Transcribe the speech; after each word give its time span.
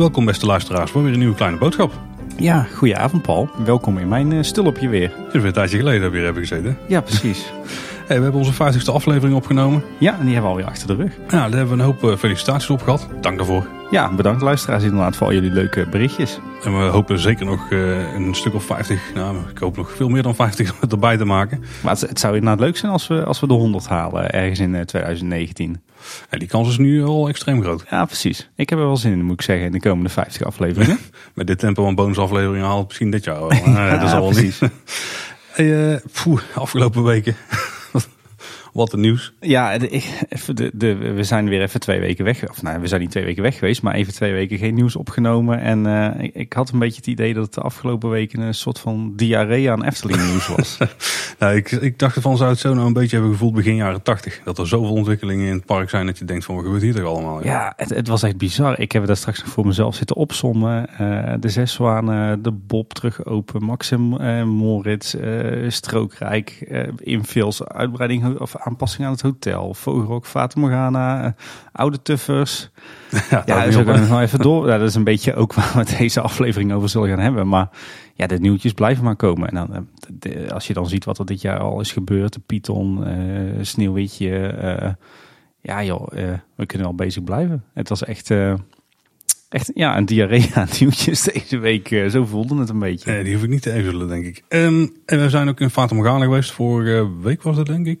Welkom 0.00 0.24
beste 0.24 0.46
luisteraars 0.46 0.90
voor 0.90 1.02
weer 1.02 1.12
een 1.12 1.18
nieuwe 1.18 1.34
kleine 1.34 1.58
boodschap. 1.58 1.92
Ja, 2.36 2.62
goedenavond 2.62 3.22
Paul. 3.22 3.50
Welkom 3.64 3.98
in 3.98 4.08
mijn 4.08 4.30
uh, 4.30 4.42
stulpje 4.42 4.88
weer. 4.88 5.12
Het 5.16 5.26
is 5.26 5.32
weer 5.32 5.44
een 5.44 5.52
tijdje 5.52 5.78
geleden 5.78 6.00
dat 6.00 6.10
we 6.10 6.16
hier 6.16 6.24
hebben 6.24 6.46
gezeten. 6.46 6.78
Ja, 6.88 7.00
precies. 7.00 7.44
Hey, 8.10 8.18
we 8.18 8.24
hebben 8.24 8.42
onze 8.42 8.80
50ste 8.80 8.92
aflevering 8.92 9.36
opgenomen. 9.36 9.82
Ja, 9.98 10.18
en 10.18 10.24
die 10.24 10.32
hebben 10.32 10.42
we 10.42 10.56
alweer 10.56 10.66
achter 10.66 10.86
de 10.86 10.94
rug. 10.94 11.12
Ja, 11.16 11.28
daar 11.28 11.40
hebben 11.40 11.76
we 11.76 11.82
een 11.82 11.88
hoop 11.88 12.02
uh, 12.02 12.16
felicitaties 12.16 12.70
op 12.70 12.82
gehad. 12.82 13.08
Dank 13.20 13.36
daarvoor. 13.36 13.68
Ja, 13.90 14.14
bedankt 14.14 14.42
luisteraars 14.42 14.82
inderdaad 14.82 15.16
voor 15.16 15.26
al 15.26 15.32
jullie 15.32 15.50
leuke 15.50 15.86
berichtjes. 15.90 16.38
En 16.64 16.78
we 16.78 16.84
hopen 16.84 17.18
zeker 17.18 17.46
nog 17.46 17.70
uh, 17.70 18.14
een 18.14 18.34
stuk 18.34 18.54
of 18.54 18.64
50, 18.64 19.00
nou 19.14 19.36
ik 19.50 19.58
hoop 19.58 19.76
nog 19.76 19.92
veel 19.96 20.08
meer 20.08 20.22
dan 20.22 20.34
50 20.34 20.80
erbij 20.90 21.16
te 21.16 21.24
maken. 21.24 21.64
Maar 21.82 21.92
het, 21.92 22.00
het 22.00 22.20
zou 22.20 22.34
inderdaad 22.34 22.60
leuk 22.60 22.76
zijn 22.76 22.92
als 22.92 23.06
we, 23.06 23.24
als 23.24 23.40
we 23.40 23.46
de 23.46 23.54
100 23.54 23.86
halen 23.86 24.30
ergens 24.30 24.58
in 24.58 24.84
2019. 24.84 25.82
Ja, 26.30 26.38
die 26.38 26.48
kans 26.48 26.68
is 26.68 26.78
nu 26.78 27.04
al 27.04 27.28
extreem 27.28 27.62
groot. 27.62 27.84
Ja, 27.90 28.04
precies. 28.04 28.50
Ik 28.56 28.70
heb 28.70 28.78
er 28.78 28.84
wel 28.84 28.96
zin 28.96 29.12
in, 29.12 29.24
moet 29.24 29.34
ik 29.34 29.42
zeggen, 29.42 29.66
in 29.66 29.72
de 29.72 29.80
komende 29.80 30.10
50 30.10 30.42
afleveringen. 30.42 30.98
Met 31.34 31.46
dit 31.46 31.58
tempo 31.58 31.84
van 31.84 31.94
bonusafleveringen 31.94 32.66
haalt 32.66 32.86
misschien 32.86 33.10
dit 33.10 33.24
jaar 33.24 33.40
wel. 33.40 33.52
ja, 33.52 33.90
dat 33.98 34.08
is 34.08 34.14
al 34.14 34.28
precies. 34.28 34.60
niet. 34.60 34.70
Hey, 35.50 35.92
uh, 35.92 35.96
poeh, 36.22 36.40
afgelopen 36.54 37.02
weken 37.02 37.36
wat 38.72 38.92
een 38.92 39.00
nieuws. 39.00 39.32
Ja, 39.40 39.78
de, 39.78 40.02
de, 40.54 40.70
de, 40.74 40.94
we 40.94 41.24
zijn 41.24 41.48
weer 41.48 41.62
even 41.62 41.80
twee 41.80 42.00
weken 42.00 42.24
weg. 42.24 42.48
Of 42.48 42.62
nou, 42.62 42.80
we 42.80 42.86
zijn 42.86 43.00
niet 43.00 43.10
twee 43.10 43.24
weken 43.24 43.42
weg 43.42 43.58
geweest, 43.58 43.82
maar 43.82 43.94
even 43.94 44.12
twee 44.12 44.32
weken 44.32 44.58
geen 44.58 44.74
nieuws 44.74 44.96
opgenomen. 44.96 45.60
En 45.60 45.86
uh, 45.86 46.24
ik, 46.24 46.34
ik, 46.34 46.52
had 46.52 46.70
een 46.70 46.78
beetje 46.78 46.96
het 46.96 47.06
idee 47.06 47.34
dat 47.34 47.44
het 47.44 47.54
de 47.54 47.60
afgelopen 47.60 48.10
weken 48.10 48.40
een 48.40 48.54
soort 48.54 48.78
van 48.78 49.12
diarree 49.16 49.70
aan 49.70 49.84
Efteling 49.84 50.22
nieuws 50.26 50.46
was. 50.46 50.78
nou, 51.38 51.56
ik, 51.56 51.70
ik 51.70 51.98
dacht 51.98 52.16
ervan 52.16 52.36
zou 52.36 52.50
het 52.50 52.58
zo 52.58 52.74
nou 52.74 52.86
een 52.86 52.92
beetje 52.92 53.16
hebben 53.16 53.32
gevoeld 53.32 53.54
begin 53.54 53.74
jaren 53.74 54.02
tachtig. 54.02 54.40
Dat 54.44 54.58
er 54.58 54.68
zoveel 54.68 54.94
ontwikkelingen 54.94 55.46
in 55.46 55.54
het 55.54 55.64
park 55.64 55.90
zijn 55.90 56.06
dat 56.06 56.18
je 56.18 56.24
denkt 56.24 56.44
van 56.44 56.54
wat 56.54 56.64
gebeurt 56.64 56.82
hier 56.82 56.94
toch 56.94 57.04
allemaal? 57.04 57.44
Ja, 57.44 57.52
ja 57.52 57.72
het, 57.76 57.88
het, 57.90 58.08
was 58.08 58.22
echt 58.22 58.36
bizar. 58.36 58.80
Ik 58.80 58.92
heb 58.92 59.06
daar 59.06 59.16
straks 59.16 59.38
nog 59.38 59.48
voor 59.48 59.66
mezelf 59.66 59.94
zitten 59.94 60.16
opzommen. 60.16 60.88
Uh, 61.00 61.34
de 61.40 61.48
Zes 61.48 61.72
Zwanen, 61.72 62.42
de 62.42 62.52
Bob 62.52 62.92
terug 62.92 63.24
open, 63.24 63.64
Maxim, 63.64 64.20
uh, 64.20 64.42
Moritz, 64.42 65.14
Strookrijk, 65.68 66.72
infills, 66.96 67.64
uitbreiding 67.64 68.38
of 68.38 68.56
aanpassing 68.60 69.06
aan 69.06 69.12
het 69.12 69.20
hotel. 69.20 69.74
Vogelrok, 69.74 70.26
Fata 70.26 70.60
Morgana, 70.60 71.24
uh, 71.24 71.30
oude 71.72 72.02
tuffers. 72.02 72.70
Ja, 73.30 73.42
ja 73.46 73.62
kunnen 73.68 74.02
we 74.02 74.08
nog 74.08 74.20
even 74.20 74.38
door. 74.38 74.68
Ja, 74.68 74.78
dat 74.78 74.88
is 74.88 74.94
een 74.94 75.04
beetje 75.04 75.34
ook 75.34 75.54
waar 75.54 75.72
we 75.74 75.96
deze 75.98 76.20
aflevering 76.20 76.72
over 76.72 76.88
zullen 76.88 77.08
gaan 77.08 77.18
hebben. 77.18 77.48
Maar 77.48 77.68
ja, 78.14 78.26
de 78.26 78.38
nieuwtjes 78.38 78.72
blijven 78.72 79.04
maar 79.04 79.16
komen. 79.16 79.48
En 79.48 79.54
dan, 79.54 79.88
de, 80.08 80.52
als 80.52 80.66
je 80.66 80.74
dan 80.74 80.88
ziet 80.88 81.04
wat 81.04 81.18
er 81.18 81.26
dit 81.26 81.40
jaar 81.40 81.58
al 81.58 81.80
is 81.80 81.92
gebeurd. 81.92 82.32
De 82.32 82.40
Python, 82.46 83.08
uh, 83.08 83.64
Sneeuwwitje. 83.64 84.54
Uh, 84.62 84.90
ja 85.60 85.84
joh, 85.84 86.08
we 86.54 86.66
kunnen 86.66 86.86
wel 86.86 86.96
bezig 86.96 87.24
blijven. 87.24 87.64
Het 87.74 87.88
was 87.88 88.04
echt... 88.04 88.32
Echt 89.48 89.70
ja, 89.74 89.96
een 89.96 90.06
diarree 90.06 90.50
aan 90.54 90.68
nieuwtjes 90.80 91.22
deze 91.22 91.58
week. 91.58 92.04
zo 92.10 92.24
voelde 92.24 92.58
het 92.58 92.68
een 92.68 92.78
beetje. 92.78 93.10
Nee, 93.10 93.24
die 93.24 93.34
hoef 93.34 93.42
ik 93.42 93.48
niet 93.48 93.62
te 93.62 93.72
ezelen, 93.72 94.08
denk 94.08 94.24
ik. 94.24 94.42
Um, 94.48 94.92
en 95.06 95.20
we 95.20 95.30
zijn 95.30 95.48
ook 95.48 95.60
in 95.60 95.70
Fata 95.70 95.94
Morgana 95.94 96.24
geweest. 96.24 96.50
Vorige 96.50 97.20
week 97.22 97.42
was 97.42 97.56
dat, 97.56 97.66
denk 97.66 97.86
ik. 97.86 97.98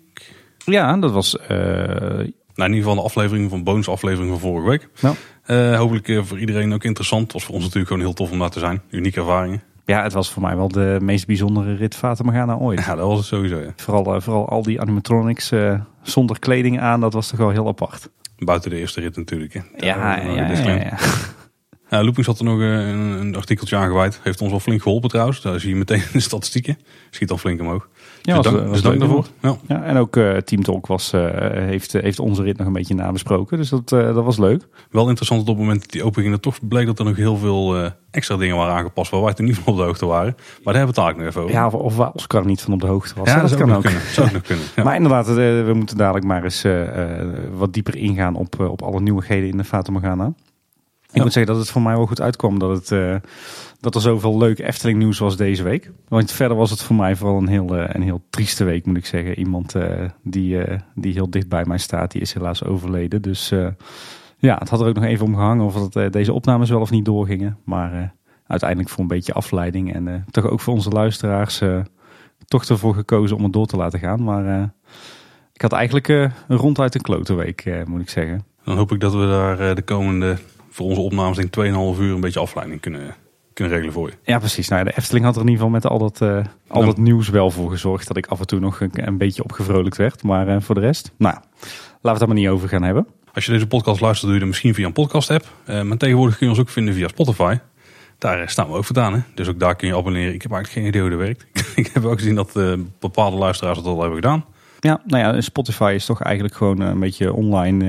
Ja, 0.70 0.96
dat 0.96 1.10
was... 1.10 1.36
Uh... 1.50 2.28
Nou, 2.54 2.72
in 2.72 2.76
ieder 2.76 2.90
geval 2.90 2.94
de 2.94 3.08
aflevering 3.08 3.50
van 3.50 3.64
bonusaflevering 3.64 4.30
van 4.30 4.40
vorige 4.40 4.68
week. 4.68 4.88
Ja. 5.00 5.14
Uh, 5.46 5.78
hopelijk 5.78 6.08
uh, 6.08 6.22
voor 6.22 6.38
iedereen 6.38 6.72
ook 6.72 6.84
interessant. 6.84 7.22
Het 7.22 7.32
was 7.32 7.44
voor 7.44 7.54
ons 7.54 7.62
natuurlijk 7.64 7.92
gewoon 7.92 8.06
heel 8.06 8.14
tof 8.14 8.30
om 8.30 8.38
daar 8.38 8.50
te 8.50 8.58
zijn. 8.58 8.82
Unieke 8.90 9.20
ervaringen. 9.20 9.62
Ja, 9.84 10.02
het 10.02 10.12
was 10.12 10.30
voor 10.30 10.42
mij 10.42 10.56
wel 10.56 10.68
de 10.68 10.98
meest 11.02 11.26
bijzondere 11.26 11.74
rit 11.74 11.94
Fata 11.94 12.24
Morgana 12.24 12.56
ooit. 12.56 12.84
Ja, 12.84 12.94
dat 12.94 13.06
was 13.06 13.18
het 13.18 13.26
sowieso, 13.26 13.58
ja. 13.58 13.72
Vooral, 13.76 14.20
vooral 14.20 14.48
al 14.48 14.62
die 14.62 14.80
animatronics 14.80 15.52
zonder 16.02 16.38
kleding 16.38 16.80
aan, 16.80 17.00
dat 17.00 17.12
was 17.12 17.28
toch 17.28 17.38
wel 17.38 17.50
heel 17.50 17.68
apart. 17.68 18.08
Buiten 18.38 18.70
de 18.70 18.76
eerste 18.76 19.00
rit 19.00 19.16
natuurlijk, 19.16 19.52
hè. 19.52 19.60
Ja, 19.76 20.16
ja, 20.16 20.32
ja, 20.32 20.50
ja, 20.50 20.74
ja. 20.90 20.98
Ja, 21.90 22.02
Loopings 22.02 22.26
had 22.26 22.38
er 22.38 22.44
nog 22.44 22.58
een, 22.58 23.20
een 23.20 23.36
artikeltje 23.36 23.76
aangeweid. 23.76 24.20
Heeft 24.22 24.40
ons 24.40 24.50
wel 24.50 24.60
flink 24.60 24.82
geholpen 24.82 25.08
trouwens. 25.08 25.40
Daar 25.40 25.60
zie 25.60 25.68
je 25.68 25.76
meteen 25.76 26.02
de 26.12 26.20
statistieken. 26.20 26.78
Schiet 27.10 27.30
al 27.30 27.38
flink 27.38 27.60
omhoog. 27.60 27.88
Ja, 28.22 28.34
dus 28.34 28.44
dank, 28.44 28.58
was 28.58 28.70
dus 28.70 28.82
dank 28.82 28.98
daarvoor. 28.98 29.26
Ja. 29.40 29.56
Ja, 29.68 29.82
en 29.82 29.96
ook 29.96 30.16
uh, 30.16 30.36
Team 30.36 30.62
Talk 30.62 30.86
was, 30.86 31.12
uh, 31.14 31.26
heeft, 31.50 31.92
heeft 31.92 32.18
onze 32.18 32.42
rit 32.42 32.56
nog 32.56 32.66
een 32.66 32.72
beetje 32.72 32.94
nabesproken. 32.94 33.56
Dus 33.56 33.68
dat, 33.68 33.92
uh, 33.92 34.14
dat 34.14 34.24
was 34.24 34.38
leuk. 34.38 34.68
Wel 34.90 35.08
interessant 35.08 35.40
dat 35.40 35.48
op 35.48 35.56
het 35.56 35.64
moment 35.64 35.82
dat 35.82 35.92
die 35.92 36.04
open 36.04 36.22
ging, 36.22 36.40
toch 36.40 36.68
bleek 36.68 36.86
dat 36.86 36.98
er 36.98 37.04
nog 37.04 37.16
heel 37.16 37.36
veel 37.36 37.90
extra 38.10 38.36
dingen 38.36 38.56
waren 38.56 38.74
aangepast 38.74 39.10
waar 39.10 39.22
wij 39.22 39.34
toen 39.34 39.46
niet 39.46 39.58
van 39.58 39.72
op 39.72 39.78
de 39.78 39.84
hoogte 39.84 40.06
waren. 40.06 40.34
Maar 40.36 40.74
daar 40.74 40.74
hebben 40.74 40.94
we 40.94 41.00
het 41.00 41.10
eigenlijk 41.10 41.18
nog 41.18 41.28
even 41.28 41.42
over. 41.42 41.54
Ja, 41.54 41.66
of, 41.66 41.74
of 41.74 41.96
waar 41.96 42.10
Oscar 42.12 42.46
niet 42.46 42.62
van 42.62 42.72
op 42.72 42.80
de 42.80 42.86
hoogte 42.86 43.14
was. 43.14 43.28
Ja, 43.28 43.40
dat, 43.40 43.48
dat 43.48 43.58
kan 43.58 43.68
kan 43.68 43.76
ook. 43.76 43.82
Kunnen. 43.82 44.00
Zou 44.00 44.26
ook 44.26 44.32
nog 44.32 44.42
kunnen. 44.42 44.64
Ja. 44.76 44.82
Maar 44.90 44.94
inderdaad, 44.94 45.26
we 45.26 45.72
moeten 45.74 45.96
dadelijk 45.96 46.26
maar 46.26 46.44
eens 46.44 46.66
wat 47.52 47.72
dieper 47.72 47.96
ingaan 47.96 48.34
op, 48.34 48.60
op 48.60 48.82
alle 48.82 49.00
nieuwigheden 49.00 49.48
in 49.48 49.56
de 49.56 49.64
Fata 49.64 49.92
Morgana. 49.92 50.32
Ik 51.10 51.16
ja. 51.16 51.22
moet 51.22 51.32
zeggen 51.32 51.52
dat 51.52 51.62
het 51.62 51.70
voor 51.70 51.82
mij 51.82 51.96
wel 51.96 52.06
goed 52.06 52.20
uitkwam 52.20 52.58
dat, 52.58 52.70
het, 52.70 52.90
uh, 52.90 53.16
dat 53.80 53.94
er 53.94 54.00
zoveel 54.00 54.38
leuk 54.38 54.58
Efteling 54.58 54.98
nieuws 54.98 55.18
was 55.18 55.36
deze 55.36 55.62
week. 55.62 55.90
Want 56.08 56.32
verder 56.32 56.56
was 56.56 56.70
het 56.70 56.82
voor 56.82 56.96
mij 56.96 57.16
vooral 57.16 57.38
een 57.38 57.48
heel, 57.48 57.76
uh, 57.76 57.84
een 57.88 58.02
heel 58.02 58.22
trieste 58.30 58.64
week 58.64 58.86
moet 58.86 58.96
ik 58.96 59.06
zeggen. 59.06 59.38
Iemand 59.38 59.74
uh, 59.74 59.84
die, 60.22 60.58
die 60.94 61.12
heel 61.12 61.30
dicht 61.30 61.48
bij 61.48 61.64
mij 61.64 61.78
staat, 61.78 62.10
die 62.10 62.20
is 62.20 62.32
helaas 62.32 62.64
overleden. 62.64 63.22
Dus 63.22 63.52
ja, 64.38 64.56
het 64.58 64.68
had 64.68 64.80
er 64.80 64.86
ook 64.86 64.94
nog 64.94 65.04
even 65.04 65.26
om 65.26 65.34
gehangen 65.34 65.64
of 65.64 65.88
dat, 65.88 66.12
deze 66.12 66.32
opnames 66.32 66.70
wel 66.70 66.80
of 66.80 66.90
niet 66.90 67.04
doorgingen. 67.04 67.58
Maar 67.64 68.14
uiteindelijk 68.46 68.90
voor 68.90 69.00
een 69.00 69.06
beetje 69.06 69.32
afleiding 69.32 69.94
en 69.94 70.24
toch 70.30 70.46
ook 70.46 70.60
voor 70.60 70.74
onze 70.74 70.90
luisteraars 70.90 71.62
toch 72.44 72.64
ervoor 72.64 72.94
gekozen 72.94 73.36
om 73.36 73.42
het 73.42 73.52
door 73.52 73.66
te 73.66 73.76
laten 73.76 73.98
gaan. 73.98 74.22
Maar 74.22 74.72
ik 75.52 75.62
had 75.62 75.72
eigenlijk 75.72 76.08
een 76.08 76.32
ronduit 76.48 76.94
een 76.94 77.00
klote 77.00 77.34
week 77.34 77.84
moet 77.86 78.00
ik 78.00 78.10
zeggen. 78.10 78.44
Dan 78.64 78.76
hoop 78.76 78.92
ik 78.92 79.00
dat 79.00 79.12
we 79.14 79.26
daar 79.26 79.74
de 79.74 79.82
komende 79.82 80.36
voor 80.70 80.86
onze 80.86 81.00
opnames 81.00 81.36
denk 81.36 81.56
ik 81.56 81.64
2,5 81.64 82.00
uur 82.00 82.14
een 82.14 82.20
beetje 82.20 82.40
afleiding 82.40 82.80
kunnen, 82.80 83.14
kunnen 83.52 83.72
regelen 83.72 83.94
voor 83.94 84.08
je. 84.08 84.14
Ja, 84.22 84.38
precies. 84.38 84.68
Nou, 84.68 84.84
de 84.84 84.96
Efteling 84.96 85.24
had 85.24 85.34
er 85.36 85.40
in 85.40 85.48
ieder 85.48 85.64
geval 85.64 85.80
met 85.80 85.90
al 85.90 85.98
dat, 85.98 86.20
uh, 86.20 86.44
al 86.68 86.84
dat 86.84 86.96
nieuws 86.96 87.28
wel 87.28 87.50
voor 87.50 87.70
gezorgd 87.70 88.06
dat 88.08 88.16
ik 88.16 88.26
af 88.26 88.40
en 88.40 88.46
toe 88.46 88.60
nog 88.60 88.80
een, 88.80 88.90
een 88.92 89.18
beetje 89.18 89.44
opgevrolijkt 89.44 89.96
werd. 89.96 90.22
Maar 90.22 90.48
uh, 90.48 90.56
voor 90.60 90.74
de 90.74 90.80
rest, 90.80 91.12
nou, 91.18 91.34
laten 91.34 91.44
we 92.02 92.08
het 92.08 92.18
daar 92.18 92.28
maar 92.28 92.36
niet 92.36 92.48
over 92.48 92.68
gaan 92.68 92.82
hebben. 92.82 93.06
Als 93.34 93.44
je 93.44 93.52
deze 93.52 93.66
podcast 93.66 94.00
luistert, 94.00 94.24
doe 94.24 94.34
je 94.34 94.40
dat 94.40 94.48
misschien 94.48 94.74
via 94.74 94.86
een 94.86 94.92
podcast 94.92 95.30
app. 95.30 95.46
Uh, 95.66 95.82
maar 95.82 95.96
tegenwoordig 95.96 96.36
kun 96.36 96.46
je 96.46 96.52
ons 96.52 96.62
ook 96.62 96.68
vinden 96.68 96.94
via 96.94 97.08
Spotify. 97.08 97.58
Daar 98.18 98.50
staan 98.50 98.68
we 98.68 98.76
ook 98.76 98.84
vandaan. 98.84 99.12
Hè? 99.12 99.20
Dus 99.34 99.48
ook 99.48 99.60
daar 99.60 99.76
kun 99.76 99.88
je 99.88 99.96
abonneren. 99.96 100.34
Ik 100.34 100.42
heb 100.42 100.52
eigenlijk 100.52 100.80
geen 100.80 100.88
idee 100.88 101.00
hoe 101.00 101.10
dat 101.10 101.18
werkt. 101.18 101.46
ik 101.86 101.90
heb 101.92 102.04
ook 102.04 102.18
gezien 102.18 102.34
dat 102.34 102.52
bepaalde 102.98 103.36
luisteraars 103.36 103.78
het 103.78 103.86
al 103.86 103.98
hebben 103.98 104.14
gedaan. 104.14 104.44
Ja, 104.80 105.00
nou 105.06 105.34
ja, 105.34 105.40
Spotify 105.40 105.92
is 105.94 106.04
toch 106.04 106.22
eigenlijk 106.22 106.54
gewoon 106.54 106.80
een 106.80 107.00
beetje 107.00 107.32
online 107.32 107.84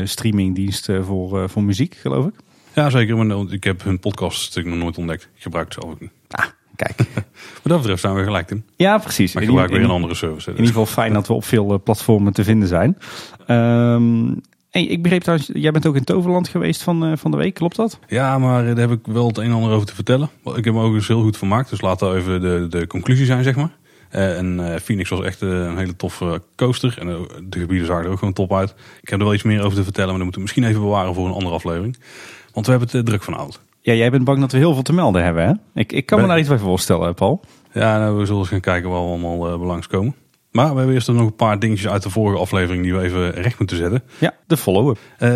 uh, 0.00 0.06
streamingdienst 0.06 0.88
voor, 1.00 1.48
voor 1.50 1.62
muziek, 1.62 1.94
geloof 1.94 2.26
ik. 2.26 2.34
Ja, 2.74 2.90
zeker. 2.90 3.16
Maar 3.16 3.52
ik 3.52 3.64
heb 3.64 3.82
hun 3.82 4.00
podcast 4.00 4.46
natuurlijk 4.46 4.74
nog 4.74 4.84
nooit 4.84 4.98
ontdekt. 4.98 5.22
Ik 5.22 5.42
gebruik 5.42 5.64
het 5.64 5.74
zelf 5.80 5.94
ook 5.94 6.00
niet. 6.00 6.10
Ah, 6.28 6.46
kijk. 6.76 6.96
Wat 7.62 7.72
dat 7.72 7.78
betreft 7.78 8.00
zijn 8.00 8.14
we 8.14 8.22
gelijk 8.22 8.50
in. 8.50 8.64
Ja, 8.76 8.98
precies. 8.98 9.32
Maar 9.32 9.42
ik 9.42 9.48
gebruik 9.48 9.70
weer 9.70 9.82
een 9.82 9.90
andere 9.90 10.14
service. 10.14 10.50
In 10.50 10.56
ieder 10.56 10.72
geval 10.72 10.86
fijn 10.86 11.12
dat 11.12 11.26
we 11.26 11.32
op 11.32 11.44
veel 11.44 11.82
platformen 11.82 12.32
te 12.32 12.44
vinden 12.44 12.68
zijn. 12.68 12.98
Um, 13.46 14.40
Hey, 14.76 14.84
ik 14.84 15.02
begreep 15.02 15.22
trouwens, 15.22 15.50
jij 15.52 15.70
bent 15.70 15.86
ook 15.86 15.96
in 15.96 16.04
Toverland 16.04 16.48
geweest 16.48 16.82
van, 16.82 17.10
uh, 17.10 17.16
van 17.16 17.30
de 17.30 17.36
week, 17.36 17.54
klopt 17.54 17.76
dat? 17.76 17.98
Ja, 18.08 18.38
maar 18.38 18.64
daar 18.64 18.88
heb 18.88 18.90
ik 18.90 19.06
wel 19.06 19.26
het 19.26 19.38
een 19.38 19.44
en 19.44 19.52
ander 19.52 19.70
over 19.70 19.86
te 19.86 19.94
vertellen. 19.94 20.30
Ik 20.54 20.64
heb 20.64 20.74
me 20.74 20.82
ook 20.82 20.94
eens 20.94 21.08
heel 21.08 21.22
goed 21.22 21.36
vermaakt, 21.36 21.70
dus 21.70 21.80
laat 21.80 21.98
daar 21.98 22.14
even 22.14 22.40
de, 22.40 22.66
de 22.68 22.86
conclusie 22.86 23.26
zijn, 23.26 23.42
zeg 23.42 23.56
maar. 23.56 23.70
Uh, 24.16 24.38
en 24.38 24.58
uh, 24.58 24.74
Phoenix 24.82 25.10
was 25.10 25.20
echt 25.20 25.42
uh, 25.42 25.50
een 25.50 25.76
hele 25.76 25.96
toffe 25.96 26.42
coaster. 26.56 26.96
En 26.98 27.06
de 27.48 27.58
gebieden 27.58 27.86
zagen 27.86 28.04
er 28.04 28.10
ook 28.10 28.18
gewoon 28.18 28.34
top 28.34 28.54
uit. 28.54 28.74
Ik 29.02 29.08
heb 29.08 29.18
er 29.18 29.24
wel 29.24 29.34
iets 29.34 29.42
meer 29.42 29.62
over 29.62 29.76
te 29.76 29.84
vertellen, 29.84 30.08
maar 30.08 30.16
dat 30.16 30.24
moeten 30.24 30.40
we 30.40 30.46
misschien 30.46 30.64
even 30.64 30.80
bewaren 30.80 31.14
voor 31.14 31.26
een 31.26 31.32
andere 31.32 31.54
aflevering. 31.54 31.96
Want 32.52 32.66
we 32.66 32.72
hebben 32.72 32.90
het 32.92 33.06
druk 33.06 33.22
vanavond. 33.22 33.60
Ja, 33.80 33.92
jij 33.92 34.10
bent 34.10 34.24
bang 34.24 34.40
dat 34.40 34.52
we 34.52 34.58
heel 34.58 34.74
veel 34.74 34.82
te 34.82 34.92
melden 34.92 35.24
hebben, 35.24 35.46
hè? 35.46 35.52
Ik, 35.80 35.92
ik 35.92 36.06
kan 36.06 36.20
me 36.20 36.26
daar 36.26 36.38
iets 36.38 36.48
bij 36.48 36.58
voorstellen, 36.58 37.14
Paul. 37.14 37.40
Ja, 37.72 37.98
nou, 37.98 38.18
we 38.18 38.24
zullen 38.24 38.40
eens 38.40 38.48
gaan 38.48 38.60
kijken 38.60 38.90
waar 38.90 39.00
we 39.00 39.08
allemaal 39.08 39.68
uh. 39.68 40.12
Maar 40.50 40.70
we 40.70 40.76
hebben 40.76 40.94
eerst 40.94 41.08
nog 41.08 41.26
een 41.26 41.36
paar 41.36 41.58
dingetjes 41.58 41.88
uit 41.88 42.02
de 42.02 42.10
vorige 42.10 42.40
aflevering 42.40 42.82
die 42.82 42.94
we 42.94 43.00
even 43.00 43.30
recht 43.30 43.58
moeten 43.58 43.76
zetten. 43.76 44.02
Ja, 44.18 44.34
de 44.46 44.56
follow-up. 44.56 44.98
Uh, 45.18 45.28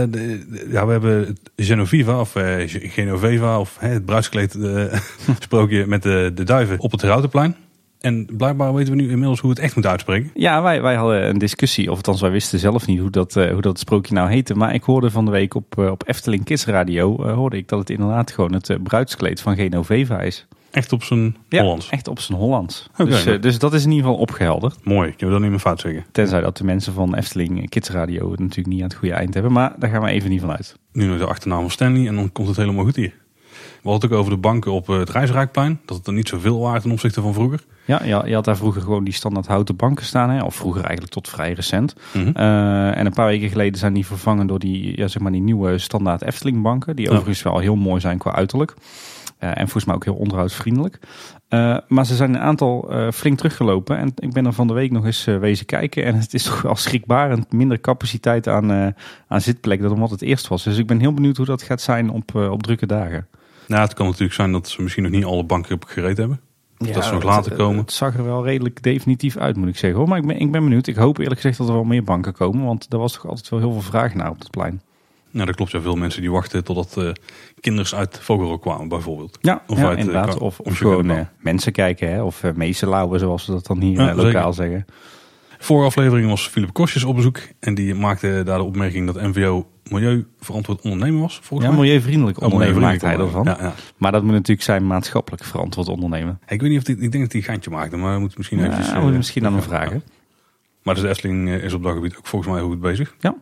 ja, 0.72 0.86
we 0.86 0.92
hebben 0.92 1.38
Genoviva 1.56 2.20
of 2.20 2.36
uh, 2.36 2.44
Genoveva 2.66 3.58
of 3.58 3.78
uh, 3.82 3.88
het 3.88 4.04
bruidskleed 4.04 4.56
sprookje 5.38 5.86
met 5.86 6.02
de, 6.02 6.30
de 6.34 6.44
duiven 6.44 6.78
op 6.78 6.90
het 6.90 7.02
Routenplein. 7.02 7.56
En 8.00 8.26
blijkbaar 8.36 8.74
weten 8.74 8.96
we 8.96 9.02
nu 9.02 9.10
inmiddels 9.10 9.40
hoe 9.40 9.50
het 9.50 9.58
echt 9.58 9.74
moet 9.76 9.86
uitspreken. 9.86 10.30
Ja, 10.34 10.62
wij, 10.62 10.82
wij 10.82 10.94
hadden 10.94 11.28
een 11.28 11.38
discussie, 11.38 11.90
of 11.90 11.96
althans 11.96 12.20
wij 12.20 12.30
wisten 12.30 12.58
zelf 12.58 12.86
niet 12.86 13.00
hoe 13.00 13.10
dat, 13.10 13.36
uh, 13.36 13.50
hoe 13.52 13.60
dat 13.60 13.78
sprookje 13.78 14.14
nou 14.14 14.30
heette. 14.30 14.54
Maar 14.54 14.74
ik 14.74 14.82
hoorde 14.82 15.10
van 15.10 15.24
de 15.24 15.30
week 15.30 15.54
op, 15.54 15.78
uh, 15.78 15.90
op 15.90 16.08
Efteling 16.08 16.44
Kids 16.44 16.64
Radio, 16.64 17.26
uh, 17.26 17.34
hoorde 17.34 17.56
ik 17.56 17.68
dat 17.68 17.78
het 17.78 17.90
inderdaad 17.90 18.30
gewoon 18.30 18.52
het 18.52 18.78
bruidskleed 18.82 19.40
van 19.40 19.56
Genoveva 19.56 20.20
is. 20.20 20.46
Echt 20.70 20.92
op 20.92 21.02
zijn 21.02 21.36
ja, 21.48 21.62
Hollands? 21.62 21.88
echt 21.88 22.08
op 22.08 22.20
zijn 22.20 22.38
Hollands. 22.38 22.88
Okay, 22.92 23.06
dus, 23.06 23.24
maar... 23.24 23.40
dus 23.40 23.58
dat 23.58 23.74
is 23.74 23.84
in 23.84 23.90
ieder 23.90 24.04
geval 24.04 24.20
opgehelderd. 24.20 24.84
Mooi, 24.84 25.08
ik 25.08 25.20
heb 25.20 25.30
dat 25.30 25.40
niet 25.40 25.50
meer 25.50 25.58
fout 25.58 25.80
zeggen. 25.80 26.04
Tenzij 26.12 26.40
dat 26.40 26.56
de 26.56 26.64
mensen 26.64 26.92
van 26.92 27.14
Efteling 27.14 27.68
Kids 27.68 27.90
Radio 27.90 28.30
het 28.30 28.40
natuurlijk 28.40 28.68
niet 28.68 28.82
aan 28.82 28.88
het 28.88 28.96
goede 28.96 29.14
eind 29.14 29.34
hebben. 29.34 29.52
Maar 29.52 29.74
daar 29.78 29.90
gaan 29.90 30.02
we 30.02 30.10
even 30.10 30.30
niet 30.30 30.40
van 30.40 30.50
uit. 30.50 30.76
Nu 30.92 31.06
nog 31.06 31.18
de 31.18 31.26
achternaam 31.26 31.60
van 31.60 31.70
Stanley 31.70 32.06
en 32.06 32.14
dan 32.14 32.32
komt 32.32 32.48
het 32.48 32.56
helemaal 32.56 32.84
goed 32.84 32.96
hier. 32.96 33.14
We 33.82 33.88
hadden 33.90 34.08
het 34.08 34.12
ook 34.12 34.24
over 34.24 34.32
de 34.32 34.40
banken 34.40 34.72
op 34.72 34.88
eh, 34.88 34.98
het 34.98 35.10
Rijsrijkplein. 35.10 35.80
Dat 35.84 35.96
het 35.96 36.06
er 36.06 36.12
niet 36.12 36.28
zoveel 36.28 36.60
waren 36.60 36.82
ten 36.82 36.90
opzichte 36.90 37.20
van 37.20 37.34
vroeger. 37.34 37.64
Ja, 37.84 38.02
je, 38.04 38.22
je 38.24 38.34
had 38.34 38.44
daar 38.44 38.56
vroeger 38.56 38.82
gewoon 38.82 39.04
die 39.04 39.12
standaard 39.14 39.46
houten 39.46 39.76
banken 39.76 40.04
staan. 40.04 40.30
Hè? 40.30 40.42
Of 40.42 40.54
vroeger 40.54 40.82
eigenlijk 40.82 41.12
tot 41.12 41.28
vrij 41.28 41.52
recent. 41.52 41.94
Mhm. 42.12 42.30
Eh, 42.34 42.96
en 42.98 43.06
een 43.06 43.12
paar 43.12 43.26
weken 43.26 43.48
geleden 43.48 43.78
zijn 43.78 43.92
die 43.92 44.06
vervangen 44.06 44.46
door 44.46 44.58
die, 44.58 44.96
ja, 44.98 45.08
zeg 45.08 45.22
maar 45.22 45.32
die 45.32 45.40
nieuwe 45.40 45.78
standaard 45.78 46.22
Efteling 46.22 46.62
banken. 46.62 46.96
Die 46.96 47.04
Ja. 47.04 47.10
overigens 47.12 47.42
wel 47.42 47.58
heel 47.58 47.76
mooi 47.76 48.00
zijn 48.00 48.18
qua 48.18 48.34
uiterlijk. 48.34 48.74
Eh, 49.38 49.48
en 49.48 49.56
volgens 49.56 49.84
mij 49.84 49.94
ook 49.94 50.04
heel 50.04 50.14
onderhoudsvriendelijk. 50.14 50.98
Eh, 51.48 51.76
maar 51.88 52.06
ze 52.06 52.14
zijn 52.16 52.34
een 52.34 52.40
aantal 52.40 52.92
flink 53.12 53.36
teruggelopen. 53.36 53.96
En 53.96 54.12
ik 54.16 54.32
ben 54.32 54.46
er 54.46 54.52
van 54.52 54.66
de 54.66 54.72
week 54.74 54.90
nog 54.90 55.04
eens 55.04 55.24
wezen 55.24 55.66
kijken. 55.66 56.04
En 56.04 56.14
het 56.14 56.34
is 56.34 56.42
toch 56.48 56.62
wel 56.62 56.76
schrikbarend 56.76 57.52
minder 57.52 57.80
capaciteit 57.80 58.48
aan, 58.48 58.94
aan 59.28 59.40
zitplekken 59.40 59.88
dan 59.88 59.98
wat 59.98 60.10
het 60.10 60.22
eerst 60.22 60.48
was. 60.48 60.62
Dus 60.62 60.78
ik 60.78 60.86
ben 60.86 61.00
heel 61.00 61.14
benieuwd 61.14 61.36
hoe 61.36 61.46
dat 61.46 61.62
gaat 61.62 61.80
zijn 61.80 62.10
op, 62.10 62.34
op 62.34 62.62
drukke 62.62 62.86
dagen. 62.86 63.26
Nou, 63.70 63.82
het 63.82 63.94
kan 63.94 64.06
natuurlijk 64.06 64.32
zijn 64.34 64.52
dat 64.52 64.68
ze 64.68 64.82
misschien 64.82 65.02
nog 65.02 65.12
niet 65.12 65.24
alle 65.24 65.44
banken 65.44 65.74
op 65.74 65.84
gereed 65.84 66.16
hebben. 66.16 66.40
dat 66.76 67.04
ze 67.04 67.12
nog 67.12 67.22
later 67.22 67.56
komen. 67.56 67.78
Het 67.80 67.92
zag 67.92 68.16
er 68.16 68.24
wel 68.24 68.44
redelijk 68.44 68.82
definitief 68.82 69.36
uit, 69.36 69.56
moet 69.56 69.68
ik 69.68 69.76
zeggen. 69.76 69.98
Hoor. 69.98 70.08
Maar 70.08 70.18
ik 70.18 70.26
ben, 70.26 70.38
ik 70.38 70.50
ben 70.50 70.62
benieuwd. 70.64 70.86
Ik 70.86 70.96
hoop 70.96 71.18
eerlijk 71.18 71.40
gezegd 71.40 71.58
dat 71.58 71.68
er 71.68 71.74
wel 71.74 71.84
meer 71.84 72.04
banken 72.04 72.32
komen. 72.32 72.64
Want 72.64 72.86
er 72.92 72.98
was 72.98 73.12
toch 73.12 73.26
altijd 73.26 73.48
wel 73.48 73.58
heel 73.58 73.72
veel 73.72 73.80
vraag 73.80 74.14
naar 74.14 74.30
op 74.30 74.38
het 74.38 74.50
plein. 74.50 74.82
Nou, 75.30 75.46
dat 75.46 75.54
klopt. 75.54 75.70
Ja, 75.70 75.80
veel 75.80 75.96
mensen 75.96 76.20
die 76.20 76.30
wachten 76.30 76.64
totdat 76.64 76.96
eh 76.96 77.10
kinders 77.60 77.94
uit 77.94 78.18
Vogelrok 78.22 78.62
kwamen, 78.62 78.88
bijvoorbeeld. 78.88 79.38
Ja, 79.40 79.62
Of 79.66 79.78
ja, 79.78 79.84
uit, 79.88 79.98
eh, 79.98 80.04
inderdaad. 80.04 80.34
Of, 80.34 80.60
of 80.60 80.66
of 80.66 80.78
gewoon 80.78 81.10
eh, 81.10 81.20
mensen 81.38 81.72
kijken. 81.72 82.10
Hè? 82.12 82.22
Of 82.22 82.42
uh, 82.42 82.52
meeselauwen, 82.52 83.18
zoals 83.20 83.46
we 83.46 83.52
dat 83.52 83.66
dan 83.66 83.80
hier 83.80 84.00
Ja, 84.00 84.14
lokaal 84.14 84.52
zeker. 84.52 84.70
zeggen. 84.70 84.86
Vorige 85.58 85.86
aflevering 85.86 86.28
was 86.28 86.48
Philip 86.48 86.72
Kostjes 86.72 87.04
op 87.04 87.14
bezoek. 87.16 87.38
En 87.58 87.74
die 87.74 87.94
maakte 87.94 88.42
daar 88.44 88.58
de 88.58 88.64
opmerking 88.64 89.06
dat 89.12 89.22
MVO 89.22 89.66
milieuverantwoord 89.90 90.80
ondernemen 90.80 91.20
was, 91.20 91.38
volgens 91.42 91.68
Ja, 91.68 91.74
mij. 91.74 91.84
milieuvriendelijk 91.84 92.38
Oh, 92.38 92.44
ondernemen 92.52 92.80
maakt 92.80 93.02
hij 93.02 93.18
ervan. 93.18 93.44
Ja, 93.44 93.56
ja. 93.60 93.74
Maar 93.96 94.12
dat 94.12 94.22
moet 94.22 94.32
natuurlijk 94.32 94.62
zijn 94.62 94.86
maatschappelijk 94.86 95.44
verantwoord 95.44 95.88
ondernemen. 95.88 96.40
Ik 96.48 96.60
weet 96.60 96.70
niet 96.70 96.78
of 96.78 96.84
die, 96.84 96.94
ik 96.94 97.12
denk 97.12 97.22
dat 97.22 97.32
hij 97.32 97.40
een 97.40 97.46
geintje 97.46 97.70
maakte, 97.70 97.96
maar 97.96 98.14
we 98.14 98.20
moeten 98.20 98.38
misschien 98.38 98.58
Ja, 98.58 98.64
eventjes... 98.64 98.88
we 98.88 98.92
eh, 98.94 99.00
moeten 99.00 99.16
misschien 99.18 99.46
aan 99.46 99.52
hem 99.52 99.60
ja. 99.60 99.66
vragen. 99.68 100.02
Maar 100.82 100.94
dus 100.94 101.02
de 101.02 101.08
Efteling 101.08 101.48
eh, 101.48 101.64
is 101.64 101.72
op 101.72 101.82
dat 101.82 101.92
gebied 101.94 102.16
ook 102.16 102.26
volgens 102.26 102.52
mij 102.52 102.60
goed 102.60 102.80
bezig. 102.80 103.14
Ja. 103.20 103.34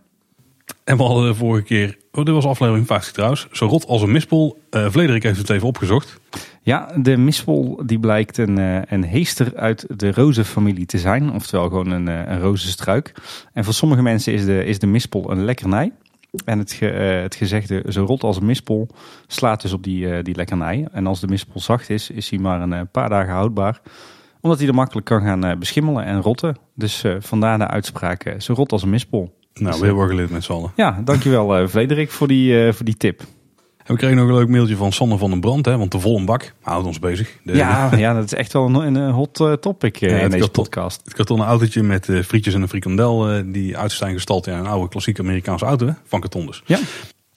En 0.84 0.96
we 0.96 1.02
hadden 1.02 1.26
de 1.26 1.34
vorige 1.34 1.64
keer, 1.64 1.96
oh, 2.12 2.24
dit 2.24 2.34
was 2.34 2.44
aflevering 2.44 2.86
50 2.86 3.12
trouwens, 3.12 3.46
zo 3.52 3.66
rot 3.66 3.86
als 3.86 4.02
een 4.02 4.12
mispel. 4.12 4.58
Eh 4.70 4.86
Vlederik 4.90 5.22
heeft 5.22 5.38
het 5.38 5.50
even 5.50 5.68
opgezocht. 5.68 6.20
Ja, 6.62 6.92
de 6.96 7.16
mispel 7.16 7.82
die 7.86 7.98
blijkt 7.98 8.38
een, 8.38 8.56
een 8.94 9.04
heester 9.04 9.56
uit 9.56 9.86
de 9.96 10.12
rozenfamilie 10.12 10.86
te 10.86 10.98
zijn. 10.98 11.32
Oftewel 11.32 11.68
gewoon 11.68 11.90
een, 11.90 12.06
een 12.06 12.40
rozenstruik. 12.40 13.12
En 13.52 13.64
voor 13.64 13.74
sommige 13.74 14.02
mensen 14.02 14.32
is 14.32 14.44
de, 14.44 14.64
is 14.64 14.78
de 14.78 14.86
mispel 14.86 15.30
een 15.30 15.44
lekkernij. 15.44 15.92
En 16.44 16.58
het, 16.58 16.72
ge, 16.72 16.90
eh, 16.90 17.22
het 17.22 17.34
gezegde 17.34 17.84
zo 17.88 18.04
rot 18.04 18.22
als 18.22 18.36
een 18.36 18.46
mispel 18.46 18.88
slaat 19.26 19.62
dus 19.62 19.72
op 19.72 19.82
die, 19.82 20.10
eh, 20.10 20.25
die 20.25 20.34
lekkernij. 20.34 20.88
En 20.92 21.06
als 21.06 21.20
de 21.20 21.26
mispel 21.26 21.60
zacht 21.60 21.90
is, 21.90 22.10
is 22.10 22.30
hij 22.30 22.38
maar 22.38 22.60
een 22.60 22.72
eh, 22.72 22.80
paar 22.92 23.08
dagen 23.08 23.32
houdbaar. 23.32 23.80
Omdat 24.40 24.58
hij 24.58 24.69
er 24.69 24.75
makkelijk 24.75 25.06
kan 25.06 25.22
gaan 25.22 25.58
beschimmelen 25.58 26.04
en 26.04 26.20
rotten. 26.20 26.56
Dus 26.75 27.04
vandaar 27.19 27.58
de 27.58 27.66
uitspraak 27.66 28.34
zo 28.38 28.52
rot 28.52 28.72
als 28.72 28.82
een 28.82 28.90
mispel. 28.90 29.19
Nou, 29.19 29.70
Dus, 29.70 29.78
we 29.78 29.86
hebben 29.86 29.96
wel 29.96 30.10
geleerd 30.10 30.30
met 30.30 30.44
z'n 30.44 30.52
allen. 30.52 30.72
Ja, 30.76 31.00
dankjewel 31.04 31.69
Frederik 31.69 32.10
voor 32.10 32.28
die, 32.28 32.72
voor 32.72 32.84
die 32.84 32.96
tip. 32.96 33.22
En 33.88 33.94
we 33.94 34.00
kregen 34.00 34.17
nog 34.17 34.29
een 34.29 34.35
leuk 34.35 34.49
mailtje 34.49 34.76
van 34.76 34.93
Sander 34.93 35.19
van 35.19 35.31
den 35.31 35.40
Brand, 35.40 35.64
hè, 35.64 35.76
want 35.79 35.93
de 35.93 36.00
volle 36.00 36.25
bak 36.25 36.52
houdt 36.62 36.87
ons 36.87 36.99
bezig. 36.99 37.37
De, 37.43 37.55
Ja, 37.56 37.96
ja, 37.96 38.14
dat 38.14 38.25
is 38.25 38.35
echt 38.35 38.52
wel 38.52 38.64
een, 38.82 38.94
een 38.94 39.11
hot 39.11 39.40
eh, 39.40 39.52
topic 39.52 40.00
eh, 40.00 40.11
Ja, 40.11 40.17
in 40.19 40.25
deze 40.31 40.38
karton- 40.38 40.62
podcast. 40.64 41.00
Het 41.05 41.14
kartonnen 41.14 41.46
autootje 41.46 41.82
met 41.82 42.08
eh, 42.08 42.23
frietjes 42.23 42.55
en 42.55 42.62
een 42.62 42.69
frikandel, 42.69 43.43
die 43.52 43.76
uit 43.79 43.93
zijn 43.93 44.12
gestald 44.14 44.46
in 44.46 44.52
een 44.52 44.67
oude 44.67 44.88
klassieke 44.88 45.20
Amerikaanse 45.23 45.64
auto, 45.64 45.87
hè, 45.87 45.93
van 46.05 46.20
karton 46.20 46.46
dus. 46.46 46.62
Ja. 46.67 46.79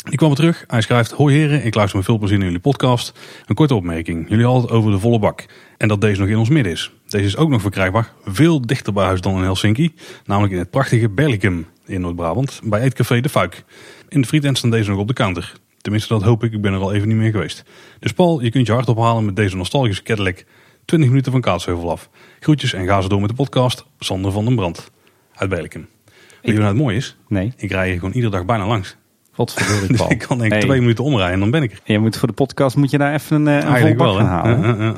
Die 0.04 0.18
kwam 0.18 0.30
er 0.30 0.36
terug. 0.36 0.64
Hij 0.68 0.82
schrijft: 0.82 1.12
Hoi 1.12 1.36
heren, 1.36 1.66
ik 1.66 1.76
luister 1.76 1.98
met 1.98 2.06
veel 2.08 2.18
plezier 2.18 2.38
naar 2.38 2.46
jullie 2.46 2.62
podcast. 2.62 3.14
Een 3.46 3.56
korte 3.56 3.76
opmerking. 3.76 4.30
Jullie 4.30 4.46
hadden 4.46 4.62
het 4.64 4.72
over 4.72 4.92
de 4.92 5.00
volle 5.00 5.20
bak. 5.20 5.46
En 5.78 5.88
dat 5.88 6.02
deze 6.02 6.20
nog 6.20 6.30
in 6.30 6.38
ons 6.38 6.50
midden 6.50 6.72
is. 6.72 6.92
Deze 7.08 7.26
is 7.26 7.38
ook 7.38 7.50
nog 7.50 7.62
verkrijgbaar, 7.62 8.12
veel 8.26 8.62
dichter 8.62 8.94
bij 8.94 9.06
huis 9.06 9.22
dan 9.22 9.36
in 9.38 9.44
Helsinki. 9.44 9.94
Namelijk 10.26 10.54
in 10.54 10.60
het 10.60 10.70
prachtige 10.70 11.10
Berlicum 11.10 11.66
in 11.86 12.02
Noord-Brabant, 12.02 12.60
bij 12.64 12.82
Eetcafé 12.82 13.20
De 13.22 13.30
Fuik. 13.30 13.64
In 14.10 14.22
de 14.22 14.28
frietent 14.28 14.58
staan 14.58 14.70
deze 14.70 14.90
nog 14.90 15.00
op 15.00 15.08
de 15.08 15.14
counter. 15.14 15.54
Tenminste, 15.82 16.14
dat 16.14 16.24
hoop 16.24 16.44
ik. 16.44 16.54
Ik 16.54 16.62
ben 16.62 16.74
er 16.74 16.80
al 16.80 16.94
even 16.94 17.08
niet 17.08 17.18
meer 17.18 17.32
geweest. 17.32 17.64
Dus 18.00 18.12
Paul, 18.14 18.42
je 18.42 18.50
kunt 18.52 18.68
je 18.68 18.74
hart 18.74 18.90
ophalen 18.90 19.26
met 19.26 19.36
deze 19.36 19.56
nostalgische 19.56 20.04
Cadillac. 20.04 20.44
20 20.86 21.10
minuten 21.10 21.32
van 21.32 21.42
Kaatsheuvel 21.42 21.92
af. 21.92 22.10
Groetjes 22.40 22.74
en 22.74 22.86
ga 22.88 23.02
ze 23.02 23.10
door 23.10 23.20
met 23.20 23.30
de 23.30 23.36
podcast. 23.36 23.86
Sander 24.00 24.32
van 24.32 24.46
den 24.46 24.56
Brand. 24.56 24.92
Uit 25.36 25.50
Berlicum. 25.50 25.88
Weet 26.06 26.16
je 26.42 26.52
wat 26.52 26.56
nou 26.62 26.68
het 26.68 26.78
mooie 26.78 26.96
is? 26.98 27.18
Nee, 27.28 27.54
Ik 27.58 27.72
rij 27.72 27.88
hier 27.90 28.00
gewoon 28.00 28.14
iedere 28.14 28.32
dag 28.34 28.46
bijna 28.46 28.68
langs. 28.68 28.96
wat 29.36 29.54
verdorie 29.54 29.88
Dus 29.88 29.98
Paul. 29.98 30.12
ik 30.12 30.18
kan 30.20 30.38
denk 30.38 30.52
ik 30.52 30.58
Hey, 30.58 30.62
twee 30.68 30.80
minuten 30.80 31.04
omrijden 31.04 31.34
en 31.34 31.40
dan 31.40 31.52
ben 31.52 31.64
ik 31.64 31.72
er. 31.72 31.80
Je 31.84 32.00
moet 32.00 32.18
voor 32.18 32.28
de 32.28 32.34
podcast 32.34 32.76
moet 32.76 32.92
je 32.92 32.98
daar 32.98 33.14
even 33.14 33.46
een, 33.46 33.62
eh, 33.64 33.70
een 33.70 33.78
vol 33.88 33.96
bak 33.96 34.16
gaan 34.18 34.26
halen. 34.26 34.60
Ja, 34.62 34.68
ja, 34.68 34.84
ja. 34.84 34.94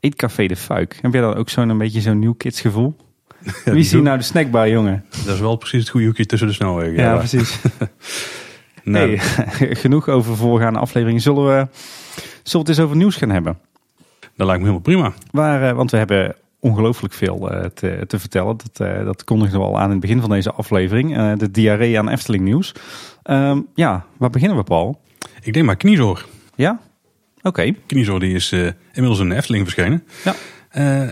Eetcafé 0.00 0.46
de 0.46 0.56
Fuik. 0.56 0.98
Heb 1.02 1.12
jij 1.12 1.20
dan 1.20 1.34
ook 1.34 1.48
zo'n 1.48 1.68
een 1.68 1.78
beetje 1.78 2.00
zo'n 2.00 2.18
nieuw 2.18 2.34
kids 2.34 2.60
gevoel? 2.60 2.96
Wie 3.64 3.74
is 3.78 3.92
hier 3.92 4.02
nou 4.02 4.18
de 4.18 4.24
snackbar, 4.24 4.68
jongen? 4.68 5.04
Dat 5.24 5.34
is 5.34 5.40
wel 5.40 5.56
precies 5.56 5.80
het 5.80 5.88
goede 5.88 6.06
hoekje 6.06 6.26
tussen 6.26 6.48
de 6.48 6.54
snelwegen. 6.54 6.94
Ja, 7.02 7.16
precies. 7.16 7.58
Nee, 8.90 9.18
genoeg 9.84 10.08
over 10.08 10.36
voorgaande 10.36 10.78
afleveringen. 10.78 11.22
Zullen 11.22 11.44
we, 11.44 11.68
zullen 12.42 12.42
we 12.42 12.58
het 12.58 12.68
eens 12.68 12.80
over 12.80 12.96
nieuws 12.96 13.16
gaan 13.16 13.30
hebben? 13.30 13.58
Dat 14.38 14.46
lijkt 14.46 14.62
me 14.62 14.68
helemaal 14.68 14.80
prima. 14.80 15.12
Waar, 15.30 15.68
eh, 15.68 15.76
want 15.76 15.90
we 15.90 15.96
hebben 15.96 16.36
ongelooflijk 16.60 17.14
veel 17.14 17.50
eh, 17.50 17.64
te, 17.64 18.04
te 18.06 18.18
vertellen. 18.18 18.56
Dat, 18.56 18.88
eh, 18.88 19.04
dat 19.04 19.24
kondigden 19.24 19.60
we 19.60 19.66
al 19.66 19.78
aan 19.78 19.84
in 19.84 19.90
het 19.90 20.00
begin 20.00 20.20
van 20.20 20.30
deze 20.30 20.52
aflevering. 20.52 21.34
De 21.36 21.50
diarree 21.50 21.98
aan 21.98 22.08
Efteling 22.08 22.44
nieuws. 22.44 22.74
Ehm, 23.22 23.60
ja, 23.74 24.04
waar 24.16 24.30
beginnen 24.30 24.56
we, 24.56 24.62
Paul? 24.62 25.00
Ik 25.42 25.52
denk 25.52 25.66
maar 25.66 25.76
Kniezoor. 25.76 26.26
Ja? 26.54 26.80
Oké. 27.42 27.74
Kniezoor 27.86 28.20
die 28.20 28.34
is 28.34 28.52
inmiddels 28.92 29.20
in 29.20 29.28
de 29.28 29.34
Efteling 29.34 29.64
verschenen. 29.64 30.04
Ja. 30.24 30.34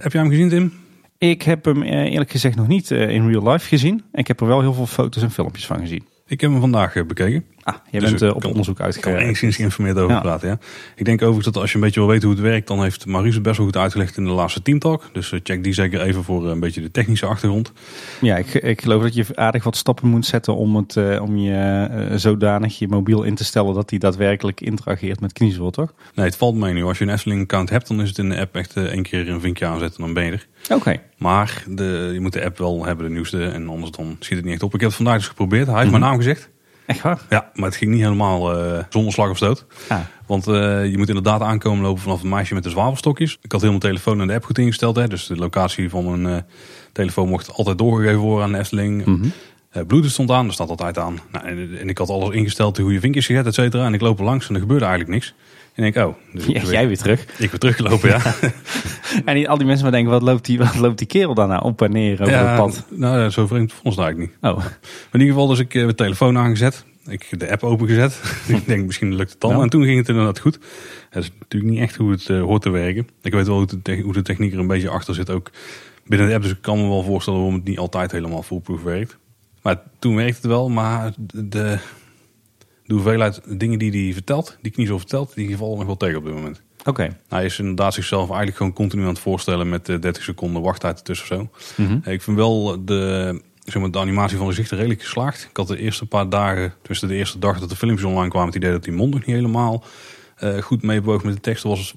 Heb 0.01 0.13
jij 0.13 0.21
hem 0.21 0.31
gezien, 0.31 0.49
Tim? 0.49 0.73
Ik 1.19 1.43
heb 1.43 1.65
hem 1.65 1.83
eerlijk 1.83 2.31
gezegd 2.31 2.57
nog 2.57 2.69
niet 2.69 2.91
in 2.91 3.29
real 3.29 3.51
life 3.51 3.69
gezien. 3.69 4.05
Ik 4.13 4.27
heb 4.27 4.41
er 4.41 4.47
wel 4.47 4.61
heel 4.61 4.75
veel 4.75 4.87
foto's 4.87 5.23
en 5.23 5.31
filmpjes 5.31 5.67
van 5.67 5.79
gezien. 5.79 6.05
Ik 6.27 6.41
heb 6.41 6.51
hem 6.51 6.61
vandaag 6.61 7.07
bekeken. 7.07 7.45
Ah, 7.67 7.75
jij 7.91 8.01
Dus 8.01 8.09
bent 8.11 8.23
eh, 8.23 8.35
op 8.35 8.41
kan- 8.41 8.51
onderzoek 8.51 8.79
Ik 8.81 9.01
kan 9.01 9.15
enigszins 9.15 9.57
geïnformeerd 9.57 9.99
over 9.99 10.15
Ja. 10.15 10.21
praten. 10.21 10.49
Ja. 10.49 10.59
Ik 10.97 11.05
denk 11.05 11.19
overigens 11.21 11.45
dat 11.53 11.57
als 11.63 11.71
je 11.71 11.77
een 11.77 11.85
beetje 11.85 12.01
wil 12.01 12.09
weten 12.09 12.29
hoe 12.29 12.37
het 12.37 12.47
werkt, 12.47 12.67
dan 12.69 12.83
heeft 12.83 13.07
Maurice 13.07 13.35
het 13.35 13.43
best 13.43 13.57
wel 13.57 13.67
goed 13.67 13.77
uitgelegd 13.77 14.17
in 14.17 14.25
de 14.25 14.31
laatste 14.31 14.63
teamtalk. 14.63 15.05
Dus 15.13 15.33
eh, 15.33 15.41
check 15.43 15.65
die 15.65 15.73
zeker 15.73 16.01
even 16.01 16.25
voor 16.25 16.45
eh, 16.45 16.51
een 16.51 16.61
beetje 16.61 16.81
de 16.81 16.91
technische 16.91 17.27
achtergrond. 17.27 17.73
Ja, 18.21 18.37
ik, 18.37 18.55
ik 18.55 18.83
geloof 18.83 19.03
dat 19.03 19.15
je 19.15 19.25
aardig 19.35 19.65
wat 19.65 19.77
stappen 19.77 20.09
moet 20.09 20.27
zetten 20.27 20.57
om, 20.57 20.77
het, 20.77 20.97
om 21.21 21.37
je 21.37 22.11
zodanig 22.15 22.79
je 22.79 22.89
mobiel 22.89 23.23
in 23.23 23.35
te 23.35 23.45
stellen 23.45 23.75
dat 23.75 23.91
hij 23.91 23.99
daadwerkelijk 23.99 24.61
interageert 24.61 25.21
met 25.21 25.33
kniezoor, 25.33 25.71
toch? 25.71 25.93
Nee, 26.15 26.27
het 26.27 26.37
valt 26.37 26.55
mee 26.57 26.73
nu. 26.73 26.85
Als 26.85 26.99
je 26.99 27.05
een 27.05 27.11
Efteling-account 27.11 27.71
hebt, 27.71 27.89
dan 27.89 28.01
is 28.01 28.09
het 28.09 28.19
in 28.19 28.29
de 28.29 28.39
app 28.41 28.57
echt 28.57 28.77
één 28.77 29.03
keer 29.03 29.29
een 29.29 29.41
vinkje 29.41 29.67
aanzetten 29.67 29.99
en 29.99 30.05
dan 30.05 30.15
ben 30.15 30.25
je 30.25 30.31
er. 30.33 30.47
Oké. 30.77 30.97
Maar 31.19 31.65
de, 31.69 32.11
je 32.13 32.21
moet 32.21 32.33
de 32.33 32.45
app 32.45 32.59
wel 32.59 32.85
hebben, 32.85 33.07
de 33.07 33.13
nieuwste. 33.13 33.45
En 33.45 33.69
anders 33.69 33.91
dan 33.91 34.17
schiet 34.19 34.37
het 34.37 34.45
niet 34.45 34.55
echt 34.55 34.63
op. 34.63 34.75
Ik 34.75 34.81
heb 34.81 34.89
het 34.89 34.97
vandaag 34.99 35.17
dus 35.17 35.29
geprobeerd. 35.29 35.67
Hij 35.67 35.75
heeft 35.77 35.91
Mhm. 35.91 35.99
mijn 36.01 36.11
naam 36.11 36.17
gezegd. 36.21 36.49
Echt 36.87 37.03
waar? 37.03 37.21
Ja, 37.31 37.51
maar 37.55 37.69
het 37.69 37.77
ging 37.77 37.91
niet 37.91 38.01
helemaal 38.03 38.57
eh, 38.59 38.85
zonder 38.89 39.13
slag 39.13 39.31
of 39.31 39.37
stoot. 39.37 39.67
Ah, 39.89 40.01
Want 40.27 40.47
eh, 40.47 40.91
je 40.91 40.95
moet 40.97 41.09
inderdaad 41.09 41.41
aankomen 41.41 41.83
lopen 41.85 42.03
vanaf 42.03 42.21
het 42.21 42.31
meisje 42.31 42.55
met 42.55 42.63
de 42.63 42.71
zwavelstokjes. 42.71 43.39
Ik 43.43 43.53
had 43.53 43.61
heel 43.61 43.71
mijn 43.71 43.83
telefoon 43.83 44.21
en 44.21 44.27
de 44.27 44.35
app 44.35 44.45
goed 44.45 44.59
ingesteld. 44.59 44.97
Hè, 44.97 45.09
dus 45.09 45.27
de 45.27 45.37
locatie 45.37 45.91
van 45.91 46.21
mijn 46.21 46.37
eh, 46.37 46.43
telefoon 46.93 47.29
mocht 47.29 47.53
altijd 47.53 47.79
doorgegeven 47.79 48.21
worden 48.21 48.45
aan 48.45 48.53
de 48.53 48.59
Efteling. 48.59 49.05
Eh, 49.71 49.83
Bluetooth 49.87 50.11
stond 50.11 50.31
aan, 50.31 50.45
dat 50.45 50.55
staat 50.55 50.69
altijd 50.69 50.99
aan. 50.99 51.19
Nou, 51.33 51.47
en, 51.47 51.79
en 51.81 51.89
ik 51.89 51.99
had 51.99 52.11
alles 52.11 52.35
ingesteld, 52.35 52.79
hoe 52.79 52.93
je 52.93 53.01
vinkjes 53.01 53.27
gezet, 53.27 53.47
et 53.47 53.55
cetera. 53.55 53.85
En 53.87 53.95
ik 53.95 54.01
loop 54.01 54.19
er 54.19 54.25
langs 54.25 54.49
en 54.49 54.55
er 54.55 54.61
gebeurde 54.61 54.85
eigenlijk 54.85 55.15
niks. 55.15 55.35
En 55.77 55.85
ik 55.85 55.95
denk, 55.95 56.07
oh. 56.07 56.15
Dus 56.33 56.47
Ja, 56.47 56.63
jij 56.63 56.87
weer 56.87 56.97
terug. 56.97 57.23
ik 57.39 57.51
weer 57.51 57.59
teruggelopen, 57.59 58.09
ja. 58.09 58.21
En 59.25 59.35
die, 59.35 59.49
al 59.49 59.57
die 59.57 59.67
mensen 59.67 59.85
maar 59.85 59.93
denken, 59.93 60.13
wat 60.13 60.23
loopt 60.23 60.45
die, 60.45 60.59
wat 60.59 60.77
loopt 60.77 60.99
die 60.99 61.07
kerel 61.07 61.35
daarna 61.35 61.59
op 61.59 61.83
en 61.83 61.93
neer 61.93 62.21
over 62.21 62.33
ja 62.33 62.47
het 62.47 62.57
pad? 62.57 62.85
Nou, 62.91 63.31
zo 63.31 63.47
vreemd 63.47 63.73
vond 63.73 63.99
eigenlijk 63.99 64.31
niet. 64.31 64.51
Oh, 64.53 64.57
Maar 64.57 64.79
in 65.13 65.21
ieder 65.21 65.35
geval, 65.35 65.47
dus 65.47 65.59
ik 65.59 65.75
eh, 65.75 65.83
mijn 65.83 65.95
telefoon 65.95 66.39
aangezet. 66.39 66.85
Ik 67.09 67.39
de 67.39 67.51
app 67.51 67.63
opengezet. 67.63 68.21
ik 68.47 68.67
denk, 68.67 68.87
misschien 68.87 69.15
lukt 69.15 69.31
het 69.31 69.41
dan. 69.41 69.57
Ja. 69.57 69.63
En 69.63 69.69
toen 69.69 69.85
ging 69.85 69.99
het 69.99 70.09
inderdaad 70.09 70.39
goed. 70.39 70.59
Het 71.11 71.25
is 71.25 71.31
natuurlijk 71.39 71.73
niet 71.73 71.83
echt 71.83 71.97
hoe 71.97 72.11
het 72.11 72.29
eh, 72.29 72.43
hoort 72.43 72.63
te 72.63 72.71
werken. 72.71 73.09
Ik 73.23 73.33
weet 73.33 73.47
wel 73.47 73.57
hoe 73.57 73.69
de, 73.83 74.01
hoe 74.01 74.13
de 74.13 74.23
techniek 74.23 74.53
er 74.53 74.59
een 74.59 74.67
beetje 74.67 74.89
achter 74.89 75.15
zit. 75.15 75.31
Ook 75.31 75.51
binnen 76.07 76.29
de 76.29 76.35
app. 76.35 76.43
Dus 76.43 76.53
ik 76.53 76.63
kan 76.63 76.79
me 76.79 76.89
wel 76.89 77.03
voorstellen 77.03 77.39
waarom 77.39 77.59
het 77.59 77.69
niet 77.69 77.79
altijd 77.79 78.13
helemaal 78.13 78.43
foolproof 78.43 78.83
werkt. 78.83 79.17
Maar 79.63 79.83
toen 79.99 80.17
werkte 80.17 80.37
het 80.37 80.47
wel. 80.47 80.69
Maar 80.69 81.13
de, 81.17 81.79
de, 82.87 82.95
hoeveelheid 82.95 83.41
dingen 83.47 83.79
die 83.79 84.05
hij 84.05 84.13
vertelt, 84.13 84.57
die 84.63 84.73
Kniezo 84.73 84.99
vertelt, 84.99 85.35
die 85.35 85.57
vallen 85.57 85.77
nog 85.77 85.87
wel 85.87 85.97
tegen 85.97 86.19
op 86.19 86.25
dit 86.25 86.35
moment. 86.35 86.63
oké. 86.85 87.17
Hij 87.29 87.45
is 87.45 87.59
inderdaad 87.59 87.95
zichzelf 87.95 88.27
eigenlijk 88.27 88.57
gewoon 88.57 88.73
continu 88.73 89.03
aan 89.03 89.09
het 89.09 89.19
voorstellen 89.19 89.69
met 89.69 89.89
eh, 89.89 90.01
30 90.01 90.23
seconden 90.23 90.63
wachttijd 90.63 90.99
ertussen 90.99 91.41
of 91.41 91.49
zo. 91.49 91.83
Mhm. 91.83 92.11
Ik 92.11 92.23
vind 92.23 92.37
wel 92.37 92.85
de, 92.85 93.41
zeg 93.65 93.83
maar, 93.83 93.91
de 93.91 93.99
animatie 93.99 94.37
van 94.37 94.47
de 94.47 94.53
gezichten 94.53 94.77
redelijk 94.77 95.03
geslaagd. 95.03 95.47
Ik 95.51 95.57
had 95.57 95.69
de 95.69 95.79
eerste 95.79 96.07
paar 96.07 96.29
dagen, 96.29 96.75
tenminste 96.79 97.07
de 97.07 97.15
eerste 97.15 97.39
dag 97.39 97.59
dat 97.59 97.69
de 97.69 97.77
filmpjes 97.77 98.07
online 98.07 98.31
kwamen, 98.31 98.49
het 98.49 98.57
idee 98.57 98.71
dat 98.71 98.85
die 98.85 98.93
mond 98.93 99.15
nog 99.15 99.27
niet 99.27 99.37
helemaal 99.37 99.85
eh, 100.37 100.59
goed 100.59 100.83
meebewoog 100.83 101.25
met 101.25 101.35
de 101.35 101.41
tekst. 101.41 101.63
Was, 101.63 101.95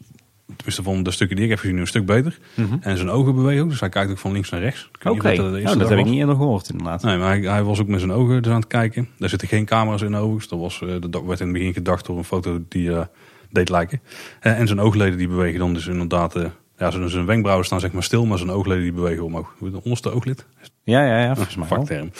tenminste 0.55 0.83
van 0.83 1.03
de 1.03 1.11
stukken 1.11 1.35
die 1.35 1.45
ik 1.45 1.51
heb 1.51 1.59
gezien, 1.59 1.77
een 1.77 1.87
stuk 1.87 2.05
beter. 2.05 2.37
Mhm. 2.53 2.77
En 2.81 2.97
zijn 2.97 3.09
ogen 3.09 3.35
bewegen 3.35 3.63
ook, 3.63 3.69
dus 3.69 3.79
hij 3.79 3.89
kijkt 3.89 4.11
ook 4.11 4.17
van 4.17 4.31
links 4.31 4.49
naar 4.49 4.59
rechts. 4.59 4.89
Oké, 5.03 5.35
Nou, 5.35 5.77
dat, 5.77 5.89
heb 5.89 5.99
ik 5.99 6.05
niet 6.05 6.19
eerder 6.19 6.35
gehoord 6.35 6.69
inderdaad. 6.69 7.03
Nee, 7.03 7.17
maar 7.17 7.27
hij, 7.27 7.39
hij 7.39 7.63
was 7.63 7.79
ook 7.79 7.87
met 7.87 7.99
zijn 7.99 8.11
ogen 8.11 8.41
dus 8.41 8.51
aan 8.51 8.59
het 8.59 8.67
kijken. 8.67 9.09
Daar 9.17 9.29
zitten 9.29 9.47
geen 9.47 9.65
camera's 9.65 10.01
in 10.01 10.15
overigens. 10.15 10.47
Dat 10.47 10.59
was, 10.59 10.81
eh, 10.81 10.95
dat 11.09 11.23
werd 11.23 11.39
in 11.39 11.47
het 11.47 11.55
begin 11.57 11.73
gedacht 11.73 12.05
door 12.05 12.17
een 12.17 12.23
foto 12.23 12.61
die 12.67 12.91
eh, 12.91 13.01
deed 13.49 13.69
lijken. 13.69 14.01
Eh, 14.39 14.59
en 14.59 14.67
zijn 14.67 14.79
oogleden 14.79 15.17
die 15.17 15.27
bewegen 15.27 15.59
dan 15.59 15.73
dus 15.73 15.87
inderdaad... 15.87 16.33
ja, 16.77 16.91
zijn, 16.91 17.09
zijn 17.09 17.25
wenkbrauwen 17.25 17.65
staan 17.65 17.79
zeg 17.79 17.91
maar 17.91 18.03
stil, 18.03 18.25
maar 18.25 18.37
zijn 18.37 18.51
oogleden 18.51 18.83
die 18.83 18.93
bewegen 18.93 19.23
omhoog. 19.23 19.55
De 19.59 19.83
onderste 19.83 20.11
ooglid? 20.11 20.45
Ja, 20.83 21.05
ja, 21.05 21.21
ja, 21.23 21.35
volgens 21.35 21.55
mij. 21.55 21.67
Vakterm. 21.67 22.11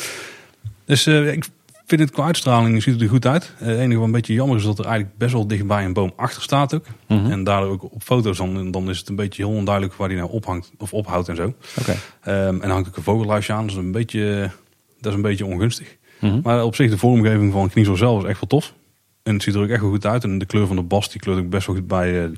Dus 0.86 1.08
ik 1.08 1.46
vind 1.90 2.02
het 2.02 2.12
qua 2.12 2.24
uitstraling 2.26 2.84
ziet 2.84 2.94
het 2.94 3.02
er 3.04 3.10
goed 3.10 3.26
uit. 3.26 3.54
Eh, 3.60 3.68
Het 3.68 3.78
enige 3.78 3.98
wat 3.98 4.06
een 4.06 4.12
beetje 4.12 4.34
jammer 4.34 4.58
is 4.58 4.64
dat 4.64 4.80
er 4.80 4.86
eigenlijk 4.86 5.18
best 5.18 5.34
wel 5.34 5.48
dichtbij 5.48 5.86
een 5.86 5.94
boom 5.94 6.14
achter 6.16 6.42
staat 6.42 6.74
ook. 6.76 6.86
Mhm. 7.08 7.32
En 7.32 7.44
daardoor 7.44 7.72
ook 7.72 7.84
op 7.84 8.04
foto's 8.04 8.38
dan, 8.38 8.72
dan 8.72 8.90
is 8.90 9.00
het 9.00 9.10
een 9.10 9.16
beetje 9.16 9.46
heel 9.46 9.56
onduidelijk 9.56 9.96
waar 9.96 10.08
die 10.08 10.18
nou 10.18 10.30
ophangt 10.32 10.72
of 10.78 10.94
ophoudt 10.94 11.28
en 11.30 11.36
zo. 11.36 11.54
Oké. 11.80 11.96
Ehm, 12.22 12.38
en 12.54 12.60
dan 12.60 12.70
hangt 12.70 12.88
ook 12.88 12.98
een 12.98 13.04
vogelhuisje 13.04 13.54
aan, 13.54 13.68
dus 13.68 13.76
een 13.76 13.92
beetje, 13.92 14.52
dat 15.00 15.12
is 15.12 15.18
een 15.18 15.22
beetje 15.24 15.46
ongunstig. 15.46 15.98
Mhm. 16.20 16.40
Maar 16.44 16.64
op 16.64 16.76
zich 16.76 16.90
de 16.90 16.98
vormgeving 16.98 17.52
van 17.52 17.70
Kniezel 17.70 17.96
zelf 17.96 18.24
is 18.24 18.30
echt 18.30 18.40
wel 18.40 18.50
tof. 18.50 18.74
En 19.30 19.36
het 19.36 19.44
ziet 19.44 19.56
er 19.56 19.62
ook 19.62 19.70
echt 19.70 19.82
wel 19.82 19.90
goed 19.90 20.06
uit. 20.06 20.24
En 20.24 20.38
de 20.38 20.46
kleur 20.46 20.68
van 20.68 20.76
de 20.76 20.82
bast 20.82 21.12
die 21.12 21.22
kleurt 21.22 21.40
ook 21.40 21.50
best 21.50 21.68
wel 21.68 21.76
goed 21.76 21.88
bij 21.88 22.24
eh, 22.24 22.30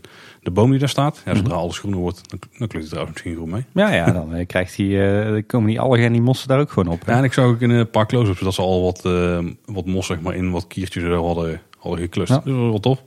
de 0.41 0.51
boom 0.51 0.69
die 0.69 0.79
daar 0.79 0.89
staat. 0.89 1.21
Ja, 1.25 1.35
zodra 1.35 1.55
alles 1.55 1.79
groener 1.79 1.99
wordt, 1.99 2.29
dan, 2.29 2.39
dan 2.57 2.67
kleurt 2.67 2.71
hij 2.71 2.83
trouwens 2.83 3.13
misschien 3.13 3.35
groen 3.35 3.49
mee. 3.49 3.65
Ja, 3.73 3.93
ja, 3.93 4.11
dan 4.21 4.33
eh, 4.33 4.47
krijgt 4.47 4.77
hij, 4.77 5.19
eh, 5.19 5.31
dan 5.31 5.45
komen 5.45 5.67
die 5.67 5.79
algen 5.79 6.03
en 6.03 6.11
die 6.11 6.21
mossen 6.21 6.47
daar 6.47 6.59
ook 6.59 6.71
gewoon 6.71 6.93
op. 6.93 7.05
hè? 7.05 7.11
Ja, 7.11 7.17
en 7.17 7.23
ik 7.23 7.33
zag 7.33 7.45
ook 7.45 7.61
in 7.61 7.69
een 7.69 7.89
paar 7.89 8.05
close-ups 8.05 8.39
dat 8.39 8.53
ze 8.53 8.61
al 8.61 8.81
wat, 8.83 9.05
eh, 9.05 9.45
wat 9.65 9.85
mos 9.85 10.05
zeg 10.05 10.21
maar, 10.21 10.35
in 10.35 10.51
wat 10.51 10.67
kiertjes 10.67 11.03
er 11.03 11.13
hadden, 11.13 11.61
hadden 11.77 12.01
geklust. 12.01 12.29
Ja. 12.29 12.35
Dus 12.35 12.45
dat 12.45 12.55
was 12.55 12.69
wel 12.69 12.79
tof. 12.79 13.03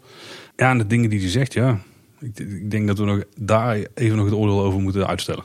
Ja, 0.57 0.71
en 0.71 0.79
de 0.79 0.87
dingen 0.87 1.11
die 1.11 1.21
hij 1.21 1.29
zegt, 1.29 1.53
ja. 1.53 1.81
Ik, 2.21 2.39
ik 2.39 2.71
denk 2.71 2.87
dat 2.87 2.99
we 2.99 3.05
nog 3.05 3.25
daar 3.37 3.79
even 3.95 4.17
nog 4.17 4.25
het 4.25 4.35
oordeel 4.35 4.63
over 4.63 4.81
moeten 4.81 5.07
uitstellen. 5.07 5.45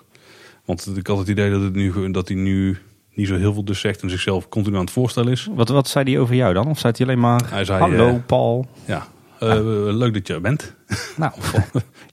Want 0.65 0.91
ik 0.97 1.07
had 1.07 1.17
het 1.17 1.27
idee 1.27 1.49
dat, 1.49 1.61
het 1.61 1.75
nu, 1.75 2.11
dat 2.11 2.27
hij 2.27 2.37
nu 2.37 2.77
niet 3.19 3.27
zo 3.27 3.37
heel 3.37 3.53
veel 3.53 3.63
dus 3.63 3.79
zegt 3.79 4.01
en 4.01 4.09
zichzelf 4.09 4.49
continu 4.49 4.75
aan 4.75 4.81
het 4.81 4.91
voorstellen 4.91 5.31
is. 5.31 5.47
Wat, 5.51 5.69
wat 5.69 5.87
zei 5.87 6.11
hij 6.11 6.19
over 6.19 6.35
jou 6.35 6.53
dan? 6.53 6.67
Of 6.67 6.79
zei 6.79 6.93
hij 6.97 7.05
alleen 7.07 7.19
maar, 7.19 7.41
Hij 7.49 7.65
zei, 7.65 7.79
hallo 7.79 8.07
eh, 8.07 8.15
Paul? 8.25 8.65
Ja, 8.85 9.07
eh, 9.39 9.59
leuk 9.73 10.13
dat 10.13 10.27
je 10.27 10.33
er 10.33 10.41
bent. 10.41 10.75
Nou, 11.17 11.31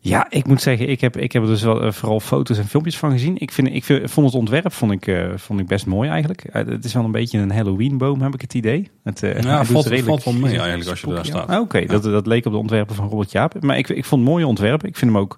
ja, 0.00 0.26
ik 0.30 0.46
moet 0.46 0.62
zeggen, 0.62 0.88
ik 0.88 1.00
heb, 1.00 1.16
ik 1.16 1.32
heb 1.32 1.42
er 1.42 1.48
dus 1.48 1.62
wel, 1.62 1.82
eh, 1.82 1.92
vooral 1.92 2.20
foto's 2.20 2.58
en 2.58 2.66
filmpjes 2.66 2.98
van 2.98 3.10
gezien. 3.10 3.36
Ik, 3.38 3.52
vind, 3.52 3.68
ik 3.68 3.84
vind, 3.84 4.10
vond 4.10 4.26
het 4.26 4.36
ontwerp 4.36 4.72
vond 4.72 4.92
ik, 4.92 5.16
vond 5.36 5.60
ik 5.60 5.66
best 5.66 5.86
mooi 5.86 6.08
eigenlijk. 6.08 6.44
Het 6.52 6.84
is 6.84 6.92
wel 6.92 7.04
een 7.04 7.10
beetje 7.10 7.38
een 7.38 7.52
Halloween 7.52 7.98
boom, 7.98 8.22
heb 8.22 8.34
ik 8.34 8.40
het 8.40 8.54
idee. 8.54 8.90
Het, 9.02 9.20
Ja, 9.20 9.32
doet 9.58 9.66
valt, 9.66 9.86
redelijk 9.86 10.22
valt 10.22 10.24
wel 10.24 10.48
mee 10.48 10.58
eigenlijk 10.58 10.90
als 10.90 11.00
je 11.00 11.06
daar 11.06 11.24
staat. 11.24 11.48
Ah, 11.48 11.60
Oké, 11.60 11.84
dat, 11.84 12.02
dat 12.02 12.26
leek 12.26 12.46
op 12.46 12.52
de 12.52 12.58
ontwerpen 12.58 12.94
van 12.94 13.08
Robert 13.08 13.32
Jaap. 13.32 13.62
Maar 13.62 13.78
ik, 13.78 13.88
ik 13.88 14.04
vond 14.04 14.20
het 14.20 14.30
mooie 14.30 14.46
ontwerpen. 14.46 14.88
Ik 14.88 14.96
vind 14.96 15.10
hem 15.10 15.20
ook 15.20 15.36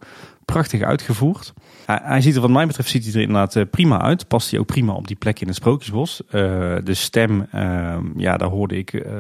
prachtig 0.53 0.83
uitgevoerd. 0.83 1.53
Hij, 1.87 2.01
hij 2.03 2.21
ziet 2.21 2.35
er 2.35 2.41
wat 2.41 2.51
mij 2.51 2.67
betreft 2.67 2.89
ziet 2.89 3.05
hij 3.05 3.15
er 3.15 3.21
inderdaad 3.21 3.57
eh, 3.57 3.63
prima 3.71 4.01
uit. 4.01 4.29
Past 4.29 4.51
hij 4.51 4.61
ook 4.61 4.67
prima 4.67 4.93
op 4.93 5.07
die 5.07 5.17
plek 5.17 5.41
in 5.41 5.47
het 5.47 5.57
Sprookjesbos. 5.57 6.23
Eh, 6.27 6.41
de 6.85 6.95
stem, 6.95 7.47
ehm, 7.53 8.05
ja, 8.17 8.37
daar 8.37 8.49
hoorde 8.49 8.77
ik 8.77 8.93
eh, 8.93 9.13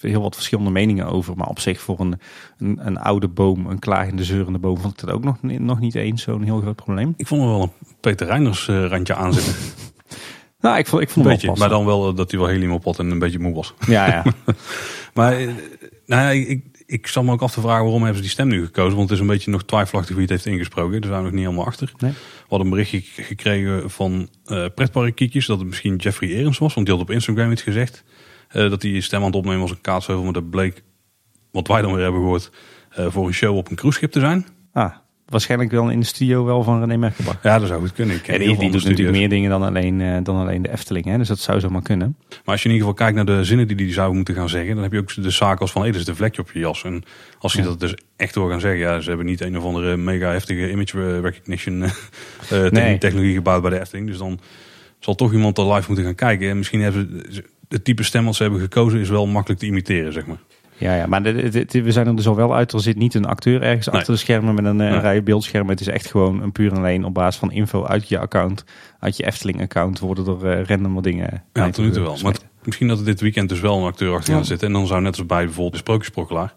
heel 0.00 0.22
wat 0.22 0.34
verschillende 0.34 0.70
meningen 0.70 1.06
over. 1.06 1.36
Maar 1.36 1.46
op 1.46 1.58
zich 1.58 1.80
voor 1.80 2.00
een, 2.00 2.20
een, 2.58 2.78
een 2.86 2.98
oude 2.98 3.28
boom, 3.28 3.66
een 3.66 3.78
klagende, 3.78 4.24
zeurende 4.24 4.58
boom, 4.58 4.78
vond 4.78 4.92
ik 4.92 5.06
dat 5.06 5.14
ook 5.14 5.24
nog, 5.24 5.36
nog 5.40 5.80
niet 5.80 5.94
eens 5.94 6.22
zo'n 6.22 6.42
heel 6.42 6.60
groot 6.60 6.76
probleem. 6.76 7.14
Ik 7.16 7.26
vond 7.26 7.42
er 7.42 7.48
wel 7.48 7.62
een 7.62 7.72
Peter 8.00 8.26
Reiners 8.26 8.66
randje 8.66 9.14
aan 9.14 9.32
zitten. 9.32 9.54
Nou, 10.60 10.78
ik 10.78 10.86
vond, 10.86 11.02
ik 11.02 11.08
Een 11.08 11.14
vond 11.14 11.26
hem 11.26 11.34
beetje, 11.34 11.46
wel 11.46 11.56
maar 11.56 11.68
dan 11.68 11.84
wel 11.84 12.14
dat 12.14 12.30
hij 12.30 12.40
wel 12.40 12.72
op 12.72 12.84
had 12.84 12.98
en 12.98 13.10
een 13.10 13.18
beetje 13.18 13.38
moe 13.38 13.54
was. 13.54 13.74
Ja, 13.86 14.06
ja. 14.06 14.24
Maar 15.14 15.36
nou 16.06 16.22
ja, 16.22 16.30
ik, 16.30 16.64
ik 16.86 17.06
zal 17.06 17.22
me 17.22 17.32
ook 17.32 17.42
af 17.42 17.52
te 17.52 17.60
vragen 17.60 17.82
waarom 17.82 17.98
hebben 18.00 18.16
ze 18.16 18.22
die 18.22 18.30
stem 18.30 18.48
nu 18.48 18.64
gekozen. 18.64 18.96
Want 18.96 19.08
het 19.08 19.18
is 19.18 19.24
een 19.24 19.30
beetje 19.30 19.50
nog 19.50 19.64
twijfelachtig 19.64 20.12
wie 20.14 20.22
het 20.22 20.30
heeft 20.30 20.46
ingesproken. 20.46 21.00
Daar 21.00 21.10
zijn 21.10 21.16
we 21.22 21.24
nog 21.26 21.32
niet 21.34 21.44
helemaal 21.44 21.66
achter. 21.66 21.92
Nee. 21.98 22.10
We 22.12 22.18
hadden 22.48 22.66
een 22.66 22.72
berichtje 22.74 23.22
gekregen 23.22 23.90
van 23.90 24.28
eh 24.44 24.64
pretparkkiekjes 24.74 25.46
dat 25.46 25.58
het 25.58 25.66
misschien 25.68 25.96
Jeffrey 25.96 26.30
Erens 26.30 26.58
was. 26.58 26.74
Want 26.74 26.86
die 26.86 26.94
had 26.96 27.04
op 27.04 27.10
Instagram 27.10 27.50
iets 27.50 27.62
gezegd. 27.62 28.04
eh, 28.48 28.70
dat 28.70 28.82
hij 28.82 29.00
stem 29.00 29.20
aan 29.20 29.26
het 29.26 29.34
opnemen 29.34 29.60
was 29.60 29.70
een 29.70 29.80
kaatsheuvel. 29.80 30.24
Maar 30.24 30.32
dat 30.32 30.50
bleek, 30.50 30.82
wat 31.52 31.68
wij 31.68 31.82
dan 31.82 31.92
weer 31.92 32.02
hebben 32.02 32.20
gehoord, 32.20 32.50
eh, 32.90 33.06
voor 33.10 33.26
een 33.26 33.34
show 33.34 33.56
op 33.56 33.70
een 33.70 33.76
cruiseschip 33.76 34.10
te 34.12 34.20
zijn. 34.20 34.46
Ah, 34.72 34.94
waarschijnlijk 35.26 35.70
wel 35.70 35.90
in 35.90 36.00
de 36.00 36.06
studio 36.06 36.44
wel 36.44 36.62
van 36.62 36.80
René 36.80 36.96
Merkelbach. 36.96 37.38
Ja, 37.42 37.58
dat 37.58 37.68
zou 37.68 37.80
goed 37.80 37.92
kunnen. 37.92 38.16
Ik 38.16 38.26
heel 38.26 38.38
die, 38.38 38.46
die 38.46 38.56
doet 38.56 38.62
natuurlijk 38.62 38.92
studio's. 38.92 39.16
meer 39.16 39.28
dingen 39.28 39.50
dan 39.50 39.62
alleen, 39.62 40.00
eh, 40.00 40.16
dan 40.22 40.36
alleen 40.36 40.62
de 40.62 40.72
Efteling. 40.72 41.04
Hè? 41.04 41.18
Dus 41.18 41.28
dat 41.28 41.38
zou 41.38 41.60
zomaar 41.60 41.82
kunnen. 41.82 42.16
Maar 42.28 42.40
als 42.44 42.62
je 42.62 42.68
in 42.68 42.74
ieder 42.74 42.88
geval 42.88 43.06
kijkt 43.06 43.26
naar 43.26 43.36
de 43.36 43.44
zinnen 43.44 43.68
die 43.68 43.76
hij 43.76 43.92
zou 43.94 44.14
moeten 44.14 44.34
gaan 44.34 44.48
zeggen, 44.48 44.74
dan 44.74 44.82
heb 44.82 44.92
je 44.92 44.98
ook 44.98 45.14
de 45.22 45.30
zaak 45.30 45.60
als 45.60 45.72
van, 45.72 45.82
hé, 45.82 45.90
dit 45.90 46.00
is 46.00 46.06
de 46.06 46.14
vlekje 46.14 46.42
op 46.42 46.50
je 46.52 46.58
jas. 46.58 46.84
En 46.84 47.02
als 47.38 47.52
je 47.52 47.58
Ja. 47.58 47.64
dat 47.64 47.80
dus 47.80 47.94
echt 48.16 48.34
wil 48.34 48.48
gaan 48.48 48.60
zeggen, 48.60 48.80
ja, 48.80 49.00
ze 49.00 49.08
hebben 49.08 49.26
niet 49.26 49.40
een 49.40 49.56
of 49.58 49.64
andere 49.64 49.96
mega 49.96 50.30
heftige 50.30 50.70
image 50.70 51.20
recognition 51.20 51.82
eh, 51.84 51.90
eh, 52.66 52.72
Nee. 52.72 52.98
technologie 52.98 53.34
gebouwd 53.34 53.62
bij 53.62 53.70
de 53.70 53.80
Efteling. 53.80 54.06
Dus 54.08 54.18
dan 54.18 54.40
zal 54.98 55.14
toch 55.14 55.32
iemand 55.32 55.58
er 55.58 55.72
live 55.72 55.84
moeten 55.86 56.04
gaan 56.04 56.14
kijken. 56.14 56.48
En 56.50 56.56
misschien 56.56 56.80
hebben 56.80 57.24
ze, 57.30 57.44
het 57.68 57.84
type 57.84 58.02
stem 58.02 58.24
wat 58.24 58.34
ze 58.34 58.42
hebben 58.42 58.60
gekozen 58.60 59.00
is 59.00 59.08
wel 59.08 59.26
makkelijk 59.26 59.60
te 59.60 59.66
imiteren, 59.66 60.12
zeg 60.12 60.26
maar. 60.26 60.38
Ja, 60.78 60.94
ja 60.96 61.06
maar 61.06 61.22
de- 61.22 61.64
we 61.82 61.92
zijn 61.92 62.06
er 62.06 62.16
dus 62.16 62.26
al 62.28 62.36
wel 62.36 62.54
uit. 62.54 62.72
Er 62.72 62.80
zit 62.80 62.96
niet 62.96 63.14
een 63.14 63.24
acteur 63.24 63.62
ergens 63.62 63.86
Nee. 63.86 63.94
achter 63.96 64.12
de 64.14 64.20
schermen 64.20 64.54
met 64.54 64.64
een, 64.64 64.80
eh, 64.80 64.90
Nee. 64.90 64.98
rij 65.00 65.22
beeldschermen. 65.22 65.70
Het 65.70 65.80
is 65.80 65.86
echt 65.88 66.06
gewoon 66.10 66.42
een 66.42 66.52
puur 66.52 66.70
en 66.70 66.76
alleen 66.76 67.04
op 67.04 67.14
basis 67.14 67.40
van 67.40 67.52
info 67.52 67.84
uit 67.84 68.08
je 68.08 68.18
account. 68.18 68.64
Uit 69.00 69.16
je 69.16 69.26
Efteling-account 69.26 69.98
worden 69.98 70.26
er 70.40 70.58
eh, 70.58 70.64
random 70.64 71.02
dingen 71.02 71.42
Ja, 71.52 71.70
tot 71.70 71.84
nu 71.84 71.90
toe 71.90 72.02
wel. 72.02 72.18
Maar 72.22 72.34
misschien 72.64 72.88
dat 72.88 72.98
er 72.98 73.04
dit 73.04 73.20
weekend 73.20 73.48
dus 73.48 73.60
wel 73.60 73.78
een 73.78 73.84
acteur 73.86 74.14
achter 74.14 74.30
Ja. 74.32 74.38
gaat 74.38 74.46
zitten. 74.46 74.66
En 74.66 74.72
dan 74.72 74.86
zou 74.86 75.00
net 75.02 75.16
als 75.18 75.26
bij 75.26 75.44
bijvoorbeeld 75.44 75.72
de 75.72 75.78
Sprookjesprokkelaar, 75.78 76.54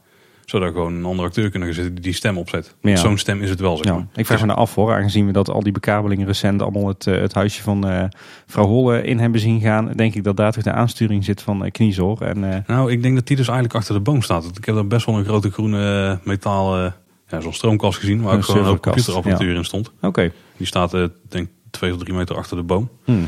zou 0.50 0.63
daar 0.63 0.72
gewoon 0.72 0.94
een 0.94 1.06
andere 1.06 1.27
acteur 1.27 1.50
kunnen 1.50 1.74
zitten 1.74 1.94
die 1.94 2.03
die 2.03 2.13
stem 2.13 2.38
opzet. 2.38 2.75
Ja. 2.82 2.96
Zo'n 2.96 3.18
stem 3.18 3.41
is 3.41 3.50
het 3.50 3.60
wel, 3.60 3.77
zeg 3.77 3.86
maar. 3.86 3.96
Ja, 3.96 4.08
ik 4.15 4.25
vraag 4.25 4.39
me 4.39 4.46
nou 4.46 4.60
af 4.60 4.75
hoor, 4.75 4.94
aangezien 4.94 5.25
we 5.25 5.32
dat 5.32 5.50
al 5.50 5.63
die 5.63 5.72
bekabelingen 5.72 6.27
recent 6.27 6.62
allemaal 6.62 6.88
het, 6.88 7.08
eh, 7.08 7.20
het 7.20 7.34
huisje 7.34 7.62
van 7.62 7.88
eh 7.88 8.03
vrouw 8.46 8.65
Holle 8.65 9.03
in 9.03 9.20
hebben 9.20 9.39
zien 9.39 9.62
gaan, 9.62 9.91
denk 9.96 10.15
ik 10.15 10.24
dat 10.24 10.38
daar 10.38 10.51
toch 10.51 10.63
de 10.63 10.72
aansturing 10.72 11.24
zit 11.24 11.41
van 11.41 11.65
uh, 11.65 11.72
Kniezor. 11.72 12.22
En 12.22 12.53
eh, 12.53 12.60
Nou, 12.68 12.91
ik 12.91 13.01
denk 13.01 13.15
dat 13.15 13.27
die 13.27 13.38
dus 13.38 13.48
eigenlijk 13.48 13.77
achter 13.77 13.94
de 13.94 14.00
boom 14.00 14.22
staat. 14.22 14.46
Ik 14.58 14.65
heb 14.65 14.75
daar 14.75 14.88
best 14.88 15.06
wel 15.06 15.18
een 15.18 15.25
grote 15.25 15.51
groene 15.51 16.10
eh, 16.22 16.27
metaal, 16.27 16.77
eh, 16.77 16.91
ja, 17.27 17.41
zo'n 17.41 17.53
stroomkast 17.53 18.00
gezien, 18.00 18.22
waar 18.22 18.36
ook 18.36 18.44
gewoon 18.44 18.65
een 18.65 18.79
computerapparatuur 18.79 19.56
in 19.56 19.65
stond. 19.65 19.91
oké. 20.01 20.32
Die 20.58 20.68
staat, 20.68 20.94
eh 20.94 21.06
denk 21.29 21.48
ik, 21.48 21.53
twee 21.72 21.94
of 21.94 22.00
drie 22.00 22.13
meter 22.13 22.36
achter 22.36 22.58
de 22.58 22.63
boom. 22.63 22.89
Hmm. 23.03 23.27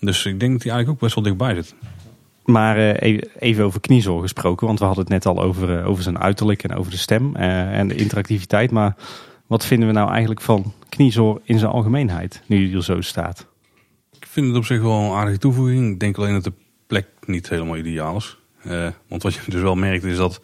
Dus 0.00 0.26
ik 0.26 0.40
denk 0.40 0.52
dat 0.52 0.62
die 0.62 0.70
eigenlijk 0.70 0.88
ook 0.90 0.98
best 0.98 1.14
wel 1.14 1.24
dichtbij 1.24 1.54
zit. 1.54 1.74
Maar 2.44 2.76
eh, 2.76 3.08
even- 3.10 3.28
even 3.38 3.64
over 3.64 3.80
Kniezor 3.80 4.20
gesproken, 4.20 4.66
want 4.66 4.78
we 4.78 4.84
hadden 4.84 5.04
het 5.04 5.12
net 5.12 5.26
al 5.26 5.42
over, 5.42 5.78
eh, 5.78 5.88
over 5.88 6.02
zijn 6.02 6.18
uiterlijk 6.18 6.62
en 6.62 6.74
over 6.74 6.90
de 6.90 6.98
stem 6.98 7.36
eh, 7.36 7.78
en 7.78 7.88
de 7.88 7.94
interactiviteit. 7.94 8.70
Maar 8.70 8.96
wat 9.46 9.64
vinden 9.66 9.88
we 9.88 9.94
nou 9.94 10.10
eigenlijk 10.10 10.40
van 10.40 10.72
Kniezor 10.88 11.40
in 11.44 11.58
zijn 11.58 11.70
algemeenheid, 11.70 12.42
nu 12.46 12.66
hij 12.66 12.76
er 12.76 12.84
zo 12.84 13.00
staat? 13.00 13.46
Ik 14.18 14.26
vind 14.26 14.46
het 14.46 14.56
op 14.56 14.64
zich 14.64 14.80
wel 14.80 15.00
een 15.00 15.16
aardige 15.16 15.38
toevoeging. 15.38 15.92
Ik 15.92 16.00
denk 16.00 16.16
alleen 16.18 16.32
dat 16.32 16.44
de 16.44 16.52
plek 16.86 17.06
niet 17.26 17.48
helemaal 17.48 17.76
ideaal 17.76 18.16
is. 18.16 18.38
Want 19.08 19.22
wat 19.22 19.34
je 19.34 19.40
dus 19.50 19.62
wel 19.62 19.74
merkt 19.74 20.04
is 20.04 20.16
dat, 20.16 20.40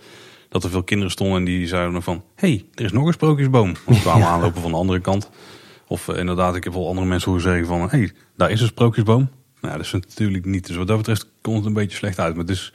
dat 0.49 0.65
er 0.65 0.71
veel 0.71 0.83
kinderen 0.83 1.13
stonden 1.13 1.39
en 1.39 1.45
die 1.45 1.67
zeiden 1.67 1.93
nog 1.93 2.05
van... 2.05 2.23
Hé, 2.35 2.49
hey, 2.49 2.65
er 2.75 2.85
is 2.85 2.93
nog 2.93 3.07
een 3.07 3.13
sprookjesboom. 3.13 3.73
Of 3.85 3.95
ze 3.97 4.01
kwamen 4.01 4.27
aanlopen 4.33 4.63
van 4.63 4.71
de 4.71 4.77
andere 4.77 5.01
kant. 5.01 5.31
Of 5.87 6.09
inderdaad, 6.09 6.57
ik 6.57 6.65
heb 6.65 6.73
wel 6.73 6.89
andere 6.89 7.07
mensen 7.07 7.29
horen 7.31 7.45
zeggen 7.45 7.67
van... 7.67 7.81
Hé, 7.81 7.87
hey, 7.99 8.13
daar 8.37 8.51
is 8.51 8.61
een 8.61 8.67
sprookjesboom. 8.67 9.29
Nou, 9.61 9.77
dat 9.77 9.85
is 9.87 9.93
natuurlijk 9.93 10.45
niet. 10.45 10.67
Dus 10.67 10.77
wat 10.77 10.87
dat 10.87 10.97
betreft 10.97 11.27
komt 11.41 11.57
het 11.57 11.67
een 11.67 11.73
beetje 11.73 11.97
slecht 11.97 12.19
uit. 12.19 12.35
Maar 12.35 12.45
het 12.45 12.55
is 12.55 12.73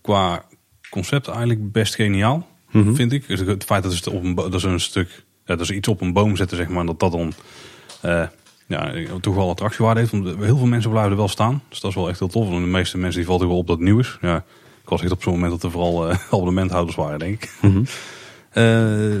qua 0.00 0.44
concept 0.90 1.28
eigenlijk 1.28 1.72
best 1.72 1.94
geniaal, 1.94 2.48
Mhm. 2.70 2.94
vind 2.94 3.12
ik. 3.12 3.26
Dus 3.28 3.40
het 3.40 3.64
feit 3.64 3.82
dat 3.82 3.92
ze, 3.92 4.10
op 4.10 4.24
een, 4.24 4.34
dat 4.34 4.60
ze 4.60 4.68
een 4.68 4.80
stuk... 4.80 5.24
Ja, 5.46 5.56
dat 5.56 5.66
ze 5.66 5.74
iets 5.74 5.88
op 5.88 6.00
een 6.00 6.12
boom 6.12 6.36
zetten, 6.36 6.56
zeg 6.56 6.68
maar. 6.68 6.80
En 6.80 6.86
dat 6.86 7.00
dat 7.00 7.12
dan... 7.12 7.32
eh, 8.00 8.26
ja, 8.66 8.92
toch 9.20 9.34
wel 9.34 9.48
attractiewaarde 9.50 10.00
heeft. 10.00 10.12
Want 10.12 10.24
heel 10.24 10.56
veel 10.56 10.66
mensen 10.66 10.90
blijven 10.90 11.10
er 11.12 11.16
wel 11.18 11.28
staan. 11.28 11.62
Dus 11.68 11.80
dat 11.80 11.90
is 11.90 11.96
wel 11.96 12.08
echt 12.08 12.18
heel 12.18 12.28
tof. 12.28 12.46
En 12.50 12.60
de 12.60 12.66
meeste 12.66 12.98
mensen 12.98 13.18
die 13.20 13.28
valt 13.28 13.42
ook 13.42 13.48
wel 13.48 13.58
op 13.58 13.66
dat 13.66 13.80
nieuw 13.80 13.98
is. 13.98 14.18
Ja, 14.20 14.36
ik 14.82 14.88
was 14.88 15.02
echt 15.02 15.10
op 15.12 15.22
zo'n 15.22 15.32
moment 15.32 15.50
dat 15.52 15.62
er 15.62 15.70
vooral 15.70 16.08
eh, 16.08 16.18
abonnementhouders 16.30 16.96
waren, 16.96 17.18
denk 17.18 17.42
ik. 17.42 17.52
Mhm. 17.60 17.82
Eh, 18.52 19.14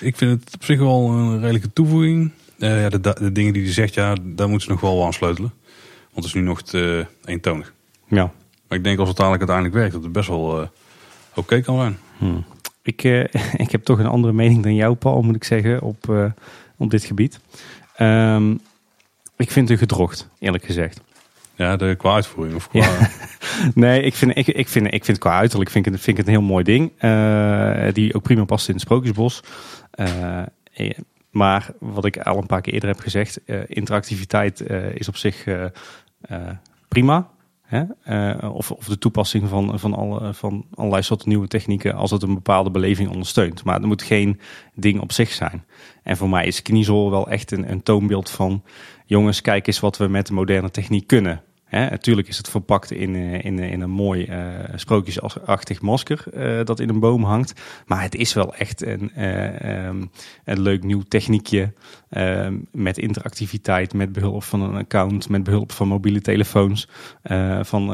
ik 0.00 0.16
vind 0.16 0.44
het 0.44 0.54
op 0.54 0.64
zich 0.64 0.78
wel 0.78 1.10
een 1.10 1.40
redelijke 1.40 1.72
toevoeging. 1.72 2.30
Ja, 2.56 2.88
de, 2.88 3.00
de 3.00 3.32
dingen 3.32 3.52
die 3.52 3.62
hij 3.64 3.72
zegt, 3.72 3.94
ja, 3.94 4.14
daar 4.22 4.48
moeten 4.48 4.66
ze 4.66 4.72
nog 4.72 4.80
wel 4.80 5.04
aan 5.04 5.12
sleutelen. 5.12 5.52
Want 6.18 6.30
het 6.30 6.38
is 6.38 6.42
nu 6.42 6.48
nog 6.48 6.62
te 6.62 7.06
eentonig. 7.24 7.72
Ja. 8.08 8.32
Maar 8.68 8.78
ik 8.78 8.84
denk 8.84 8.98
als 8.98 9.08
het 9.08 9.16
dadelijk 9.16 9.48
uiteindelijk 9.48 9.78
werkt, 9.78 9.92
dat 9.92 10.02
het 10.02 10.12
best 10.12 10.28
wel 10.28 10.60
eh, 10.60 10.68
oké 11.34 11.60
kan 11.60 11.78
zijn. 11.78 11.98
Hmm. 12.16 12.44
Ik, 12.82 13.04
eh, 13.04 13.24
ik 13.64 13.70
heb 13.70 13.84
toch 13.84 13.98
een 13.98 14.06
andere 14.06 14.32
mening 14.32 14.62
dan 14.62 14.74
jou, 14.74 14.94
Paul, 14.94 15.22
moet 15.22 15.36
ik 15.36 15.44
zeggen, 15.44 15.82
op, 15.82 16.10
eh, 16.10 16.24
op 16.76 16.90
dit 16.90 17.04
gebied. 17.04 17.40
Ehm, 17.96 18.52
ik 19.36 19.50
vind 19.50 19.68
het 19.68 19.78
gedrocht, 19.78 20.28
eerlijk 20.38 20.64
gezegd. 20.64 21.00
Ja, 21.54 21.76
de, 21.76 21.94
qua 21.98 22.14
uitvoering 22.14 22.56
of 22.56 22.68
qua... 22.68 22.78
Ja. 22.78 23.10
Nee, 23.74 24.02
ik 24.02 24.14
vind, 24.14 24.36
ik, 24.36 24.46
ik 24.46 24.68
vind, 24.68 24.92
ik 24.94 25.04
vind 25.04 25.18
qua 25.18 25.38
uiterlijk 25.38 25.70
vind 25.70 25.86
ik, 25.86 25.92
vind 25.92 26.06
ik 26.06 26.16
het 26.16 26.26
een 26.26 26.32
heel 26.32 26.48
mooi 26.48 26.64
ding. 26.64 26.92
die 27.94 28.14
ook 28.14 28.22
prima 28.22 28.44
past 28.44 28.68
in 28.68 28.74
het 28.74 28.82
Sprookjesbos. 28.82 29.42
Maar 31.30 31.70
wat 31.78 32.04
ik 32.04 32.18
al 32.18 32.38
een 32.38 32.46
paar 32.46 32.60
keer 32.60 32.72
eerder 32.72 32.88
heb 32.88 32.98
gezegd, 32.98 33.40
interactiviteit 33.66 34.60
is 34.94 35.08
op 35.08 35.16
zich 35.16 35.44
prima. 36.88 37.30
Hè? 37.68 37.84
Eh, 38.02 38.54
of, 38.54 38.70
of 38.70 38.84
de 38.84 38.98
toepassing 38.98 39.48
van, 39.48 39.78
van, 39.78 39.94
alle, 39.94 40.34
van 40.34 40.66
allerlei 40.74 41.02
soorten 41.02 41.28
nieuwe 41.28 41.46
technieken 41.46 41.94
als 41.94 42.10
het 42.10 42.22
een 42.22 42.34
bepaalde 42.34 42.70
beleving 42.70 43.10
ondersteunt. 43.10 43.64
Maar 43.64 43.74
het 43.74 43.84
moet 43.84 44.02
geen 44.02 44.40
ding 44.74 45.00
op 45.00 45.12
zich 45.12 45.32
zijn. 45.32 45.64
En 46.02 46.16
voor 46.16 46.28
mij 46.28 46.46
is 46.46 46.62
Kniezel 46.62 47.10
wel 47.10 47.28
echt 47.28 47.50
een, 47.50 47.70
een 47.70 47.82
toonbeeld 47.82 48.30
van... 48.30 48.62
jongens, 49.06 49.40
kijk 49.40 49.66
eens 49.66 49.80
wat 49.80 49.96
we 49.96 50.08
met 50.08 50.26
de 50.26 50.32
moderne 50.32 50.70
techniek 50.70 51.06
kunnen. 51.06 51.42
Hè, 51.68 51.90
natuurlijk 51.90 52.28
is 52.28 52.36
het 52.36 52.48
verpakt 52.48 52.90
in, 52.90 53.14
eh, 53.14 53.44
in, 53.44 53.58
in 53.58 53.80
een 53.80 53.90
mooi 53.90 54.26
uh, 54.26 54.36
sprookjesachtig 54.74 55.80
masker 55.80 56.24
uh, 56.34 56.64
dat 56.64 56.80
in 56.80 56.88
een 56.88 57.00
boom 57.00 57.24
hangt. 57.24 57.60
Maar 57.86 58.02
het 58.02 58.14
is 58.14 58.32
wel 58.32 58.54
echt 58.54 58.86
een, 58.86 59.12
uh, 59.16 59.86
um, 59.86 60.10
een 60.44 60.60
leuk 60.60 60.82
nieuw 60.82 61.02
techniekje 61.08 61.72
met 62.72 62.98
interactiviteit, 62.98 63.94
met 63.94 64.12
behulp 64.12 64.42
van 64.42 64.62
een 64.62 64.74
account, 64.74 65.28
met 65.28 65.42
behulp 65.42 65.72
van 65.72 65.88
mobiele 65.88 66.20
telefoons. 66.20 66.88
van, 67.62 67.92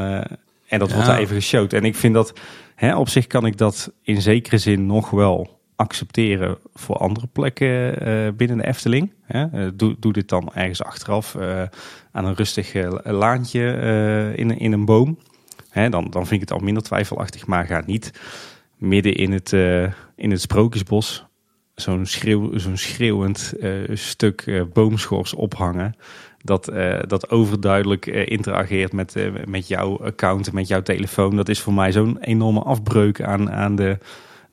en 0.66 0.78
dat 0.78 0.88
ja. 0.88 0.94
wordt 0.94 1.06
daar 1.06 1.18
even 1.18 1.36
geshowd. 1.36 1.72
En 1.72 1.84
ik 1.84 1.94
vind 1.94 2.14
dat, 2.14 2.32
hè, 2.74 2.96
op 2.96 3.08
zich 3.08 3.26
kan 3.26 3.46
ik 3.46 3.56
dat 3.56 3.92
in 4.02 4.22
zekere 4.22 4.58
zin 4.58 4.86
nog 4.86 5.10
wel 5.10 5.53
accepteren 5.76 6.58
voor 6.74 6.96
andere 6.96 7.26
plekken 7.26 8.08
uh, 8.08 8.28
binnen 8.36 8.56
de 8.56 8.66
Efteling. 8.66 9.12
Hè? 9.22 9.64
Uh, 9.64 9.70
doe, 9.74 9.96
doe 9.98 10.12
dit 10.12 10.28
dan 10.28 10.50
ergens 10.54 10.82
achteraf 10.82 11.34
uh, 11.34 11.62
aan 12.12 12.24
een 12.24 12.34
rustig 12.34 12.74
laantje 13.04 13.62
in, 14.36 14.58
in 14.58 14.72
een 14.72 14.84
boom. 14.84 15.18
Hè? 15.70 15.88
Dan, 15.88 16.10
dan 16.10 16.26
vind 16.26 16.42
ik 16.42 16.48
het 16.48 16.58
al 16.58 16.64
minder 16.64 16.82
twijfelachtig, 16.82 17.46
maar 17.46 17.66
ga 17.66 17.82
niet 17.86 18.20
midden 18.76 19.14
in 19.14 19.32
het, 19.32 19.52
in 20.16 20.30
het 20.30 20.40
sprookjesbos 20.40 21.24
zo'n 21.74 22.06
schreeuw, 22.06 22.58
zo'n 22.58 22.76
schreeuwend 22.76 23.52
stuk 23.92 24.64
boomschors 24.72 25.34
ophangen. 25.34 25.96
Dat, 26.42 26.72
dat 27.06 27.30
overduidelijk 27.30 28.06
interageert 28.06 28.92
met, 28.92 29.16
met 29.44 29.68
jouw 29.68 30.04
account, 30.04 30.52
met 30.52 30.68
jouw 30.68 30.82
telefoon. 30.82 31.36
Dat 31.36 31.48
is 31.48 31.60
voor 31.60 31.74
mij 31.74 31.92
zo'n 31.92 32.18
enorme 32.20 32.60
afbreuk 32.60 33.22
aan, 33.22 33.50
aan 33.50 33.76
de 33.76 33.98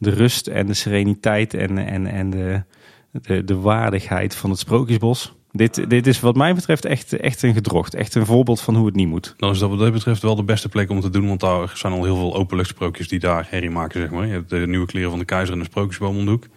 de 0.02 0.10
rust 0.10 0.48
en 0.48 0.68
de 0.68 0.74
sereniteit 0.74 1.54
en, 1.54 1.78
en, 1.78 2.08
en 2.08 2.30
de, 2.30 2.64
de, 3.12 3.44
de 3.44 3.56
waardigheid 3.56 4.36
van 4.36 4.50
het 4.50 4.60
Sprookjesbos. 4.60 5.34
Dit, 5.52 5.90
dit 5.90 6.08
is 6.08 6.20
wat 6.20 6.36
mij 6.36 6.54
betreft 6.54 6.86
echt, 6.86 7.14
echt 7.14 7.44
een 7.44 7.54
gedrocht. 7.54 7.94
Echt 7.94 8.16
een 8.16 8.26
voorbeeld 8.26 8.62
van 8.62 8.76
hoe 8.76 8.86
het 8.86 8.96
niet 8.96 9.08
moet. 9.08 9.34
Dan 9.38 9.52
is 9.52 9.60
dat 9.60 9.70
wat 9.70 9.80
dat 9.80 9.92
betreft 9.92 10.22
wel 10.22 10.36
de 10.36 10.44
beste 10.44 10.70
plek 10.70 10.90
om 10.90 11.00
te 11.00 11.10
doen. 11.10 11.28
Want 11.28 11.40
daar 11.40 11.72
zijn 11.74 11.94
al 11.94 12.04
heel 12.04 12.16
veel 12.16 12.36
openluchtsprookjes 12.36 13.08
die 13.08 13.20
daar 13.20 13.48
herrie 13.50 13.70
maken. 13.70 14.02
Zeg 14.02 14.10
maar. 14.10 14.26
Je 14.26 14.32
hebt 14.32 14.50
de 14.50 14.68
nieuwe 14.68 14.86
kleren 14.86 15.10
van 15.10 15.20
de 15.20 15.26
keizer 15.26 15.54
en 15.54 15.60
de 15.60 15.66
sprookjesboom 15.66 16.18
om 16.18 16.26
de 16.26 16.32
hoek. 16.32 16.48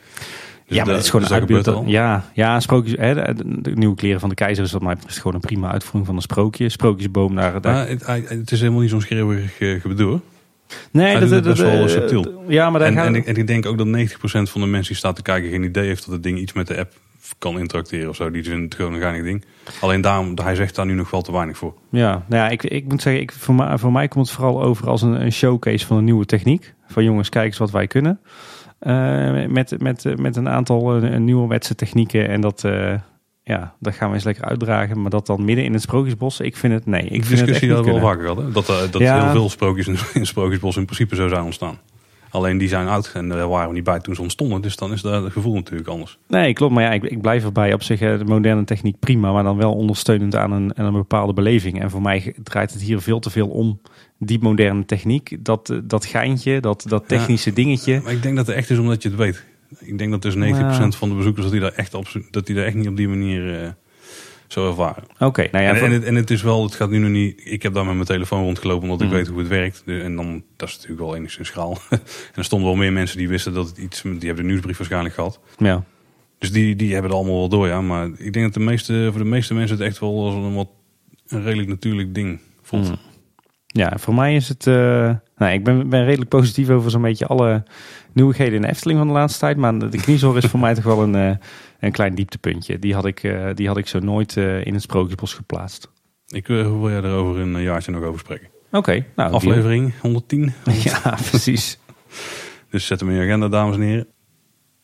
Dus 0.66 0.76
ja, 0.76 0.84
maar 0.84 0.94
het 0.94 1.04
is 1.04 1.10
gewoon 1.10 1.46
dus 1.46 1.66
een 1.66 1.88
Ja, 1.88 2.30
ja 2.34 2.60
sprookjes, 2.60 2.98
hè, 2.98 3.34
de, 3.34 3.70
nieuwe 3.74 3.94
kleren 3.94 4.20
van 4.20 4.28
de 4.28 4.34
keizer 4.34 4.64
is 4.64 4.72
wat 4.72 4.82
mij 4.82 4.94
betreft 4.94 5.16
gewoon 5.16 5.34
een 5.34 5.40
prima 5.40 5.70
uitvoering 5.70 6.06
van 6.06 6.16
een 6.16 6.22
sprookje. 6.22 6.68
Sprookjesboom 6.68 7.34
daar... 7.34 7.54
het, 7.54 8.06
het, 8.06 8.50
is 8.50 8.60
helemaal 8.60 8.80
niet 8.80 8.90
zo'n 8.90 9.00
schreeuwig 9.00 9.60
uh, 9.60 9.80
gebedoe. 9.80 10.20
Nee, 10.90 11.18
dat, 11.18 11.30
is 11.30 11.40
best 11.40 11.60
wel 11.60 11.88
subtiel. 11.88 12.44
Ja, 12.48 12.70
maar 12.70 12.80
en, 12.80 12.98
en, 12.98 13.14
ik, 13.14 13.26
en 13.26 13.36
ik 13.36 13.46
denk 13.46 13.66
ook 13.66 13.78
dat 13.78 13.86
90% 13.86 13.90
van 14.22 14.60
de 14.60 14.66
mensen 14.66 14.88
die 14.88 14.96
staat 14.96 15.16
te 15.16 15.22
kijken 15.22 15.50
geen 15.50 15.62
idee 15.62 15.86
heeft 15.86 16.04
dat 16.04 16.14
het 16.14 16.22
ding 16.22 16.38
iets 16.38 16.52
met 16.52 16.66
de 16.66 16.78
app 16.78 16.92
kan 17.38 17.58
interacteren 17.58 18.08
of 18.08 18.16
zo. 18.16 18.30
Die 18.30 18.42
vinden 18.42 18.64
het 18.64 18.74
gewoon 18.74 18.92
een 18.92 19.00
geinig 19.00 19.22
ding. 19.22 19.44
Alleen 19.80 20.00
daarom, 20.00 20.38
hij 20.42 20.54
zegt 20.54 20.74
daar 20.74 20.86
nu 20.86 20.94
nog 20.94 21.10
wel 21.10 21.22
te 21.22 21.32
weinig 21.32 21.56
voor. 21.56 21.74
Ja, 21.90 22.24
nou 22.28 22.42
ja, 22.42 22.48
ik, 22.48 22.62
ik 22.62 22.88
moet 22.88 23.02
zeggen, 23.02 23.22
ik, 23.22 23.32
voor, 23.32 23.54
mij, 23.54 23.78
voor 23.78 23.92
mij 23.92 24.08
komt 24.08 24.26
het 24.26 24.34
vooral 24.34 24.62
over 24.62 24.88
als 24.88 25.02
een, 25.02 25.22
een 25.24 25.32
showcase 25.32 25.86
van 25.86 25.96
een 25.96 26.04
nieuwe 26.04 26.26
techniek. 26.26 26.74
Van 26.86 27.04
jongens, 27.04 27.28
kijk 27.28 27.46
eens 27.46 27.58
wat 27.58 27.70
wij 27.70 27.86
kunnen. 27.86 28.20
Uh, 28.80 29.46
met, 29.46 29.80
met, 29.80 30.18
met 30.18 30.36
een 30.36 30.48
aantal 30.48 31.04
uh, 31.04 31.16
nieuwe 31.16 31.48
wetse 31.48 31.74
technieken. 31.74 32.28
En 32.28 32.40
dat, 32.40 32.62
uh, 32.66 32.94
ja, 33.44 33.74
dat 33.80 33.94
gaan 33.94 34.08
we 34.08 34.14
eens 34.14 34.24
lekker 34.24 34.44
uitdragen. 34.44 35.00
Maar 35.00 35.10
dat 35.10 35.26
dan 35.26 35.44
midden 35.44 35.64
in 35.64 35.72
het 35.72 35.82
Sprookjesbos, 35.82 36.40
ik 36.40 36.56
vind 36.56 36.72
het, 36.72 36.86
nee. 36.86 37.02
Ik 37.02 37.24
vind 37.24 37.28
discussie 37.28 37.68
het 37.68 37.78
echt 37.78 37.86
wel 37.86 38.00
vaker 38.00 38.28
gehad, 38.28 38.54
Dat, 38.54 38.68
uh, 38.68 38.76
dat 38.90 39.00
heel 39.00 39.30
veel 39.30 39.50
sprookjes 39.50 39.86
in, 39.86 39.96
het 40.12 40.26
Sprookjesbos 40.26 40.76
in 40.76 40.84
principe 40.84 41.14
zo 41.14 41.28
zijn 41.28 41.42
ontstaan. 41.42 41.78
Alleen 42.30 42.58
die 42.58 42.68
zijn 42.68 42.88
oud 42.88 43.10
en 43.14 43.28
daar 43.28 43.48
waren 43.48 43.68
we 43.68 43.74
niet 43.74 43.84
bij 43.84 44.00
toen 44.00 44.14
ze 44.14 44.22
ontstonden. 44.22 44.62
Dus 44.62 44.76
dan 44.76 44.92
is 44.92 45.02
dat 45.02 45.22
het 45.22 45.32
gevoel 45.32 45.54
natuurlijk 45.54 45.88
anders. 45.88 46.18
Nee, 46.28 46.52
klopt. 46.52 46.74
Maar 46.74 46.82
ja, 46.82 46.90
ik, 46.90 47.02
ik 47.02 47.20
blijf 47.20 47.44
erbij 47.44 47.72
op 47.72 47.82
zich 47.82 47.98
de 47.98 48.24
moderne 48.24 48.64
techniek 48.64 48.98
prima. 48.98 49.32
Maar 49.32 49.42
dan 49.42 49.56
wel 49.56 49.74
ondersteunend 49.74 50.36
aan 50.36 50.52
een, 50.52 50.76
aan 50.76 50.86
een 50.86 50.92
bepaalde 50.92 51.32
beleving. 51.32 51.80
En 51.80 51.90
voor 51.90 52.02
mij 52.02 52.34
draait 52.42 52.72
het 52.72 52.82
hier 52.82 53.00
veel 53.00 53.18
te 53.18 53.30
veel 53.30 53.48
om 53.48 53.80
die 54.18 54.38
moderne 54.40 54.84
techniek. 54.84 55.36
Dat, 55.40 55.80
dat 55.84 56.04
geintje, 56.04 56.60
dat, 56.60 56.84
dat 56.88 57.08
technische 57.08 57.52
dingetje. 57.52 58.00
Maar 58.02 58.12
ik 58.12 58.22
denk 58.22 58.36
dat 58.36 58.46
het 58.46 58.56
echt 58.56 58.70
is 58.70 58.78
omdat 58.78 59.02
je 59.02 59.08
het 59.08 59.18
weet. 59.18 59.44
Ik 59.78 59.98
denk 59.98 60.10
dat 60.10 60.22
dus 60.22 60.34
90% 60.34 60.38
van 60.88 61.08
de 61.08 61.14
bezoekers 61.14 61.42
dat 61.44 61.52
die 61.52 61.60
daar 61.60 61.72
echt 61.72 61.94
op 61.94 62.06
dat 62.30 62.46
die 62.46 62.56
daar 62.56 62.64
echt 62.64 62.74
niet 62.74 62.88
op 62.88 62.96
die 62.96 63.08
manier 63.08 63.62
uh, 63.62 63.68
zo 64.46 64.68
ervaren. 64.68 65.04
Oké, 65.18 65.48
nou 65.52 65.64
ja, 65.64 65.74
en, 65.74 65.82
en, 65.82 65.90
het, 65.90 66.04
en, 66.04 66.14
het, 66.14 66.30
is 66.30 66.42
wel, 66.42 66.62
het 66.62 66.74
gaat 66.74 66.90
nu 66.90 66.98
nog 66.98 67.10
niet. 67.10 67.40
Ik 67.44 67.62
heb 67.62 67.74
daar 67.74 67.84
met 67.84 67.94
mijn 67.94 68.06
telefoon 68.06 68.42
rondgelopen 68.42 68.82
omdat 68.82 69.00
ik 69.00 69.06
mhm. 69.06 69.16
weet 69.16 69.26
hoe 69.26 69.38
het 69.38 69.48
werkt. 69.48 69.82
En 69.86 70.16
dan 70.16 70.42
dat 70.56 70.68
is 70.68 70.74
natuurlijk 70.74 71.00
wel 71.00 71.16
enigszins 71.16 71.48
schaal. 71.48 71.78
en 71.90 72.00
er 72.34 72.44
stonden 72.44 72.68
wel 72.68 72.76
meer 72.76 72.92
mensen 72.92 73.18
die 73.18 73.28
wisten 73.28 73.54
dat 73.54 73.68
het 73.68 73.78
iets. 73.78 74.02
Die 74.02 74.10
hebben 74.18 74.36
de 74.36 74.50
nieuwsbrief 74.50 74.76
waarschijnlijk 74.76 75.14
gehad. 75.14 75.40
Ja. 75.58 75.84
Dus 76.38 76.52
die, 76.52 76.76
die 76.76 76.92
hebben 76.92 77.10
het 77.10 77.20
allemaal 77.20 77.38
wel 77.38 77.48
door, 77.48 77.66
ja. 77.66 77.80
Maar 77.80 78.06
ik 78.16 78.32
denk 78.32 78.44
dat 78.44 78.54
de 78.54 78.60
meeste, 78.60 79.08
voor 79.10 79.22
de 79.22 79.28
meeste 79.28 79.54
mensen 79.54 79.76
het 79.76 79.86
echt 79.86 79.98
wel 79.98 80.24
als 80.24 80.34
een 80.34 80.54
wat 80.54 80.68
een 81.26 81.42
redelijk 81.42 81.68
natuurlijk 81.68 82.14
ding 82.14 82.40
voelt. 82.62 82.88
Mhm. 82.88 82.94
Ja, 83.76 83.92
voor 83.96 84.14
mij 84.14 84.34
is 84.34 84.48
het. 84.48 84.66
Uh, 84.66 84.74
nou, 85.36 85.52
ik 85.52 85.64
ben, 85.64 85.88
ben 85.88 86.04
redelijk 86.04 86.30
positief 86.30 86.68
over 86.68 86.90
zo'n 86.90 87.02
beetje 87.02 87.26
alle 87.26 87.62
nieuwigheden 88.12 88.54
in 88.54 88.60
de 88.60 88.68
Efteling 88.68 88.98
van 88.98 89.08
de 89.08 89.14
laatste 89.14 89.38
tijd. 89.38 89.56
Maar 89.56 89.78
de 89.78 90.00
kniezorg 90.00 90.36
is 90.36 90.50
voor 90.50 90.60
mij 90.60 90.74
toch 90.84 90.84
wel 90.84 91.02
een, 91.02 91.14
uh, 91.14 91.36
een 91.80 91.92
klein 91.92 92.14
dieptepuntje. 92.14 92.78
Die 92.78 92.94
had 92.94 93.04
ik, 93.04 93.22
uh, 93.22 93.50
die 93.54 93.66
had 93.66 93.76
ik 93.76 93.86
zo 93.86 93.98
nooit 93.98 94.36
in 94.36 94.72
het 94.72 94.82
Sprookjesbos 94.82 95.34
geplaatst. 95.34 95.90
Ik 96.26 96.46
wil 96.46 96.88
jij 96.90 97.02
erover 97.02 97.40
een 97.40 97.62
jaartje 97.62 97.92
nog 97.92 98.02
over 98.02 98.20
spreken. 98.20 98.48
Oké. 98.66 98.76
Okay, 98.76 99.06
nou, 99.16 99.32
Aflevering 99.32 99.92
110. 100.00 100.52
Ja, 100.84 101.18
precies. 101.30 101.78
dus 102.70 102.86
zet 102.86 103.00
hem 103.00 103.10
in 103.10 103.16
je 103.16 103.22
agenda, 103.22 103.48
dames 103.48 103.76
en 103.76 103.82
heren. 103.82 104.06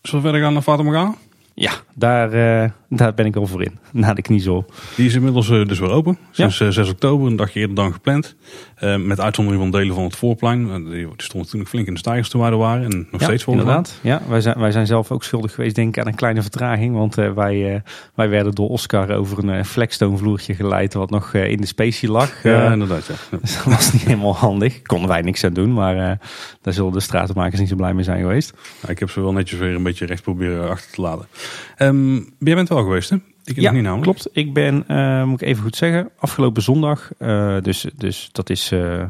Zullen 0.02 0.24
we 0.24 0.30
verder 0.30 0.40
gaan 0.40 0.64
naar 0.76 0.84
Morgana? 0.84 1.14
Ja, 1.54 1.72
daar, 1.94 2.74
daar 2.92 3.14
ben 3.14 3.26
ik 3.26 3.36
al 3.36 3.46
voor 3.46 3.62
in. 3.62 3.78
Na 3.92 4.14
de 4.14 4.22
kniezool. 4.22 4.64
Die 4.96 5.06
is 5.06 5.14
inmiddels 5.14 5.48
uh, 5.48 5.66
dus 5.66 5.78
weer 5.78 5.90
open. 5.90 6.18
Sinds 6.30 6.58
ja. 6.58 6.70
6 6.70 6.88
oktober, 6.88 7.26
een 7.26 7.36
dagje 7.36 7.60
eerder 7.60 7.76
dan 7.76 7.92
gepland. 7.92 8.36
Uh, 8.82 8.96
met 8.96 9.20
uitzondering 9.20 9.62
van 9.62 9.80
delen 9.80 9.94
van 9.94 10.04
het 10.04 10.16
voorplein. 10.16 10.84
Die 10.84 11.08
stonden 11.16 11.50
toen 11.50 11.66
flink 11.66 11.86
in 11.86 11.92
de 11.92 11.98
stijgers 11.98 12.28
toen 12.28 12.40
wij 12.40 12.50
er 12.50 12.56
waren. 12.56 12.84
En 12.84 13.08
nog 13.10 13.20
ja, 13.20 13.26
steeds 13.26 13.44
voor. 13.44 13.54
Inderdaad. 13.54 13.98
Ja, 14.02 14.22
wij 14.28 14.40
zijn, 14.40 14.58
wij 14.58 14.72
zijn 14.72 14.86
zelf 14.86 15.10
ook 15.10 15.24
schuldig 15.24 15.54
geweest, 15.54 15.74
denk 15.74 15.96
ik, 15.96 16.02
aan 16.02 16.06
een 16.06 16.14
kleine 16.14 16.42
vertraging. 16.42 16.94
Want 16.94 17.14
wij, 17.14 17.82
wij 18.14 18.28
werden 18.28 18.54
door 18.54 18.68
Oscar 18.68 19.10
over 19.10 19.48
een 19.48 19.64
flexstone 19.64 20.16
vloertje 20.16 20.54
geleid. 20.54 20.94
Wat 20.94 21.10
nog 21.10 21.34
in 21.34 21.60
de 21.60 21.66
specie 21.66 22.10
lag. 22.10 22.42
Ja, 22.42 22.72
inderdaad. 22.72 23.06
Ja. 23.06 23.38
Dus 23.40 23.54
dat 23.64 23.64
was 23.64 23.92
niet 23.92 24.02
helemaal 24.02 24.36
handig. 24.36 24.82
Konden 24.82 25.08
wij 25.08 25.22
niks 25.22 25.44
aan 25.44 25.52
doen. 25.52 25.72
Maar 25.72 26.18
daar 26.62 26.74
zullen 26.74 26.92
de 26.92 27.00
stratenmakers 27.00 27.60
niet 27.60 27.68
zo 27.68 27.76
blij 27.76 27.94
mee 27.94 28.04
zijn 28.04 28.20
geweest. 28.20 28.52
ik 28.86 28.98
heb 28.98 29.10
ze 29.10 29.20
wel 29.20 29.32
netjes 29.32 29.58
weer 29.58 29.74
een 29.74 29.82
beetje 29.82 30.06
recht 30.06 30.22
proberen 30.22 30.70
achter 30.70 30.92
te 30.92 31.00
laten. 31.00 31.26
Um, 31.82 32.34
jij 32.38 32.54
bent 32.54 32.68
wel 32.68 32.82
geweest, 32.82 33.10
hè? 33.10 33.16
Ik 33.44 33.60
ja, 33.60 33.70
niet 33.70 33.82
namelijk. 33.82 34.02
klopt. 34.02 34.28
Ik 34.32 34.52
ben, 34.52 34.84
uh, 34.88 35.24
moet 35.24 35.40
ik 35.40 35.48
even 35.48 35.62
goed 35.62 35.76
zeggen, 35.76 36.10
afgelopen 36.18 36.62
zondag, 36.62 37.10
uh, 37.18 37.60
dus, 37.60 37.86
dus 37.96 38.28
dat 38.32 38.50
is 38.50 38.72
uh, 38.72 39.04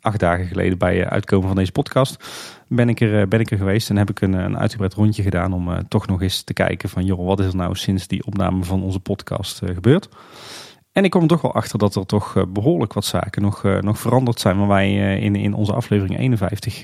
acht 0.00 0.20
dagen 0.20 0.46
geleden 0.46 0.78
bij 0.78 1.08
uitkomen 1.08 1.46
van 1.46 1.56
deze 1.56 1.72
podcast, 1.72 2.24
ben 2.68 2.88
ik 2.88 3.00
er, 3.00 3.28
ben 3.28 3.40
ik 3.40 3.50
er 3.50 3.56
geweest 3.56 3.90
en 3.90 3.96
heb 3.96 4.10
ik 4.10 4.20
een, 4.20 4.32
een 4.32 4.58
uitgebreid 4.58 4.94
rondje 4.94 5.22
gedaan 5.22 5.52
om 5.52 5.88
toch 5.88 6.06
nog 6.06 6.22
eens 6.22 6.42
te 6.42 6.52
kijken 6.52 6.88
van, 6.88 7.04
joh, 7.04 7.26
wat 7.26 7.40
is 7.40 7.46
er 7.46 7.56
nou 7.56 7.74
sinds 7.74 8.06
die 8.06 8.26
opname 8.26 8.64
van 8.64 8.82
onze 8.82 9.00
podcast 9.00 9.62
gebeurd? 9.64 10.08
En 10.92 11.04
ik 11.04 11.10
kom 11.10 11.22
er 11.22 11.28
toch 11.28 11.42
wel 11.42 11.54
achter 11.54 11.78
dat 11.78 11.94
er 11.94 12.06
toch 12.06 12.44
behoorlijk 12.48 12.92
wat 12.92 13.04
zaken 13.04 13.42
nog, 13.42 13.62
nog 13.80 13.98
veranderd 13.98 14.40
zijn, 14.40 14.58
waar 14.58 14.68
wij 14.68 15.18
in, 15.18 15.36
in 15.36 15.54
onze 15.54 15.72
aflevering 15.72 16.18
51 16.18 16.82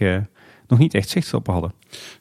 nog 0.68 0.78
niet 0.78 0.94
echt 0.94 1.08
zicht 1.08 1.34
op 1.34 1.46
hadden. 1.46 1.72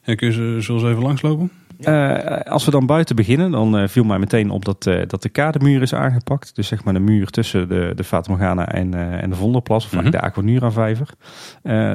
En 0.02 0.16
kun 0.16 0.26
je 0.26 0.32
ze, 0.32 0.56
zullen 0.60 0.80
ze 0.80 0.88
even 0.88 1.02
langslopen? 1.02 1.50
Uh, 1.80 2.40
als 2.40 2.64
we 2.64 2.70
dan 2.70 2.86
buiten 2.86 3.16
beginnen, 3.16 3.50
dan 3.50 3.80
uh, 3.80 3.88
viel 3.88 4.04
mij 4.04 4.18
meteen 4.18 4.50
op 4.50 4.64
dat, 4.64 4.86
uh, 4.86 5.02
dat 5.06 5.22
de 5.22 5.28
kademuur 5.28 5.82
is 5.82 5.94
aangepakt. 5.94 6.54
Dus 6.54 6.66
zeg 6.68 6.84
maar 6.84 6.94
de 6.94 7.00
muur 7.00 7.30
tussen 7.30 7.68
de, 7.68 7.92
de 7.94 8.04
Fata 8.04 8.66
en, 8.66 8.94
en 8.94 9.30
de 9.30 9.36
Vonderplas, 9.36 9.84
of 9.84 9.92
mm 9.92 10.00
-hmm. 10.00 10.10
de 10.10 10.20
Aquanura 10.20 10.70
vijver. 10.70 11.08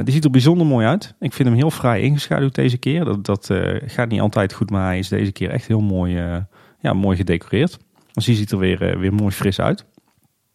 die 0.04 0.14
ziet 0.14 0.24
er 0.24 0.32
bijzonder 0.32 0.68
mooi 0.68 0.86
uit. 0.86 1.16
Ik 1.20 1.34
vind 1.34 1.50
hem 1.50 1.58
heel 1.58 1.72
fraai 1.72 2.04
ingeschaduwd 2.04 2.56
deze 2.56 2.78
keer. 2.78 3.06
Dat, 3.06 3.26
dat 3.26 3.50
gaat 3.86 4.10
niet 4.10 4.22
altijd 4.22 4.54
goed, 4.54 4.70
maar 4.70 4.86
hij 4.86 5.00
is 5.00 5.08
deze 5.08 5.32
keer 5.32 5.50
echt 5.50 5.68
heel 5.68 5.82
mooi, 5.82 6.44
ja, 6.80 6.94
mooi 6.94 7.18
gedecoreerd. 7.18 7.78
Dus 8.12 8.26
die 8.26 8.36
ziet 8.36 8.52
er 8.52 8.58
weer, 8.58 9.00
weer 9.00 9.14
mooi 9.14 9.32
fris 9.32 9.60
uit. 9.60 9.86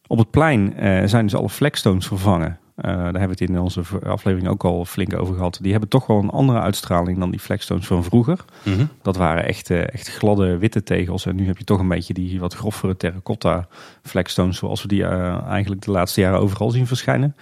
Op 0.07 0.19
het 0.19 0.31
plein 0.31 0.75
zijn 1.09 1.25
dus 1.25 1.35
alle 1.35 1.49
flagstones 1.49 2.07
vervangen. 2.07 2.59
Uh, 2.77 2.85
daar 2.85 3.03
hebben 3.03 3.21
we 3.23 3.45
het 3.45 3.51
in 3.51 3.59
onze 3.59 3.83
aflevering 4.03 4.49
ook 4.49 4.65
al 4.65 4.85
flink 4.85 5.19
over 5.19 5.35
gehad. 5.35 5.59
Die 5.63 5.71
hebben 5.71 5.89
toch 5.89 6.07
wel 6.07 6.19
een 6.19 6.31
andere 6.31 6.61
uitstraling 6.61 7.19
dan 7.19 7.31
die 7.31 7.41
flagstones 7.41 7.87
van 7.87 8.05
vroeger. 8.05 8.45
Mhm. 8.63 8.85
Dat 9.03 9.17
waren 9.17 9.45
echt, 9.45 9.71
uh, 9.71 9.81
echt 9.93 10.09
gladde 10.09 10.59
witte 10.59 10.83
tegels. 10.83 11.27
En 11.27 11.37
nu 11.37 11.47
heb 11.47 11.59
je 11.59 11.65
toch 11.65 11.79
een 11.79 11.89
beetje 11.89 12.15
die 12.15 12.41
wat 12.41 12.55
groffere 12.55 12.97
terracotta 12.97 13.69
flagstones 14.03 14.57
zoals 14.57 14.83
we 14.83 14.89
die 14.89 15.01
uh, 15.01 15.43
eigenlijk 15.43 15.85
de 15.85 15.91
laatste 15.91 16.21
jaren 16.21 16.41
overal 16.41 16.71
zien 16.71 16.87
verschijnen. 16.87 17.37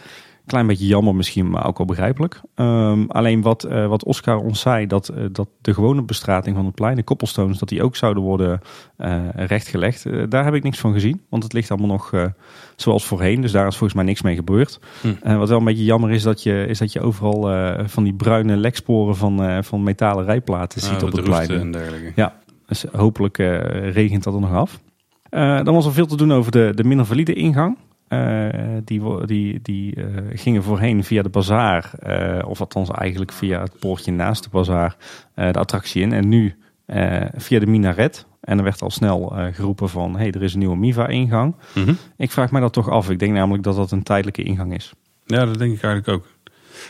Klein 0.46 0.66
beetje 0.66 0.86
jammer 0.86 1.14
misschien, 1.14 1.50
maar 1.50 1.66
ook 1.66 1.78
wel 1.78 1.86
begrijpelijk. 1.86 2.40
Um, 2.54 3.10
alleen 3.10 3.42
wat, 3.42 3.66
uh, 3.66 3.86
wat 3.86 4.04
Oscar 4.04 4.36
ons 4.36 4.60
zei, 4.60 4.86
dat, 4.86 5.10
uh, 5.16 5.24
dat 5.32 5.48
de 5.60 5.74
gewone 5.74 6.02
bestrating 6.02 6.56
van 6.56 6.64
het 6.64 6.74
plein, 6.74 6.96
de 6.96 7.02
koppelstones, 7.02 7.58
dat 7.58 7.68
die 7.68 7.82
ook 7.82 7.96
zouden 7.96 8.22
worden 8.22 8.60
uh, 8.98 9.16
rechtgelegd. 9.34 10.30
daar 10.30 10.44
heb 10.44 10.54
ik 10.54 10.62
niks 10.62 10.78
van 10.78 10.92
gezien, 10.92 11.20
want 11.28 11.42
het 11.42 11.52
ligt 11.52 11.70
allemaal 11.70 11.88
nog 11.88 12.32
zoals 12.76 13.04
voorheen. 13.04 13.40
Dus 13.40 13.52
daar 13.52 13.66
is 13.66 13.76
volgens 13.76 13.94
mij 13.94 14.04
niks 14.04 14.22
mee 14.22 14.34
gebeurd. 14.34 14.80
Hm. 15.00 15.36
wat 15.36 15.48
wel 15.48 15.58
een 15.58 15.64
beetje 15.64 15.84
jammer 15.84 16.10
is, 16.10 16.22
dat 16.22 16.42
je, 16.42 16.66
is 16.68 16.78
dat 16.78 16.92
je 16.92 17.00
overal 17.00 17.40
van 17.86 18.04
die 18.04 18.14
bruine 18.14 18.56
leksporen 18.56 19.16
van, 19.16 19.64
van 19.64 19.82
metalen 19.82 20.24
rijplaten 20.24 20.80
ziet 20.80 21.02
op 21.02 21.12
het 21.12 21.24
plein. 21.24 21.50
En 21.50 21.70
dergelijke. 21.70 22.12
Ja, 22.14 22.36
dus 22.66 22.84
hopelijk 22.92 23.36
regent 23.92 24.24
dat 24.24 24.34
er 24.34 24.40
nog 24.40 24.52
af. 24.52 24.80
dan 25.64 25.74
was 25.74 25.86
er 25.86 25.92
veel 25.92 26.06
te 26.06 26.16
doen 26.16 26.32
over 26.32 26.52
de, 26.52 26.72
de 26.74 26.84
minder 26.84 27.06
valide 27.06 27.32
ingang. 27.32 27.76
Uh, 28.14 28.78
die 28.84 29.26
die, 29.26 29.60
die 29.62 29.96
uh, 29.96 30.04
gingen 30.32 30.62
voorheen 30.62 31.04
via 31.04 31.22
de 31.22 31.28
bazaar, 31.28 31.90
uh, 32.06 32.48
of 32.48 32.60
althans 32.60 32.90
eigenlijk 32.90 33.32
via 33.32 33.60
het 33.60 33.78
poortje 33.78 34.12
naast 34.12 34.42
de 34.42 34.48
bazaar, 34.48 34.96
de 35.34 35.58
attractie 35.58 36.02
in. 36.02 36.12
En 36.12 36.28
nu 36.28 36.56
via 37.34 37.58
de 37.58 37.66
minaret. 37.66 38.26
En 38.40 38.58
er 38.58 38.64
werd 38.64 38.82
al 38.82 38.90
snel 38.90 39.32
geroepen 39.52 39.88
van, 39.88 40.12
hé, 40.12 40.18
hey, 40.18 40.30
er 40.32 40.42
is 40.42 40.52
een 40.52 40.58
nieuwe 40.58 40.76
Miva-ingang. 40.76 41.56
Mhm. 41.74 41.94
Ik 42.16 42.30
vraag 42.30 42.50
mij 42.50 42.60
dat 42.60 42.72
toch 42.72 42.88
af. 42.88 43.10
Ik 43.10 43.18
denk 43.18 43.32
namelijk 43.32 43.62
dat 43.62 43.76
dat 43.76 43.90
een 43.90 44.02
tijdelijke 44.02 44.42
ingang 44.42 44.74
is. 44.74 44.92
Ja, 45.26 45.44
dat 45.44 45.58
denk 45.58 45.76
ik 45.76 45.82
eigenlijk 45.82 46.08
ook. 46.08 46.32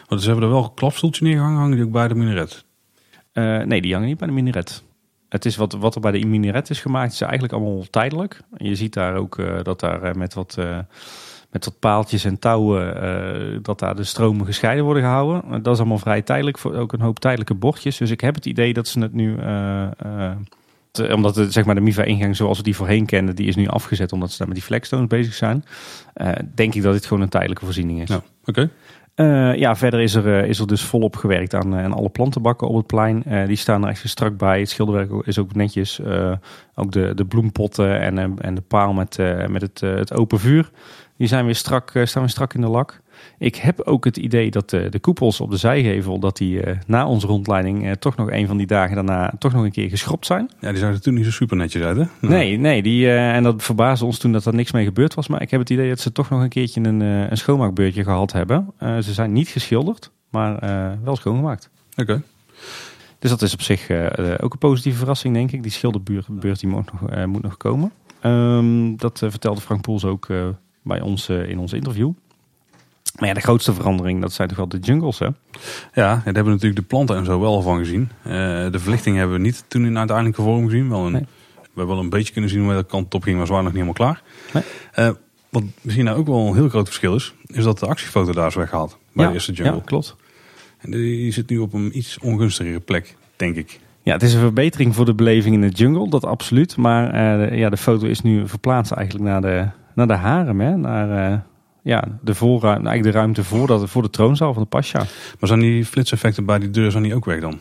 Want 0.08 0.20
ze 0.20 0.26
hebben 0.28 0.46
er 0.46 0.54
wel 0.54 0.64
een 0.64 0.74
klapstoeltje 0.74 1.24
neergehangen, 1.24 1.58
hangen 1.58 1.76
die 1.76 1.84
ook 1.84 1.92
bij 1.92 2.08
de 2.08 2.14
minaret? 2.14 2.64
nee, 3.66 3.80
die 3.80 3.92
hangen 3.92 4.08
niet 4.08 4.18
bij 4.18 4.26
de 4.26 4.34
minaret. 4.34 4.82
Het 5.34 5.44
is 5.44 5.56
wat, 5.56 5.72
wat 5.72 5.94
er 5.94 6.00
bij 6.00 6.12
de 6.12 6.26
minaret 6.26 6.70
is 6.70 6.80
gemaakt, 6.80 7.12
is 7.12 7.20
eigenlijk 7.20 7.52
allemaal 7.52 7.84
tijdelijk. 7.90 8.40
Je 8.56 8.74
ziet 8.74 8.92
daar 8.92 9.16
ook 9.16 9.38
uh, 9.38 9.62
dat 9.62 9.80
daar 9.80 10.04
uh, 10.04 10.12
met 10.12 10.34
wat, 10.34 10.56
uh, 10.58 10.78
met 11.50 11.64
wat 11.64 11.78
paaltjes 11.78 12.24
en 12.24 12.38
touwen, 12.38 13.62
dat 13.62 13.78
daar 13.78 13.96
de 13.96 14.04
stromen 14.04 14.46
gescheiden 14.46 14.84
worden 14.84 15.02
gehouden. 15.02 15.62
Dat 15.62 15.74
is 15.74 15.78
allemaal 15.78 15.98
vrij 15.98 16.22
tijdelijk, 16.22 16.58
voor 16.58 16.74
ook 16.74 16.92
een 16.92 17.00
hoop 17.00 17.18
tijdelijke 17.18 17.54
bordjes. 17.54 17.96
Dus 17.96 18.10
ik 18.10 18.20
heb 18.20 18.34
het 18.34 18.46
idee 18.46 18.72
dat 18.72 18.88
ze 18.88 19.00
het 19.00 19.12
nu, 19.12 19.36
te, 20.90 21.14
omdat 21.14 21.36
het, 21.36 21.52
zeg 21.52 21.64
maar 21.64 21.74
de 21.74 21.80
MIVA-ingang 21.80 22.36
zoals 22.36 22.58
we 22.58 22.64
die 22.64 22.76
voorheen 22.76 23.06
kenden, 23.06 23.36
die 23.36 23.46
is 23.46 23.56
nu 23.56 23.66
afgezet 23.66 24.12
omdat 24.12 24.30
ze 24.30 24.38
daar 24.38 24.46
met 24.46 24.56
die 24.56 24.66
flagstones 24.66 25.06
bezig 25.06 25.34
zijn. 25.34 25.64
denk 26.54 26.74
ik 26.74 26.82
dat 26.82 26.92
dit 26.92 27.06
gewoon 27.06 27.22
een 27.22 27.28
tijdelijke 27.28 27.64
voorziening 27.64 28.02
is. 28.02 28.08
Ja, 28.08 28.22
oké. 28.44 28.70
Uh, 29.16 29.54
ja, 29.56 29.76
verder 29.76 30.00
is 30.00 30.14
er, 30.14 30.26
uh, 30.26 30.48
is 30.48 30.58
er 30.58 30.66
dus 30.66 30.82
volop 30.82 31.16
gewerkt 31.16 31.54
aan, 31.54 31.74
aan 31.74 31.92
alle 31.92 32.08
plantenbakken 32.08 32.68
op 32.68 32.76
het 32.76 32.86
plein. 32.86 33.22
Die 33.46 33.56
staan 33.56 33.82
er 33.82 33.88
echt 33.88 34.08
strak 34.08 34.36
bij. 34.36 34.58
Het 34.58 34.70
schilderwerk 34.70 35.26
is 35.26 35.38
ook 35.38 35.54
netjes. 35.54 36.00
ook 36.74 36.92
de, 36.92 37.12
de 37.14 37.24
bloempotten 37.24 38.00
en, 38.00 38.38
en 38.38 38.54
de 38.54 38.60
paal 38.60 38.92
met, 38.92 39.18
met 39.48 39.62
het, 39.62 39.80
het 39.80 40.14
open 40.14 40.38
vuur. 40.38 40.70
Die 41.16 41.28
zijn 41.28 41.44
weer 41.44 41.54
strak, 41.54 41.90
staan 42.04 42.22
weer 42.22 42.30
strak 42.30 42.54
in 42.54 42.60
de 42.60 42.68
lak. 42.68 43.02
Ik 43.38 43.56
heb 43.56 43.80
ook 43.80 44.04
het 44.04 44.16
idee 44.16 44.50
dat 44.50 44.70
de, 44.70 44.88
de 44.88 44.98
koepels 44.98 45.40
op 45.40 45.50
de 45.50 45.56
zijgevel, 45.56 46.18
dat 46.18 46.36
die 46.36 46.60
na 46.86 47.06
onze 47.06 47.26
rondleiding 47.26 47.96
toch 47.98 48.16
nog 48.16 48.30
een 48.30 48.46
van 48.46 48.56
die 48.56 48.66
dagen 48.66 48.94
daarna 48.94 49.32
toch 49.38 49.52
nog 49.52 49.64
een 49.64 49.70
keer 49.70 49.88
geschropt 49.88 50.26
zijn. 50.26 50.50
Ja, 50.60 50.68
die 50.68 50.78
zagen 50.78 50.94
er 50.94 51.00
toen 51.00 51.14
niet 51.14 51.24
zo 51.24 51.30
super 51.30 51.56
netjes 51.56 51.82
uit, 51.82 51.96
hè? 51.96 52.04
Nee, 52.20 52.58
nee. 52.58 52.82
Die, 52.82 53.10
en 53.10 53.42
dat 53.42 53.62
verbaasde 53.62 54.04
ons 54.04 54.18
toen 54.18 54.32
dat 54.32 54.44
er 54.46 54.54
niks 54.54 54.72
mee 54.72 54.84
gebeurd 54.84 55.14
was. 55.14 55.28
Maar 55.28 55.42
ik 55.42 55.50
heb 55.50 55.60
het 55.60 55.70
idee 55.70 55.88
dat 55.88 56.00
ze 56.00 56.12
toch 56.12 56.30
nog 56.30 56.42
een 56.42 56.48
keertje 56.48 56.80
een, 56.80 57.00
een 57.00 57.36
schoonmaakbeurtje 57.36 58.04
gehad 58.04 58.32
hebben. 58.32 58.72
ze 58.78 59.12
zijn 59.12 59.32
niet 59.32 59.48
geschilderd, 59.48 60.10
maar 60.30 60.60
wel 61.04 61.16
schoongemaakt. 61.16 61.70
Oké. 61.96 62.22
Dus 63.18 63.30
dat 63.30 63.42
is 63.42 63.52
op 63.52 63.62
zich 63.62 63.90
ook 64.40 64.52
een 64.52 64.58
positieve 64.58 64.98
verrassing, 64.98 65.34
denk 65.34 65.52
ik. 65.52 65.62
Die 65.62 65.72
schilderbeurt 65.72 66.60
die 66.60 66.68
moet 66.68 66.92
nog, 66.92 67.26
moet 67.26 67.42
nog 67.42 67.56
komen. 67.56 67.92
Um, 68.22 68.96
dat 68.96 69.18
vertelde 69.18 69.60
Frank 69.60 69.80
Poels 69.80 70.04
ook 70.04 70.26
bij 70.82 71.00
ons 71.00 71.28
in 71.28 71.58
ons 71.58 71.72
interview. 71.72 72.12
Maar 73.18 73.28
ja, 73.28 73.34
de 73.34 73.40
grootste 73.40 73.74
verandering, 73.74 74.20
dat 74.20 74.32
zijn 74.32 74.48
toch 74.48 74.56
wel 74.56 74.68
de 74.68 74.78
jungles, 74.78 75.18
hè? 75.18 75.26
Ja, 75.26 75.32
daar 75.92 76.22
hebben 76.24 76.44
we 76.44 76.50
natuurlijk 76.50 76.80
de 76.80 76.86
planten 76.86 77.16
en 77.16 77.24
zo 77.24 77.40
wel 77.40 77.62
van 77.62 77.78
gezien. 77.78 78.10
Uh, 78.26 78.32
de 78.70 78.78
verlichting 78.78 79.16
hebben 79.16 79.36
we 79.36 79.42
niet 79.42 79.64
toen 79.68 79.84
in 79.84 79.98
uiteindelijke 79.98 80.42
vorm 80.42 80.64
gezien. 80.64 80.88
Wel 80.88 81.06
een, 81.06 81.12
nee. 81.12 81.26
We 81.54 81.80
hebben 81.80 81.94
wel 81.94 81.98
een 82.04 82.10
beetje 82.10 82.32
kunnen 82.32 82.50
zien 82.50 82.64
hoe 82.64 82.74
de 82.74 82.84
kant 82.84 83.14
op 83.14 83.22
ging, 83.22 83.36
maar 83.36 83.46
waren 83.46 83.64
nog 83.64 83.72
niet 83.72 83.82
helemaal 83.82 84.12
klaar. 84.12 84.22
Nee. 84.52 85.08
Uh, 85.08 85.14
wat 85.48 85.62
misschien 85.80 86.04
nou 86.04 86.18
ook 86.18 86.26
wel 86.26 86.46
een 86.46 86.54
heel 86.54 86.68
groot 86.68 86.86
verschil 86.86 87.14
is, 87.14 87.34
is 87.46 87.64
dat 87.64 87.78
de 87.78 87.86
actiefoto 87.86 88.32
daar 88.32 88.46
is 88.46 88.54
weggehaald. 88.54 88.98
Bij 89.12 89.24
ja, 89.24 89.30
de 89.30 89.34
eerste 89.34 89.52
jungle. 89.52 89.76
Ja, 89.76 89.82
klopt. 89.84 90.16
En 90.78 90.90
die 90.90 91.32
zit 91.32 91.50
nu 91.50 91.58
op 91.58 91.72
een 91.72 91.98
iets 91.98 92.18
ongunstigere 92.18 92.80
plek, 92.80 93.16
denk 93.36 93.56
ik. 93.56 93.80
Ja, 94.02 94.12
het 94.12 94.22
is 94.22 94.34
een 94.34 94.40
verbetering 94.40 94.94
voor 94.94 95.04
de 95.04 95.14
beleving 95.14 95.54
in 95.54 95.60
de 95.60 95.68
jungle, 95.68 96.08
dat 96.08 96.24
absoluut. 96.24 96.76
Maar 96.76 97.14
uh, 97.14 97.58
ja, 97.58 97.70
de 97.70 97.76
foto 97.76 98.06
is 98.06 98.20
nu 98.20 98.48
verplaatst 98.48 98.92
eigenlijk 98.92 99.28
naar 99.28 99.40
de, 99.40 99.68
naar 99.94 100.06
de 100.06 100.14
harem, 100.14 100.60
hè? 100.60 100.76
Naar, 100.76 101.44
ja, 101.84 102.04
de 102.20 102.34
voorruimte, 102.34 102.88
eigenlijk 102.88 103.14
de 103.14 103.20
ruimte 103.20 103.44
voor, 103.44 103.66
dat, 103.66 103.90
voor 103.90 104.02
de 104.02 104.10
troonzaal 104.10 104.52
van 104.52 104.62
de 104.62 104.68
Pasha. 104.68 104.98
Maar 105.38 105.48
zijn 105.48 105.60
die 105.60 105.84
flitseffecten 105.84 106.44
bij 106.44 106.58
die 106.58 106.70
deur 106.70 106.90
zijn 106.90 107.02
die 107.02 107.14
ook 107.14 107.24
weg 107.24 107.40
dan? 107.40 107.58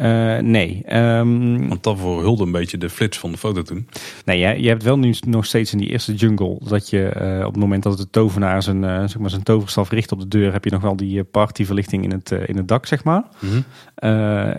Uh, 0.00 0.38
nee. 0.38 0.82
Um, 0.96 1.68
Want 1.68 1.82
dat 1.82 1.98
verhulde 1.98 2.44
een 2.44 2.52
beetje 2.52 2.78
de 2.78 2.90
flits 2.90 3.18
van 3.18 3.30
de 3.30 3.38
foto 3.38 3.62
toen. 3.62 3.88
Nee, 4.24 4.38
je, 4.38 4.62
je 4.62 4.68
hebt 4.68 4.82
wel 4.82 4.98
nu 4.98 5.14
nog 5.26 5.44
steeds 5.44 5.72
in 5.72 5.78
die 5.78 5.88
eerste 5.88 6.14
jungle 6.14 6.58
dat 6.68 6.90
je 6.90 7.12
uh, 7.20 7.46
op 7.46 7.52
het 7.52 7.60
moment 7.60 7.82
dat 7.82 7.98
de 7.98 8.10
tovenaar 8.10 8.62
zijn, 8.62 8.82
uh, 8.82 8.98
zeg 8.98 9.18
maar 9.18 9.30
zijn 9.30 9.42
toverstaf 9.42 9.90
richt 9.90 10.12
op 10.12 10.20
de 10.20 10.28
deur, 10.28 10.52
heb 10.52 10.64
je 10.64 10.70
nog 10.70 10.82
wel 10.82 10.96
die 10.96 11.24
partyverlichting 11.24 12.04
in 12.04 12.10
het, 12.10 12.30
in 12.30 12.56
het 12.56 12.68
dak, 12.68 12.86
zeg 12.86 13.04
maar. 13.04 13.24
Mm 13.40 13.48
-hmm. 13.50 13.64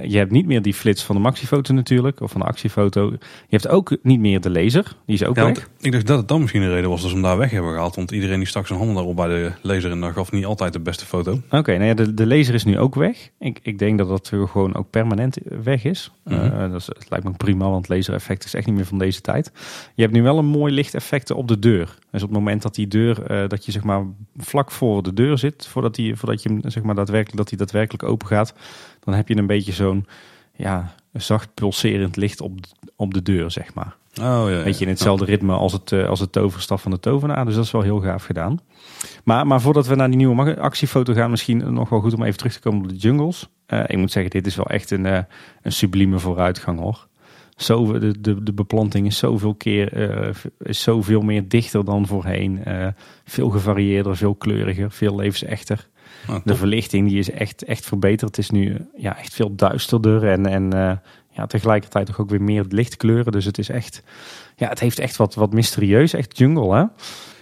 je 0.09 0.17
hebt 0.17 0.31
niet 0.31 0.45
meer 0.45 0.61
die 0.61 0.73
flits 0.73 1.03
van 1.03 1.15
de 1.15 1.21
maxifoto 1.21 1.73
natuurlijk, 1.73 2.21
of 2.21 2.31
van 2.31 2.41
de 2.41 2.47
actiefoto. 2.47 3.09
Je 3.11 3.17
hebt 3.49 3.67
ook 3.67 3.97
niet 4.01 4.19
meer 4.19 4.41
de 4.41 4.49
laser, 4.49 4.95
die 5.05 5.15
is 5.15 5.23
ook 5.23 5.35
ja, 5.35 5.45
weg. 5.45 5.69
Ik 5.79 5.91
dacht 5.91 6.07
dat 6.07 6.17
het 6.17 6.27
dan 6.27 6.39
misschien 6.39 6.61
de 6.61 6.69
reden 6.69 6.89
was 6.89 7.01
dat 7.01 7.09
ze 7.09 7.15
hem 7.15 7.25
daar 7.25 7.37
weg 7.37 7.51
hebben 7.51 7.71
gehaald. 7.71 7.95
Want 7.95 8.11
iedereen 8.11 8.37
die 8.37 8.47
stak 8.47 8.67
zijn 8.67 8.79
handen 8.79 8.97
daarop 8.97 9.15
bij 9.15 9.27
de 9.27 9.51
laser 9.61 9.91
en 9.91 9.99
dat 9.99 10.13
gaf 10.13 10.31
niet 10.31 10.45
altijd 10.45 10.73
de 10.73 10.79
beste 10.79 11.05
foto. 11.05 11.31
Oké, 11.31 11.57
okay, 11.57 11.75
nou 11.75 11.87
ja, 11.87 11.93
de, 11.93 12.13
de 12.13 12.27
laser 12.27 12.53
is 12.53 12.63
nu 12.63 12.79
ook 12.79 12.95
weg. 12.95 13.29
Ik, 13.39 13.59
ik 13.61 13.79
denk 13.79 13.97
dat 13.97 14.07
dat 14.07 14.31
gewoon 14.33 14.75
ook 14.75 14.89
permanent 14.89 15.26
weg 15.43 15.83
is. 15.83 16.11
Mm 16.23 16.37
-hmm. 16.37 16.45
uh, 16.45 16.71
dat, 16.71 16.79
is, 16.79 16.85
dat 16.85 17.09
lijkt 17.09 17.25
me 17.25 17.31
prima, 17.31 17.69
want 17.69 17.87
lasereffect 17.87 18.45
is 18.45 18.53
echt 18.53 18.65
niet 18.65 18.75
meer 18.75 18.85
van 18.85 18.97
deze 18.97 19.21
tijd. 19.21 19.51
Je 19.95 20.01
hebt 20.01 20.13
nu 20.13 20.23
wel 20.23 20.37
een 20.37 20.45
mooi 20.45 20.73
lichteffect 20.73 21.31
op 21.31 21.47
de 21.47 21.59
deur. 21.59 21.97
Dus 22.11 22.23
op 22.23 22.29
het 22.29 22.37
moment 22.37 22.61
dat 22.61 22.75
die 22.75 22.87
deur, 22.87 23.31
uh, 23.31 23.49
dat 23.49 23.65
je 23.65 23.71
zeg 23.71 23.83
maar 23.83 24.03
vlak 24.37 24.71
voor 24.71 25.03
de 25.03 25.13
deur 25.13 25.37
zit, 25.37 25.67
voordat, 25.67 25.95
die, 25.95 26.15
voordat 26.15 26.43
je 26.43 26.59
zeg 26.61 26.83
maar 26.83 26.95
daadwerkelijk, 26.95 27.37
dat 27.37 27.49
die 27.49 27.57
daadwerkelijk 27.57 28.03
open 28.03 28.27
gaat, 28.27 28.53
dan 28.99 29.13
heb 29.13 29.27
je 29.27 29.37
een 29.37 29.47
beetje 29.47 29.71
zo'n 29.71 30.05
ja, 30.55 30.93
zacht 31.13 31.53
pulserend 31.53 32.15
licht 32.15 32.41
op, 32.41 32.59
op 32.95 33.13
de 33.13 33.21
deur, 33.21 33.51
zeg 33.51 33.73
maar. 33.73 33.95
Oh, 34.21 34.49
ja, 34.49 34.63
Weet 34.63 34.77
je, 34.77 34.85
in 34.85 34.91
hetzelfde 34.91 35.25
ritme 35.25 35.53
als 35.53 35.73
het, 35.73 35.91
uh, 35.91 36.09
als 36.09 36.19
het 36.19 36.31
toverstaf 36.31 36.81
van 36.81 36.91
de 36.91 36.99
tovenaar. 36.99 37.45
Dus 37.45 37.55
dat 37.55 37.63
is 37.63 37.71
wel 37.71 37.81
heel 37.81 37.99
gaaf 37.99 38.23
gedaan. 38.23 38.59
Maar, 39.23 39.47
maar 39.47 39.61
voordat 39.61 39.87
we 39.87 39.95
naar 39.95 40.07
die 40.07 40.17
nieuwe 40.17 40.59
actiefoto 40.59 41.13
gaan, 41.13 41.29
misschien 41.29 41.73
nog 41.73 41.89
wel 41.89 41.99
goed 41.99 42.13
om 42.13 42.23
even 42.23 42.37
terug 42.37 42.53
te 42.53 42.59
komen 42.59 42.81
op 42.81 42.89
de 42.89 42.95
jungles. 42.95 43.49
Uh, 43.73 43.83
ik 43.87 43.97
moet 43.97 44.11
zeggen, 44.11 44.31
dit 44.31 44.45
is 44.45 44.55
wel 44.55 44.65
echt 44.65 44.91
een, 44.91 45.05
uh, 45.05 45.19
een 45.61 45.71
sublieme 45.71 46.19
vooruitgang 46.19 46.79
hoor. 46.79 47.07
Zo, 47.55 47.99
de, 47.99 48.21
de, 48.21 48.43
de 48.43 48.53
beplanting 48.53 49.07
is 49.07 49.17
zoveel 49.17 49.55
keer 49.55 50.09
uh, 50.27 50.29
is 50.59 50.81
zoveel 50.81 51.21
meer 51.21 51.47
dichter 51.47 51.85
dan 51.85 52.07
voorheen. 52.07 52.63
veel 53.25 53.49
gevarieerder, 53.49 54.17
veel 54.17 54.35
kleuriger, 54.35 54.91
veel 54.91 55.15
levensechter. 55.15 55.87
Oh, 56.29 56.35
de 56.43 56.55
verlichting 56.55 57.07
die 57.09 57.19
is 57.19 57.31
echt, 57.31 57.63
echt 57.63 57.85
verbeterd. 57.85 58.35
Het 58.35 58.37
is 58.37 58.49
nu 58.49 58.87
ja, 58.97 59.17
echt 59.17 59.33
veel 59.33 59.55
duisterder 59.55 60.27
en, 60.27 60.45
en 60.45 61.01
ja, 61.31 61.45
tegelijkertijd 61.47 62.05
toch 62.05 62.19
ook 62.19 62.29
weer 62.29 62.41
meer 62.41 62.65
lichtkleuren. 62.69 63.31
Dus 63.31 63.45
het 63.45 63.57
is 63.57 63.69
echt, 63.69 64.03
ja, 64.55 64.69
het 64.69 64.79
heeft 64.79 64.99
echt 64.99 65.15
wat, 65.15 65.35
wat 65.35 65.53
mysterieus, 65.53 66.13
echt 66.13 66.37
jungle 66.37 66.75
hè. 66.75 66.83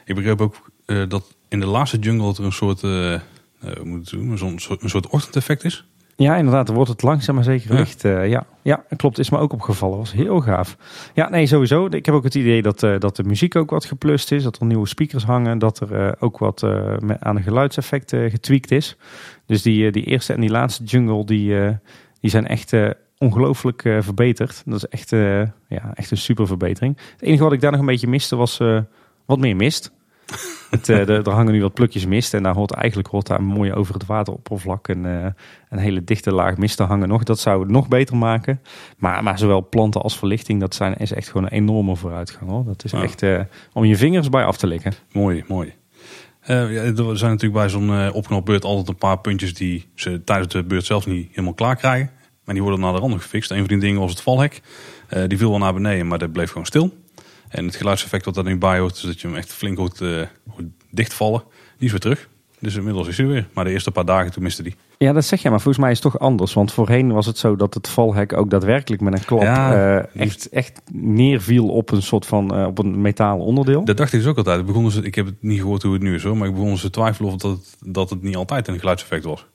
Ik 0.06 0.16
begreep 0.16 0.42
ook 0.42 0.70
dat 0.86 1.36
in 1.48 1.60
de 1.60 1.66
laatste 1.66 1.98
jungle 1.98 2.26
dat 2.26 2.38
er 2.38 2.46
een 2.46 2.52
soort, 2.52 2.82
hoe 2.82 3.22
moet 3.84 4.00
het 4.00 4.10
doen, 4.10 4.32
een 4.32 4.60
soort, 4.60 4.84
een 4.84 4.90
soort 4.90 5.08
ochtendeffect 5.08 5.64
is. 5.64 5.86
Ja, 6.17 6.36
inderdaad. 6.36 6.69
Wordt 6.69 6.89
het 6.89 7.01
langzaam 7.01 7.36
maar 7.36 7.43
zeker 7.43 7.75
licht. 7.75 8.01
Ja. 8.01 8.23
Uh, 8.23 8.30
ja. 8.30 8.45
ja, 8.62 8.84
klopt. 8.95 9.19
Is 9.19 9.30
me 9.30 9.38
ook 9.38 9.54
opgevallen. 9.54 9.97
Was 9.97 10.12
heel 10.12 10.39
gaaf. 10.39 10.78
Ja, 11.13 11.30
nee, 11.30 11.45
sowieso. 11.45 11.86
Ik 11.86 12.06
heb 12.06 12.15
ook 12.15 12.23
het 12.23 12.36
idee 12.36 12.62
dat, 12.62 12.84
uh, 12.84 12.99
dat 12.99 13.15
de 13.15 13.23
muziek 13.23 13.56
ook 13.56 13.69
wat 13.69 13.86
geplust 13.86 14.32
is. 14.32 14.43
Dat 14.43 14.60
er 14.60 14.65
nieuwe 14.65 14.88
speakers 14.88 15.23
hangen. 15.23 15.60
Dat 15.60 15.80
er 15.80 16.06
uh, 16.06 16.12
ook 16.19 16.38
wat 16.38 16.63
aan 17.19 17.36
de 17.36 17.41
geluidseffecten 17.41 18.30
getweakt 18.30 18.71
is. 18.71 18.97
Dus 19.45 19.62
die, 19.62 19.91
die 19.91 20.04
eerste 20.04 20.34
en 20.34 20.41
die 20.41 20.49
laatste 20.49 20.84
jungle, 20.84 21.25
die, 21.25 21.56
die 22.19 22.30
zijn 22.30 22.47
echt 22.47 22.73
ongelooflijk 23.17 23.82
verbeterd. 23.82 24.63
Dat 24.65 24.75
is 24.75 24.88
echt, 24.88 25.10
ja, 25.67 25.93
echt 25.93 26.12
een 26.12 26.17
super 26.17 26.47
verbetering. 26.47 26.97
Het 27.12 27.21
enige 27.21 27.43
wat 27.43 27.54
ik 27.54 27.62
daar 27.62 27.71
nog 27.71 27.80
een 27.80 27.86
beetje 27.86 28.08
miste 28.08 28.36
was 28.36 28.58
wat 29.25 29.39
meer 29.39 29.56
mist. 29.56 29.91
Het, 30.70 30.90
uh, 30.90 31.10
er 31.10 31.30
hangen 31.30 31.54
nu 31.54 31.62
wat 31.62 31.74
plukjes 31.74 32.06
mist 32.06 32.34
en 32.34 32.44
daar 32.44 32.54
hoort 32.56 32.72
eigenlijk 32.72 33.08
hoort 33.08 33.28
daar 33.28 33.44
mooi 33.44 33.74
over 33.74 33.94
het 33.94 34.06
wateroppervlak 34.06 34.88
een, 34.88 35.04
uh, 35.06 35.26
een 35.70 35.78
hele 35.78 36.04
dichte 36.04 36.32
laag 36.34 36.58
mist 36.58 36.78
te 36.78 36.84
hangen 36.84 37.08
nog. 37.08 37.24
Dat 37.24 37.40
zou 37.40 37.60
het 37.62 37.70
nog 37.70 37.88
beter 37.88 38.18
maken. 38.18 38.62
Maar, 38.98 39.24
maar 39.24 39.38
zowel 39.40 39.68
planten 39.70 40.02
als 40.02 40.18
verlichting, 40.18 40.60
dat 40.60 40.76
zijn, 40.76 40.96
is 40.98 41.12
echt 41.14 41.28
gewoon 41.28 41.44
een 41.44 41.52
enorme 41.52 41.96
vooruitgang. 41.96 42.50
Hoor. 42.50 42.66
Dat 42.66 42.84
is 42.84 42.92
Ja. 42.92 43.02
echt 43.02 43.22
uh, 43.22 43.40
om 43.74 43.86
je 43.86 43.98
vingers 43.98 44.30
bij 44.30 44.44
af 44.46 44.58
te 44.58 44.68
likken. 44.68 44.94
Mooi, 45.12 45.44
mooi. 45.48 45.74
Uh, 46.48 46.74
ja, 46.74 46.82
er 46.82 47.18
zijn 47.18 47.32
natuurlijk 47.32 47.54
bij 47.54 47.70
zo'n 47.70 47.90
uh, 47.90 48.10
opknopbeurt 48.14 48.64
altijd 48.64 48.88
een 48.88 48.96
paar 48.96 49.20
puntjes 49.20 49.54
die 49.54 49.90
ze 49.96 50.24
tijdens 50.24 50.54
de 50.54 50.64
beurt 50.64 50.86
zelfs 50.86 51.06
niet 51.06 51.28
helemaal 51.30 51.54
klaar 51.54 51.76
krijgen. 51.76 52.10
Maar 52.44 52.54
die 52.54 52.64
worden 52.64 52.82
naar 52.82 52.94
de 52.94 53.00
randen 53.00 53.20
gefixt. 53.22 53.52
Een 53.52 53.58
van 53.58 53.68
die 53.68 53.78
dingen 53.78 54.00
was 54.00 54.12
het 54.12 54.22
valhek. 54.22 54.62
Uh, 55.14 55.24
die 55.28 55.38
viel 55.38 55.50
wel 55.50 55.60
naar 55.60 55.74
beneden, 55.74 56.08
maar 56.08 56.18
dat 56.18 56.32
bleef 56.32 56.50
gewoon 56.50 56.66
stil. 56.66 56.94
En 57.56 57.65
het 57.65 57.76
geluidseffect 57.76 58.26
wat 58.26 58.34
daar 58.34 58.44
nu 58.44 58.58
bij 58.58 58.80
hoort, 58.80 58.96
is 58.96 59.02
dat 59.02 59.22
je 59.22 59.28
hem 59.28 59.36
echt 59.36 59.54
flink 59.54 59.78
hoort, 59.78 60.00
uh, 60.00 60.22
hoort 60.50 60.65
dichtvallen. 60.89 61.44
Die 61.78 61.86
is 61.86 61.91
weer 61.91 62.00
terug. 62.00 62.30
Dus 62.60 62.76
inmiddels 62.76 63.08
is 63.08 63.18
hij 63.18 63.28
weer. 63.28 63.48
Maar 63.54 63.63
de 63.63 63.70
eerste 63.70 63.91
paar 63.91 64.06
dagen 64.06 64.32
toen 64.32 64.44
miste 64.44 64.63
die. 64.63 64.76
Ja, 64.98 65.13
dat 65.13 65.26
zeg 65.26 65.41
je, 65.41 65.50
maar 65.50 65.60
volgens 65.62 65.84
mij 65.84 65.91
is 65.91 66.04
het 66.04 66.12
toch 66.12 66.22
anders. 66.22 66.54
Want 66.54 66.72
voorheen 66.72 67.12
was 67.12 67.26
het 67.26 67.38
zo 67.38 67.56
dat 67.56 67.74
het 67.74 67.88
valhek 67.88 68.34
ook 68.34 68.50
daadwerkelijk 68.50 69.02
met 69.02 69.13
een 69.13 69.26
klap 69.26 69.41
Ja, 69.41 69.96
uh, 69.98 70.22
echt, 70.22 70.50
echt 70.50 70.82
neerviel 70.91 71.68
op 71.70 71.91
een 71.91 72.02
soort 72.02 72.26
van 72.26 72.60
uh, 72.60 72.65
op 72.65 72.78
een 72.80 73.02
metalen 73.02 73.46
onderdeel. 73.46 73.86
Dat 73.86 73.98
dacht 73.98 74.13
ik 74.13 74.20
dus 74.20 74.30
ook 74.30 74.38
altijd. 74.38 74.91
Ze, 74.91 75.02
ik 75.02 75.15
heb 75.15 75.26
het 75.26 75.36
niet 75.39 75.60
gehoord 75.60 75.84
hoe 75.84 75.94
het 75.94 76.02
nu 76.02 76.15
is 76.15 76.24
hoor. 76.24 76.38
Maar 76.38 76.48
ik 76.48 76.54
begon 76.54 76.78
ze 76.78 76.82
te 76.84 76.89
twijfelen 76.89 77.32
of 77.32 77.38
dat 77.38 77.52
het, 77.52 77.78
dat 77.94 78.10
het 78.10 78.22
niet 78.22 78.36
altijd 78.36 78.68
een 78.68 78.80
geluidseffect 78.80 79.24
was. 79.24 79.46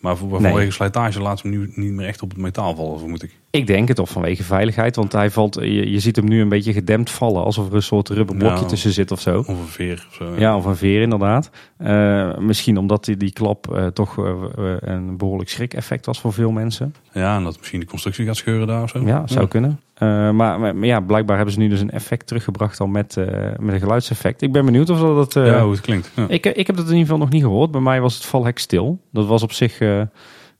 Maar 0.00 0.16
voor, 0.16 0.28
vanwege 0.28 0.56
Nee. 0.56 0.70
slijtage 0.70 1.20
laat 1.20 1.38
ze 1.38 1.48
hem 1.48 1.58
nu 1.58 1.72
niet 1.74 1.92
meer 1.92 2.06
echt 2.06 2.22
op 2.22 2.30
het 2.30 2.38
metaal 2.38 2.74
vallen, 2.74 2.98
vermoed 2.98 3.22
ik. 3.22 3.38
Ik 3.52 3.66
denk 3.66 3.88
het, 3.88 3.98
of 3.98 4.10
vanwege 4.10 4.42
veiligheid. 4.42 4.96
Want 4.96 5.12
hij 5.12 5.30
valt, 5.30 5.54
je, 5.54 5.90
je 5.90 5.98
ziet 5.98 6.16
hem 6.16 6.28
nu 6.28 6.40
een 6.40 6.48
beetje 6.48 6.72
gedempt 6.72 7.10
vallen. 7.10 7.44
Alsof 7.44 7.68
er 7.68 7.74
een 7.74 7.82
soort 7.82 8.08
rubberblokje 8.08 8.64
tussen 8.64 8.92
zit 8.92 9.10
of 9.10 9.20
zo. 9.20 9.38
Of 9.38 9.48
een 9.48 9.66
veer 9.66 10.06
of 10.08 10.14
zo. 10.14 10.34
Ja, 10.38 10.56
of 10.56 10.64
een 10.64 10.76
veer 10.76 11.02
inderdaad. 11.02 11.50
Eh, 11.76 12.38
misschien 12.38 12.78
omdat 12.78 13.04
die, 13.04 13.16
die 13.16 13.32
klap 13.32 13.74
eh, 13.74 13.86
toch 13.86 14.18
eh, 14.18 14.34
een 14.80 15.16
behoorlijk 15.16 15.50
schrik-effect 15.50 16.06
was 16.06 16.20
voor 16.20 16.32
veel 16.32 16.50
mensen. 16.50 16.94
Ja, 17.12 17.36
en 17.36 17.44
dat 17.44 17.58
misschien 17.58 17.80
de 17.80 17.86
constructie 17.86 18.26
gaat 18.26 18.36
scheuren 18.36 18.66
daar 18.66 18.82
of 18.82 18.90
zo. 18.90 19.06
Ja, 19.06 19.22
zou 19.26 19.48
kunnen. 19.48 19.80
Maar, 19.98 20.34
maar, 20.34 20.58
maar 20.58 20.86
ja, 20.86 21.00
blijkbaar 21.00 21.36
hebben 21.36 21.54
ze 21.54 21.60
nu 21.60 21.68
dus 21.68 21.80
een 21.80 21.90
effect 21.90 22.26
teruggebracht 22.26 22.80
al 22.80 22.86
met, 22.86 23.16
met 23.58 23.74
een 23.74 23.80
geluidseffect. 23.80 24.42
Ik 24.42 24.52
ben 24.52 24.64
benieuwd 24.64 24.90
of 24.90 25.00
dat... 25.00 25.32
Ja, 25.34 25.62
hoe 25.62 25.72
het 25.72 25.80
klinkt. 25.80 26.10
Ja. 26.16 26.28
ik, 26.28 26.46
ik 26.46 26.66
heb 26.66 26.76
dat 26.76 26.84
in 26.84 26.92
ieder 26.92 27.04
geval 27.04 27.18
nog 27.18 27.30
niet 27.30 27.42
gehoord. 27.42 27.70
Bij 27.70 27.80
mij 27.80 28.00
was 28.00 28.14
het 28.14 28.24
valhek 28.24 28.58
stil. 28.58 29.00
Dat 29.10 29.26
was 29.26 29.42
op 29.42 29.52
zich, 29.52 29.78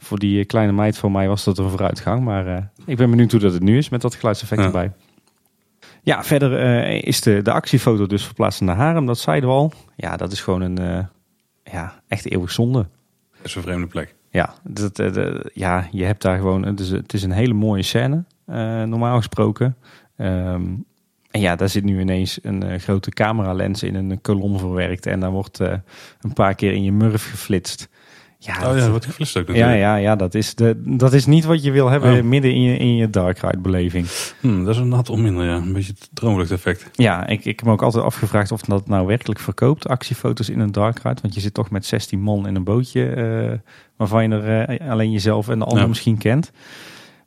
voor 0.03 0.19
die 0.19 0.45
kleine 0.45 0.73
meid 0.73 0.99
van 0.99 1.12
mij 1.12 1.29
was 1.29 1.45
dat 1.45 1.59
een 1.59 1.69
vooruitgang. 1.69 2.25
Maar 2.25 2.47
eh, 2.47 2.62
ik 2.87 2.97
ben 2.97 3.11
benieuwd 3.11 3.31
hoe 3.31 3.41
dat 3.41 3.53
het 3.53 3.62
nu 3.62 3.77
is 3.77 3.88
met 3.88 4.01
dat 4.01 4.15
geluidseffect 4.15 4.61
Ja. 4.61 4.67
erbij. 4.67 4.93
Ja, 6.03 6.25
verder 6.25 6.59
eh, 6.59 7.03
is 7.03 7.21
de, 7.21 7.43
de 7.43 7.53
actiefoto 7.53 8.07
dus 8.07 8.25
verplaatst 8.25 8.61
naar 8.61 8.77
Harem. 8.77 9.07
Dat 9.07 9.19
zeiden 9.19 9.49
we 9.49 9.55
al. 9.55 9.73
Ja, 9.97 10.17
dat 10.17 10.33
is 10.33 10.41
gewoon 10.41 10.61
een 10.61 10.79
eh, 10.79 11.05
ja, 11.75 12.01
echt 12.09 12.31
eeuwig 12.31 12.51
zonde. 12.51 12.87
Dat 13.37 13.45
is 13.47 13.55
een 13.55 13.62
vreemde 13.62 13.87
plek. 13.87 14.15
Ja, 14.31 14.55
dat, 14.62 14.99
eh, 14.99 15.35
ja, 15.53 15.88
je 15.91 16.05
hebt 16.05 16.23
daar 16.23 16.37
gewoon. 16.38 16.65
Het 16.67 16.81
is, 16.81 16.91
het 16.91 17.12
is 17.12 17.23
een 17.23 17.31
hele 17.33 17.55
mooie 17.55 17.83
scène, 17.83 18.25
eh, 18.47 18.83
normaal 18.83 19.17
gesproken. 19.17 19.77
Ehm, 20.17 20.62
en 21.31 21.41
ja, 21.41 21.57
daar 21.57 21.69
zit 21.69 21.85
nu 21.85 22.01
ineens 22.01 22.38
een 22.43 22.62
eh, 22.62 22.79
grote 22.81 23.11
cameralens 23.11 23.83
in 23.83 23.95
een 23.95 24.21
kolom 24.21 24.59
verwerkt. 24.59 25.07
En 25.07 25.21
daar 25.21 25.31
wordt 25.31 25.61
eh, 25.61 25.75
een 26.21 26.33
paar 26.33 26.55
keer 26.55 26.73
in 26.73 26.83
je 26.83 26.93
murf 26.93 27.31
geflitst. 27.31 27.88
Ja, 28.44 28.55
Oh 28.70 28.74
ja, 28.74 28.81
dat 28.81 28.88
wordt 28.88 29.05
geflitst 29.05 29.37
ook 29.37 29.46
ja, 29.46 29.52
natuurlijk. 29.52 29.81
ja, 29.81 29.96
ja 29.96 30.16
dat, 30.16 30.35
is 30.35 30.55
de, 30.55 30.83
dat 30.85 31.12
is 31.12 31.26
niet 31.26 31.44
wat 31.44 31.62
je 31.62 31.70
wil 31.70 31.88
hebben 31.88 32.16
Oh. 32.18 32.22
midden 32.24 32.55
in 32.55 32.62
je, 32.62 32.76
in 32.76 32.96
je 32.96 33.11
dark 33.11 33.38
ride 33.38 33.59
beleving. 33.59 34.07
Hm, 34.40 34.64
dat 34.64 34.74
is 34.74 34.81
inderdaad 34.81 35.09
wel 35.09 35.16
minder, 35.16 35.44
ja. 35.44 35.55
Een 35.57 35.72
beetje 35.72 35.92
het 35.98 36.09
droomluchteffect. 36.12 36.88
Ja, 36.92 37.26
ik, 37.26 37.44
ik 37.44 37.59
heb 37.59 37.64
me 37.68 37.72
ook 37.72 37.83
altijd 37.83 38.05
afgevraagd 38.05 38.52
of 38.52 38.61
dat 38.61 38.88
nou 38.88 39.07
werkelijk 39.07 39.40
verkoopt, 39.40 39.88
actiefoto's 39.88 40.48
in 40.48 40.61
een 40.61 40.72
dark 40.72 40.98
ride. 41.02 41.18
Want 41.22 41.35
je 41.35 41.40
zit 41.40 41.55
toch 41.55 41.70
met 41.70 41.87
16 41.87 42.20
man 42.20 42.46
in 42.46 42.55
een 42.55 42.64
bootje, 42.64 43.07
eh, 43.09 43.59
waarvan 43.96 44.22
je 44.22 44.28
er 44.37 44.68
eh, 44.78 44.90
alleen 44.90 45.11
jezelf 45.11 45.48
en 45.48 45.59
de 45.59 45.64
ander 45.64 45.83
Ja. 45.83 45.88
misschien 45.88 46.18
kent. 46.18 46.50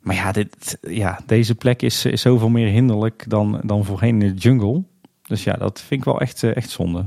Maar 0.00 0.14
ja, 0.14 0.32
dit, 0.32 0.78
ja 0.88 1.20
deze 1.26 1.54
plek 1.54 1.82
is, 1.82 2.04
is 2.04 2.20
zoveel 2.20 2.48
meer 2.48 2.68
hinderlijk 2.68 3.24
dan, 3.28 3.60
dan 3.64 3.84
voorheen 3.84 4.22
in 4.22 4.34
de 4.34 4.40
jungle. 4.40 4.82
Dus 5.22 5.44
ja, 5.44 5.52
dat 5.52 5.80
vind 5.80 6.00
ik 6.00 6.04
wel 6.06 6.20
echt, 6.20 6.42
eh, 6.42 6.56
echt 6.56 6.70
zonde. 6.70 7.04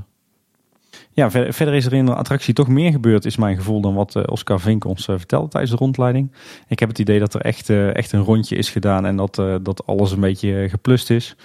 Ja, 1.19 1.31
ver- 1.31 1.53
verder 1.53 1.73
is 1.75 1.85
er 1.85 1.93
in 1.93 2.05
de 2.05 2.15
attractie 2.15 2.53
toch 2.53 2.67
meer 2.67 2.91
gebeurd, 2.91 3.25
is 3.25 3.37
mijn 3.37 3.55
gevoel, 3.55 3.81
dan 3.81 3.93
wat 3.93 4.15
eh, 4.15 4.23
Oscar 4.25 4.59
Vink 4.59 4.85
ons 4.85 5.07
eh, 5.07 5.15
vertelde 5.17 5.47
tijdens 5.47 5.71
de 5.71 5.77
rondleiding. 5.77 6.31
Ik 6.67 6.79
heb 6.79 6.89
het 6.89 6.99
idee 6.99 7.19
dat 7.19 7.33
er 7.33 7.41
echt, 7.41 7.69
eh, 7.69 7.95
echt 7.95 8.11
een 8.11 8.23
rondje 8.23 8.55
is 8.55 8.69
gedaan 8.69 9.05
en 9.05 9.15
dat, 9.15 9.35
dat 9.61 9.85
alles 9.85 10.11
een 10.11 10.19
beetje 10.19 10.69
geplust 10.69 11.09
is. 11.09 11.35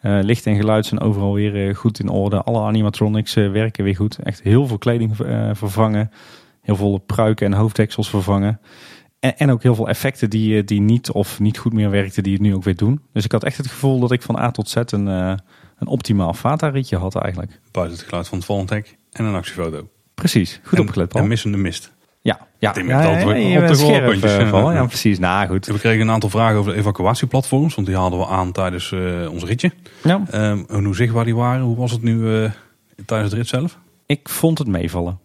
Eh, 0.00 0.18
licht 0.22 0.46
en 0.46 0.56
geluid 0.56 0.86
zijn 0.86 1.00
overal 1.00 1.34
weer 1.34 1.76
goed 1.76 1.98
in 2.00 2.08
orde. 2.08 2.42
Alle 2.42 2.60
animatronics 2.60 3.34
werken 3.34 3.84
weer 3.84 3.96
goed. 3.96 4.18
Echt 4.18 4.42
heel 4.42 4.66
veel 4.66 4.78
kleding 4.78 5.16
vervangen. 5.52 6.10
Heel 6.60 6.76
veel 6.76 6.98
pruiken 6.98 7.46
en 7.46 7.52
hoofddeksels 7.52 8.10
vervangen. 8.10 8.60
En, 9.20 9.38
en 9.38 9.50
ook 9.50 9.62
heel 9.62 9.74
veel 9.74 9.88
effecten 9.88 10.30
die, 10.30 10.64
die 10.64 10.80
niet 10.80 11.10
of 11.10 11.40
niet 11.40 11.58
goed 11.58 11.72
meer 11.72 11.90
werkten, 11.90 12.22
die 12.22 12.32
het 12.32 12.42
nu 12.42 12.54
ook 12.54 12.64
weer 12.64 12.76
doen. 12.76 13.00
Dus 13.12 13.24
ik 13.24 13.32
had 13.32 13.44
echt 13.44 13.56
het 13.56 13.66
gevoel 13.66 14.00
dat 14.00 14.12
ik 14.12 14.22
van 14.22 14.38
A 14.38 14.50
tot 14.50 14.68
Z 14.68 14.76
een, 14.76 15.06
een 15.06 15.86
optimaal 15.86 16.34
Vata-ritje 16.34 16.96
had 16.96 17.14
eigenlijk. 17.16 17.60
Buiten 17.70 17.96
het 17.96 18.06
geluid 18.06 18.28
van 18.28 18.58
het 18.58 18.70
hek 18.70 18.96
en 19.14 19.24
een 19.24 19.34
actiefoto. 19.34 19.88
Precies, 20.14 20.60
goed 20.64 20.78
en, 20.78 20.84
opgelet 20.84 21.08
Paul. 21.08 21.22
En 21.22 21.28
missende 21.28 21.56
mist. 21.56 21.92
ja, 22.22 22.38
ja, 22.58 22.72
Tim 22.72 22.88
ja, 22.88 23.02
ja, 23.02 23.60
op 23.60 23.66
de 23.68 23.74
scherp, 23.74 24.22
eh, 24.22 24.50
Paul. 24.50 24.72
Ja, 24.72 24.86
precies. 24.86 25.18
Nou, 25.18 25.48
goed. 25.48 25.66
We 25.66 25.78
kregen 25.78 26.00
een 26.00 26.10
aantal 26.10 26.30
vragen 26.30 26.58
over 26.58 26.72
de 26.72 26.78
evacuatieplatforms, 26.78 27.74
want 27.74 27.86
die 27.86 27.96
haalden 27.96 28.18
we 28.18 28.26
aan 28.26 28.52
tijdens 28.52 28.92
eh, 28.92 29.30
ons 29.30 29.44
ritje. 29.44 29.70
Ja, 30.02 30.22
Ehm, 30.30 30.62
en 30.68 30.84
hoe 30.84 30.94
zichtbaar 30.94 31.24
die 31.24 31.34
waren, 31.34 31.64
hoe 31.64 31.76
was 31.76 31.90
het 31.90 32.02
nu 32.02 32.34
eh, 32.34 32.50
tijdens 33.06 33.30
het 33.30 33.40
rit 33.40 33.48
zelf? 33.48 33.78
ik 34.06 34.28
vond 34.28 34.58
het 34.58 34.68
meevallen. 34.68 35.18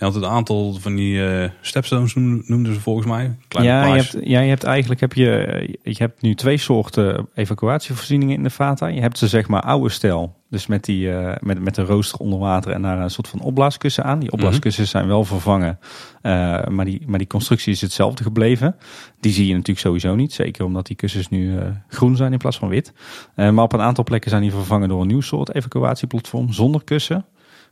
Je 0.00 0.06
had 0.06 0.14
een 0.14 0.26
aantal 0.26 0.72
van 0.72 0.94
die 0.94 1.26
eh, 1.26 1.50
stepstones 1.60 2.14
noem- 2.14 2.42
noemden 2.46 2.74
ze 2.74 2.80
volgens 2.80 3.06
mij. 3.06 3.36
Kleine 3.48 3.72
Ja, 3.72 3.86
je 3.86 4.00
hebt, 4.00 4.16
ja, 4.20 4.40
je 4.40 4.48
hebt 4.48 4.64
eigenlijk 4.64 5.00
heb 5.00 5.12
je, 5.12 5.78
je 5.82 5.94
hebt 5.98 6.22
nu 6.22 6.34
twee 6.34 6.56
soorten 6.56 7.28
evacuatievoorzieningen 7.34 8.36
in 8.36 8.42
de 8.42 8.50
Vata. 8.50 8.86
Je 8.86 9.00
hebt 9.00 9.18
ze 9.18 9.28
zeg 9.28 9.48
maar 9.48 9.62
oude 9.62 9.88
stijl, 9.88 10.36
dus 10.50 10.66
met, 10.66 10.84
die, 10.84 11.12
eh, 11.12 11.36
met, 11.40 11.60
met 11.60 11.76
een 11.76 11.84
rooster 11.84 12.18
onder 12.18 12.38
water 12.38 12.72
en 12.72 12.82
daar 12.82 12.98
een 12.98 13.10
soort 13.10 13.28
van 13.28 13.40
opblaaskussen 13.40 14.04
aan. 14.04 14.18
Die 14.18 14.32
opblaaskussens 14.32 14.90
zijn 14.90 15.06
wel 15.06 15.24
vervangen, 15.24 15.78
eh, 16.22 16.66
maar, 16.66 16.84
die, 16.84 17.02
maar 17.06 17.18
die 17.18 17.28
constructie 17.28 17.72
is 17.72 17.80
hetzelfde 17.80 18.22
gebleven. 18.22 18.76
Die 19.20 19.32
zie 19.32 19.46
je 19.46 19.52
natuurlijk 19.52 19.86
sowieso 19.86 20.14
niet, 20.14 20.32
zeker 20.32 20.64
omdat 20.64 20.86
die 20.86 20.96
kussens 20.96 21.28
nu 21.28 21.58
groen 21.88 22.16
zijn 22.16 22.32
in 22.32 22.38
plaats 22.38 22.58
van 22.58 22.68
wit. 22.68 22.92
Maar 23.34 23.62
op 23.62 23.72
een 23.72 23.80
aantal 23.80 24.04
plekken 24.04 24.30
zijn 24.30 24.42
die 24.42 24.52
vervangen 24.52 24.88
door 24.88 25.00
een 25.00 25.06
nieuw 25.06 25.20
soort 25.20 25.54
evacuatieplatform 25.54 26.52
zonder 26.52 26.84
kussen. 26.84 27.24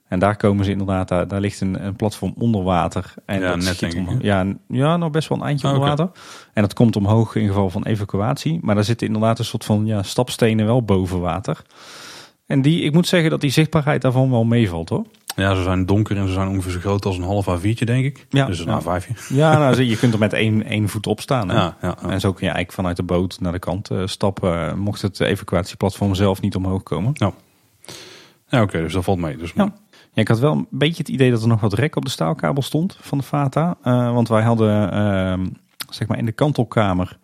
En 0.08 0.18
daar 0.18 0.36
komen 0.36 0.64
ze 0.64 0.70
inderdaad, 0.70 1.08
daar, 1.08 1.28
daar 1.28 1.40
ligt 1.40 1.60
een, 1.60 1.84
een 1.86 1.96
platform 1.96 2.34
onder 2.38 2.62
water. 2.62 3.14
En 3.26 3.40
Ja, 3.40 3.48
dat 3.48 3.62
net, 3.62 3.78
denk 3.78 3.92
ik. 3.92 4.22
Ja, 4.22 4.46
ja, 4.68 4.96
nog 4.96 5.10
best 5.10 5.28
wel 5.28 5.38
een 5.38 5.44
eindje 5.44 5.66
Ah, 5.66 5.72
onder 5.72 5.88
water. 5.88 6.10
En 6.52 6.62
dat 6.62 6.74
komt 6.74 6.96
omhoog 6.96 7.34
in 7.34 7.46
geval 7.46 7.70
van 7.70 7.84
evacuatie. 7.84 8.58
Maar 8.62 8.74
daar 8.74 8.84
zitten 8.84 9.06
inderdaad 9.06 9.38
een 9.38 9.44
soort 9.44 9.64
van 9.64 9.86
ja, 9.86 10.02
stapstenen 10.02 10.66
wel 10.66 10.82
boven 10.82 11.20
water. 11.20 11.62
En 12.46 12.62
die, 12.62 12.82
ik 12.82 12.92
moet 12.92 13.06
zeggen 13.06 13.30
dat 13.30 13.40
die 13.40 13.50
zichtbaarheid 13.50 14.02
daarvan 14.02 14.30
wel 14.30 14.44
meevalt 14.44 14.88
hoor. 14.88 15.04
Ja, 15.36 15.54
ze 15.54 15.62
zijn 15.62 15.86
donker 15.86 16.16
en 16.16 16.26
ze 16.26 16.32
zijn 16.32 16.48
ongeveer 16.48 16.72
zo 16.72 16.78
groot 16.78 17.04
als 17.04 17.16
een 17.16 17.22
half 17.22 17.46
A4'tje, 17.58 17.84
denk 17.84 18.04
ik. 18.04 18.26
Ja, 18.28 18.46
dus 18.46 18.58
een 18.58 18.66
ja. 18.66 18.80
A5'je. 19.00 19.34
Ja, 19.34 19.58
nou, 19.58 19.82
je 19.82 19.96
kunt 19.96 20.12
er 20.12 20.18
met 20.18 20.32
één, 20.32 20.64
één 20.64 20.88
voet 20.88 21.06
op 21.06 21.20
staan. 21.20 21.48
Hè? 21.48 21.54
Ja, 21.54 21.76
ja, 21.82 21.96
ja. 22.02 22.08
En 22.08 22.20
zo 22.20 22.28
kun 22.32 22.46
je 22.46 22.52
eigenlijk 22.52 22.72
vanuit 22.72 22.96
de 22.96 23.02
boot 23.02 23.40
naar 23.40 23.52
de 23.52 23.58
kant 23.58 23.90
eh, 23.90 24.02
stappen. 24.04 24.68
eh, 24.68 24.74
mocht 24.74 25.02
het 25.02 25.20
evacuatieplatform 25.20 26.14
zelf 26.14 26.40
niet 26.40 26.56
omhoog 26.56 26.82
komen. 26.82 27.12
Ja, 28.48 28.62
oké, 28.62 28.78
dus 28.82 28.92
dat 28.92 29.04
valt 29.04 29.18
mee. 29.18 29.36
Dus, 29.36 29.52
Ja. 29.54 29.72
Ja, 30.12 30.22
ik 30.22 30.28
had 30.28 30.38
wel 30.38 30.52
een 30.52 30.66
beetje 30.70 30.98
het 30.98 31.08
idee 31.08 31.30
dat 31.30 31.42
er 31.42 31.48
nog 31.48 31.60
wat 31.60 31.72
rek 31.72 31.96
op 31.96 32.04
de 32.04 32.10
staalkabel 32.10 32.62
stond 32.62 32.96
van 33.00 33.18
de 33.18 33.24
Vata. 33.24 33.76
Eh, 33.82 34.12
want 34.12 34.28
wij 34.28 34.42
hadden, 34.42 34.92
ehm, 34.92 35.46
zeg 35.90 36.08
maar 36.08 36.18
in 36.18 36.24
de 36.24 36.32
kantelkamer, 36.32 37.18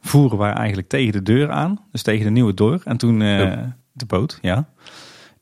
voeren 0.00 0.38
wij 0.38 0.52
eigenlijk 0.52 0.88
tegen 0.88 1.12
de 1.12 1.22
deur 1.22 1.50
aan. 1.50 1.80
Dus 1.92 2.02
tegen 2.02 2.24
de 2.24 2.30
nieuwe 2.30 2.54
deur. 2.54 2.82
En 2.84 2.96
toen 2.96 3.22
eh, 3.22 3.38
Ja. 3.38 3.76
de 3.92 4.06
boot, 4.06 4.38
ja. 4.42 4.68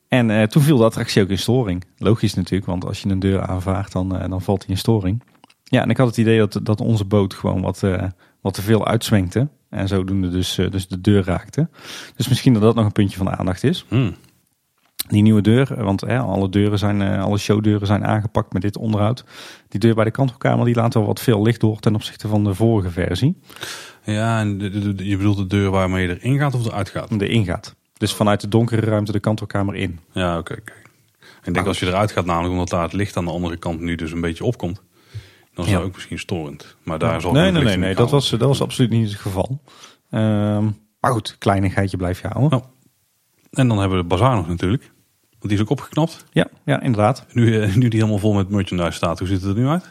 En 0.08 0.30
eh, 0.30 0.42
toen 0.42 0.62
viel 0.62 0.76
de 0.76 0.84
attractie 0.84 1.22
ook 1.22 1.28
in 1.28 1.38
storing. 1.38 1.84
Logisch 1.98 2.34
natuurlijk, 2.34 2.66
want 2.70 2.84
als 2.84 3.02
je 3.02 3.08
een 3.08 3.18
deur 3.18 3.46
aanvaart, 3.46 3.92
dan, 3.92 4.08
dan 4.08 4.42
valt 4.42 4.60
hij 4.62 4.70
in 4.70 4.78
storing. 4.78 5.22
Ja, 5.64 5.82
en 5.82 5.90
ik 5.90 5.96
had 5.96 6.06
het 6.06 6.16
idee 6.16 6.38
dat, 6.38 6.60
dat 6.62 6.80
onze 6.80 7.04
boot 7.04 7.34
gewoon 7.34 7.60
wat, 7.60 7.82
wat 8.40 8.54
te 8.54 8.62
veel 8.62 8.86
uitzwenkte. 8.86 9.48
En 9.70 9.88
zodoende 9.88 10.28
dus, 10.30 10.54
dus 10.54 10.88
de 10.88 11.00
deur 11.00 11.24
raakte. 11.24 11.68
Dus 12.16 12.28
misschien 12.28 12.52
dat 12.52 12.62
dat 12.62 12.74
nog 12.74 12.84
een 12.84 12.92
puntje 12.92 13.16
van 13.18 13.30
aandacht 13.30 13.64
is. 13.64 13.84
Hmm. 13.88 14.14
Die 15.08 15.22
nieuwe 15.22 15.40
deur, 15.40 15.84
want 15.84 16.00
hè, 16.00 16.18
alle 16.18 16.48
deuren 16.48 16.78
zijn, 16.78 17.02
eh, 17.02 17.22
alle 17.22 17.38
showdeuren 17.38 17.86
zijn 17.86 18.04
aangepakt 18.04 18.52
met 18.52 18.62
dit 18.62 18.76
onderhoud. 18.76 19.24
Die 19.68 19.80
deur 19.80 19.94
bij 19.94 20.04
de 20.04 20.10
kantelkamer 20.10 20.64
die 20.64 20.74
laat 20.74 20.94
wel 20.94 21.06
wat 21.06 21.20
veel 21.20 21.42
licht 21.42 21.60
door 21.60 21.78
ten 21.78 21.94
opzichte 21.94 22.28
van 22.28 22.44
de 22.44 22.54
vorige 22.54 22.90
versie. 22.90 23.38
Ja, 24.04 24.40
en 24.40 24.58
de- 24.58 24.70
de- 24.70 24.94
de- 24.94 25.06
je 25.08 25.16
bedoelt 25.16 25.36
de 25.36 25.46
deur 25.46 25.70
waarmee 25.70 26.06
je 26.08 26.18
erin 26.20 26.38
gaat 26.38 26.54
of 26.54 26.66
eruit 26.66 26.88
gaat? 26.88 27.18
De 27.18 27.28
ingaat. 27.28 27.74
Dus 27.96 28.12
vanuit 28.14 28.40
de 28.40 28.48
donkere 28.48 28.80
ruimte 28.86 29.12
de 29.12 29.20
kantelkamer 29.20 29.74
in. 29.74 29.98
Ja, 30.12 30.38
oké. 30.38 30.52
oké. 30.60 30.72
Ik 31.44 31.54
denk 31.54 31.66
als 31.66 31.78
je 31.80 31.86
eruit 31.86 32.12
gaat, 32.12 32.24
namelijk 32.24 32.52
omdat 32.52 32.68
daar 32.68 32.82
het 32.82 32.92
licht 32.92 33.16
aan 33.16 33.24
de 33.24 33.30
andere 33.30 33.56
kant 33.56 33.80
nu 33.80 33.94
dus 33.94 34.12
een 34.12 34.20
beetje 34.20 34.44
opkomt. 34.44 34.82
Dan 35.54 35.64
is 35.64 35.70
Ja. 35.70 35.76
dat 35.76 35.86
ook 35.86 35.94
misschien 35.94 36.18
storend. 36.18 36.76
Maar 36.82 36.98
daar 36.98 37.20
zal 37.20 37.32
nee, 37.32 37.40
genoeg 37.46 37.54
nee, 37.56 37.64
nee, 37.64 37.74
in 37.74 37.80
de 37.80 37.86
nee 37.86 37.94
dat, 37.94 38.10
was, 38.10 38.30
dat 38.30 38.40
was 38.40 38.62
absoluut 38.62 38.90
niet 38.90 39.08
het 39.10 39.20
geval. 39.20 39.60
Ehm, 40.10 40.64
maar 41.00 41.12
goed, 41.12 41.36
kleinigheidje 41.38 41.96
blijf 41.96 42.20
je 42.22 42.28
houden. 42.28 42.62
En 43.52 43.68
dan 43.68 43.78
hebben 43.78 43.96
we 43.96 44.02
de 44.02 44.08
bazaar 44.08 44.36
nog 44.36 44.48
natuurlijk. 44.48 44.82
Want 45.30 45.42
die 45.42 45.52
is 45.52 45.60
ook 45.60 45.70
opgeknapt. 45.70 46.24
Ja, 46.32 46.46
ja, 46.64 46.80
inderdaad. 46.80 47.26
Nu, 47.32 47.60
eh, 47.60 47.74
nu 47.74 47.88
die 47.88 47.98
helemaal 47.98 48.18
vol 48.20 48.32
met 48.32 48.48
merchandise 48.48 48.92
staat, 48.92 49.18
hoe 49.18 49.28
ziet 49.28 49.40
het 49.42 49.56
er 49.56 49.60
nu 49.62 49.66
uit? 49.68 49.88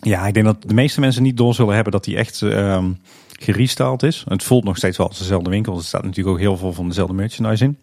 Ja, 0.00 0.26
ik 0.26 0.34
denk 0.34 0.46
dat 0.46 0.62
de 0.62 0.74
meeste 0.74 1.00
mensen 1.00 1.22
niet 1.22 1.36
door 1.36 1.54
zullen 1.54 1.74
hebben 1.74 1.92
dat 1.92 2.04
die 2.04 2.16
echt 2.16 2.42
ehm 2.42 2.92
gerestyled 3.40 4.02
is. 4.02 4.24
Het 4.28 4.42
voelt 4.42 4.64
nog 4.64 4.76
steeds 4.76 4.96
wel 4.96 5.08
als 5.08 5.18
dezelfde 5.18 5.50
winkel. 5.50 5.76
Er 5.76 5.84
staat 5.84 6.02
natuurlijk 6.02 6.34
ook 6.36 6.40
heel 6.42 6.56
veel 6.56 6.72
van 6.72 6.88
dezelfde 6.88 7.14
merchandise 7.14 7.64
in. 7.64 7.78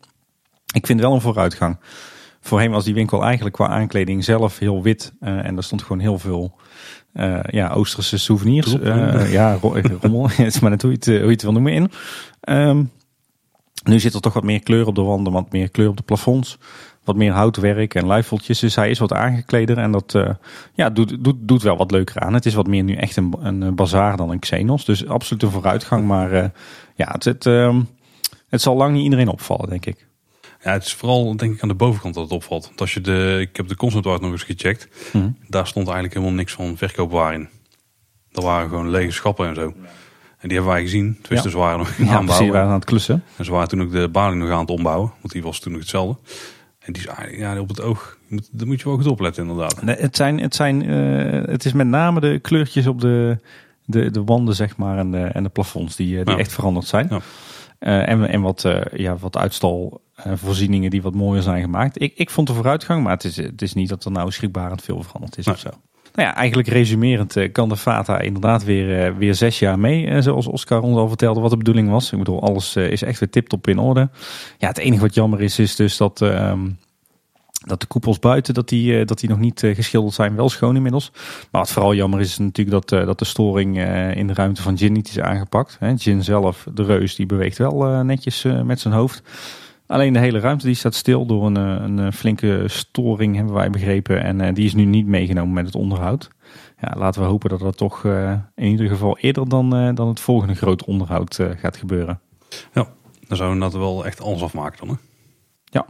Ik 0.74 0.86
vind 0.86 1.00
wel 1.00 1.14
een 1.14 1.22
vooruitgang. 1.22 1.78
Voorheen 2.42 2.72
was 2.72 2.84
die 2.84 2.94
winkel 2.94 3.24
eigenlijk 3.24 3.56
qua 3.56 3.68
aankleding 3.68 4.24
zelf 4.24 4.60
heel 4.60 4.82
wit. 4.84 5.14
eh, 5.20 5.46
en 5.46 5.58
er 5.58 5.64
stond 5.64 5.82
gewoon 5.82 6.00
heel 6.00 6.20
veel 6.20 6.56
eh, 7.14 7.40
ja, 7.50 7.70
Oosterse 7.70 8.18
souvenirs. 8.18 8.72
Ja, 9.32 9.54
ro- 9.62 9.82
rommel. 10.02 10.30
Het 10.30 10.40
is 10.56 10.60
maar 10.60 10.70
net 10.72 10.82
hoe 10.82 10.92
je 10.92 10.98
het, 10.98 11.06
hoe 11.06 11.16
je 11.16 11.28
het 11.32 11.42
wil 11.42 11.52
noemen 11.52 11.74
in. 11.74 11.92
Ehm, 12.42 12.84
nu 13.90 14.00
zit 14.00 14.14
er 14.14 14.22
toch 14.22 14.34
wat 14.34 14.44
meer 14.44 14.64
kleur 14.64 14.88
op 14.88 14.96
de 14.96 15.02
wanden, 15.02 15.34
wat 15.34 15.52
meer 15.52 15.70
kleur 15.70 15.90
op 15.90 15.98
de 15.98 16.04
plafonds. 16.04 16.58
Wat 17.04 17.16
meer 17.16 17.32
houtwerk 17.32 17.96
en 17.96 18.06
luifeltjes. 18.06 18.60
Dus 18.60 18.76
hij 18.76 18.90
is 18.90 19.00
wat 19.00 19.14
aangekleder 19.14 19.78
en 19.78 19.92
dat 19.92 20.16
eh, 20.16 20.30
ja, 20.74 20.90
doet, 20.90 21.24
doet, 21.24 21.36
doet 21.40 21.62
wel 21.62 21.78
wat 21.78 21.92
leuker 21.92 22.22
aan. 22.22 22.34
Het 22.34 22.46
is 22.46 22.54
wat 22.54 22.68
meer 22.68 22.84
nu 22.84 22.94
echt 22.94 23.16
een, 23.16 23.34
een 23.40 23.64
eh, 23.64 23.72
bazaar 23.72 24.18
dan 24.18 24.30
een 24.30 24.40
Xenos. 24.40 24.86
Dus 24.86 25.08
absoluut 25.08 25.44
een 25.44 25.52
vooruitgang. 25.52 26.08
Maar 26.08 26.32
eh, 26.32 26.50
ja, 26.96 27.12
het, 27.12 27.24
het, 27.24 27.46
ehm, 27.46 27.82
het 28.50 28.62
zal 28.62 28.76
lang 28.76 28.94
niet 28.94 29.04
iedereen 29.04 29.28
opvallen, 29.28 29.70
denk 29.70 29.86
ik. 29.86 30.08
Ja, 30.64 30.72
het 30.72 30.86
is 30.86 30.94
vooral 30.94 31.36
denk 31.36 31.54
ik 31.54 31.62
aan 31.62 31.68
de 31.70 31.76
bovenkant 31.76 32.14
dat 32.14 32.24
het 32.24 32.34
opvalt. 32.34 32.66
Want 32.66 32.82
als 32.82 32.94
je 32.94 33.02
de, 33.02 33.38
ik 33.40 33.58
heb 33.58 33.68
de 33.68 33.76
concept 33.76 34.06
art 34.06 34.22
nog 34.22 34.32
eens 34.32 34.44
gecheckt. 34.44 34.88
Mhm. 35.14 35.30
Daar 35.48 35.68
stond 35.68 35.86
eigenlijk 35.86 36.16
helemaal 36.16 36.36
niks 36.36 36.54
van 36.54 36.78
verkoopwaar 36.78 37.34
in. 37.34 37.50
Dat 38.32 38.44
waren 38.44 38.70
gewoon 38.70 38.90
lege 38.90 39.12
schappen 39.12 39.48
en 39.48 39.56
zo. 39.56 39.74
En 40.40 40.48
die 40.48 40.58
hebben 40.58 40.74
wij 40.76 40.82
gezien. 40.84 41.18
Tenminste, 41.22 41.48
Ja. 41.48 41.54
ze 41.56 41.58
waren 41.58 41.78
nog 41.78 41.98
Ja, 41.98 42.20
precies, 42.22 42.46
we 42.46 42.52
waren 42.52 42.68
aan 42.68 42.74
het 42.74 42.86
klussen. 42.86 43.24
En 43.38 43.46
ze 43.46 43.52
waren 43.52 43.68
toen 43.68 43.82
ook 43.82 43.92
de 43.92 44.10
baling 44.10 44.42
nog 44.42 44.52
aan 44.52 44.60
het 44.60 44.70
ombouwen. 44.70 45.12
Want 45.22 45.34
die 45.34 45.44
was 45.44 45.60
toen 45.60 45.72
nog 45.72 45.82
hetzelfde. 45.82 46.20
En 46.80 46.94
die 46.94 47.02
is 47.02 47.08
eigenlijk 47.08 47.38
ja, 47.40 47.60
op 47.60 47.68
het 47.68 47.82
oog. 47.82 48.18
Moet, 48.28 48.50
daar 48.52 48.68
moet 48.68 48.80
je 48.80 48.86
wel 48.86 48.96
goed 48.98 49.08
opletten 49.08 49.44
inderdaad. 49.48 49.82
Nee, 49.82 49.96
het, 49.96 50.16
zijn, 50.16 50.40
het, 50.40 50.56
zijn, 50.56 50.82
eh, 50.90 51.52
het 51.52 51.66
is 51.66 51.74
met 51.74 51.88
name 51.88 52.20
de 52.20 52.40
kleurtjes 52.40 52.88
op 52.88 53.02
de, 53.02 53.38
de, 53.86 54.12
de 54.12 54.24
wanden 54.24 54.56
zeg 54.56 54.78
maar, 54.78 54.98
en, 54.98 55.12
de, 55.12 55.18
en 55.24 55.44
de 55.44 55.50
plafonds 55.50 55.96
die, 55.96 56.20
eh, 56.20 56.26
die 56.26 56.34
Ja. 56.34 56.40
echt 56.40 56.52
veranderd 56.52 56.86
zijn. 56.88 57.08
Ja. 57.10 57.20
Eh, 57.80 58.10
en, 58.10 58.28
en 58.30 58.42
wat, 58.42 58.66
ja, 58.94 59.18
wat 59.18 59.38
uitstalvoorzieningen 59.38 60.90
die 60.90 61.02
wat 61.02 61.14
mooier 61.14 61.42
zijn 61.44 61.62
gemaakt. 61.62 62.02
Ik, 62.02 62.14
ik 62.16 62.30
vond 62.30 62.48
de 62.48 62.54
vooruitgang, 62.54 63.04
maar 63.04 63.14
het 63.14 63.24
is, 63.24 63.38
het 63.38 63.62
is 63.62 63.74
niet 63.74 63.90
dat 63.90 64.06
er 64.06 64.12
nou 64.12 64.32
schrikbarend 64.32 64.82
veel 64.82 65.04
veranderd 65.04 65.38
is 65.38 65.46
Nee. 65.46 65.56
of 65.56 65.62
zo. 65.62 65.70
Nou 66.14 66.28
ja, 66.28 66.36
eigenlijk 66.36 66.68
resumerend 66.68 67.36
eh, 67.36 67.52
kan 67.52 67.70
de 67.70 67.78
Fata 67.78 68.20
inderdaad 68.20 68.64
weer, 68.64 69.06
eh, 69.06 69.14
weer 69.18 69.36
zes 69.36 69.60
jaar 69.60 69.80
mee. 69.80 70.08
eh, 70.08 70.22
zoals 70.22 70.48
Oscar 70.48 70.82
ons 70.82 70.98
al 70.98 71.08
vertelde 71.08 71.40
wat 71.40 71.50
de 71.50 71.58
bedoeling 71.58 71.90
was. 71.90 72.12
Ik 72.12 72.18
bedoel, 72.18 72.42
alles 72.42 72.76
is 72.76 73.02
echt 73.02 73.20
weer 73.20 73.30
tip-top 73.30 73.68
in 73.68 73.80
orde. 73.80 74.10
Ja, 74.58 74.68
het 74.68 74.78
enige 74.78 75.02
wat 75.02 75.14
jammer 75.14 75.42
is, 75.42 75.60
is 75.60 75.76
dus 75.76 75.98
dat... 75.98 76.22
ehm, 76.22 76.70
dat 77.66 77.82
de 77.82 77.88
koepels 77.88 78.20
buiten, 78.20 78.54
dat 78.54 78.70
die, 78.70 79.06
dat 79.06 79.20
die 79.20 79.30
nog 79.30 79.40
niet 79.40 79.60
geschilderd 79.74 80.14
zijn, 80.16 80.36
wel 80.36 80.50
schoon 80.50 80.76
inmiddels. 80.76 81.12
Maar 81.52 81.62
wat 81.62 81.72
vooral 81.72 81.94
jammer 81.94 82.20
is, 82.20 82.30
is 82.30 82.38
natuurlijk 82.38 82.88
dat, 82.88 83.06
dat 83.06 83.20
de 83.20 83.26
storing 83.26 83.78
in 84.16 84.28
de 84.28 84.34
ruimte 84.34 84.62
van 84.62 84.74
Jin 84.74 84.94
niet 84.94 85.08
is 85.08 85.20
aangepakt. 85.20 85.78
Jin 85.96 86.24
zelf, 86.24 86.68
de 86.74 86.84
reus, 86.84 87.16
die 87.16 87.26
beweegt 87.26 87.58
wel 87.58 88.04
netjes 88.04 88.46
met 88.64 88.80
zijn 88.80 88.94
hoofd. 88.94 89.24
Alleen 89.90 90.14
de 90.14 90.20
hele 90.20 90.40
ruimte 90.40 90.66
die 90.66 90.76
staat 90.76 90.96
stil 90.96 91.26
door 91.26 91.46
een, 91.46 91.58
eh, 91.58 91.84
een 91.84 92.00
eh, 92.00 92.12
flinke 92.12 92.64
storing, 92.66 93.36
hebben 93.36 93.54
wij 93.54 93.70
begrepen. 93.70 94.24
En 94.24 94.42
eh, 94.42 94.54
die 94.54 94.66
is 94.66 94.74
nu 94.74 94.86
niet 94.86 95.06
meegenomen 95.06 95.54
met 95.54 95.66
het 95.66 95.76
onderhoud. 95.76 96.30
Ja, 96.82 96.94
laten 96.98 97.22
we 97.22 97.28
hopen 97.28 97.50
dat 97.50 97.60
dat 97.60 97.78
toch 97.78 98.06
in 98.56 98.68
ieder 98.68 98.88
geval 98.88 99.18
eerder 99.18 99.50
dan, 99.50 99.96
dan 99.96 100.08
het 100.08 100.20
volgende 100.20 100.56
grote 100.56 100.86
onderhoud 100.86 101.40
gaat 101.58 101.78
gebeuren. 101.78 102.20
Dan 103.28 103.38
zouden 103.38 103.58
we 103.58 103.64
dat 103.64 103.74
wel 103.74 104.06
echt 104.06 104.22
alles 104.22 104.42
afmaken 104.42 104.88
dan. 104.88 104.96
Hè? 104.96 105.02
Ja. 105.66 105.86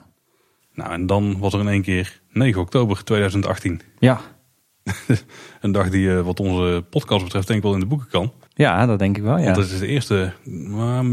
Nou, 0.73 0.91
en 0.91 1.05
dan 1.05 1.39
was 1.39 1.53
er 1.53 1.59
in 1.59 1.67
één 1.67 1.81
keer 1.81 2.21
9 2.31 2.61
oktober 2.61 3.03
2018. 3.03 3.81
Ja, 3.99 4.19
Een 5.61 5.71
dag 5.71 5.89
die 5.89 6.11
wat 6.11 6.39
onze 6.39 6.85
podcast 6.89 7.23
betreft 7.23 7.47
denk 7.47 7.59
ik 7.59 7.65
wel 7.65 7.73
in 7.73 7.79
de 7.79 7.85
boeken 7.85 8.07
kan. 8.07 8.33
ja 8.53 8.85
dat 8.85 8.99
denk 8.99 9.17
ik 9.17 9.23
wel. 9.23 9.37
Ja. 9.37 9.43
Want 9.43 9.57
het 9.57 9.71
is 9.71 9.79
de 9.79 9.87
eerste 9.87 10.33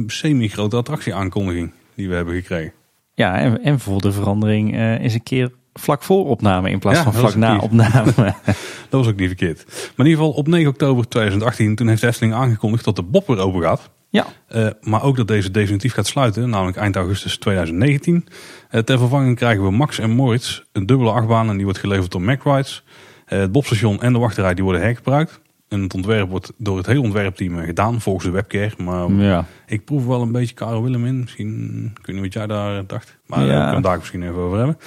semi-grote 0.06 0.76
attractieaankondiging 0.76 1.72
die 1.96 2.08
we 2.08 2.14
hebben 2.14 2.34
gekregen. 2.34 2.72
Ja, 3.14 3.38
en, 3.38 3.62
en 3.62 3.80
voor 3.80 4.00
de 4.00 4.12
verandering 4.12 4.74
eh, 4.74 4.98
is 5.04 5.14
een 5.14 5.22
keer 5.22 5.50
vlak 5.72 6.02
voor 6.02 6.26
opname 6.26 6.70
in 6.70 6.78
plaats 6.78 6.98
Ja, 6.98 7.04
van 7.04 7.12
vlak 7.12 7.34
na 7.34 7.58
opname. 7.58 8.12
Dat 8.90 9.00
was 9.04 9.06
ook 9.06 9.16
niet 9.16 9.26
verkeerd. 9.26 9.64
Maar 9.66 10.06
in 10.06 10.12
ieder 10.12 10.24
geval 10.24 10.30
op 10.30 10.46
9 10.48 10.68
oktober 10.70 11.08
2018, 11.08 11.74
toen 11.74 11.88
heeft 11.88 12.02
Efteling 12.02 12.34
aangekondigd 12.34 12.84
dat 12.84 12.96
de 12.96 13.02
Bob 13.02 13.26
weer 13.26 13.38
open 13.38 13.62
gaat. 13.62 13.90
ja, 14.10 14.26
Eh, 14.48 14.66
maar 14.80 15.02
ook 15.02 15.16
dat 15.16 15.28
deze 15.28 15.50
definitief 15.50 15.92
gaat 15.92 16.06
sluiten, 16.06 16.50
namelijk 16.50 16.76
eind 16.76 16.96
augustus 16.96 17.36
2019. 17.38 18.26
Eh, 18.70 18.80
ter 18.80 18.98
vervanging 18.98 19.36
krijgen 19.36 19.64
we 19.64 19.70
Max 19.70 19.98
en 19.98 20.10
Moritz, 20.10 20.62
een 20.72 20.86
dubbele 20.86 21.10
achtbaan 21.10 21.48
en 21.48 21.54
die 21.56 21.64
wordt 21.64 21.80
geleverd 21.80 22.10
door 22.10 22.22
Mac 22.22 22.42
Rides. 22.44 22.84
Eh, 23.26 23.38
het 23.38 23.52
Bobstation 23.52 24.02
en 24.02 24.12
de 24.12 24.18
wachtrij 24.18 24.54
die 24.54 24.64
worden 24.64 24.82
hergebruikt. 24.82 25.40
En 25.68 25.80
het 25.82 25.94
ontwerp 25.94 26.28
wordt 26.30 26.52
door 26.56 26.76
het 26.76 26.86
hele 26.86 27.00
ontwerpteam 27.00 27.58
eh, 27.58 27.66
gedaan 27.66 28.00
volgens 28.00 28.24
de 28.24 28.30
webcare. 28.30 28.70
Maar 28.78 29.10
ja. 29.12 29.44
ik 29.66 29.84
proef 29.84 30.06
wel 30.06 30.22
een 30.22 30.32
beetje 30.32 30.54
Karel 30.54 30.82
Willem 30.82 31.06
in. 31.06 31.20
Misschien, 31.20 31.84
ik 32.00 32.06
weet 32.06 32.14
niet 32.16 32.24
wat 32.24 32.32
jij 32.32 32.46
daar 32.46 32.86
dacht. 32.86 33.16
Maar 33.26 33.40
Ja. 33.40 33.46
daar 33.46 33.58
kunnen 33.58 33.76
we 33.76 33.88
daar 33.88 33.98
misschien 33.98 34.22
even 34.22 34.36
over 34.36 34.56
hebben. 34.58 34.78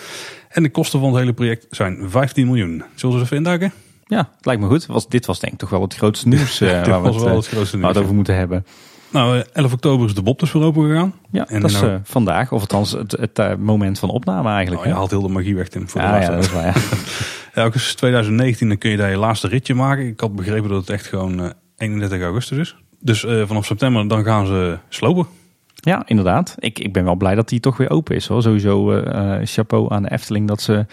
En 0.50 0.64
de 0.64 0.70
kosten 0.70 1.00
van 1.00 1.10
het 1.10 1.18
hele 1.20 1.34
project 1.34 1.68
zijn 1.70 2.10
15 2.10 2.46
miljoen. 2.46 2.84
Zullen 2.96 3.16
we 3.16 3.22
ze 3.22 3.26
even 3.26 3.38
induiken? 3.38 3.72
ja, 4.06 4.30
het 4.36 4.46
lijkt 4.46 4.62
me 4.62 4.68
goed. 4.68 4.86
Was, 4.86 5.08
dit 5.10 5.26
was 5.26 5.40
denk 5.40 5.54
ik 5.54 5.60
toch 5.60 5.70
wel 5.70 5.82
het 5.82 5.96
grootste 5.96 6.28
nieuws 6.34 6.62
eh, 6.62 6.78
Dit 6.78 6.88
waar 6.88 7.02
we 7.02 7.08
het, 7.08 7.16
wel 7.18 7.28
eh, 7.30 7.36
het 7.36 7.48
grootste 7.48 7.78
nieuws. 7.78 7.88
het 7.90 7.98
over 7.98 8.16
moeten 8.16 8.36
hebben. 8.36 8.66
Nou, 9.12 9.38
eh, 9.40 9.44
11 9.54 9.74
oktober 9.74 10.06
is 10.08 10.14
de 10.16 10.22
Bob 10.22 10.40
dus 10.40 10.52
weer 10.52 10.64
open 10.64 10.90
gegaan. 10.90 11.14
Ja, 11.32 11.48
En 11.48 11.62
dat 11.62 11.70
is 11.70 11.82
nou- 11.82 11.94
eh, 11.94 12.00
vandaag, 12.04 12.52
of 12.52 12.62
althans 12.62 12.92
het, 12.92 13.12
het 13.12 13.40
eh, 13.40 13.56
moment 13.56 14.00
van 14.00 14.10
opname 14.10 14.50
eigenlijk. 14.50 14.82
Oh, 14.82 14.88
je 14.88 14.94
haalt 14.94 15.10
heel 15.10 15.22
de 15.22 15.28
magie 15.28 15.56
weg, 15.56 15.68
Tim. 15.68 15.90
Voor 15.90 16.02
de 16.02 16.08
Ah, 16.08 16.22
ja, 16.22 16.30
dat 16.30 16.44
is 16.44 16.52
waar. 16.52 16.76
Augustus 17.54 17.96
2019 17.96 18.68
dan 18.68 18.78
kun 18.78 18.90
je 18.90 18.98
daar 18.98 19.10
je 19.10 19.18
laatste 19.18 19.48
ritje 19.48 19.74
maken. 19.74 20.08
Ik 20.08 20.20
had 20.20 20.36
begrepen 20.36 20.70
dat 20.70 20.82
het 20.82 20.90
echt 20.90 21.08
gewoon 21.08 21.40
eh, 21.40 21.50
31 21.78 22.22
augustus 22.22 22.58
is. 22.58 22.76
Dus 23.00 23.26
eh, 23.26 23.48
vanaf 23.48 23.66
september 23.66 24.08
dan 24.08 24.24
gaan 24.24 24.46
ze 24.46 24.78
slopen. 24.90 25.28
Ja, 25.74 26.04
inderdaad. 26.06 26.56
Ik, 26.60 26.80
ik 26.80 26.94
ben 26.94 27.04
wel 27.04 27.16
blij 27.16 27.36
dat 27.36 27.50
die 27.50 27.60
toch 27.60 27.78
weer 27.78 27.90
open 27.90 28.16
is. 28.16 28.28
Hoor. 28.28 28.42
Sowieso 28.42 28.92
eh, 28.92 29.36
eh, 29.36 29.46
chapeau 29.46 29.94
aan 29.94 30.04
de 30.04 30.12
Efteling 30.12 30.48
dat 30.48 30.62
ze 30.62 30.86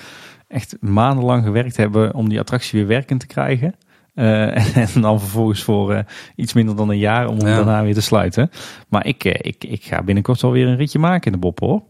echt 0.48 0.76
maandenlang 0.80 1.44
gewerkt 1.44 1.76
hebben 1.76 2.14
om 2.14 2.28
die 2.28 2.40
attractie 2.40 2.78
weer 2.78 2.88
werkend 2.88 3.20
te 3.20 3.26
krijgen. 3.26 3.74
Eh, 4.16 4.76
en 4.94 5.00
dan 5.00 5.20
vervolgens 5.20 5.62
voor 5.62 5.92
eh, 5.92 6.02
iets 6.36 6.52
minder 6.52 6.76
dan 6.76 6.88
een 6.88 6.98
jaar 6.98 7.28
om 7.28 7.38
hem 7.38 7.46
Ja. 7.48 7.56
daarna 7.56 7.82
weer 7.82 7.94
te 7.94 8.00
sluiten. 8.00 8.50
Maar 8.88 9.06
ik, 9.06 9.24
eh, 9.24 9.34
ik, 9.40 9.64
ik 9.64 9.84
ga 9.84 10.02
binnenkort 10.02 10.40
wel 10.40 10.50
weer 10.50 10.66
een 10.66 10.76
ritje 10.76 10.98
maken 10.98 11.26
in 11.26 11.32
de 11.32 11.38
Bob 11.38 11.58
hoor. 11.60 11.82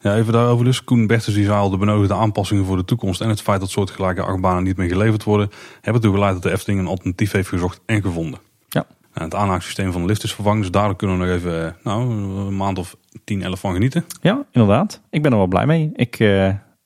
Ja, 0.00 0.16
even 0.16 0.32
daarover 0.32 0.64
dus. 0.64 0.84
Koen 0.84 1.06
Bertens 1.06 1.34
die 1.34 1.44
zei 1.44 1.58
al 1.58 1.70
de 1.70 1.76
benodigde 1.76 2.14
aanpassingen 2.14 2.64
voor 2.64 2.76
de 2.76 2.84
toekomst 2.84 3.20
en 3.20 3.28
het 3.28 3.42
feit 3.42 3.60
dat 3.60 3.70
soortgelijke 3.70 4.22
achtbanen 4.22 4.62
niet 4.62 4.76
meer 4.76 4.88
geleverd 4.88 5.24
worden, 5.24 5.50
hebben 5.74 6.02
ertoe 6.02 6.14
geleid 6.14 6.32
dat 6.32 6.42
de 6.42 6.50
Efteling 6.50 6.80
een 6.80 6.86
alternatief 6.86 7.32
heeft 7.32 7.48
gezocht 7.48 7.80
en 7.86 8.02
gevonden. 8.02 8.40
Ja. 8.68 8.86
Nou, 9.14 9.24
het 9.24 9.34
aanhaaksysteem 9.34 9.92
van 9.92 10.00
de 10.00 10.06
lift 10.06 10.22
is 10.24 10.34
vervangen, 10.34 10.60
dus 10.60 10.70
daardoor 10.70 10.96
kunnen 10.96 11.18
we 11.18 11.24
nog 11.24 11.34
even 11.34 11.76
nou, 11.84 12.10
een 12.10 12.56
maand 12.56 12.78
of 12.78 12.96
10, 13.24 13.42
11 13.42 13.60
van 13.60 13.72
genieten. 13.72 14.04
Ja, 14.20 14.44
inderdaad. 14.52 15.00
Ik 15.10 15.22
ben 15.22 15.30
er 15.32 15.38
wel 15.38 15.46
blij 15.46 15.66
mee. 15.66 15.90
Ik, 15.94 16.16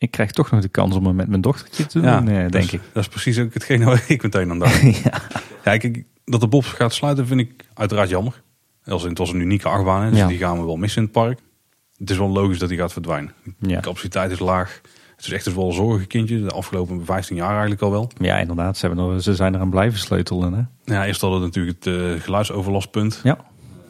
ik 0.05 0.11
krijg 0.11 0.31
toch 0.31 0.51
nog 0.51 0.61
de 0.61 0.69
kans 0.69 0.97
om 0.97 1.07
hem 1.07 1.15
met 1.15 1.29
mijn 1.29 1.41
dochtertje 1.41 1.87
te 1.87 2.01
doen, 2.01 2.11
Ja, 2.11 2.19
eh, 2.19 2.51
denk 2.51 2.55
is, 2.65 2.73
ik. 2.73 2.81
Dat 2.93 3.03
is 3.03 3.09
precies 3.09 3.39
ook 3.39 3.55
hetgene 3.55 3.85
waar 3.85 4.05
ik 4.09 4.23
meteen 4.23 4.51
aan 4.51 4.59
dacht. 4.59 4.81
ja. 5.05 5.21
Ja, 5.65 5.77
kijk, 5.77 6.05
dat 6.25 6.41
de 6.41 6.49
Bob 6.49 6.65
gaat 6.65 6.93
sluiten 6.95 7.27
vind 7.27 7.41
ik 7.41 7.65
uiteraard 7.75 8.09
jammer. 8.09 8.43
Als 8.85 9.03
het 9.03 9.19
was 9.19 9.33
een 9.33 9.41
unieke 9.41 9.69
achtbaan, 9.69 10.11
dus 10.11 10.19
Ja. 10.19 10.27
die 10.27 10.39
gaan 10.39 10.59
we 10.59 10.65
wel 10.65 10.77
missen 10.77 10.99
in 10.99 11.05
het 11.05 11.13
park. 11.23 11.39
Het 11.97 12.11
is 12.11 12.17
wel 12.19 12.29
logisch 12.29 12.59
dat 12.59 12.69
die 12.69 12.79
gaat 12.79 12.93
verdwijnen. 12.93 13.33
Ja. 13.59 13.77
De 13.77 13.81
capaciteit 13.83 14.31
is 14.31 14.39
laag. 14.39 14.81
Het 15.17 15.25
is 15.27 15.33
echt 15.33 15.45
dus 15.45 15.55
wel 15.55 15.67
een 15.67 15.73
zorgenkindje. 15.73 16.43
De 16.43 16.51
afgelopen 16.51 17.05
15 17.05 17.37
jaar 17.37 17.51
eigenlijk 17.51 17.81
al 17.83 17.91
wel. 17.91 18.11
ja, 18.19 18.39
inderdaad. 18.39 18.77
Ze, 18.79 18.87
hebben 18.87 19.05
er, 19.15 19.23
ze 19.23 19.35
zijn 19.35 19.55
eraan 19.55 19.71
blijven 19.71 19.99
sleutelen. 19.99 20.53
Hè? 20.53 20.95
Ja, 20.95 21.07
eerst 21.07 21.21
hadden 21.21 21.41
we 21.41 21.47
natuurlijk 21.47 21.85
het 21.85 21.95
eh, 21.95 22.23
geluidsoverlastpunt. 22.23 23.21
Ja. 23.23 23.39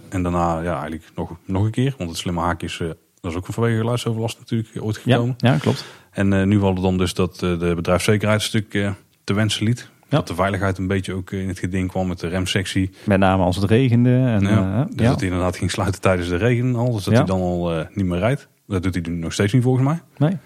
En 0.09 0.23
daarna 0.23 0.61
ja, 0.61 0.73
eigenlijk 0.73 1.05
nog, 1.17 1.37
nog 1.45 1.65
een 1.65 1.71
keer. 1.71 1.95
Want 1.99 2.11
het 2.11 2.19
slimme 2.19 2.41
haakjes, 2.41 2.81
eh 2.81 2.89
dat 3.21 3.33
is 3.33 3.39
ook 3.39 3.47
vanwege 3.47 3.77
geluidsoverlast 3.79 4.39
natuurlijk 4.39 4.69
ooit 4.85 5.01
Ja, 5.05 5.13
gekomen. 5.15 5.35
ja, 5.39 5.57
klopt. 5.57 5.85
En 6.15 6.33
eh, 6.33 6.43
nu 6.43 6.59
hadden 6.59 6.75
we 6.75 6.89
dan 6.89 6.99
dus 6.99 7.15
dat 7.15 7.43
eh, 7.43 7.59
de 7.59 7.73
bedrijfszekerheid 7.75 8.41
een 8.41 8.47
stuk 8.47 8.75
eh, 8.75 8.91
te 9.25 9.33
wensen 9.35 9.65
liet. 9.65 9.89
Ja. 10.09 10.17
Dat 10.17 10.27
de 10.29 10.35
veiligheid 10.35 10.79
een 10.79 10.87
beetje 10.87 11.13
ook 11.13 11.31
in 11.31 11.49
het 11.49 11.59
geding 11.59 11.89
kwam 11.89 12.07
met 12.09 12.21
de 12.21 12.29
remsectie. 12.29 12.91
Met 13.05 13.19
name 13.19 13.43
als 13.43 13.57
het 13.57 13.65
regende. 13.71 14.11
En, 14.11 14.43
ja, 14.43 14.85
dus 14.85 15.05
ja. 15.05 15.09
dat 15.09 15.21
hij 15.21 15.29
inderdaad 15.29 15.57
ging 15.57 15.71
sluiten 15.71 16.01
tijdens 16.01 16.29
de 16.29 16.37
regen 16.37 16.75
al. 16.77 16.93
Dus 16.93 17.05
dat 17.05 17.15
hij 17.15 17.25
dan 17.25 17.41
al 17.41 17.87
niet 17.95 18.07
meer 18.07 18.19
rijdt. 18.19 18.49
Dat 18.67 18.83
doet 18.83 18.95
hij 18.95 19.05
nu 19.09 19.15
nog 19.15 19.33
steeds 19.33 19.53
niet 19.53 19.63
volgens 19.63 19.85
mij. 19.85 20.01
Nee. 20.17 20.37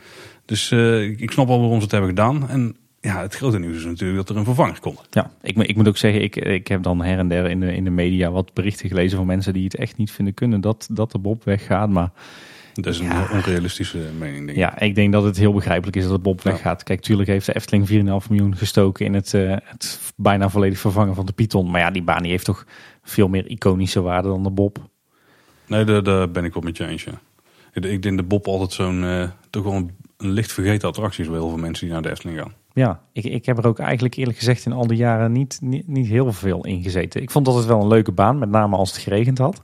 Dus 0.44 0.70
ik 1.16 1.30
snap 1.30 1.46
wel 1.46 1.58
waarom 1.58 1.76
ze 1.76 1.82
het 1.82 1.90
hebben 1.90 2.10
gedaan. 2.10 2.48
En 2.48 2.76
ja, 3.00 3.20
het 3.20 3.34
grote 3.34 3.58
nieuws 3.58 3.76
is 3.76 3.84
natuurlijk 3.84 4.18
dat 4.18 4.28
er 4.28 4.36
een 4.36 4.44
vervanger 4.44 4.80
komt. 4.80 5.06
Ja, 5.10 5.30
ik, 5.42 5.56
moet- 5.56 5.68
ik 5.68 5.76
moet 5.76 5.88
ook 5.88 5.96
zeggen, 5.96 6.22
ik, 6.22 6.36
ik 6.36 6.68
heb 6.68 6.82
dan 6.82 7.02
her 7.02 7.18
en 7.18 7.28
der 7.28 7.50
in 7.50 7.60
de, 7.60 7.74
in 7.74 7.84
de 7.84 7.90
media 7.90 8.30
wat 8.30 8.54
berichten 8.54 8.88
gelezen 8.88 9.16
van 9.16 9.26
mensen 9.26 9.52
die 9.52 9.64
het 9.64 9.74
echt 9.76 9.96
niet 9.96 10.10
vinden 10.10 10.34
kunnen 10.34 10.60
dat, 10.60 10.88
dat 10.90 11.12
de 11.12 11.18
Bob 11.18 11.44
weggaat. 11.44 11.90
Maar 11.90 12.10
Dat 12.80 12.92
is 12.94 12.98
een 13.00 13.06
Ja. 13.06 13.26
heel 13.26 13.36
onrealistische 13.36 13.98
mening, 14.18 14.36
denk 14.38 14.48
ik. 14.50 14.56
ja, 14.56 14.78
ik 14.80 14.94
denk 14.94 15.12
dat 15.12 15.24
het 15.24 15.36
heel 15.36 15.52
begrijpelijk 15.52 15.96
is 15.96 16.02
dat 16.02 16.12
de 16.12 16.18
Bob 16.18 16.40
Ja. 16.42 16.50
weggaat. 16.50 16.82
Kijk, 16.82 17.00
tuurlijk 17.00 17.28
heeft 17.28 17.46
de 17.46 17.54
Efteling 17.54 17.86
4,5 17.86 18.30
miljoen 18.30 18.56
gestoken 18.56 19.06
in 19.06 19.14
het, 19.14 19.34
eh, 19.34 19.56
het 19.64 20.12
bijna 20.16 20.48
volledig 20.48 20.78
vervangen 20.78 21.14
van 21.14 21.26
de 21.26 21.32
Python. 21.32 21.70
Maar 21.70 21.80
ja, 21.80 21.90
die 21.90 22.02
baan 22.02 22.22
die 22.22 22.30
heeft 22.30 22.44
toch 22.44 22.66
veel 23.02 23.28
meer 23.28 23.46
iconische 23.50 24.00
waarde 24.00 24.28
dan 24.28 24.42
de 24.42 24.50
Bob. 24.50 24.78
Nee, 25.66 25.84
daar, 25.84 26.02
daar 26.02 26.30
ben 26.30 26.44
ik 26.44 26.54
wel 26.54 26.62
met 26.62 26.76
je 26.76 26.86
eens. 26.86 27.04
Ja. 27.04 27.20
Ik, 27.72 27.84
ik 27.84 28.02
denk 28.02 28.16
de 28.16 28.22
Bob 28.24 28.46
altijd 28.46 28.72
zo'n 28.72 29.04
eh, 29.04 29.28
toch 29.50 29.62
wel 29.64 29.72
een, 29.74 29.90
een 30.16 30.30
licht 30.30 30.52
vergeten 30.52 30.88
attractie 30.88 31.24
is 31.24 31.30
bij 31.30 31.38
heel 31.38 31.48
veel 31.48 31.58
mensen 31.58 31.84
die 31.84 31.92
naar 31.94 32.02
de 32.02 32.10
Efteling 32.10 32.38
gaan. 32.38 32.52
Ja, 32.72 33.00
ik, 33.12 33.24
ik 33.24 33.46
heb 33.46 33.58
er 33.58 33.66
ook 33.66 33.78
eigenlijk 33.78 34.14
eerlijk 34.14 34.38
gezegd 34.38 34.66
in 34.66 34.72
al 34.72 34.86
die 34.86 34.96
jaren 34.96 35.32
niet, 35.32 35.58
niet, 35.62 35.88
niet 35.88 36.06
heel 36.06 36.32
veel 36.32 36.64
in 36.64 36.82
gezeten. 36.82 37.22
Ik 37.22 37.30
vond 37.30 37.44
dat 37.46 37.54
het 37.54 37.64
wel 37.66 37.80
een 37.80 37.88
leuke 37.88 38.12
baan, 38.12 38.38
met 38.38 38.50
name 38.50 38.76
als 38.76 38.90
het 38.92 38.98
geregend 39.00 39.38
had. 39.38 39.62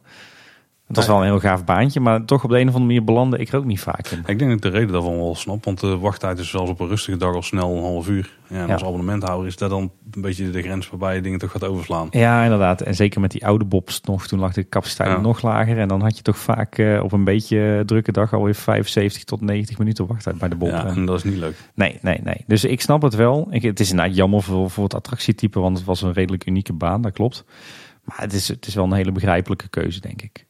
Het 0.96 1.06
was 1.06 1.14
wel 1.14 1.24
een 1.24 1.30
heel 1.30 1.40
gaaf 1.50 1.64
baantje, 1.64 2.00
maar 2.00 2.24
toch 2.24 2.44
op 2.44 2.50
de 2.50 2.56
een 2.56 2.60
of 2.68 2.74
andere 2.74 2.84
manier 2.84 3.04
belandde 3.04 3.38
ik 3.38 3.48
er 3.48 3.58
ook 3.58 3.64
niet 3.64 3.80
vaak 3.80 4.06
in. 4.06 4.18
Ik 4.18 4.26
denk 4.26 4.40
dat 4.40 4.50
ik 4.50 4.62
de 4.62 4.68
reden 4.68 4.92
daarvan 4.92 5.16
wel 5.16 5.34
snap, 5.34 5.64
want 5.64 5.80
de 5.80 5.98
wachttijd 5.98 6.38
is 6.38 6.50
zelfs 6.50 6.70
op 6.70 6.80
een 6.80 6.88
rustige 6.88 7.16
dag 7.16 7.34
al 7.34 7.42
snel 7.42 7.76
een 7.76 7.82
half 7.82 8.08
uur. 8.08 8.38
Ja, 8.48 8.56
en 8.60 8.66
Ja. 8.66 8.72
als 8.72 8.82
abonnementhouder 8.84 9.46
is 9.46 9.56
dat 9.56 9.70
dan 9.70 9.90
een 10.12 10.20
beetje 10.20 10.50
de 10.50 10.62
grens 10.62 10.88
waarbij 10.90 11.14
je 11.14 11.20
dingen 11.20 11.38
toch 11.38 11.50
gaat 11.50 11.64
overslaan. 11.64 12.08
Ja, 12.10 12.42
inderdaad. 12.42 12.80
En 12.80 12.94
zeker 12.94 13.20
met 13.20 13.30
die 13.30 13.46
oude 13.46 13.64
bobs 13.64 14.00
nog, 14.00 14.26
toen 14.26 14.38
lag 14.38 14.52
de 14.52 14.68
capaciteit 14.68 15.08
Ja. 15.10 15.20
nog 15.20 15.42
lager. 15.42 15.78
En 15.78 15.88
dan 15.88 16.00
had 16.02 16.16
je 16.16 16.22
toch 16.22 16.38
vaak 16.38 16.78
eh, 16.78 17.02
op 17.02 17.12
een 17.12 17.24
beetje 17.24 17.82
drukke 17.86 18.12
dag 18.12 18.32
alweer 18.32 18.54
75 18.54 19.24
tot 19.24 19.40
90 19.40 19.78
minuten 19.78 20.06
wachttijd 20.06 20.38
bij 20.38 20.48
de 20.48 20.56
bob. 20.56 20.68
Ja, 20.70 20.86
En- 20.86 20.94
en 20.94 21.04
dat 21.06 21.16
is 21.16 21.24
niet 21.24 21.36
leuk. 21.38 21.56
Nee, 21.74 21.98
nee, 22.02 22.18
nee. 22.22 22.44
Dus 22.46 22.64
ik 22.64 22.80
snap 22.80 23.02
het 23.02 23.14
wel. 23.14 23.46
Ik, 23.50 23.62
het 23.62 23.80
is 23.80 23.90
inderdaad 23.90 24.16
jammer 24.16 24.42
voor, 24.42 24.70
voor 24.70 24.84
het 24.84 24.94
attractietype, 24.94 25.60
want 25.60 25.76
het 25.76 25.86
was 25.86 26.02
een 26.02 26.12
redelijk 26.12 26.46
unieke 26.46 26.72
baan, 26.72 27.02
dat 27.02 27.12
klopt. 27.12 27.44
Maar 28.04 28.20
het 28.20 28.32
is, 28.32 28.48
het 28.48 28.66
is 28.66 28.74
wel 28.74 28.84
een 28.84 28.92
hele 28.92 29.12
begrijpelijke 29.12 29.68
keuze, 29.68 30.00
denk 30.00 30.22
ik. 30.22 30.46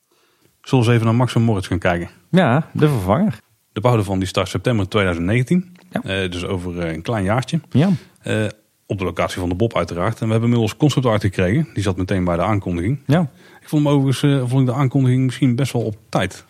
Zullen 0.64 0.84
we 0.84 0.90
eens 0.90 1.00
even 1.00 1.04
naar 1.04 1.14
Max 1.14 1.34
en 1.34 1.42
Moritz 1.42 1.68
gaan 1.68 1.78
kijken. 1.78 2.10
Ja, 2.30 2.68
de 2.72 2.88
vervanger. 2.88 3.38
De 3.72 3.80
bouw 3.80 4.02
van 4.02 4.18
die 4.18 4.28
start 4.28 4.48
september 4.48 4.88
2019. 4.88 5.76
Ja. 5.90 6.02
Eh, 6.02 6.30
dus 6.30 6.44
over 6.46 6.80
eh, 6.80 6.92
een 6.92 7.02
klein 7.02 7.24
jaartje. 7.24 7.60
Ja, 7.70 7.90
Eh, 8.22 8.44
op 8.86 8.98
de 8.98 9.04
locatie 9.04 9.40
van 9.40 9.48
de 9.48 9.54
Bob 9.54 9.76
uiteraard. 9.76 10.20
En 10.20 10.26
we 10.26 10.30
hebben 10.32 10.50
inmiddels 10.50 10.76
concept 10.76 11.06
art 11.06 11.20
gekregen. 11.20 11.68
Die 11.74 11.82
zat 11.82 11.96
meteen 11.96 12.24
bij 12.24 12.36
de 12.36 12.42
aankondiging. 12.42 12.98
Ja. 13.06 13.20
Ik 13.60 13.68
vond 13.68 13.84
hem 13.84 13.92
overigens 13.92 14.22
uh, 14.22 14.48
vond 14.48 14.60
ik 14.60 14.66
de 14.66 14.80
aankondiging 14.80 15.24
misschien 15.24 15.56
best 15.56 15.72
wel 15.72 15.82
op 15.82 15.96
tijd. 16.08 16.44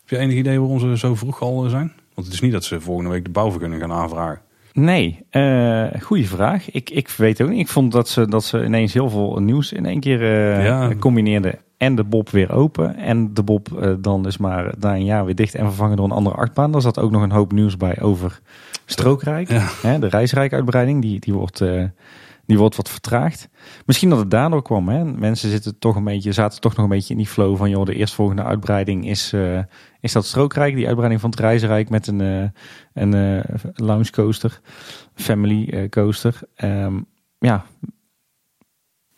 Heb 0.00 0.08
je 0.08 0.18
enig 0.18 0.36
idee 0.36 0.58
waarom 0.60 0.80
ze 0.80 0.98
zo 0.98 1.14
vroeg 1.14 1.40
al 1.40 1.68
zijn? 1.68 1.92
Want 2.14 2.26
het 2.26 2.36
is 2.36 2.40
niet 2.40 2.52
dat 2.52 2.64
ze 2.64 2.80
volgende 2.80 3.10
week 3.10 3.24
de 3.24 3.30
bouwvergunning 3.30 3.80
gaan 3.80 3.92
aanvragen. 3.92 4.40
Nee, 4.72 5.24
uh, 5.30 5.86
goede 6.00 6.26
vraag. 6.26 6.70
Ik, 6.70 6.90
ik 6.90 7.08
weet 7.08 7.42
ook 7.42 7.48
niet. 7.48 7.60
Ik 7.60 7.68
vond 7.68 7.92
dat 7.92 8.08
ze, 8.08 8.28
dat 8.28 8.44
ze 8.44 8.64
ineens 8.64 8.92
heel 8.92 9.10
veel 9.10 9.38
nieuws 9.40 9.72
in 9.72 9.86
één 9.86 10.00
keer 10.00 10.20
uh, 10.20 10.64
ja. 10.64 10.94
combineerden. 10.98 11.58
En 11.82 11.94
de 11.94 12.04
Bob 12.04 12.28
weer 12.28 12.52
open. 12.52 12.96
En 12.96 13.34
de 13.34 13.42
Bob 13.42 13.68
uh, 13.68 13.94
dan 14.00 14.22
dus 14.22 14.36
maar 14.36 14.74
na 14.78 14.94
een 14.94 15.04
jaar 15.04 15.24
weer 15.24 15.34
dicht 15.34 15.54
en 15.54 15.66
vervangen 15.66 15.96
door 15.96 16.04
een 16.04 16.12
andere 16.12 16.36
achtbaan. 16.36 16.72
Daar 16.72 16.80
zat 16.80 16.98
ook 16.98 17.10
nog 17.10 17.22
een 17.22 17.30
hoop 17.30 17.52
nieuws 17.52 17.76
bij 17.76 18.00
over 18.00 18.40
Strookrijk. 18.84 19.50
Ja. 19.50 19.68
Hè, 19.82 19.98
de 19.98 20.08
reisrijkuitbreiding, 20.08 21.02
die, 21.02 21.20
die 21.20 21.34
wordt 21.34 21.64
die 22.46 22.58
wordt 22.58 22.76
wat 22.76 22.88
vertraagd. 22.88 23.48
Misschien 23.86 24.08
dat 24.08 24.18
het 24.18 24.30
daardoor 24.30 24.62
kwam. 24.62 24.88
Hè? 24.88 25.04
Mensen 25.04 25.50
zitten 25.50 25.78
toch 25.78 25.96
een 25.96 26.04
beetje, 26.04 26.32
zaten 26.32 26.60
toch 26.60 26.76
nog 26.76 26.84
een 26.84 26.90
beetje 26.90 27.12
in 27.12 27.18
die 27.18 27.28
flow 27.28 27.56
van... 27.56 27.70
joh, 27.70 27.84
de 27.84 27.94
eerstvolgende 27.94 28.42
uitbreiding 28.42 29.08
is, 29.08 29.32
uh, 29.32 29.58
is 30.00 30.12
dat 30.12 30.24
Strookrijk. 30.24 30.74
Die 30.74 30.86
uitbreiding 30.86 31.20
van 31.20 31.30
het 31.30 31.40
Reizenrijk 31.40 31.88
met 31.88 32.06
een, 32.06 32.52
een 32.92 33.42
lounge 33.74 34.10
coaster. 34.10 34.60
Family 35.14 35.88
coaster. 35.88 36.40
Um, 36.64 37.06
ja. 37.38 37.64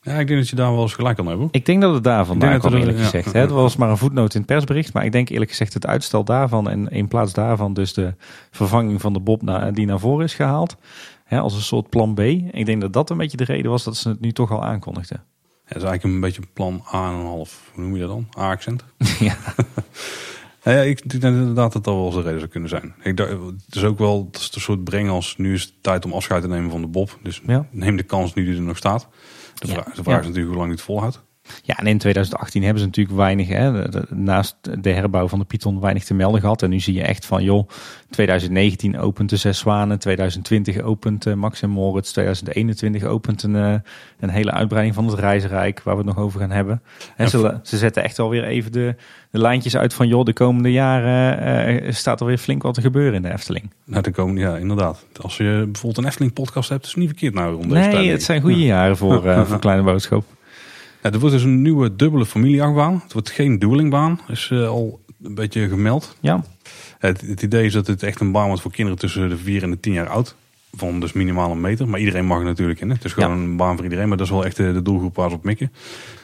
Ja, 0.05 0.19
ik 0.19 0.27
denk 0.27 0.39
dat 0.41 0.49
je 0.49 0.57
daar 0.57 0.73
wel 0.73 0.83
eens 0.83 0.95
gelijk 0.95 1.17
kan 1.17 1.27
hebben. 1.27 1.49
Ik 1.51 1.67
denk 1.67 1.81
dat 1.81 1.95
het 1.95 2.05
daar 2.05 2.27
vandaan 2.27 2.59
kwam, 2.59 2.75
eerlijk 2.75 2.99
gezegd. 2.99 3.33
Ja, 3.33 3.41
het 3.41 3.51
was 3.51 3.77
maar 3.77 3.91
een 3.91 3.99
voetnoot 3.99 4.35
in 4.35 4.41
het 4.41 4.51
persbericht. 4.51 4.93
Maar 4.93 5.05
ik 5.05 5.13
denk 5.13 5.29
eerlijk 5.29 5.51
gezegd 5.51 5.75
het 5.75 5.87
uitstel 5.87 6.25
daarvan... 6.25 6.71
en 6.71 6.89
in 6.89 7.09
plaats 7.09 7.33
daarvan 7.33 7.75
dus 7.75 7.93
de 7.93 8.15
vervanging 8.51 9.01
van 9.01 9.13
de 9.13 9.21
Bob 9.21 9.41
die 9.73 9.87
naar 9.87 9.99
voren 9.99 10.25
is 10.25 10.35
gehaald 10.35 10.77
als 11.29 11.55
een 11.55 11.63
soort 11.63 11.89
plan 11.89 12.15
B. 12.15 12.21
Ik 12.21 12.67
denk 12.67 12.81
dat 12.81 12.93
dat 12.93 13.11
een 13.11 13.17
beetje 13.17 13.37
de 13.37 13.45
reden 13.45 13.71
was 13.71 13.85
dat 13.85 13.97
ze 13.97 14.09
het 14.09 14.21
nu 14.21 14.33
toch 14.33 14.51
al 14.51 14.65
aankondigden. 14.65 15.23
Ja, 15.43 15.75
dat 15.75 15.83
is 15.83 15.89
eigenlijk 15.89 16.15
een 16.15 16.21
beetje 16.21 16.43
plan 16.53 16.83
A 16.95 17.09
en 17.09 17.15
een 17.15 17.27
half. 17.27 17.71
Hoe 17.75 17.83
noem 17.83 17.95
je 17.95 18.01
dat 18.01 18.09
dan? 18.09 18.27
A-accent? 18.39 18.85
ja. 19.19 19.37
ja, 20.63 20.81
ik 20.81 21.21
denk 21.21 21.23
inderdaad 21.23 21.73
dat 21.73 21.85
dat 21.85 21.95
wel 21.95 22.07
eens 22.07 22.15
de 22.15 22.23
reden 22.23 22.39
zou 22.39 22.51
kunnen 22.51 22.69
zijn. 22.69 22.95
Ik 23.03 23.17
dacht, 23.17 23.31
het 23.31 23.75
is 23.75 23.85
ook 23.85 23.99
wel 23.99 24.29
het 24.33 24.41
is 24.41 24.51
een 24.55 24.61
soort 24.61 24.85
brengen 24.85 25.13
als 25.13 25.37
nu 25.37 25.55
is 25.55 25.63
het 25.63 25.73
tijd 25.81 26.05
om 26.05 26.13
afscheid 26.13 26.43
te 26.43 26.49
nemen 26.49 26.71
van 26.71 26.81
de 26.81 26.87
Bob. 26.87 27.19
Dus 27.23 27.43
neem 27.71 27.97
de 27.97 28.03
kans 28.03 28.35
nu 28.35 28.45
die 28.45 28.55
er 28.55 28.63
nog 28.63 28.77
staat. 28.77 29.09
De 29.55 29.67
vraag, 29.69 29.95
de 29.95 30.03
vraag 30.03 30.21
is 30.21 30.27
natuurlijk 30.27 30.53
hoe 30.53 30.61
lang 30.61 30.71
het 30.71 30.81
volhoudt. 30.81 31.25
Ja, 31.63 31.79
en 31.79 31.87
in 31.87 31.99
2018 31.99 32.63
hebben 32.63 32.81
ze 32.81 32.87
natuurlijk 32.87 33.17
weinig, 33.17 33.49
hè, 33.49 33.85
naast 34.09 34.57
de 34.83 34.91
herbouw 34.91 35.29
van 35.29 35.39
de 35.39 35.45
Python, 35.45 35.81
weinig 35.81 36.05
te 36.05 36.15
melden 36.15 36.41
gehad. 36.41 36.63
En 36.63 36.71
nu 36.71 36.81
zie 36.81 36.95
je 36.95 37.03
echt 37.03 37.27
van, 37.27 37.43
joh, 37.43 37.69
2019 38.11 38.99
opent 38.99 39.31
de 39.31 39.37
Zes 39.37 39.59
Zwanen, 39.59 39.99
2020 39.99 40.81
opent 40.81 41.27
uh, 41.27 41.35
Max 41.35 41.63
en 41.63 41.71
Moritz, 41.71 42.11
2021 42.11 43.03
opent 43.05 43.43
een, 43.43 43.55
uh, 43.55 43.75
een 44.21 44.29
hele 44.29 44.51
uitbreiding 44.51 44.95
van 44.95 45.07
het 45.07 45.19
Reizenrijk, 45.19 45.83
waar 45.83 45.97
we 45.97 46.03
het 46.03 46.15
nog 46.15 46.25
over 46.25 46.41
gaan 46.41 46.51
hebben. 46.51 46.83
En 47.17 47.29
ze, 47.29 47.59
ze 47.63 47.79
zetten 47.79 48.03
echt 48.03 48.19
alweer 48.19 48.45
even 48.45 48.73
de, 48.73 48.95
de 49.31 49.39
lijntjes 49.39 49.77
uit 49.77 49.95
van, 49.95 50.09
joh, 50.09 50.25
de 50.25 50.33
komende 50.33 50.73
jaren 50.73 51.85
uh, 51.85 51.93
staat 51.93 52.21
er 52.21 52.27
weer 52.27 52.39
flink 52.39 52.63
wat 52.63 52.75
te 52.75 52.81
gebeuren 52.81 53.15
in 53.15 53.23
de 53.23 53.33
Efteling. 53.33 53.71
Nou, 53.85 54.03
de 54.03 54.11
komende, 54.11 54.41
ja, 54.41 54.57
inderdaad. 54.57 55.07
Als 55.21 55.37
je 55.37 55.63
bijvoorbeeld 55.65 55.99
een 55.99 56.11
Efteling-podcast 56.11 56.69
hebt, 56.69 56.85
is 56.85 56.91
het 56.91 56.99
niet 56.99 57.09
verkeerd 57.09 57.35
nou 57.35 57.55
rond 57.55 57.71
deze 57.71 57.89
Nee, 57.89 58.11
het 58.11 58.23
zijn 58.23 58.41
goede 58.41 58.65
jaren 58.65 58.97
voor, 58.97 59.23
voor 59.47 59.59
Kleine 59.59 59.83
Boodschap. 59.83 60.25
Ja, 61.05 61.13
er 61.13 61.19
wordt 61.19 61.35
dus 61.35 61.45
een 61.45 61.63
nieuwe 61.63 61.97
dubbele 61.97 62.27
familieachtbaan. 62.27 63.01
Het 63.03 63.13
wordt 63.13 63.31
geen 63.31 63.59
duelingbaan, 63.59 64.21
is 64.29 64.51
uh, 64.53 64.69
al 64.69 65.01
een 65.23 65.35
beetje 65.35 65.69
gemeld. 65.69 66.17
Ja. 66.21 66.45
Het, 66.99 67.21
het, 67.21 67.43
idee 67.43 67.65
is 67.65 67.73
dat 67.73 67.87
het 67.87 68.03
echt 68.03 68.21
een 68.21 68.33
baan 68.33 68.47
wordt 68.47 68.63
voor 68.63 68.71
kinderen 68.71 68.99
tussen 68.99 69.29
de 69.29 69.37
4 69.37 69.63
en 69.63 69.71
de 69.71 69.81
10 69.81 69.93
jaar 69.93 70.09
oud. 70.09 70.35
Van 70.77 71.01
dus 71.01 71.13
minimaal 71.13 71.51
een 71.51 71.61
meter. 71.61 71.89
Maar 71.89 72.01
iedereen 72.01 72.27
mag 72.27 72.39
er 72.39 72.45
natuurlijk 72.45 72.81
in. 72.81 72.91
Het 72.91 73.05
is 73.05 73.13
gewoon 73.13 73.31
een 73.31 73.57
baan 73.57 73.75
voor 73.75 73.85
iedereen. 73.85 74.09
Maar 74.09 74.17
dat 74.17 74.27
is 74.27 74.33
wel 74.33 74.45
echt 74.45 74.57
de, 74.57 74.73
de 74.73 74.83
doelgroep 74.83 75.17
waar 75.17 75.31
ze 75.31 75.37
op 75.37 75.45
mikken. 75.45 75.73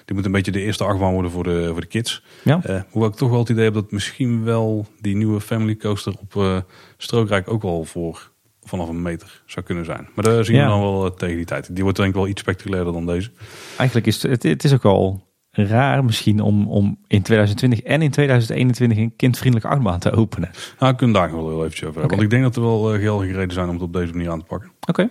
Die 0.04 0.16
moet 0.16 0.24
een 0.24 0.32
beetje 0.32 0.52
de 0.52 0.60
eerste 0.62 0.84
achtbaan 0.84 1.12
worden 1.12 1.30
voor 1.30 1.44
de, 1.44 1.68
voor 1.72 1.80
de 1.80 1.86
kids. 1.86 2.22
Ja. 2.44 2.60
Uh, 2.66 2.80
hoewel 2.90 3.10
ik 3.10 3.16
toch 3.16 3.30
wel 3.30 3.38
het 3.38 3.48
idee 3.48 3.64
heb 3.64 3.74
dat 3.74 3.90
misschien 3.90 4.44
wel 4.44 4.86
die 5.00 5.16
nieuwe 5.16 5.40
family 5.40 5.76
coaster 5.76 6.14
op 6.20 6.34
uh, 6.34 6.58
Strookrijk 6.96 7.50
ook 7.50 7.62
wel 7.62 7.84
voor 7.84 8.29
vanaf 8.70 8.88
een 8.88 9.02
meter 9.02 9.42
zou 9.46 9.66
kunnen 9.66 9.84
zijn. 9.84 10.08
Maar 10.14 10.24
daar 10.24 10.44
zien 10.44 10.56
we 10.56 10.66
dan 10.66 10.80
wel 10.80 11.06
uh, 11.06 11.10
tegen 11.10 11.36
die 11.36 11.44
tijd. 11.44 11.74
Die 11.74 11.82
wordt 11.82 11.98
denk 11.98 12.08
ik 12.08 12.14
wel 12.14 12.28
iets 12.28 12.40
spectaculairder 12.40 12.92
dan 12.92 13.06
deze. 13.06 13.30
Eigenlijk 13.76 14.06
is 14.06 14.22
het, 14.22 14.42
het 14.42 14.64
is 14.64 14.72
ook 14.72 14.84
al 14.84 15.28
raar 15.50 16.04
misschien 16.04 16.40
om, 16.40 16.68
om 16.68 16.98
in 17.06 17.22
2020 17.22 17.80
en 17.80 18.02
in 18.02 18.10
2021 18.10 18.98
een 18.98 19.16
kindvriendelijke 19.16 19.74
achtbaan 19.74 19.98
te 19.98 20.10
openen. 20.10 20.50
Nou, 20.78 20.92
ik 20.92 20.98
kunnen 20.98 21.16
daar 21.16 21.32
wel 21.32 21.48
heel 21.48 21.58
eventjes 21.58 21.88
over 21.88 22.00
hebben. 22.00 22.04
Okay. 22.04 22.16
Want 22.16 22.22
ik 22.22 22.30
denk 22.30 22.42
dat 22.42 22.56
er 22.56 22.62
wel 22.62 22.94
uh, 22.94 23.00
geldige 23.00 23.32
reden 23.32 23.52
zijn 23.52 23.68
om 23.68 23.74
het 23.74 23.82
op 23.82 23.92
deze 23.92 24.12
manier 24.12 24.30
aan 24.30 24.38
te 24.38 24.44
pakken. 24.44 24.72
Oké. 24.88 25.10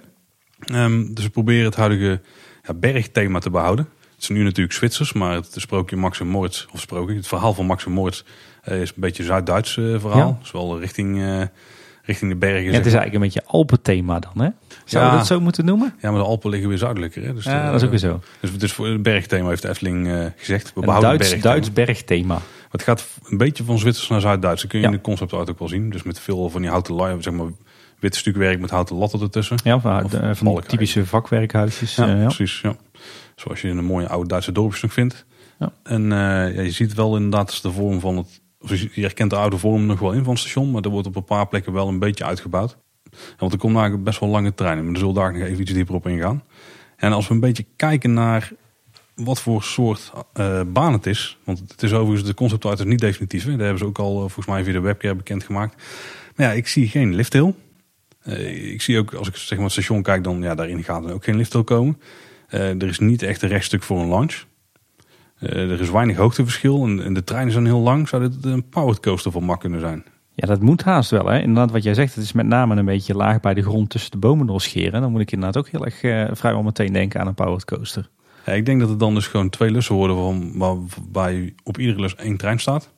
Okay. 0.60 0.84
Um, 0.86 1.14
dus 1.14 1.24
we 1.24 1.30
proberen 1.30 1.66
het 1.66 1.76
huidige 1.76 2.22
ja, 2.62 2.74
bergthema 2.74 3.40
te 3.40 3.50
behouden. 3.50 3.88
Het 4.14 4.22
is 4.22 4.30
nu 4.30 4.44
natuurlijk 4.44 4.76
Zwitsers, 4.76 5.14
maar 5.14 5.36
het 5.36 5.54
sprookje 5.56 5.96
Max 5.96 6.20
en 6.20 6.28
Moritz, 6.28 6.66
of 6.74 6.80
sprookje, 6.80 7.16
het 7.16 7.28
verhaal 7.28 7.54
van 7.54 7.66
Max 7.66 7.86
en 7.86 7.92
Moritz 7.92 8.24
uh, 8.70 8.82
is 8.82 8.90
een 8.90 9.02
beetje 9.02 9.24
Zuid-Duits 9.24 9.76
uh, 9.76 10.00
verhaal. 10.00 10.28
Ja. 10.28 10.38
Dus 10.40 10.52
wel 10.52 10.80
richting 10.80 11.22
richting 12.10 12.32
de 12.32 12.38
bergen. 12.38 12.72
Ja, 12.72 12.78
het 12.78 12.86
is 12.86 12.94
eigenlijk 12.94 13.14
een 13.14 13.22
beetje 13.22 13.44
Alpenthema 13.46 14.20
dan, 14.20 14.44
hè? 14.44 14.50
Zou 14.86 15.06
ja. 15.06 15.12
we 15.12 15.18
dat 15.18 15.28
zo 15.28 15.40
moeten 15.40 15.66
noemen? 15.66 15.94
Ja, 16.02 16.12
maar 16.12 16.20
de 16.20 16.26
Alpen 16.26 16.50
liggen 16.50 16.70
weer 16.70 16.78
zuidelijker. 16.78 17.24
Hè? 17.24 17.34
Dus 17.34 17.44
ja, 17.44 17.66
dat 17.66 17.76
is 17.76 17.84
ook 17.84 17.90
weer 17.90 18.00
zo. 18.00 18.22
Dus, 18.40 18.58
dus 18.58 18.74
voor 18.74 18.88
het 18.88 19.04
bergthema 19.04 19.50
heeft 19.50 19.62
de 19.62 19.70
Efteling 19.70 20.08
uh, 20.08 20.26
gezegd. 20.36 20.74
We 20.74 20.82
behouden 20.82 21.10
Duits, 21.10 21.30
bergthema. 21.30 21.54
Duits 21.54 21.74
bergthema. 21.74 22.42
Het 22.72 22.84
gaat 22.84 23.08
een 23.30 23.38
beetje 23.38 23.64
van 23.64 23.80
Zwitsers 23.80 24.08
naar 24.08 24.22
Zuid-Duits. 24.22 24.62
Dat 24.62 24.72
kun 24.72 24.80
je 24.80 24.86
ja. 24.86 24.92
in 24.92 24.98
de 24.98 25.04
concept 25.04 25.34
art 25.34 25.50
ook 25.50 25.60
wel 25.60 25.68
zien. 25.68 25.90
Dus 25.90 26.04
met 26.04 26.20
veel 26.20 26.50
van 26.50 26.62
die 26.62 26.70
houten 26.70 26.96
lijn, 26.96 27.24
zeg 27.24 27.34
maar 27.34 27.48
wit 28.00 28.16
stukwerk 28.16 28.60
met 28.60 28.70
houten 28.70 28.96
latten 28.96 29.22
ertussen. 29.22 29.58
Ja, 29.64 29.80
van, 29.80 30.54
die 30.56 30.62
typische 30.62 31.06
vakwerkhuisjes. 31.06 31.96
Ja, 31.96 32.08
uh, 32.08 32.20
ja, 32.20 32.24
precies. 32.24 32.62
Ja. 32.62 32.76
Zoals 33.36 33.62
je 33.62 33.68
in 33.68 33.78
een 33.78 33.86
mooie 33.86 34.08
oude 34.08 34.28
Duitse 34.28 34.52
dorpjes 34.52 34.82
nog 34.82 34.94
vindt. 34.94 35.26
Ja. 35.60 35.72
En 35.84 36.04
uh, 36.04 36.10
ja, 36.56 36.62
je 36.62 36.72
ziet 36.72 36.94
wel 36.94 37.16
inderdaad 37.16 37.62
de 37.62 37.72
vorm 37.72 38.00
van 38.00 38.18
het 38.18 38.42
je 38.68 39.02
herkent 39.02 39.30
de 39.30 39.36
oude 39.36 39.58
vorm 39.58 39.86
nog 39.86 40.00
wel 40.00 40.12
in 40.12 40.24
van 40.24 40.34
het 40.34 40.42
station, 40.42 40.72
maar 40.72 40.82
er 40.82 40.90
wordt 40.90 41.08
op 41.08 41.16
een 41.16 41.24
paar 41.24 41.48
plekken 41.48 41.74
wel 41.74 41.88
een 41.88 42.00
beetje 42.00 42.26
uitgebouwd. 42.26 42.78
Want 43.38 43.54
er 43.54 43.60
komt 43.60 43.74
eigenlijk 43.74 44.04
best 44.04 44.20
wel 44.20 44.30
lange 44.30 44.54
treinen, 44.54 44.84
maar 44.84 44.94
daar 44.94 45.02
zullen 45.02 45.16
daar 45.16 45.34
nog 45.34 45.42
even 45.42 45.62
iets 45.62 45.74
dieper 45.74 45.96
op 45.96 46.08
ingaan. 46.08 46.44
En 46.96 47.12
als 47.12 47.28
we 47.28 47.34
een 47.34 47.40
beetje 47.40 47.66
kijken 47.76 48.14
naar 48.14 48.52
wat 49.16 49.42
voor 49.42 49.64
soort 49.64 50.12
uh, 50.40 50.62
baan 50.68 50.94
het 50.94 51.06
is, 51.06 51.38
want 51.44 51.60
het 51.60 51.84
is 51.84 51.94
overigens 51.94 52.28
de 52.28 52.34
conceptart 52.34 52.80
is 52.80 52.86
niet 52.86 53.00
definitief. 53.00 53.44
Hè? 53.44 53.50
Daar 53.50 53.60
hebben 53.60 53.78
ze 53.78 53.86
ook 53.86 54.00
al 54.00 54.14
uh, 54.14 54.20
volgens 54.20 54.46
mij 54.46 54.64
via 54.64 54.74
de 54.74 54.80
webcam 54.80 55.18
bekendgemaakt. 55.18 55.84
Maar 56.36 56.48
ja, 56.48 56.54
ik 56.54 56.68
zie 56.68 56.88
geen 56.88 57.16
lifthill. 57.16 57.54
Uh, 58.24 58.72
ik 58.72 58.82
zie 58.82 58.98
ook, 58.98 59.14
als 59.14 59.28
ik 59.28 59.36
zeg 59.36 59.58
maar 59.58 59.64
het 59.64 59.74
station 59.74 60.02
kijk, 60.02 60.24
dan 60.24 60.42
ja, 60.42 60.56
daarin 60.56 60.84
gaat 60.84 61.06
er 61.06 61.14
ook 61.14 61.24
geen 61.24 61.36
lifthill 61.36 61.64
komen. 61.64 62.00
er 62.50 62.88
is 62.88 63.00
niet 63.00 63.22
echt 63.22 63.42
een 63.42 63.50
rechtstuk 63.50 63.84
voor 63.84 64.00
een 64.00 64.10
launch. 64.10 64.44
Uh, 65.40 65.72
er 65.72 65.82
is 65.82 65.90
weinig 65.90 66.18
hoogteverschil 66.18 66.84
en, 66.84 67.04
en, 67.04 67.14
de 67.14 67.24
treinen 67.24 67.54
zijn 67.54 67.66
heel 67.66 67.80
lang. 67.80 68.08
Zou 68.08 68.30
dit 68.30 68.46
een 68.46 68.70
powered 68.70 69.00
coaster 69.00 69.32
voor 69.32 69.44
mak 69.44 69.60
kunnen 69.60 69.80
zijn? 69.80 70.04
Ja, 70.34 70.48
dat 70.48 70.62
moet 70.62 70.84
haast 70.84 71.12
wel. 71.12 71.26
Hè? 71.26 71.40
Inderdaad, 71.40 71.72
wat 71.72 71.84
jij 71.84 71.94
zegt, 71.94 72.16
het 72.16 72.24
is 72.24 72.32
met 72.32 72.46
name 72.46 72.76
een 72.76 72.86
beetje 72.86 73.16
laag 73.16 73.40
bij 73.40 73.54
de 73.54 73.62
grond 73.62 73.90
tussen 73.90 74.12
de 74.12 74.18
bomen 74.18 74.48
doorscheren. 74.48 75.02
Dan 75.02 75.12
moet 75.12 75.22
ik 75.22 75.32
inderdaad 75.32 75.58
ook 75.58 75.70
heel 75.70 75.86
erg 75.86 76.04
uh, 76.04 76.28
vrijwel 76.32 76.64
meteen 76.64 76.94
denken 76.94 77.20
aan 77.20 77.28
een 77.28 77.34
powered 77.34 77.66
coaster. 77.66 78.10
Ja, 78.46 78.54
ik 78.54 78.66
denk 78.66 78.80
dat 78.80 78.90
het 78.90 79.00
dan 79.00 79.14
dus 79.14 79.28
gewoon 79.28 79.50
twee 79.50 79.72
lussen 79.72 79.96
worden 79.96 80.16
van, 80.16 80.52
waarbij 80.58 81.54
op 81.64 81.78
iedere 81.78 82.00
lus 82.00 82.16
één 82.16 82.38
trein 82.38 82.60
staat. 82.60 82.90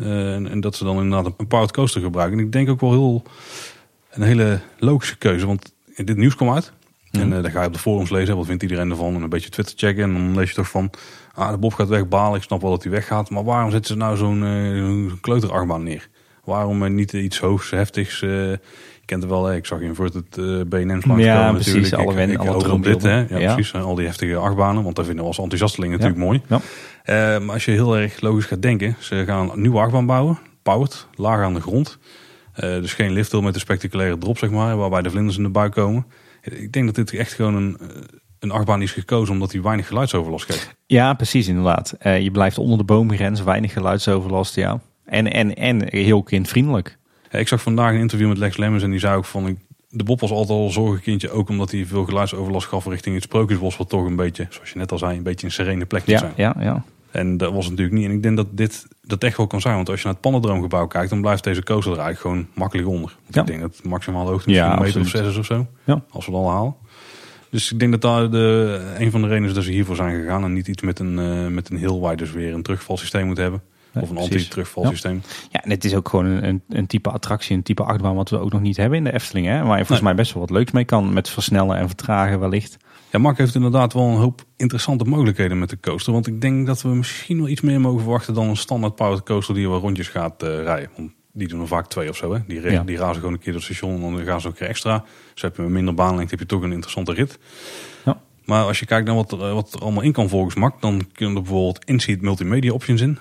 Uh, 0.00 0.34
en, 0.34 0.50
en, 0.50 0.60
dat 0.60 0.76
ze 0.76 0.84
dan 0.84 0.96
inderdaad 1.02 1.32
een 1.36 1.46
powered 1.46 1.72
coaster 1.72 2.00
gebruiken. 2.00 2.38
En 2.38 2.44
ik 2.44 2.52
denk 2.52 2.68
ook 2.68 2.80
wel 2.80 2.90
heel 2.90 3.22
een 4.10 4.22
hele 4.22 4.60
logische 4.78 5.18
keuze, 5.18 5.46
want 5.46 5.74
dit 5.96 6.16
nieuws 6.16 6.36
kwam 6.36 6.50
uit. 6.50 6.72
Mm. 7.10 7.20
En 7.20 7.32
uh, 7.32 7.42
dan 7.42 7.50
ga 7.50 7.60
je 7.60 7.66
op 7.66 7.72
de 7.72 7.78
forums 7.78 8.10
lezen, 8.10 8.36
wat 8.36 8.46
vindt 8.46 8.62
iedereen 8.62 8.90
ervan? 8.90 9.14
En 9.14 9.22
een 9.22 9.28
beetje 9.28 9.50
Twitter 9.50 9.74
checken. 9.76 10.02
En 10.02 10.12
dan 10.12 10.34
lees 10.34 10.48
je 10.48 10.54
toch 10.54 10.68
van, 10.68 10.90
ah, 11.34 11.50
de 11.50 11.58
Bob 11.58 11.74
gaat 11.74 11.88
wegbalen. 11.88 12.36
Ik 12.36 12.42
snap 12.42 12.60
wel 12.60 12.70
dat 12.70 12.82
hij 12.82 12.92
weggaat. 12.92 13.30
Maar 13.30 13.44
waarom 13.44 13.70
zetten 13.70 13.92
ze 13.92 13.96
nou 13.96 14.16
zo'n 14.16 14.42
uh, 14.42 15.12
kleuterachtbaan 15.20 15.82
neer? 15.82 16.08
Waarom 16.44 16.82
uh, 16.82 16.90
niet 16.90 17.12
iets 17.12 17.38
hoogs, 17.38 17.70
heftigs? 17.70 18.20
je 18.20 18.58
kent 19.04 19.22
het 19.22 19.30
wel, 19.30 19.52
ik 19.52 19.66
zag 19.66 19.78
je 19.78 19.84
in 19.84 19.94
voor 19.94 20.04
het 20.04 20.36
uh, 20.36 20.60
BNM's 20.66 21.04
langs 21.04 21.24
ja, 21.24 21.38
komen 21.38 21.54
precies, 21.54 21.74
natuurlijk. 21.74 22.02
Alle 22.02 22.14
wen, 22.14 22.30
ik, 22.30 22.38
alle 22.38 22.76
ik 22.76 22.82
dit, 22.82 23.02
hè? 23.02 23.16
Ja, 23.28 23.38
ja, 23.38 23.54
precies. 23.54 23.74
Al 23.74 23.94
die 23.94 24.06
heftige 24.06 24.36
achtbanen. 24.36 24.82
Want 24.82 24.96
dat 24.96 25.04
vinden 25.04 25.22
we 25.22 25.30
als 25.30 25.38
enthousiastelingen 25.38 25.98
natuurlijk 25.98 26.24
mooi. 26.24 26.42
Ja. 26.46 27.38
maar 27.38 27.54
als 27.54 27.64
je 27.64 27.70
heel 27.70 27.96
erg 27.96 28.20
logisch 28.20 28.44
gaat 28.44 28.62
denken. 28.62 28.96
Ze 28.98 29.24
gaan 29.26 29.50
een 29.50 29.60
nieuwe 29.60 29.78
achtbaan 29.78 30.06
bouwen. 30.06 30.38
Powered, 30.62 31.06
laag 31.14 31.42
aan 31.42 31.54
de 31.54 31.60
grond. 31.60 31.98
dus 32.54 32.94
geen 32.94 33.12
lifthill 33.12 33.40
met 33.40 33.54
een 33.54 33.60
spectaculaire 33.60 34.18
drop, 34.18 34.38
zeg 34.38 34.50
maar. 34.50 34.76
Waarbij 34.76 35.02
de 35.02 35.10
vlinders 35.10 35.36
in 35.36 35.42
de 35.42 35.48
buik 35.48 35.72
komen. 35.72 36.06
Ik 36.42 36.72
denk 36.72 36.86
dat 36.86 36.94
dit 36.94 37.12
echt 37.12 37.32
gewoon 37.32 37.54
een, 37.54 37.78
een 38.38 38.50
achtbaan 38.50 38.82
is 38.82 38.92
gekozen 38.92 39.34
omdat 39.34 39.52
hij 39.52 39.62
weinig 39.62 39.86
geluidsoverlast 39.86 40.44
geeft. 40.44 40.76
Ja, 40.86 41.14
precies 41.14 41.48
inderdaad. 41.48 41.96
Uh, 42.02 42.20
je 42.20 42.30
blijft 42.30 42.58
onder 42.58 42.78
de 42.78 42.84
boomgrens, 42.84 43.42
weinig 43.42 43.72
geluidsoverlast, 43.72 44.54
ja. 44.54 44.80
En, 45.04 45.32
en, 45.32 45.54
en 45.54 45.88
heel 45.88 46.22
kindvriendelijk. 46.22 46.98
Ja, 47.30 47.38
ik 47.38 47.48
zag 47.48 47.62
vandaag 47.62 47.92
een 47.92 48.00
interview 48.00 48.28
met 48.28 48.38
Lex 48.38 48.56
Lemmens 48.56 48.82
en 48.82 48.90
die 48.90 49.00
zei 49.00 49.16
ook 49.16 49.24
van... 49.24 49.58
De 49.92 50.04
Bob 50.04 50.20
was 50.20 50.30
altijd 50.30 50.58
al 50.58 50.64
een 50.64 50.72
zorgenkindje, 50.72 51.30
ook 51.30 51.48
omdat 51.48 51.70
hij 51.70 51.86
veel 51.86 52.04
geluidsoverlast 52.04 52.66
gaf 52.66 52.86
richting 52.86 53.14
het 53.14 53.24
Sprookjesbos. 53.24 53.76
Wat 53.76 53.88
toch 53.88 54.04
een 54.04 54.16
beetje, 54.16 54.46
zoals 54.50 54.70
je 54.70 54.78
net 54.78 54.92
al 54.92 54.98
zei, 54.98 55.16
een 55.16 55.22
beetje 55.22 55.46
een 55.46 55.52
serene 55.52 55.84
plek 55.84 56.06
ja, 56.06 56.18
zijn. 56.18 56.32
Ja, 56.36 56.56
ja. 56.58 56.84
En 57.10 57.36
dat 57.36 57.52
was 57.52 57.68
natuurlijk 57.68 57.96
niet. 57.96 58.04
En 58.04 58.12
ik 58.12 58.22
denk 58.22 58.36
dat 58.36 58.46
dit 58.50 58.86
dat 59.02 59.24
echt 59.24 59.36
wel 59.36 59.46
kan 59.46 59.60
zijn. 59.60 59.74
Want 59.74 59.88
als 59.88 59.98
je 59.98 60.04
naar 60.04 60.12
het 60.12 60.22
Pannendroomgebouw 60.22 60.86
kijkt, 60.86 61.10
dan 61.10 61.20
blijft 61.20 61.44
deze 61.44 61.62
coaster 61.62 61.92
er 61.92 61.98
eigenlijk 61.98 62.36
gewoon 62.36 62.54
makkelijk 62.54 62.88
onder. 62.88 63.16
Want 63.22 63.34
Ja. 63.34 63.40
Ik 63.40 63.46
denk 63.46 63.60
dat 63.60 63.76
het 63.76 63.84
maximaal 63.84 64.26
hoogte 64.26 64.48
misschien 64.48 64.68
Ja, 64.68 64.76
een 64.76 64.82
meter 64.82 65.00
of 65.00 65.08
zes 65.08 65.26
is 65.26 65.36
of 65.36 65.46
zo. 65.46 65.66
Ja. 65.84 66.02
Als 66.10 66.26
we 66.26 66.32
het 66.32 66.40
al 66.40 66.50
halen. 66.50 66.74
Dus 67.50 67.72
ik 67.72 67.78
denk 67.78 67.90
dat 67.90 68.00
daar 68.00 68.30
de, 68.30 68.94
een 68.98 69.10
van 69.10 69.20
de 69.20 69.26
redenen 69.26 69.48
is 69.48 69.54
dat 69.54 69.64
ze 69.64 69.70
hiervoor 69.70 69.96
zijn 69.96 70.20
gegaan. 70.20 70.44
En 70.44 70.52
niet 70.52 70.68
iets 70.68 70.82
met 70.82 70.98
een, 70.98 71.18
eh, 71.18 71.46
met 71.46 71.70
een 71.70 71.76
heel 71.76 72.00
waar 72.00 72.16
dus 72.16 72.32
weer 72.32 72.54
een 72.54 72.62
terugvalsysteem 72.62 73.26
moet 73.26 73.36
hebben. 73.36 73.62
Nee, 73.92 74.04
of 74.04 74.10
een 74.10 74.16
anti-terugvalsysteem. 74.16 75.22
Ja, 75.50 75.62
en 75.62 75.70
het 75.70 75.84
is 75.84 75.94
ook 75.94 76.08
gewoon 76.08 76.24
een, 76.24 76.44
een, 76.44 76.62
een 76.68 76.86
type 76.86 77.10
attractie, 77.10 77.56
een 77.56 77.62
type 77.62 77.82
achtbaan 77.82 78.14
wat 78.14 78.30
we 78.30 78.38
ook 78.38 78.52
nog 78.52 78.60
niet 78.60 78.76
hebben 78.76 78.98
in 78.98 79.04
de 79.04 79.12
Efteling. 79.12 79.46
Hè? 79.46 79.62
Waar 79.62 79.78
je 79.78 79.84
volgens 79.84 80.00
mij 80.00 80.14
best 80.14 80.32
wel 80.32 80.42
wat 80.42 80.50
leuks 80.50 80.70
mee 80.70 80.84
kan 80.84 81.12
met 81.12 81.28
versnellen 81.28 81.76
en 81.76 81.86
vertragen 81.86 82.40
wellicht. 82.40 82.76
Ja, 83.10 83.18
Mark 83.18 83.38
heeft 83.38 83.54
inderdaad 83.54 83.92
wel 83.92 84.02
een 84.08 84.16
hoop 84.16 84.44
interessante 84.56 85.04
mogelijkheden 85.04 85.58
met 85.58 85.68
de 85.70 85.80
coaster. 85.80 86.12
Want 86.12 86.26
ik 86.26 86.40
denk 86.40 86.66
dat 86.66 86.82
we 86.82 86.88
misschien 86.88 87.38
wel 87.38 87.48
iets 87.48 87.60
meer 87.60 87.80
mogen 87.80 88.00
verwachten 88.02 88.34
dan 88.34 88.48
een 88.48 88.56
standaard 88.56 88.94
powered 88.94 89.22
coaster 89.24 89.54
die 89.54 89.68
wel 89.68 89.80
rondjes 89.80 90.08
gaat 90.08 90.42
eh, 90.42 90.62
rijden. 90.62 90.90
Want 90.96 91.10
die 91.32 91.48
doen 91.48 91.60
er 91.60 91.66
vaak 91.66 91.86
twee 91.88 92.08
of 92.08 92.16
zo. 92.16 92.32
Hè? 92.34 92.38
Die, 92.46 92.60
Ja. 92.70 92.82
die 92.82 92.96
razen 92.96 93.14
gewoon 93.16 93.32
een 93.32 93.38
keer 93.38 93.52
door 93.52 93.62
het 93.62 93.74
station 93.76 93.94
en 93.94 94.00
dan 94.16 94.24
gaan 94.24 94.40
ze 94.40 94.46
ook 94.46 94.52
een 94.52 94.58
keer 94.58 94.68
extra. 94.68 95.04
Dus 95.32 95.42
heb 95.42 95.56
je 95.56 95.62
een 95.62 95.72
minder 95.72 95.94
baanlengte, 95.94 96.30
heb 96.30 96.38
je 96.38 96.46
toch 96.46 96.62
een 96.62 96.72
interessante 96.72 97.12
rit. 97.12 97.38
Ja. 98.04 98.20
Maar 98.44 98.64
als 98.64 98.78
je 98.78 98.86
kijkt 98.86 99.06
naar 99.06 99.14
wat 99.16 99.32
er, 99.32 99.40
eh, 99.40 99.52
wat 99.52 99.72
er 99.74 99.80
allemaal 99.80 100.02
in 100.02 100.12
kan 100.12 100.28
volgens 100.28 100.54
Mark, 100.54 100.80
dan 100.80 101.06
kunnen 101.12 101.36
er 101.36 101.42
bijvoorbeeld 101.42 101.84
in-seat 101.84 102.20
multimedia 102.20 102.72
options 102.72 103.00
in. 103.00 103.18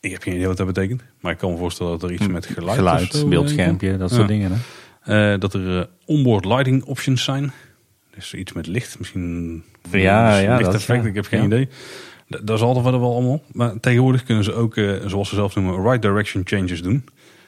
Ik 0.00 0.10
heb 0.12 0.22
geen 0.22 0.34
idee 0.34 0.46
wat 0.46 0.56
dat 0.56 0.66
betekent. 0.66 1.02
Maar 1.20 1.32
ik 1.32 1.38
kan 1.38 1.50
me 1.50 1.56
voorstellen 1.58 1.92
dat 1.98 2.02
er 2.02 2.12
iets 2.16 2.26
met 2.26 2.46
geluid, 2.46 2.78
Hm. 2.78 2.84
Geluid, 2.84 3.12
zo, 3.12 3.22
eh, 3.22 3.28
beeldschermpje, 3.28 3.96
dat 3.96 4.08
soort 4.10 4.20
Ja. 4.22 4.26
dingen. 4.26 4.50
Hè? 5.00 5.38
dat 5.38 5.54
er 5.54 5.88
onboard 6.06 6.44
lighting 6.44 6.84
options 6.84 7.24
zijn. 7.24 7.52
Dus 8.14 8.34
iets 8.34 8.52
met 8.52 8.66
licht, 8.66 8.98
misschien 8.98 9.64
Ja, 9.90 10.36
ja, 10.38 10.56
lichteffect, 10.56 11.02
ja. 11.02 11.08
ik 11.08 11.14
heb 11.14 11.26
geen 11.26 11.40
Ja. 11.40 11.46
idee. 11.46 11.68
Dat 12.28 12.50
is 12.58 12.60
altijd 12.64 12.84
wel 12.84 13.12
allemaal. 13.14 13.42
Maar 13.52 13.80
tegenwoordig 13.80 14.22
kunnen 14.24 14.44
ze 14.44 14.52
ook, 14.54 14.76
eh, 14.76 14.92
zoals 15.06 15.28
ze 15.28 15.34
zelf 15.34 15.54
noemen, 15.54 15.82
right 15.82 16.02
direction 16.02 16.42
changes 16.46 16.82
doen. 16.82 17.04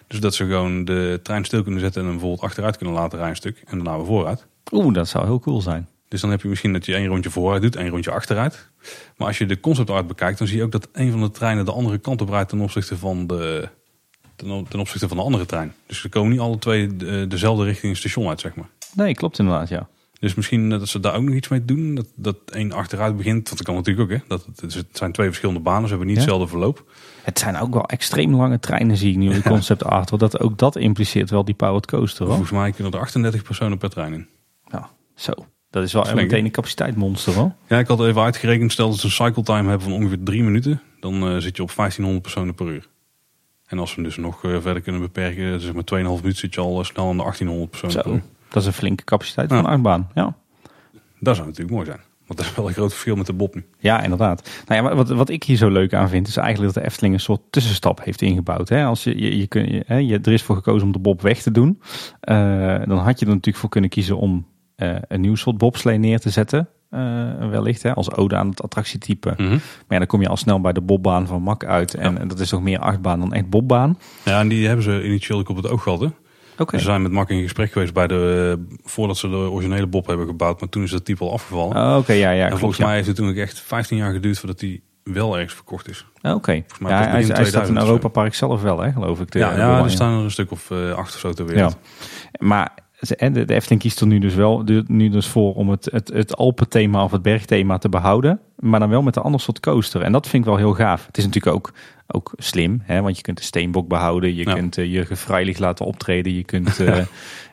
Dus 0.07 0.21
dat 0.21 0.35
ze 0.35 0.45
gewoon 0.45 0.85
de 0.85 1.21
trein 1.23 1.45
stil 1.45 1.63
kunnen 1.63 1.81
zetten 1.81 2.01
en 2.01 2.07
hem 2.07 2.17
bijvoorbeeld 2.17 2.47
achteruit 2.49 2.77
kunnen 2.77 2.95
laten 2.95 3.11
rijden 3.19 3.29
een 3.31 3.37
stuk. 3.37 3.63
En 3.67 3.77
daarna 3.79 3.97
weer 3.97 4.07
vooruit. 4.07 4.47
Oeh, 4.73 4.95
dat 4.95 5.09
zou 5.09 5.25
heel 5.27 5.39
cool 5.41 5.61
zijn. 5.61 5.89
Dus 6.09 6.21
dan 6.21 6.31
heb 6.31 6.43
je 6.43 6.49
misschien 6.49 6.73
dat 6.73 6.87
je 6.87 6.95
één 6.95 7.07
rondje 7.07 7.31
vooruit 7.31 7.63
doet, 7.63 7.77
één 7.77 7.89
rondje 7.89 8.11
achteruit. 8.11 8.69
Maar 9.17 9.27
als 9.29 9.39
je 9.39 9.47
de 9.47 9.61
concept 9.61 9.91
art 9.91 10.07
bekijkt, 10.07 10.39
dan 10.39 10.47
zie 10.47 10.57
je 10.57 10.63
ook 10.63 10.73
dat 10.73 10.89
een 10.93 11.11
van 11.11 11.21
de 11.21 11.31
treinen 11.31 11.65
de 11.65 11.73
andere 11.73 11.99
kant 11.99 12.21
op 12.21 12.29
rijdt 12.29 12.49
ten 12.49 12.61
opzichte 12.61 12.97
van 12.97 13.27
de, 13.27 13.69
ten, 14.37 14.81
opzichte 14.81 15.09
van 15.09 15.17
de 15.17 15.23
andere 15.23 15.47
trein. 15.47 15.75
Dus 15.87 16.01
ze 16.01 16.09
komen 16.09 16.31
niet 16.31 16.41
alle 16.41 16.59
twee 16.59 16.97
de- 16.97 17.27
dezelfde 17.29 17.65
richting 17.65 17.89
het 17.93 18.01
station 18.01 18.29
uit, 18.29 18.41
zeg 18.41 18.55
maar. 18.55 18.69
Nee, 18.95 19.15
klopt 19.15 19.39
inderdaad, 19.39 19.69
ja. 19.69 19.89
Dus 20.25 20.35
misschien 20.35 20.71
dat 20.71 20.89
ze 20.89 21.01
daar 21.01 21.15
ook 21.15 21.23
nog 21.23 21.35
iets 21.35 21.49
mee 21.49 21.65
doen. 21.65 21.95
Dat, 21.95 22.07
dat 22.17 22.37
één 22.51 22.73
achteruit 22.73 23.17
begint. 23.17 23.49
Want 23.49 23.57
dat 23.57 23.63
kan 23.67 23.75
natuurlijk 23.75 24.11
ook. 24.11 24.19
Hè? 24.19 24.25
Dat, 24.29 24.47
het, 24.57 24.75
het 24.75 24.87
zijn 24.93 25.13
twee 25.13 25.27
verschillende 25.27 25.61
banen. 25.61 25.83
Ze 25.83 25.89
hebben 25.89 26.07
niet 26.07 26.17
Ja. 26.17 26.23
hetzelfde 26.23 26.49
verloop. 26.49 26.85
Het 27.23 27.39
zijn 27.39 27.57
ook 27.57 27.75
wel 27.75 27.87
extreem 27.87 28.35
lange 28.35 28.59
treinen, 28.59 28.97
zie 28.97 29.11
ik 29.11 29.17
nu 29.17 29.31
in 29.31 29.37
de 29.43 29.49
concept 29.49 29.85
art. 29.85 30.11
Want 30.11 30.23
dat, 30.23 30.41
ook 30.41 30.59
dat 30.59 30.77
impliceert 30.77 31.31
wel 31.31 31.45
die 31.45 31.55
powered 31.55 31.87
coaster, 31.87 32.25
hoor. 32.25 32.35
Volgens 32.35 32.59
mij 32.59 32.73
kunnen 32.73 32.93
er 32.93 32.99
38 32.99 33.43
personen 33.43 33.79
per 33.79 33.91
trein 33.91 34.13
in. 34.13 34.27
Ja, 34.71 34.91
zo. 35.15 35.33
Dat 35.71 35.83
is 35.83 35.93
wel 35.93 36.07
hè? 36.07 36.15
meteen 36.15 36.45
een 36.45 36.51
capaciteitsmonster, 36.51 37.35
hoor. 37.35 37.53
Ja, 37.69 37.79
ik 37.79 37.87
had 37.87 38.01
even 38.01 38.23
uitgerekend. 38.23 38.73
Stel 38.73 38.91
dat 38.91 38.99
ze 38.99 39.07
een 39.07 39.13
cycle 39.13 39.43
time 39.43 39.69
hebben 39.69 39.89
van 39.89 39.93
ongeveer 39.93 40.23
drie 40.23 40.43
minuten. 40.43 40.83
Dan 41.01 41.15
eh, 41.15 41.37
zit 41.37 41.57
je 41.57 41.63
op 41.63 41.73
1500 41.77 42.23
personen 42.23 42.55
per 42.55 42.67
uur. 42.67 42.89
En 43.67 43.79
als 43.79 43.89
we 43.89 43.95
hem 43.95 44.05
dus 44.05 44.17
nog 44.17 44.45
eh, 44.45 44.61
verder 44.61 44.83
kunnen 44.83 45.01
beperken. 45.01 45.61
Zeg 45.61 45.73
maar 45.73 45.85
2,5 45.85 45.91
minuten 45.99 46.37
zit 46.37 46.55
je 46.55 46.61
al 46.61 46.79
eh, 46.79 46.85
snel 46.85 47.09
aan 47.09 47.17
de 47.17 47.23
1800 47.23 47.71
personen 47.71 48.21
Zo. 48.23 48.29
Dat 48.55 48.63
is 48.63 48.69
een 48.69 48.75
flinke 48.75 49.05
capaciteit 49.05 49.49
van 49.49 49.59
een 49.59 49.67
achtbaan, 49.67 50.09
ja. 50.15 50.35
Dat 51.21 51.35
zou 51.37 51.47
natuurlijk 51.49 51.75
mooi 51.77 51.87
zijn. 51.87 52.01
Want 52.27 52.39
dat 52.39 52.49
is 52.49 52.55
wel 52.55 52.67
een 52.69 52.73
groot 52.75 52.91
verschil 52.91 53.17
met 53.17 53.27
de 53.27 53.33
Bob 53.33 53.55
nu. 53.55 53.65
Ja, 53.79 54.03
inderdaad. 54.03 54.51
Nou 54.67 54.83
ja, 54.89 54.95
wat, 54.95 55.09
wat 55.09 55.29
ik 55.29 55.45
hier 55.45 55.57
zo 55.57 55.69
leuk 55.71 55.95
aan 55.95 56.09
vind, 56.09 56.29
is 56.29 56.37
eigenlijk 56.37 56.75
dat 56.75 56.83
de 56.83 56.89
Efteling 56.91 57.15
een 57.15 57.21
soort 57.21 57.41
tussenstap 57.51 58.05
heeft 58.05 58.23
ingebouwd. 58.23 58.69
Hè? 58.69 58.85
Als 58.85 59.05
je, 59.05 59.21
je, 59.21 59.39
je, 59.39 59.47
kun, 59.47 59.73
je, 59.73 59.83
hè, 59.87 59.97
je, 59.97 60.19
er 60.23 60.33
is 60.33 60.43
voor 60.43 60.57
gekozen 60.57 60.87
om 60.87 60.93
de 60.93 60.99
bob 60.99 61.23
weg 61.23 61.43
te 61.43 61.51
doen. 61.51 61.81
Eh, 62.21 62.37
dan 62.87 62.99
had 62.99 63.19
je 63.19 63.25
er 63.27 63.31
natuurlijk 63.33 63.57
voor 63.57 63.69
kunnen 63.69 63.91
kiezen 63.91 64.17
om 64.19 64.47
eh, 64.77 64.97
een 65.09 65.21
nieuw 65.21 65.35
soort 65.35 65.59
bobslee 65.59 65.99
neer 65.99 66.21
te 66.21 66.31
zetten. 66.31 66.69
eh, 66.91 67.01
wellicht, 67.51 67.83
hè, 67.83 67.95
als 67.95 68.13
ode 68.15 68.37
aan 68.37 68.49
het 68.49 68.63
attractietype. 68.63 69.35
Maar 69.39 69.61
ja, 69.89 69.99
dan 69.99 70.07
kom 70.07 70.21
je 70.21 70.29
al 70.29 70.37
snel 70.37 70.61
bij 70.61 70.73
de 70.73 70.81
bobbaan 70.81 71.27
van 71.27 71.43
Mak 71.43 71.65
uit. 71.65 71.95
En, 71.95 72.13
Ja. 72.13 72.19
en 72.21 72.29
dat 72.29 72.41
is 72.41 72.49
toch 72.49 72.63
meer 72.63 72.79
achtbaan 72.79 73.21
dan 73.21 73.33
echt 73.33 73.49
bobbaan. 73.51 73.99
Ja, 74.25 74.41
en 74.41 74.49
die 74.49 74.67
hebben 74.67 74.85
ze 74.85 75.05
initieel 75.05 75.39
ook 75.39 75.49
op 75.49 75.57
het 75.57 75.69
oog 75.69 75.83
gehad. 75.83 76.01
Hè? 76.01 76.07
We 76.79 76.85
zijn 76.85 77.03
met 77.03 77.13
Mak 77.13 77.31
in 77.31 77.43
gesprek 77.43 77.73
geweest 77.73 77.93
bij 77.93 78.07
de, 78.07 78.57
eh, 78.59 78.77
voordat 78.91 79.17
ze 79.17 79.29
de 79.29 79.37
originele 79.37 79.87
Bob 79.87 80.07
hebben 80.07 80.27
gebouwd. 80.27 80.61
Maar 80.61 80.69
toen 80.69 80.83
is 80.83 80.91
dat 80.91 81.05
type 81.05 81.25
al 81.25 81.33
afgevallen. 81.33 81.77
Oh, 81.77 81.97
Oké, 81.99 82.13
ja, 82.13 82.31
ja. 82.31 82.41
en 82.43 82.47
klopt, 82.47 82.59
volgens 82.61 82.81
ja. 82.81 82.87
mij 82.87 82.95
heeft 82.95 83.07
het 83.07 83.17
toen 83.17 83.29
ook 83.29 83.35
echt 83.37 83.61
15 83.61 83.97
jaar 83.97 84.13
geduurd 84.13 84.39
voordat 84.39 84.61
hij 84.61 84.81
wel 85.05 85.35
ergens 85.35 85.55
verkocht 85.55 85.89
is. 85.89 86.07
Oké. 86.23 86.63
mij 86.81 86.91
Ja, 86.91 86.97
hij, 86.99 87.07
hij 87.11 87.23
staat 87.23 87.35
2000 87.37 87.69
in 87.69 87.77
of 87.77 87.81
zo. 87.83 87.87
Europa 87.87 88.09
Park 88.09 88.35
zelf 88.35 88.63
wel, 88.63 88.81
hè, 88.81 88.93
geloof 88.93 89.21
ik. 89.21 89.31
de- 89.31 89.39
ja, 89.39 89.57
ja, 89.57 89.83
er 89.85 89.91
staan 89.91 90.19
er 90.19 90.25
een 90.25 90.31
stuk 90.31 90.51
of 90.51 90.71
eh, 90.71 90.91
acht 90.93 91.15
of 91.15 91.21
zo 91.21 91.33
ter 91.33 91.47
wereld. 91.47 91.77
Maar 92.39 92.71
ze- 92.71 92.71
en 92.71 92.84
de, 93.09 93.45
de 93.45 93.55
Efteling 93.55 93.81
kiest 93.81 94.01
er 94.01 94.07
nu 94.07 94.19
dus 94.19 94.35
wel 94.35 94.65
nu 94.87 95.09
dus 95.09 95.27
voor 95.27 95.55
om 95.55 95.69
het, 95.71 95.89
het, 95.93 96.09
het 96.09 96.37
Alpenthema 96.37 97.05
of 97.05 97.11
het 97.13 97.23
bergthema 97.23 97.79
te 97.79 97.89
behouden. 97.89 98.41
Maar 98.59 98.81
dan 98.81 98.89
wel 98.89 99.03
met 99.03 99.17
een 99.17 99.23
ander 99.23 99.41
soort 99.41 99.61
coaster. 99.61 100.03
En 100.03 100.13
dat 100.13 100.29
vind 100.29 100.43
ik 100.45 100.49
wel 100.49 100.59
heel 100.59 100.75
gaaf. 100.75 101.07
Het 101.07 101.19
is 101.19 101.25
natuurlijk 101.25 101.57
ook, 101.57 101.73
ook 102.07 102.33
slim. 102.37 102.83
Hè? 102.83 103.01
Want 103.03 103.17
je 103.17 103.23
kunt 103.23 103.37
de 103.39 103.43
steenbok 103.45 103.89
behouden. 103.89 104.35
Je 104.35 104.45
Ja. 104.45 104.55
kunt 104.55 104.79
uh, 104.79 104.93
Jurgen 104.93 105.17
Freilich 105.17 105.59
laten 105.59 105.87
optreden. 105.87 106.35
Je 106.35 106.45
kunt, 106.45 106.81
eh, 106.81 107.05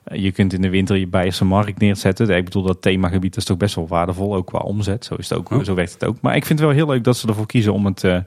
je 0.04 0.32
kunt 0.32 0.54
in 0.54 0.62
de 0.62 0.70
winter 0.70 0.97
je 0.97 1.08
Beierse 1.08 1.45
markt 1.45 1.80
neerzetten. 1.80 2.30
Ik 2.30 2.43
bedoel, 2.43 2.64
dat 2.64 2.82
themagebied 2.82 3.38
is 3.38 3.43
toch 3.45 3.58
best 3.58 3.76
wel 3.76 3.88
waardevol. 3.88 4.36
Ook 4.36 4.47
qua 4.47 4.60
omzet. 4.60 5.06
Zo, 5.06 5.16
is 5.16 5.30
het 5.30 5.38
ook, 5.38 5.66
zo 5.66 5.74
werkt 5.76 5.93
het 5.93 6.06
ook. 6.06 6.18
Maar 6.22 6.36
ik 6.36 6.45
vind 6.45 6.60
het 6.60 6.68
wel 6.68 6.78
heel 6.78 6.88
leuk 6.88 7.04
dat 7.04 7.18
ze 7.18 7.28
ervoor 7.28 7.45
kiezen 7.45 7.74
om 7.74 7.86
het, 7.86 8.04
eh, 8.04 8.18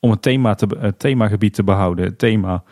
om 0.00 0.10
het, 0.10 0.22
thema 0.22 0.54
te, 0.54 0.66
het 0.78 0.98
themagebied 0.98 1.54
te 1.54 1.64
behouden. 1.64 2.04
Het 2.04 2.18
thema 2.18 2.62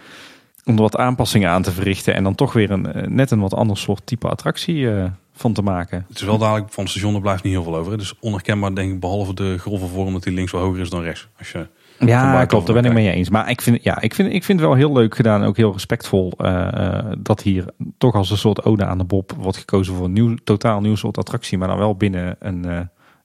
om 0.67 0.75
er 0.75 0.81
wat 0.83 0.97
aanpassingen 0.97 1.51
aan 1.51 1.63
te 1.63 1.73
verrichten 1.73 2.15
en 2.15 2.23
dan 2.23 2.35
toch 2.35 2.53
weer 2.53 2.71
een 2.71 2.93
eh, 2.93 3.07
net 3.09 3.31
een 3.31 3.41
wat 3.41 3.55
ander 3.55 3.77
soort 3.77 4.07
type 4.07 4.29
attractie 4.29 4.91
eh, 4.91 5.05
van 5.33 5.53
te 5.53 5.63
maken. 5.63 6.05
Het 6.09 6.17
is 6.17 6.23
wel 6.23 6.39
dadelijk, 6.39 6.73
van 6.73 6.83
het 6.83 6.93
station 6.93 7.15
er 7.15 7.21
blijft 7.21 7.43
niet 7.43 7.53
heel 7.53 7.63
veel 7.63 7.77
over. 7.77 7.93
hè. 7.93 7.99
Dus 7.99 8.15
onherkenbaar 8.21 8.75
denk 8.75 8.93
ik, 8.93 9.01
behalve 9.01 9.35
de 9.35 9.59
grove 9.59 9.87
vorm 9.87 10.13
dat 10.13 10.25
hij 10.25 10.33
links 10.33 10.53
wel 10.53 10.61
hoger 10.61 10.81
is 10.81 10.91
dan 10.91 11.03
rechts. 11.03 11.29
Als 11.39 11.51
je, 11.53 11.67
Ja, 11.99 12.45
klopt, 12.45 12.67
daar 12.67 12.75
ben 12.75 12.85
ik 12.85 12.93
mee 12.93 13.11
eens. 13.11 13.31
Maar 13.31 13.51
ik 13.51 13.61
vind, 13.61 13.83
ja, 13.83 14.01
ik 14.01 14.15
vind, 14.15 14.33
ik 14.33 14.45
vind 14.45 14.59
het 14.61 14.69
wel 14.69 14.77
heel 14.77 14.93
leuk 14.93 15.15
gedaan, 15.17 15.45
ook 15.45 15.57
heel 15.57 15.73
respectvol, 15.73 16.33
eh, 16.39 16.99
dat 17.19 17.43
hier 17.43 17.65
toch 17.99 18.15
als 18.15 18.31
een 18.31 18.39
soort 18.39 18.65
ode 18.65 18.85
aan 18.85 18.99
de 18.99 19.05
Bob 19.05 19.33
wordt 19.39 19.59
gekozen 19.59 19.95
voor 19.95 20.05
een 20.05 20.13
nieuw, 20.13 20.35
totaal 20.45 20.81
nieuw 20.81 20.95
soort 20.97 21.19
attractie, 21.19 21.59
maar 21.59 21.69
dan 21.69 21.79
wel 21.79 21.95
binnen, 21.97 22.37
een, 22.39 22.63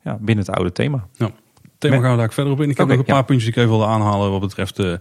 ja, 0.04 0.18
binnen 0.22 0.46
het 0.46 0.56
oude 0.56 0.72
thema. 0.72 1.08
thema 1.78 1.96
Met- 1.96 2.04
gaan 2.04 2.12
we 2.12 2.18
daar 2.18 2.34
verder 2.34 2.54
op 2.54 2.62
in. 2.62 2.70
Ik 2.70 2.78
heb 2.78 2.88
nog 2.88 2.98
een 2.98 3.04
paar 3.04 3.16
ja. 3.16 3.22
puntjes 3.22 3.44
die 3.54 3.54
ik 3.62 3.68
even 3.68 3.78
wilde 3.78 3.94
aanhalen 3.94 4.32
wat 4.32 4.40
betreft 4.40 4.76
de, 4.76 5.00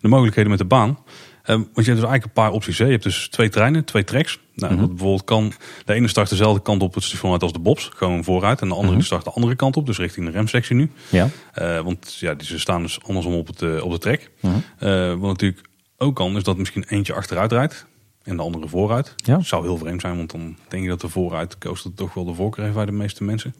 de 0.00 0.08
mogelijkheden 0.08 0.50
met 0.50 0.58
de 0.58 0.64
baan. 0.66 0.98
Eh, 1.42 1.54
want 1.56 1.66
je 1.66 1.66
hebt 1.74 1.74
dus 1.74 1.86
eigenlijk 1.86 2.24
een 2.24 2.32
paar 2.32 2.50
opties. 2.52 2.78
Hè. 2.78 2.84
Je 2.84 2.90
hebt 2.90 3.02
dus 3.02 3.28
twee 3.28 3.48
treinen, 3.48 3.84
twee 3.84 4.04
tracks. 4.04 4.38
Nou, 4.54 4.72
Mhm. 4.72 4.80
dat 4.80 4.90
bijvoorbeeld 4.90 5.24
kan 5.24 5.52
de 5.84 5.92
ene 5.92 6.08
start 6.08 6.28
dezelfde 6.30 6.62
kant 6.62 6.82
op 6.82 6.94
het 6.94 7.04
station 7.04 7.32
uit 7.32 7.42
als 7.42 7.52
de 7.52 7.58
Bobs, 7.58 7.90
gewoon 7.94 8.24
vooruit. 8.24 8.60
En 8.60 8.68
de 8.68 8.74
andere 8.74 8.96
Mhm. 8.96 9.04
start 9.04 9.24
de 9.24 9.30
andere 9.30 9.56
kant 9.56 9.76
op, 9.76 9.86
dus 9.86 9.98
richting 9.98 10.26
de 10.26 10.32
remsectie 10.32 10.76
nu. 10.76 10.90
Ja. 11.08 11.28
Eh, 11.52 11.80
want 11.80 12.14
ja, 12.14 12.34
die, 12.34 12.46
ze 12.46 12.58
staan 12.58 12.82
dus 12.82 13.02
andersom 13.02 13.34
op, 13.34 13.46
het, 13.46 13.62
eh, 13.62 13.84
op 13.84 13.90
de 13.90 13.98
track. 13.98 14.30
Mhm. 14.40 14.54
Eh, 14.78 15.08
wat 15.14 15.30
natuurlijk 15.30 15.64
ook 15.96 16.16
kan, 16.16 16.36
is 16.36 16.42
dat 16.42 16.56
misschien 16.56 16.84
eentje 16.88 17.12
achteruit 17.14 17.52
rijdt 17.52 17.86
en 18.22 18.36
de 18.36 18.42
andere 18.42 18.68
vooruit. 18.68 19.14
Ja. 19.16 19.40
Zou 19.40 19.62
heel 19.64 19.76
vreemd 19.78 20.00
zijn, 20.00 20.16
want 20.16 20.30
dan 20.30 20.56
denk 20.68 20.82
ik 20.82 20.88
dat 20.88 21.00
de 21.00 21.08
vooruit 21.08 21.58
coaster 21.58 21.94
toch 21.94 22.14
wel 22.14 22.24
de 22.24 22.34
voorkeur 22.34 22.64
heeft 22.64 22.76
bij 22.76 22.86
de 22.86 22.92
meeste 22.92 23.24
mensen. 23.24 23.54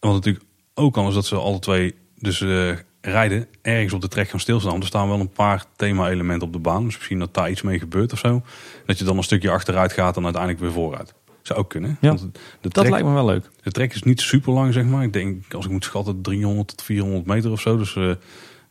En 0.00 0.08
wat 0.08 0.12
natuurlijk 0.12 0.44
ook 0.74 0.92
kan, 0.92 1.08
is 1.08 1.14
dat 1.14 1.26
ze 1.26 1.36
alle 1.36 1.58
twee 1.58 1.94
dus 2.18 2.40
rijden 3.02 3.46
ergens 3.62 3.92
op 3.92 4.00
de 4.00 4.08
trek 4.08 4.28
gaan 4.28 4.40
stilstaan. 4.40 4.80
Er 4.80 4.86
staan 4.86 5.08
wel 5.08 5.20
een 5.20 5.28
paar 5.32 5.64
thema-elementen 5.76 6.46
op 6.46 6.52
de 6.52 6.58
baan. 6.58 6.84
Dus 6.84 6.94
misschien 6.96 7.18
dat 7.18 7.34
daar 7.34 7.50
iets 7.50 7.62
mee 7.62 7.78
gebeurt 7.78 8.12
of 8.12 8.18
zo. 8.18 8.42
Dat 8.86 8.98
je 8.98 9.04
dan 9.04 9.16
een 9.16 9.22
stukje 9.22 9.50
achteruit 9.50 9.92
gaat 9.92 10.16
en 10.16 10.22
uiteindelijk 10.24 10.62
weer 10.62 10.72
vooruit. 10.72 11.14
Zou 11.42 11.58
ook 11.58 11.68
kunnen. 11.70 11.96
Ja. 12.00 12.08
Want 12.08 12.20
de 12.20 12.28
Dat 12.60 12.74
trek- 12.74 12.90
lijkt 12.90 13.06
me 13.06 13.12
wel 13.12 13.24
leuk. 13.24 13.50
de 13.62 13.70
trek 13.70 13.94
is 13.94 14.02
niet 14.02 14.20
super 14.20 14.52
lang, 14.52 14.72
zeg 14.72 14.84
maar. 14.84 15.02
Ik 15.02 15.12
denk, 15.12 15.52
als 15.54 15.64
ik 15.64 15.70
moet 15.70 15.84
schatten, 15.84 16.22
300 16.22 16.68
tot 16.68 16.82
400 16.82 17.26
meter 17.26 17.50
of 17.50 17.60
zo. 17.60 17.76
Dus 17.76 17.96
eh, 17.96 18.02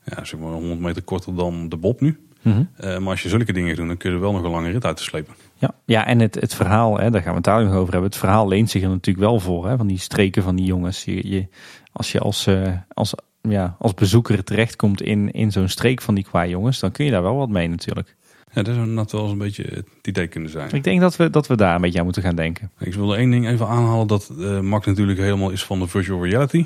ja, 0.04 0.24
zeg 0.24 0.40
maar 0.40 0.52
100 0.52 0.80
meter 0.80 1.02
korter 1.02 1.36
dan 1.36 1.70
de 1.70 1.78
Bob 1.78 2.02
nu. 2.02 2.20
Mhm. 2.42 2.64
Eh, 2.78 2.98
maar 2.98 3.10
als 3.10 3.22
je 3.24 3.30
zulke 3.30 3.54
dingen 3.54 3.76
doet, 3.76 3.88
dan 3.88 3.98
kun 3.98 4.10
je 4.10 4.16
er 4.16 4.22
wel 4.22 4.32
nog 4.32 4.44
een 4.44 4.50
lange 4.52 4.70
rit 4.72 4.86
uit 4.86 4.98
te 4.98 5.04
slepen. 5.04 5.34
Ja, 5.56 5.72
ja 5.86 6.06
en 6.06 6.20
het, 6.20 6.36
het 6.36 6.56
verhaal, 6.56 7.00
hè, 7.00 7.10
daar 7.12 7.22
gaan 7.22 7.30
we 7.32 7.36
het 7.36 7.44
daar 7.46 7.64
nog 7.64 7.74
over 7.74 7.92
hebben. 7.92 8.10
Het 8.10 8.20
verhaal 8.20 8.48
leent 8.48 8.70
zich 8.70 8.82
er 8.84 8.90
natuurlijk 8.90 9.26
wel 9.26 9.40
voor, 9.40 9.68
hè, 9.68 9.78
van 9.78 9.88
die 9.88 10.00
streken 10.00 10.44
van 10.44 10.56
die 10.56 10.66
jongens. 10.66 11.04
Je, 11.04 11.30
je, 11.30 11.48
als 11.92 12.12
je 12.12 12.20
als, 12.20 12.48
eh, 12.48 12.74
als, 12.94 13.14
ja, 13.42 13.76
als 13.80 13.94
bezoeker 13.94 14.44
terechtkomt 14.44 15.02
in, 15.02 15.32
in 15.32 15.52
zo'n 15.52 15.68
streek 15.68 16.02
van 16.02 16.16
die 16.16 16.24
qua 16.24 16.48
jongens, 16.48 16.80
dan 16.80 16.92
kun 16.92 17.06
je 17.06 17.12
daar 17.12 17.22
wel 17.22 17.36
wat 17.36 17.50
mee 17.50 17.68
natuurlijk. 17.68 18.16
Ja, 18.54 18.62
dat 18.62 18.74
zou 18.74 18.88
inderdaad 18.88 19.12
wel 19.12 19.22
eens 19.22 19.32
een 19.32 19.38
beetje 19.38 19.64
het 19.64 19.88
idee 20.02 20.28
kunnen 20.28 20.50
zijn. 20.50 20.72
Ik 20.72 20.84
denk 20.84 21.02
dat 21.02 21.16
we, 21.16 21.30
dat 21.30 21.48
we 21.48 21.56
daar 21.56 21.76
een 21.76 21.82
beetje 21.82 22.00
aan 22.00 22.06
moeten 22.06 22.24
gaan 22.24 22.36
denken. 22.36 22.72
Ik 22.80 22.94
wilde 22.94 23.16
één 23.16 23.32
ding 23.32 23.48
even 23.48 23.68
aanhalen, 23.68 24.08
dat 24.08 24.32
eh 24.40 24.60
Max 24.60 24.86
natuurlijk 24.86 25.20
helemaal 25.20 25.50
is 25.50 25.64
van 25.64 25.80
de 25.80 25.88
virtual 25.88 26.26
reality. 26.26 26.66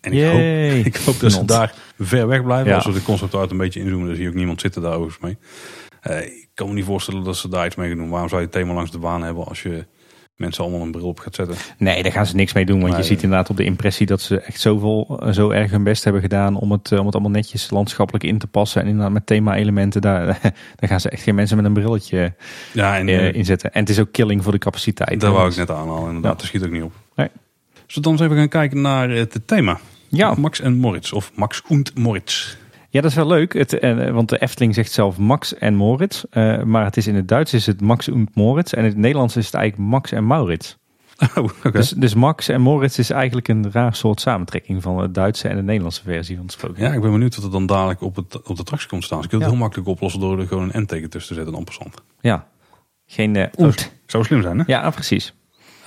En 0.00 0.12
ik 0.12 0.24
hoop, 0.24 0.86
ik 0.94 0.96
hoop 0.96 1.20
dat 1.20 1.32
ze 1.32 1.44
daar 1.44 1.74
ver 1.98 2.26
weg 2.26 2.42
blijven. 2.42 2.68
Ja. 2.68 2.74
Als 2.74 2.86
we 2.86 2.92
de 2.92 3.02
concept 3.02 3.34
art 3.34 3.50
een 3.50 3.56
beetje 3.56 3.80
inzoomen, 3.80 4.06
dan 4.06 4.14
zie 4.14 4.24
je 4.24 4.30
ook 4.30 4.36
niemand 4.36 4.60
zitten 4.60 4.82
daar 4.82 4.94
overigens 4.94 5.22
mee. 5.22 5.36
Eh, 6.00 6.26
ik 6.26 6.48
kan 6.54 6.68
me 6.68 6.74
niet 6.74 6.84
voorstellen 6.84 7.24
dat 7.24 7.36
ze 7.36 7.48
daar 7.48 7.66
iets 7.66 7.76
mee 7.76 7.88
gaan 7.88 7.98
doen. 7.98 8.08
Waarom 8.08 8.28
zou 8.28 8.40
je 8.40 8.46
het 8.46 8.56
thema 8.56 8.72
langs 8.72 8.90
de 8.90 8.98
baan 8.98 9.22
hebben 9.22 9.44
als 9.46 9.62
je 9.62 9.86
mensen 10.40 10.64
allemaal 10.64 10.80
een 10.82 10.90
bril 10.90 11.06
op 11.06 11.18
gaat 11.18 11.34
zetten. 11.34 11.56
Nee, 11.78 12.02
daar 12.02 12.12
gaan 12.12 12.26
ze 12.26 12.34
niks 12.36 12.52
mee 12.52 12.64
doen. 12.64 12.78
Want 12.80 12.92
Nee, 12.92 13.00
je 13.02 13.06
ziet 13.06 13.22
inderdaad 13.22 13.50
op 13.50 13.56
de 13.56 13.64
impressie 13.64 14.06
dat 14.06 14.20
ze 14.20 14.40
echt 14.40 14.60
zoveel, 14.60 15.18
eh, 15.22 15.32
zo 15.32 15.50
erg 15.50 15.70
hun 15.70 15.82
best 15.84 16.04
hebben 16.04 16.22
gedaan 16.22 16.56
om 16.56 16.72
het, 16.72 16.92
eh, 16.92 16.98
om 16.98 17.04
het 17.06 17.14
allemaal 17.14 17.32
netjes 17.32 17.70
landschappelijk 17.70 18.24
in 18.24 18.38
te 18.38 18.46
passen. 18.46 18.80
En 18.82 18.86
inderdaad 18.88 19.12
met 19.12 19.26
thema-elementen, 19.26 20.00
daar, 20.00 20.24
daar 20.76 20.88
gaan 20.88 21.00
ze 21.00 21.10
echt 21.10 21.22
geen 21.22 21.34
mensen 21.34 21.56
met 21.56 21.66
een 21.66 21.72
brilletje 21.72 22.32
Ja, 22.72 22.98
en 22.98 23.08
eh, 23.08 23.34
inzetten. 23.34 23.72
En 23.72 23.80
het 23.80 23.88
is 23.88 23.98
ook 24.00 24.12
killing 24.12 24.42
voor 24.42 24.52
de 24.52 24.58
capaciteit. 24.58 25.20
daar 25.20 25.32
wou 25.32 25.50
ik 25.50 25.56
net 25.56 25.70
aanhalen. 25.70 26.06
Inderdaad, 26.06 26.22
Ja. 26.32 26.38
dat 26.38 26.42
schiet 26.46 26.64
ook 26.64 26.70
niet 26.70 26.82
op. 26.82 26.92
Nee. 27.14 27.28
Zullen 27.72 27.84
we 27.86 28.00
dan 28.00 28.12
eens 28.12 28.20
even 28.20 28.36
gaan 28.36 28.48
kijken 28.48 28.80
naar 28.80 29.10
het 29.10 29.40
thema? 29.46 29.78
Ja. 30.08 30.34
Max 30.34 30.60
en 30.60 30.76
Moritz, 30.76 31.12
of 31.12 31.30
Max 31.34 31.62
und 31.68 31.98
Moritz. 31.98 32.56
Ja, 32.92 33.00
dat 33.00 33.10
is 33.10 33.16
wel 33.16 33.26
leuk. 33.26 33.52
Het, 33.52 33.78
eh, 33.78 34.10
want 34.10 34.28
de 34.28 34.38
Efteling 34.38 34.74
zegt 34.74 34.92
zelf 34.92 35.18
Max 35.18 35.54
en 35.54 35.74
Moritz. 35.74 36.22
eh, 36.30 36.62
maar 36.62 36.84
het 36.84 36.96
is 36.96 37.06
in 37.06 37.14
het 37.14 37.28
Duits 37.28 37.54
is 37.54 37.66
het 37.66 37.80
Max 37.80 38.08
und 38.08 38.34
Moritz. 38.34 38.72
En 38.72 38.78
in 38.78 38.84
het 38.88 38.96
Nederlands 38.96 39.36
is 39.36 39.44
het 39.46 39.54
eigenlijk 39.54 39.90
Max 39.90 40.12
en 40.12 40.26
Maurits. 40.26 40.78
Oh. 41.34 41.48
Dus, 41.72 41.90
dus 41.90 42.14
Max 42.14 42.48
en 42.48 42.60
Moritz 42.60 42.98
is 42.98 43.10
eigenlijk 43.10 43.48
een 43.48 43.72
raar 43.72 43.94
soort 43.94 44.20
samentrekking 44.20 44.82
van 44.82 44.96
de 44.96 45.10
Duitse 45.10 45.48
en 45.48 45.56
de 45.56 45.62
Nederlandse 45.62 46.02
versie 46.02 46.34
van 46.36 46.44
het 46.44 46.54
sprookje. 46.54 46.82
Ja, 46.82 46.92
ik 46.92 47.00
ben 47.00 47.10
benieuwd 47.12 47.34
wat 47.36 47.44
er 47.44 47.50
dan 47.50 47.66
dadelijk 47.66 48.00
op, 48.00 48.16
het, 48.16 48.36
op 48.36 48.54
de 48.54 48.60
attractie 48.60 48.88
komt 48.88 49.04
staan. 49.04 49.16
Dus 49.16 49.26
ik 49.26 49.30
wil 49.30 49.40
het 49.40 49.48
Ja. 49.48 49.54
heel 49.54 49.62
makkelijk 49.64 49.88
oplossen 49.88 50.20
door 50.20 50.38
er 50.40 50.46
gewoon 50.46 50.70
een 50.72 50.82
N-teken 50.82 51.10
tussen 51.10 51.34
te 51.36 51.42
zetten 51.42 51.58
en 51.58 51.64
passant. 51.64 51.94
Ja. 52.20 52.46
Geen 53.06 53.36
eh, 53.36 53.46
Zou, 53.56 53.72
zou 54.06 54.24
slim 54.24 54.42
zijn, 54.42 54.58
hè? 54.58 54.64
Ja, 54.66 54.90
precies. 54.90 55.34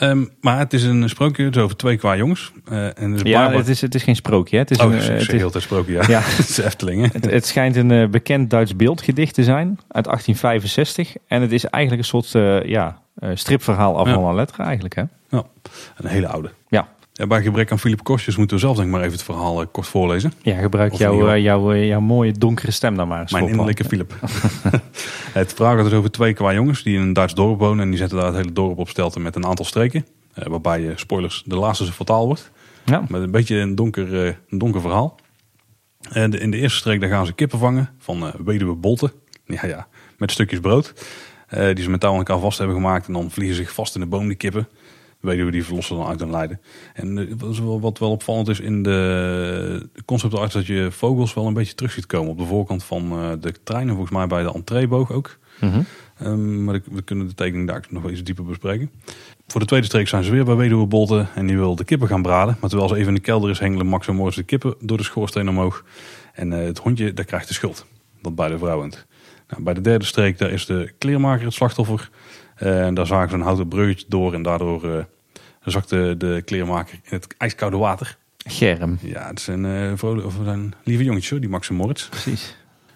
Ehm, 0.03 0.25
maar 0.41 0.57
het 0.59 0.73
is 0.73 0.83
een 0.83 1.09
sprookje 1.09 1.43
het 1.43 1.55
is 1.55 1.61
over 1.61 1.75
twee 1.75 1.97
qua 1.97 2.15
jongens. 2.15 2.51
Eh, 2.65 2.99
en 2.99 3.13
is 3.13 3.21
Ja, 3.21 3.51
het 3.51 3.67
is, 3.67 3.81
het 3.81 3.95
is 3.95 4.03
geen 4.03 4.15
sprookje. 4.15 4.55
Hè. 4.55 4.61
Het 4.61 4.71
is 4.71 4.77
Oh, 4.77 4.85
een, 4.85 4.99
eh, 4.99 5.07
het, 5.07 5.19
is, 5.21 5.27
tijd 5.51 5.63
sprookje, 5.63 5.93
ja. 5.93 6.03
ja, 6.07 6.19
het 6.37 6.49
is 6.49 6.57
Efteling, 6.57 7.01
hè? 7.01 7.07
het, 7.11 7.25
het 7.25 7.45
schijnt 7.45 7.75
een 7.75 7.91
eh, 7.91 8.07
bekend 8.07 8.49
Duits 8.49 8.75
beeldgedicht 8.75 9.33
te 9.33 9.43
zijn 9.43 9.67
uit 9.87 10.05
1865. 10.05 11.15
En 11.27 11.41
het 11.41 11.51
is 11.51 11.65
eigenlijk 11.65 12.03
een 12.03 12.21
soort 12.23 12.31
ja, 12.67 13.01
stripverhaal 13.33 13.97
af 13.97 14.07
Ja. 14.07 14.13
van 14.13 14.23
een 14.25 14.35
letter 14.35 14.59
eigenlijk. 14.59 14.95
Hè? 14.95 15.03
Ja, 15.29 15.43
een 15.97 16.09
hele 16.09 16.27
oude. 16.27 16.51
Ja. 16.67 16.87
Ja, 17.15 17.27
bij 17.27 17.41
gebrek 17.41 17.71
aan 17.71 17.79
Philip 17.79 18.03
Kostjes 18.03 18.35
moeten 18.37 18.55
we 18.55 18.61
zelf 18.61 18.75
denk 18.75 18.87
ik 18.87 18.93
maar 18.93 19.01
even 19.03 19.13
het 19.13 19.23
verhaal 19.23 19.61
eh, 19.61 19.67
kort 19.71 19.87
voorlezen. 19.87 20.33
Ja, 20.41 20.57
gebruik 20.59 20.93
jouw, 20.93 21.27
eh, 21.27 21.41
jouw, 21.43 21.71
eh, 21.73 21.87
jouw 21.87 21.99
mooie 21.99 22.31
donkere 22.31 22.71
stem 22.71 22.95
dan 22.95 23.07
maar 23.07 23.27
Mijn 23.31 23.47
innerlijke 23.47 23.83
Philip. 23.83 24.13
het 25.33 25.53
verhaal 25.53 25.75
gaat 25.75 25.83
dus 25.83 25.93
over 25.93 26.11
twee 26.11 26.33
qua 26.33 26.53
jongens 26.53 26.83
die 26.83 26.95
in 26.95 27.01
een 27.01 27.13
Duits 27.13 27.33
dorp 27.33 27.59
wonen. 27.59 27.83
En 27.83 27.89
die 27.89 27.97
zetten 27.97 28.17
daar 28.17 28.27
het 28.27 28.35
hele 28.35 28.51
dorp 28.51 28.77
op 28.77 28.89
stelten 28.89 29.21
met 29.21 29.35
een 29.35 29.45
aantal 29.45 29.65
streken. 29.65 30.05
Waarbij, 30.33 30.91
spoilers, 30.95 31.43
de 31.45 31.55
laatste 31.55 31.85
fataal 31.91 32.25
wordt. 32.25 32.51
Ja. 32.85 33.03
Met 33.07 33.21
een 33.21 33.31
beetje 33.31 33.55
een 33.55 33.75
donker, 33.75 34.13
een 34.49 34.57
donker 34.57 34.81
verhaal. 34.81 35.19
En 36.11 36.29
de- 36.31 36.37
in 36.39 36.51
de 36.51 36.57
eerste 36.57 36.77
streek 36.77 36.99
daar 37.01 37.09
gaan 37.09 37.25
ze 37.25 37.33
kippen 37.33 37.59
vangen 37.59 37.89
van 37.99 38.31
weduwe 38.45 38.73
Bolten. 38.75 39.11
Ja, 39.45 39.65
ja, 39.67 39.87
met 40.17 40.31
stukjes 40.31 40.59
brood. 40.59 40.93
die 41.73 41.83
ze 41.83 41.89
met 41.89 41.99
touw 41.99 42.11
aan 42.11 42.17
elkaar 42.17 42.39
vast 42.39 42.57
hebben 42.57 42.75
gemaakt. 42.75 43.07
En 43.07 43.13
dan 43.13 43.31
vliegen 43.31 43.55
ze 43.55 43.61
zich 43.63 43.73
vast 43.73 43.95
in 43.95 44.01
de 44.01 44.07
boom, 44.07 44.27
die 44.27 44.37
kippen. 44.37 44.67
Weduwe 45.23 45.51
die 45.51 45.63
verlossen 45.63 45.97
dan 45.97 46.05
uit 46.05 46.19
hun 46.19 46.29
lijden. 46.29 46.61
En 46.93 47.17
eh, 47.17 47.25
wat 47.79 47.99
wel- 47.99 48.11
opvallend 48.11 48.47
is 48.47 48.59
in 48.59 48.83
de 48.83 49.89
concept 50.05 50.33
art... 50.33 50.51
dat 50.51 50.65
je 50.65 50.87
vogels 50.91 51.33
wel 51.33 51.47
een 51.47 51.53
beetje 51.53 51.75
terug 51.75 51.91
ziet 51.91 52.05
komen. 52.05 52.31
Op 52.31 52.37
de 52.37 52.45
voorkant 52.45 52.83
van 52.83 53.11
eh, 53.11 53.31
de 53.39 53.53
treinen, 53.63 53.93
volgens 53.95 54.15
mij 54.15 54.27
bij 54.27 54.43
de 54.43 54.53
entreeboog 54.53 55.11
ook. 55.11 55.37
Mhm. 55.59 55.81
Ehm, 56.17 56.63
maar 56.63 56.79
we 56.91 57.01
kunnen 57.01 57.27
de 57.27 57.33
tekening 57.33 57.67
daar 57.67 57.85
nog 57.89 58.01
wel 58.01 58.11
iets 58.11 58.23
dieper 58.23 58.45
bespreken. 58.45 58.91
Voor 59.47 59.61
de 59.61 59.67
tweede 59.67 59.85
streek 59.85 60.07
zijn 60.07 60.23
ze 60.23 60.31
weer 60.31 60.45
bij 60.45 60.55
Weduwe 60.55 60.85
Bolten 60.85 61.29
en 61.35 61.45
die 61.47 61.57
wil 61.57 61.75
de 61.75 61.83
kippen 61.83 62.07
gaan 62.07 62.21
braden. 62.21 62.57
Maar 62.59 62.69
terwijl 62.69 62.89
ze 62.89 62.95
even 62.95 63.07
in 63.07 63.13
de 63.13 63.21
kelder 63.21 63.49
is, 63.49 63.59
hengelen 63.59 63.87
Max 63.87 64.07
en 64.07 64.15
Moritz 64.15 64.35
de 64.37 64.43
kippen 64.43 64.75
door 64.79 64.97
de 64.97 65.03
schoorsteen 65.03 65.49
omhoog. 65.49 65.83
En 66.33 66.53
eh, 66.53 66.65
het 66.65 66.77
hondje, 66.77 67.13
dat 67.13 67.25
krijgt 67.25 67.47
de 67.47 67.53
schuld. 67.53 67.85
Dat 68.21 68.35
bij 68.35 68.49
de 68.49 68.57
vrouwend. 68.57 69.05
Nou, 69.47 69.63
bij 69.63 69.73
de 69.73 69.81
derde 69.81 70.05
streek, 70.05 70.37
daar 70.37 70.51
is 70.51 70.65
de 70.65 70.93
kleermaker 70.97 71.45
het 71.45 71.53
slachtoffer. 71.53 72.09
Eh, 72.55 72.85
en 72.85 72.93
daar 72.93 73.07
zagen 73.07 73.29
ze 73.29 73.35
een 73.35 73.41
houten 73.41 73.67
bruggetje 73.67 74.05
door 74.09 74.33
en 74.33 74.41
daardoor 74.41 74.95
eh, 74.95 75.03
zakte 75.63 76.15
de 76.17 76.41
kleermaker 76.45 76.93
in 76.93 77.09
het 77.09 77.35
ijskoude 77.37 77.77
water. 77.77 78.17
Germ. 78.37 78.97
Ja, 79.01 79.27
het 79.27 79.41
zijn, 79.41 79.65
eh 79.65 79.91
vrolijk, 79.95 80.25
of 80.25 80.35
zijn 80.43 80.73
lieve 80.83 81.03
jongetjes 81.03 81.29
hoor, 81.29 81.39
die 81.39 81.49
Max 81.49 81.69
en 81.69 81.75
Moritz. 81.75 82.09
Precies. 82.09 82.55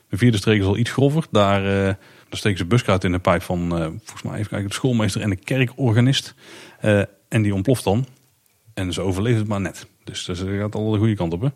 De 0.10 0.18
vierde 0.18 0.38
streek 0.38 0.60
is 0.60 0.66
al 0.66 0.78
iets 0.78 0.91
grover. 0.91 1.26
Daar, 1.32 1.66
eh, 1.66 1.93
daar 2.30 2.39
steken 2.39 2.58
ze 2.58 2.66
buskruid 2.66 3.03
in 3.03 3.12
de 3.12 3.20
pijp 3.20 3.41
van, 3.41 3.78
eh, 3.78 3.86
volgens 3.86 4.24
mij 4.24 4.38
even 4.38 4.49
kijken, 4.49 4.68
de 4.68 4.74
schoolmeester 4.74 5.22
en 5.22 5.30
de 5.30 5.36
kerkorganist. 5.36 6.34
Eh, 6.80 7.01
en 7.30 7.41
die 7.41 7.53
ontploft 7.53 7.84
dan. 7.84 8.05
En 8.74 8.93
ze 8.93 9.01
overleeft 9.01 9.38
het 9.38 9.47
maar 9.47 9.62
net. 9.62 9.88
Dus 10.03 10.26
dat 10.26 10.38
gaat 10.38 10.76
al 10.76 10.91
de 10.91 10.97
goede 10.97 11.16
kant 11.16 11.34
op. 11.34 11.41
Hè? 11.41 11.47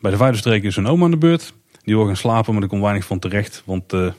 Bij 0.00 0.10
de 0.10 0.16
vijfde 0.16 0.38
streek 0.38 0.62
is 0.62 0.76
een 0.76 0.86
oma 0.86 1.04
aan 1.04 1.10
de 1.10 1.16
beurt. 1.16 1.52
Die 1.82 1.96
wil 1.96 2.06
gaan 2.06 2.16
slapen, 2.16 2.52
maar 2.52 2.62
er 2.62 2.68
komt 2.68 2.82
weinig 2.82 3.04
van 3.04 3.18
terecht. 3.18 3.62
Want 3.64 3.92
eh, 3.92 4.12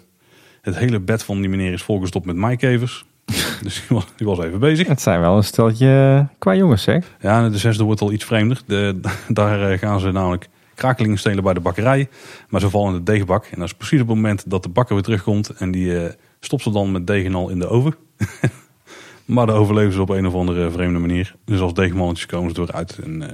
het 0.62 0.78
hele 0.78 1.00
bed 1.00 1.24
van 1.24 1.40
die 1.42 1.50
meneer 1.50 1.74
is 1.74 1.84
volgestopt 1.84 2.26
met 2.26 2.36
maaikevers. 2.36 3.06
dus 3.64 3.84
die 3.88 3.98
was, 3.98 4.06
die 4.16 4.28
was 4.28 4.40
even 4.40 4.60
bezig. 4.60 4.88
Het 4.88 5.02
zijn 5.02 5.20
wel 5.20 5.38
een 5.38 5.44
steltje 5.44 6.28
qua 6.38 6.56
jongens, 6.56 6.84
zeg. 6.84 7.06
Ja, 7.20 7.50
de 7.50 7.58
zesde 7.58 7.84
wordt 7.84 8.02
al 8.02 8.12
iets 8.12 8.26
vreemder. 8.26 8.62
De, 8.66 9.00
daar 9.28 9.72
eh, 9.72 9.80
gaan 9.80 10.00
ze 10.00 10.12
namelijk 10.12 10.50
krakelingen 10.76 11.18
stelen 11.18 11.44
bij 11.44 11.54
de 11.54 11.60
bakkerij. 11.60 12.10
Maar 12.50 12.62
ze 12.62 12.70
vallen 12.70 12.94
in 12.94 13.04
de 13.04 13.12
deegbak. 13.12 13.46
En 13.46 13.60
dat 13.60 13.68
is 13.68 13.74
precies 13.74 14.02
op 14.02 14.08
het 14.08 14.16
moment 14.16 14.50
dat 14.50 14.64
de 14.64 14.70
bakker 14.70 14.96
weer 14.96 15.04
terugkomt. 15.04 15.50
En 15.50 15.72
die 15.72 15.98
eh, 16.06 16.14
stopt 16.40 16.64
ze 16.64 16.72
dan 16.72 16.92
met 16.92 17.08
deeg 17.08 17.26
en 17.26 17.36
al 17.36 17.50
in 17.50 17.60
de 17.60 17.68
oven. 17.68 17.96
maar 19.26 19.46
dan 19.46 19.56
overleven 19.56 19.94
ze 19.94 20.02
op 20.02 20.10
een 20.10 20.28
of 20.28 20.34
andere 20.34 20.72
vreemde 20.72 21.00
manier. 21.00 21.36
Dus 21.46 21.60
als 21.60 21.74
deegmannetjes 21.74 22.26
komen 22.26 22.56
ze 22.56 22.62
eruit. 22.62 23.00
En 23.04 23.22
eh, 23.22 23.28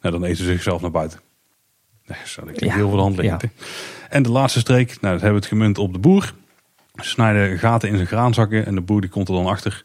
nou, 0.00 0.14
dan 0.14 0.24
eten 0.24 0.36
ze 0.36 0.44
zichzelf 0.44 0.80
naar 0.80 0.90
buiten. 0.90 1.20
Nee, 2.06 2.18
dat 2.36 2.44
klinkt 2.44 2.60
Ja, 2.60 2.72
heel 2.74 2.88
voor 2.88 2.96
de 2.96 3.02
hand 3.02 3.16
liggend. 3.16 3.42
hè. 3.42 3.48
En 4.08 4.22
de 4.22 4.30
laatste 4.30 4.58
streek, 4.58 4.88
nou, 4.88 5.12
dat 5.12 5.22
hebben 5.22 5.28
we 5.40 5.46
het 5.46 5.46
gemunt 5.46 5.78
op 5.78 5.92
de 5.92 5.98
boer. 5.98 6.34
Ze 6.94 7.08
snijden 7.08 7.58
gaten 7.58 7.88
in 7.88 7.96
zijn 7.96 8.06
graanzakken. 8.08 8.66
En 8.66 8.74
de 8.74 8.80
boer 8.80 9.00
die 9.00 9.10
komt 9.10 9.28
er 9.28 9.34
dan 9.34 9.46
achter. 9.46 9.84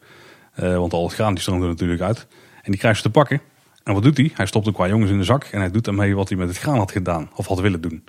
Eh, 0.54 0.78
want 0.78 0.94
al 0.94 1.04
het 1.04 1.14
graan 1.14 1.34
die 1.34 1.42
stroomt 1.42 1.62
er 1.62 1.68
natuurlijk 1.68 2.02
uit. 2.02 2.28
En 2.62 2.72
die 2.72 2.80
krijgt 2.80 2.98
ze 2.98 3.04
te 3.04 3.10
pakken. 3.10 3.42
En 3.84 3.94
wat 3.94 4.04
doet 4.04 4.18
hij? 4.18 4.32
Hij 4.34 4.46
stopt 4.46 4.68
een 4.68 4.74
qua 4.74 4.88
jongens 4.88 5.12
in 5.12 5.18
de 5.18 5.24
zak. 5.24 5.44
En 5.44 5.60
hij 5.60 5.72
doet 5.72 5.86
daarmee 5.86 6.16
wat 6.16 6.30
hij 6.30 6.38
met 6.38 6.48
het 6.48 6.58
graan 6.58 6.78
had 6.78 6.92
gedaan. 6.92 7.30
Of 7.36 7.48
had 7.48 7.60
willen 7.60 7.82
doen. 7.82 8.04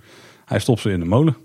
Hij 0.45 0.59
stopt 0.59 0.81
ze 0.81 0.91
in 0.91 1.01
de 1.01 1.07
molen. 1.07 1.37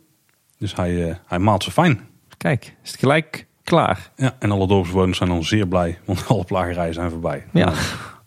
Dus 0.57 0.75
hij, 0.75 1.09
eh, 1.09 1.15
hij 1.25 1.39
maalt 1.39 1.63
ze 1.63 1.71
fijn. 1.71 2.07
Kijk, 2.37 2.75
is 2.83 2.91
het 2.91 2.99
gelijk 2.99 3.47
klaar. 3.63 4.11
Ja, 4.15 4.35
en 4.39 4.51
alle 4.51 4.67
dorpsbewoners 4.67 5.17
zijn 5.17 5.29
dan 5.29 5.43
zeer 5.43 5.67
blij. 5.67 5.99
Want 6.05 6.27
alle 6.27 6.43
plagerijen 6.43 6.93
zijn 6.93 7.09
voorbij. 7.09 7.45
Ja. 7.51 7.73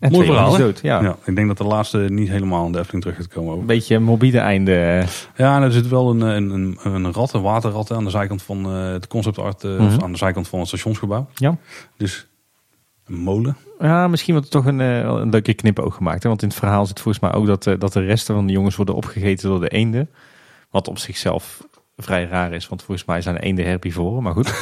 En 0.06 0.12
Mooi 0.12 0.26
verhaal, 0.26 0.56
dood, 0.56 0.80
Ja. 0.82 1.02
ja, 1.02 1.16
ik 1.24 1.34
denk 1.34 1.48
dat 1.48 1.58
de 1.58 1.64
laatste 1.64 1.98
niet 1.98 2.28
helemaal 2.28 2.64
aan 2.64 2.72
de 2.72 2.78
Efteling 2.78 3.02
terug 3.02 3.18
gaat 3.18 3.28
komen. 3.28 3.48
Over. 3.48 3.60
Een 3.60 3.66
beetje 3.66 3.94
een 3.94 4.02
morbide 4.02 4.38
einde. 4.38 5.04
Ja, 5.36 5.56
en 5.56 5.62
er 5.62 5.72
zit 5.72 5.88
wel 5.88 6.10
een, 6.10 6.20
een, 6.20 6.50
een, 6.50 6.78
een 7.04 7.12
rat, 7.12 7.32
een 7.32 7.42
waterrat 7.42 7.90
aan 7.92 8.04
de 8.04 8.10
zijkant 8.10 8.42
van 8.42 8.64
eh, 8.66 8.92
het 8.92 9.06
concept 9.06 9.38
art. 9.38 9.64
eh, 9.64 9.70
of 9.70 9.78
Mhm. 9.94 10.02
aan 10.04 10.12
de 10.12 10.18
zijkant 10.18 10.48
van 10.48 10.58
het 10.58 10.68
stationsgebouw. 10.68 11.26
Ja. 11.34 11.56
Dus 11.96 12.26
een 13.06 13.14
molen. 13.16 13.56
Ja, 13.80 14.08
misschien 14.08 14.34
wordt 14.34 14.46
er 14.54 14.60
toch 14.60 14.66
een, 14.72 14.80
eh, 14.80 14.98
een 14.98 15.30
leuke 15.30 15.54
knipoog 15.54 15.94
gemaakt. 15.94 16.22
Hè? 16.22 16.28
Want 16.28 16.42
in 16.42 16.48
het 16.48 16.56
verhaal 16.56 16.86
zit 16.86 17.00
volgens 17.00 17.22
mij 17.22 17.32
ook 17.32 17.46
dat, 17.46 17.80
dat 17.80 17.92
de 17.92 18.00
resten 18.04 18.34
van 18.34 18.46
de 18.46 18.52
jongens 18.52 18.76
worden 18.76 18.94
opgegeten 18.94 19.48
door 19.48 19.60
de 19.60 19.68
eenden. 19.68 20.10
Wat 20.70 20.88
op 20.88 20.98
zichzelf 20.98 21.64
vrij 21.96 22.24
raar 22.24 22.52
is, 22.52 22.68
want 22.68 22.82
volgens 22.82 23.06
mij 23.06 23.20
zijn 23.20 23.36
eenden 23.36 23.64
herbivoren. 23.66 24.22
Maar 24.22 24.32
goed. 24.32 24.54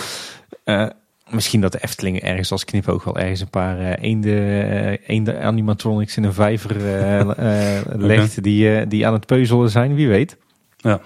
Eh, 0.65 0.87
misschien 1.31 1.61
dat 1.61 1.73
de 1.73 1.79
Efteling 1.83 2.21
ergens 2.21 2.53
als 2.53 2.65
knipoog 2.65 3.05
wel 3.05 3.19
ergens 3.19 3.41
een 3.41 3.51
paar 3.51 3.79
eh, 3.79 4.05
eenden, 4.11 4.39
eh, 4.71 4.99
eenden 5.09 5.41
animatronics 5.43 6.17
in 6.17 6.25
een 6.25 6.33
vijver 6.33 6.77
eh, 6.77 7.21
eh, 7.79 7.85
legt 7.97 8.43
die, 8.43 8.77
eh, 8.79 8.87
die 8.89 9.07
aan 9.07 9.13
het 9.13 9.27
peuzelen 9.27 9.71
zijn. 9.71 9.95
Wie 9.95 10.09
weet. 10.09 10.37
Ja. 10.77 11.01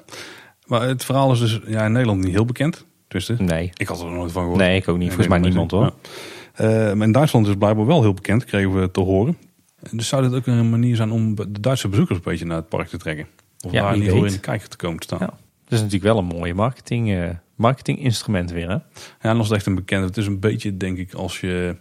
Maar 0.67 0.83
het 0.83 1.05
verhaal 1.05 1.33
is 1.33 1.39
dus 1.39 1.61
ja, 1.67 1.85
in 1.85 1.93
Nederland 1.93 2.25
niet 2.25 2.33
heel 2.33 2.45
bekend. 2.45 2.87
Tenminste, 3.09 3.43
Nee. 3.55 3.71
ik 3.77 3.87
had 3.89 4.01
er 4.01 4.11
nooit 4.11 4.33
van 4.33 4.43
gehoord. 4.43 4.61
Nee, 4.61 4.77
ik 4.77 4.89
ook 4.89 4.99
niet. 4.99 5.07
Volgens 5.09 5.29
mij 5.29 5.39
niemand 5.39 5.71
hoor. 5.71 5.83
Ja. 5.85 5.93
Eh, 6.55 6.93
maar 6.95 7.07
in 7.07 7.13
Duitsland 7.13 7.45
is 7.45 7.51
het 7.51 7.61
blijkbaar 7.61 7.87
wel 7.87 8.03
heel 8.03 8.15
bekend, 8.15 8.45
kregen 8.45 8.81
we 8.81 8.91
te 8.91 9.01
horen. 9.01 9.37
Dus 9.91 10.09
zou 10.09 10.23
dit 10.23 10.35
ook 10.35 10.47
een 10.47 10.71
manier 10.71 10.97
zijn 10.97 11.11
om 11.11 11.35
de 11.35 11.61
Duitse 11.61 11.89
bezoekers 11.89 12.19
een 12.19 12.25
beetje 12.25 12.45
naar 12.45 12.57
het 12.57 12.69
park 12.69 12.89
te 12.89 12.97
trekken? 12.97 13.27
Of 13.67 13.73
Ja, 13.73 13.83
daar 13.83 13.93
in 13.95 13.99
wie 14.01 14.09
ieder 14.09 14.09
geval 14.09 14.23
weet. 14.23 14.31
in 14.33 14.37
de 14.41 14.47
kijker 14.47 14.69
te 14.69 14.77
komen 14.77 14.99
te 14.99 15.07
staan. 15.07 15.19
Ja. 15.21 15.27
Dat 15.65 15.73
is 15.79 15.79
natuurlijk 15.79 16.05
wel 16.13 16.19
een 16.19 16.25
mooie 16.39 16.55
marketing, 16.55 17.33
eh 17.59 17.65
marketing 17.65 17.99
instrument 17.99 18.51
weer. 18.51 18.69
Hè? 18.69 18.75
Ja, 18.75 18.83
en 19.21 19.37
als 19.39 19.49
het 19.49 19.57
echt 19.57 19.67
een 19.67 19.75
bekend. 19.75 20.05
Het 20.05 20.17
is 20.17 20.27
een 20.27 20.41
beetje, 20.41 20.77
denk 20.77 20.99
ik, 20.99 21.13
als 21.15 21.41
je 21.41 21.77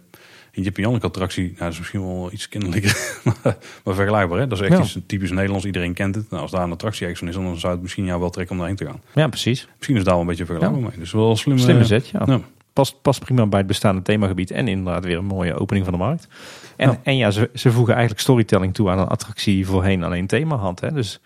een 0.52 0.62
Jip 0.62 0.76
en 0.76 0.82
Janneke 0.82 1.06
attractie, 1.06 1.44
nou, 1.44 1.56
dat 1.58 1.72
is 1.72 1.78
misschien 1.78 2.00
wel 2.06 2.32
iets 2.32 2.48
kinderlijker, 2.48 2.96
maar, 3.24 3.56
maar 3.84 3.94
vergelijkbaar. 3.94 4.38
Hè? 4.38 4.46
Dat 4.46 4.58
is 4.60 4.64
echt 4.68 4.76
Ja. 4.76 4.82
iets 4.82 4.98
typisch 5.06 5.30
Nederlands. 5.30 5.64
Iedereen 5.64 5.94
kent 5.94 6.14
het. 6.14 6.30
Nou, 6.30 6.42
als 6.42 6.50
daar 6.50 6.62
een 6.62 6.72
attractie 6.72 7.02
ergens 7.06 7.18
van 7.20 7.28
is, 7.28 7.34
dan 7.48 7.58
zou 7.58 7.72
het 7.72 7.82
misschien 7.82 8.04
jou 8.04 8.20
wel 8.20 8.30
trekken 8.30 8.52
om 8.54 8.58
daarheen 8.60 8.76
te 8.78 8.84
gaan. 8.86 9.00
Ja, 9.14 9.28
precies. 9.28 9.68
Misschien 9.76 9.96
is 9.96 10.04
daar 10.04 10.12
wel 10.12 10.22
een 10.22 10.28
beetje 10.28 10.46
vergelijkbaar 10.46 10.82
mee. 10.82 10.98
Dus 10.98 11.12
wel 11.12 11.30
een 11.30 11.36
slimme, 11.36 11.60
Slimme 11.60 11.84
zet, 11.84 12.08
ja. 12.08 12.22
Ja. 12.26 12.40
Past, 12.72 13.02
past 13.02 13.20
prima 13.24 13.46
bij 13.46 13.58
het 13.58 13.68
bestaande 13.68 14.02
themagebied. 14.02 14.50
En 14.50 14.68
inderdaad 14.68 15.04
weer 15.04 15.18
een 15.18 15.24
mooie 15.24 15.54
opening 15.54 15.84
van 15.84 15.94
de 15.94 16.00
markt. 16.00 16.28
En 16.76 16.98
en 17.02 17.16
ja 17.16 17.30
ze, 17.30 17.50
ze 17.54 17.72
voegen 17.72 17.92
eigenlijk 17.94 18.22
storytelling 18.22 18.74
toe 18.74 18.90
aan 18.90 18.98
een 18.98 19.06
attractie 19.08 19.54
die 19.54 19.66
voorheen 19.66 20.02
alleen 20.02 20.26
thema 20.26 20.56
had. 20.56 20.80
Hè? 20.80 20.92
Dus 20.92 21.20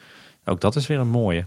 ook 0.44 0.60
dat 0.60 0.76
is 0.76 0.86
weer 0.86 0.98
een 0.98 1.08
mooie. 1.08 1.46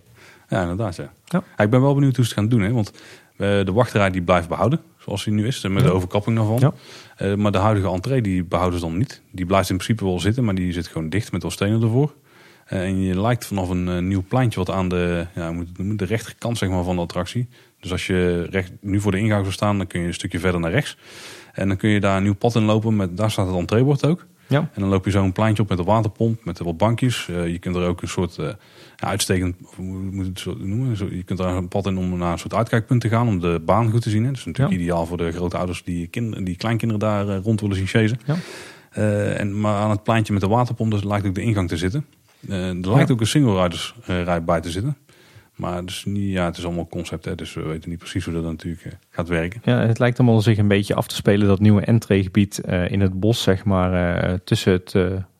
Ja, 0.56 0.62
inderdaad. 0.62 0.96
Ja. 0.96 1.12
Ja. 1.26 1.64
Ik 1.64 1.70
ben 1.70 1.82
wel 1.82 1.94
benieuwd 1.94 2.16
hoe 2.16 2.26
ze 2.26 2.32
het 2.32 2.40
gaan 2.40 2.50
doen. 2.50 2.62
Hè? 2.62 2.72
Want 2.72 2.92
eh, 3.38 3.66
de 3.66 3.72
wachtrij 3.72 4.12
die 4.12 4.22
blijft 4.22 4.48
behouden, 4.48 4.82
zoals 4.98 5.24
die 5.24 5.34
nu 5.34 5.48
is. 5.48 5.62
Met 5.62 5.84
de 5.84 5.92
overkapping 5.92 6.36
daarvan. 6.38 6.60
Ja. 6.60 6.74
Eh, 7.18 7.34
maar 7.34 7.52
de 7.52 7.58
huidige 7.58 7.88
entree 7.88 8.22
die 8.22 8.44
behouden 8.44 8.80
ze 8.80 8.86
dan 8.86 8.98
niet. 8.98 9.22
Die 9.32 9.46
blijft 9.46 9.70
in 9.70 9.76
principe 9.76 10.06
wel 10.06 10.20
zitten, 10.20 10.44
maar 10.44 10.56
die 10.56 10.74
zit 10.74 10.88
gewoon 10.88 11.10
dicht 11.10 11.32
met 11.32 11.42
wel 11.42 11.52
stenen 11.52 11.82
ervoor. 11.82 12.14
Eh, 12.66 12.82
en 12.82 13.02
je 13.02 13.22
lijkt 13.22 13.46
vanaf 13.46 13.70
een 13.70 14.08
nieuw 14.08 14.24
pleintje 14.28 14.60
wat 14.60 14.70
aan 14.70 14.90
de, 14.90 15.28
ja, 15.36 15.46
hoe 15.46 15.56
moet 15.56 15.68
het 15.68 15.78
noemen, 15.78 15.98
de 15.98 16.06
rechterkant 16.06 16.58
zeg 16.58 16.70
maar, 16.70 16.84
van 16.84 16.96
de 16.96 17.02
attractie. 17.02 17.48
Dus 17.80 17.92
als 17.92 18.08
je 18.08 18.48
recht, 18.50 18.72
nu 18.82 19.00
voor 19.00 19.12
de 19.12 19.20
ingang 19.20 19.42
zou 19.42 19.54
staan, 19.54 19.78
dan 19.78 19.88
kun 19.88 20.02
je 20.02 20.08
een 20.08 20.14
stukje 20.14 20.40
verder 20.40 20.60
naar 20.60 20.72
rechts. 20.72 20.98
En 21.54 21.68
dan 21.68 21.78
kun 21.78 21.90
je 21.90 22.00
daar 22.00 22.18
een 22.18 22.24
nieuw 22.24 22.36
pad 22.36 22.56
in 22.56 22.64
lopen. 22.64 22.96
Met, 22.96 23.18
daar 23.18 23.32
staat 23.32 23.48
het 23.48 23.56
entreebord 23.56 24.06
ook. 24.06 24.26
Ja. 24.48 24.60
En 24.60 24.82
dan 24.82 24.90
loop 24.90 25.06
je 25.06 25.12
zo 25.12 25.24
een 25.24 25.32
pleintje 25.32 25.64
op 25.64 25.70
met 25.70 25.80
een 25.80 25.86
waterpomp, 25.86 26.46
met 26.46 26.60
wat 26.60 26.78
bankjes. 26.78 27.26
Je 27.26 27.58
kunt 27.60 27.76
er 27.76 27.88
ook 27.88 28.02
een 28.02 28.08
soort 28.08 28.38
uitstekend, 28.96 29.56
hoe 29.76 29.86
moet 29.86 30.24
je 30.24 30.30
het 30.30 30.40
zo 30.40 30.56
noemen? 30.58 31.16
Je 31.16 31.24
kunt 31.24 31.40
er 31.40 31.46
een 31.46 31.68
pad 31.68 31.86
in 31.86 31.98
om 31.98 32.18
naar 32.18 32.32
een 32.32 32.40
soort 32.40 32.54
uitkijkpunt 32.54 33.02
te 33.02 33.10
gaan, 33.10 33.28
om 33.28 33.40
de 33.40 33.62
baan 33.66 33.92
goed 33.92 34.02
te 34.02 34.10
zien. 34.10 34.24
Dat 34.24 34.36
is 34.36 34.46
natuurlijk 34.46 34.80
ideaal 34.80 35.06
voor 35.06 35.18
de 35.18 35.32
grote 35.32 35.58
ouders 35.58 35.84
die, 35.84 36.08
kinderen, 36.08 36.44
die 36.44 36.56
kleinkinderen 36.56 37.00
daar 37.00 37.28
uh, 37.28 37.44
rond 37.44 37.62
willen 37.62 37.76
zien 37.76 37.88
chasen. 37.88 38.20
Ja. 38.26 38.36
en, 39.34 39.60
maar 39.60 39.76
aan 39.76 39.90
het 39.90 40.04
pleintje 40.04 40.34
met 40.34 40.42
de 40.42 40.48
waterpomp, 40.48 40.92
dus 40.92 41.04
lijkt 41.04 41.28
ook 41.28 41.36
de 41.36 41.42
ingang 41.42 41.70
te 41.70 41.78
zitten. 41.78 42.06
er 42.48 42.90
lijkt 42.90 43.12
ook 43.12 43.20
een 43.20 43.28
single 43.28 43.62
riders 43.62 43.96
rij 44.06 44.44
bij 44.44 44.62
te 44.62 44.72
zitten. 44.72 44.98
Maar 45.56 45.86
dus 45.86 46.06
niet, 46.06 46.32
ja, 46.32 46.46
het 46.46 46.58
is 46.58 46.66
allemaal 46.66 46.88
concept, 46.88 47.26
hè, 47.26 47.36
dus 47.36 47.54
we 47.54 47.62
weten 47.62 47.90
niet 47.90 48.00
precies 48.00 48.26
hoe 48.26 48.34
dat 48.34 48.44
natuurlijk 48.44 48.86
uh, 48.86 48.92
gaat 49.10 49.28
werken. 49.28 49.62
Ja, 49.64 49.80
het 49.80 50.00
lijkt 50.00 50.20
allemaal 50.20 50.42
zich 50.42 50.58
een 50.58 50.68
beetje 50.68 50.96
af 50.96 51.08
te 51.08 51.16
spelen, 51.16 51.48
dat 51.48 51.60
nieuwe 51.60 51.82
entreegebied 51.82 52.62
uh, 52.66 52.92
in 52.92 53.02
het 53.02 53.20
bos, 53.20 53.42
zeg 53.42 53.66
maar, 53.66 54.24
uh, 54.30 54.34
tussen, 54.44 54.72
het, 54.72 54.92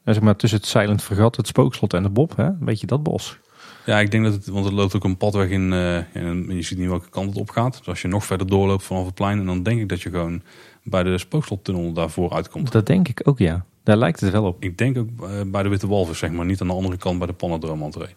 zeg 0.06 0.22
maar 0.22 0.36
tussen 0.36 0.60
het 0.60 0.68
Silent 0.68 1.04
Vergat, 1.04 1.36
het 1.36 1.48
Spookslot 1.48 1.94
en 1.94 2.04
de 2.04 2.10
Bob. 2.10 2.36
Hè? 2.36 2.46
Een 2.46 2.58
beetje 2.60 2.88
dat 2.88 3.04
bos. 3.04 3.38
Ja, 3.86 4.00
ik 4.00 4.12
denk 4.12 4.24
dat 4.24 4.34
het, 4.34 4.48
want 4.48 4.66
het 4.66 4.74
loopt 4.74 4.96
ook 4.96 5.04
een 5.04 5.18
padweg 5.18 5.50
in 5.50 5.74
en 6.14 6.46
je 6.48 6.62
ziet 6.62 6.78
niet 6.78 6.88
welke 6.88 7.10
kant 7.10 7.30
het 7.30 7.38
op 7.38 7.50
gaat. 7.50 7.78
Dus 7.78 7.88
als 7.88 8.02
je 8.02 8.08
nog 8.08 8.26
verder 8.26 8.48
doorloopt 8.48 8.84
vanaf 8.84 9.06
het 9.06 9.14
plein, 9.14 9.40
en 9.40 9.46
dan 9.46 9.64
denk 9.64 9.82
ik 9.82 9.90
dat 9.90 10.02
je 10.02 10.10
gewoon 10.10 10.42
bij 10.84 11.04
de 11.04 11.18
Spookslottunnel 11.18 11.94
daarvoor 11.94 12.32
uitkomt. 12.32 12.72
Dat 12.72 12.86
denk 12.86 13.08
ik 13.08 13.22
ook, 13.24 13.40
ja. 13.40 13.66
Daar 13.84 13.98
lijkt 13.98 14.20
het 14.20 14.32
wel 14.32 14.44
op. 14.44 14.64
Ik 14.64 14.78
denk 14.78 14.98
ook 14.98 15.10
bij 15.52 15.64
de 15.64 15.70
Witte 15.70 15.88
Walvis, 15.88 16.18
zeg 16.18 16.32
maar, 16.32 16.46
niet 16.46 16.62
aan 16.62 16.68
de 16.68 16.74
andere 16.74 16.98
kant 16.98 17.18
bij 17.18 17.28
de 17.28 17.34
Panadroom 17.34 17.82
entree. 17.82 18.16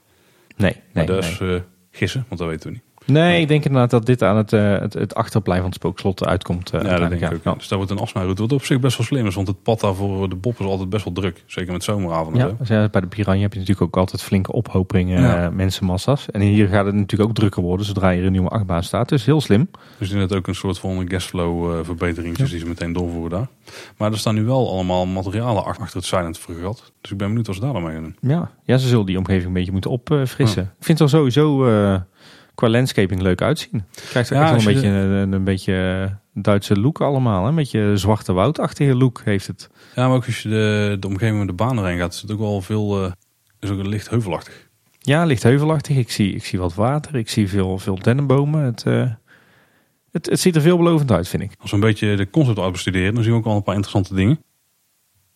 Nee, 0.56 0.72
nee. 0.72 0.82
Maar 0.92 1.06
dus, 1.06 1.38
nee. 1.38 1.62
gissen, 1.90 2.24
want 2.28 2.40
dat 2.40 2.50
weten 2.50 2.68
we 2.68 2.74
niet. 2.74 2.82
Nee, 3.12 3.40
ik 3.40 3.48
denk 3.48 3.64
inderdaad 3.64 3.90
dat 3.90 4.06
dit 4.06 4.22
aan 4.22 4.36
het, 4.36 4.52
uh, 4.52 4.78
het, 4.78 4.92
het, 4.92 5.14
achterplein 5.14 5.58
van 5.58 5.68
het 5.68 5.78
spookslot 5.78 6.26
uitkomt. 6.26 6.74
Uh, 6.74 6.82
ja, 6.82 6.98
dat 6.98 7.10
denk 7.10 7.22
ik 7.22 7.32
ook. 7.32 7.44
Ja. 7.44 7.54
Dus 7.54 7.68
daar 7.68 7.78
wordt 7.78 7.92
een 7.92 7.98
afsnijroute. 7.98 8.42
Wat 8.42 8.52
op 8.52 8.64
zich 8.64 8.80
best 8.80 8.96
wel 8.96 9.06
slim 9.06 9.26
is, 9.26 9.34
want 9.34 9.46
het 9.46 9.62
pad 9.62 9.80
daar 9.80 9.94
voor 9.94 10.28
de 10.28 10.36
Bob 10.36 10.60
is 10.60 10.66
altijd 10.66 10.88
best 10.88 11.04
wel 11.04 11.12
druk. 11.12 11.44
Zeker 11.46 11.72
met 11.72 11.84
zomeravonden. 11.84 12.46
Ja, 12.46 12.54
dus 12.58 12.68
ja, 12.68 12.88
bij 12.88 13.00
de 13.00 13.06
Piranha 13.06 13.40
heb 13.40 13.52
je 13.52 13.58
natuurlijk 13.58 13.86
ook 13.86 13.96
altijd 13.96 14.22
flinke 14.22 14.52
ophopingen, 14.52 15.22
ja. 15.22 15.50
mensenmassa's. 15.50 16.30
En 16.30 16.40
hier 16.40 16.68
gaat 16.68 16.86
het 16.86 16.94
natuurlijk 16.94 17.30
ook 17.30 17.36
drukker 17.36 17.62
worden 17.62 17.86
zodra 17.86 18.10
je 18.10 18.22
een 18.22 18.32
nieuwe 18.32 18.48
achtbaan 18.48 18.82
staat. 18.82 19.08
Dus 19.08 19.24
heel 19.24 19.40
slim. 19.40 19.70
Dus 19.98 20.10
in 20.10 20.18
het 20.18 20.34
ook 20.34 20.46
een 20.46 20.54
soort 20.54 20.78
van 20.78 21.08
guestflow 21.08 21.84
verbetering 21.84 22.36
die 22.36 22.58
ze 22.58 22.66
meteen 22.66 22.92
doorvoeren 22.92 23.30
daar. 23.30 23.48
Maar 23.96 24.12
er 24.12 24.18
staan 24.18 24.34
nu 24.34 24.44
wel 24.44 24.70
allemaal 24.70 25.06
materialen 25.06 25.64
achter 25.64 25.96
het 25.96 26.04
Silent 26.04 26.38
Fregat. 26.38 26.92
Dus 27.00 27.10
ik 27.10 27.16
ben 27.16 27.26
benieuwd 27.28 27.46
wat 27.46 27.56
ze 27.56 27.62
daar 27.62 27.72
dan 27.72 27.82
mee 27.82 27.92
gaan 27.92 28.02
doen. 28.02 28.16
Ja, 28.30 28.50
ja 28.64 28.76
ze 28.76 28.88
zullen 28.88 29.06
die 29.06 29.18
omgeving 29.18 29.46
een 29.46 29.52
beetje 29.52 29.72
moeten 29.72 29.90
opfrissen. 29.90 30.62
Ik 30.62 30.84
vind 30.84 30.98
het 30.98 31.12
al 31.12 31.18
sowieso 31.18 31.64
qua 32.58 32.68
landscaping 32.68 33.22
leuk 33.22 33.42
uitzien. 33.42 33.84
Krijgt 34.08 34.28
ja, 34.28 34.40
echt 34.40 34.50
wel 34.50 34.58
een 34.58 34.74
beetje 34.74 34.88
een, 34.88 35.32
een, 35.32 35.44
beetje 35.44 36.16
Duitse 36.34 36.80
look 36.80 37.00
allemaal. 37.00 37.42
Hè? 37.42 37.48
Een 37.48 37.54
beetje 37.54 37.96
zwarte 37.96 38.32
woudachtige 38.32 38.94
look 38.94 39.20
heeft 39.24 39.46
het. 39.46 39.70
Ja, 39.94 40.06
maar 40.06 40.16
ook 40.16 40.26
als 40.26 40.42
je 40.42 40.48
de, 40.48 40.96
de 41.00 41.06
omgeving 41.06 41.38
met 41.38 41.46
de 41.46 41.52
baan 41.52 41.78
erin 41.78 41.98
gaat, 41.98 42.12
is 42.12 42.20
het 42.20 42.32
ook 42.32 42.38
wel 42.38 42.60
veel, 42.60 43.04
uh, 43.04 43.12
is 43.60 43.70
ook 43.70 43.86
licht 43.86 44.10
heuvelachtig. 44.10 44.68
Ja, 44.98 45.24
licht 45.24 45.42
heuvelachtig. 45.42 45.96
Ik 45.96 46.10
zie, 46.10 46.34
ik 46.34 46.44
zie 46.44 46.58
wat 46.58 46.74
water, 46.74 47.16
ik 47.16 47.28
zie 47.28 47.48
veel, 47.48 47.78
veel 47.78 47.98
dennenbomen. 47.98 48.62
Het, 48.62 48.84
uh, 48.86 49.10
het, 50.10 50.26
het 50.26 50.40
ziet 50.40 50.56
er 50.56 50.62
veelbelovend 50.62 51.10
uit, 51.10 51.28
vind 51.28 51.42
ik. 51.42 51.52
Als 51.60 51.70
we 51.70 51.76
een 51.76 51.82
beetje 51.82 52.16
de 52.16 52.30
concept 52.30 52.58
art 52.58 52.72
bestuderen, 52.72 53.14
dan 53.14 53.22
zien 53.22 53.32
we 53.32 53.38
ook 53.38 53.44
wel 53.44 53.56
een 53.56 53.62
paar 53.62 53.74
interessante 53.74 54.14
dingen. 54.14 54.42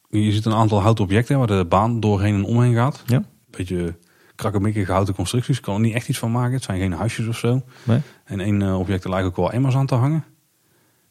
Je 0.08 0.32
ziet 0.32 0.44
een 0.44 0.54
aantal 0.54 0.80
houten 0.80 1.04
objecten 1.04 1.38
waar 1.38 1.46
de 1.46 1.66
baan 1.68 2.00
doorheen 2.00 2.34
en 2.34 2.44
omheen 2.44 2.74
gaat. 2.74 3.02
Ja. 3.06 3.16
Een 3.16 3.24
beetje 3.50 3.94
krakkemikkige 4.42 4.92
houten 4.92 5.14
constructies. 5.14 5.56
Ik 5.56 5.62
kan 5.62 5.74
er 5.74 5.80
niet 5.80 5.94
echt 5.94 6.08
iets 6.08 6.18
van 6.18 6.30
maken. 6.30 6.52
Het 6.52 6.62
zijn 6.62 6.80
geen 6.80 6.92
huisjes 6.92 7.26
of 7.26 7.38
zo. 7.38 7.62
Nee. 7.82 8.00
En 8.24 8.40
één 8.40 8.60
uh, 8.60 8.78
object 8.78 9.04
er 9.04 9.10
lijkt 9.10 9.26
ook 9.26 9.36
wel 9.36 9.52
emmers 9.52 9.74
aan 9.74 9.86
te 9.86 9.94
hangen. 9.94 10.24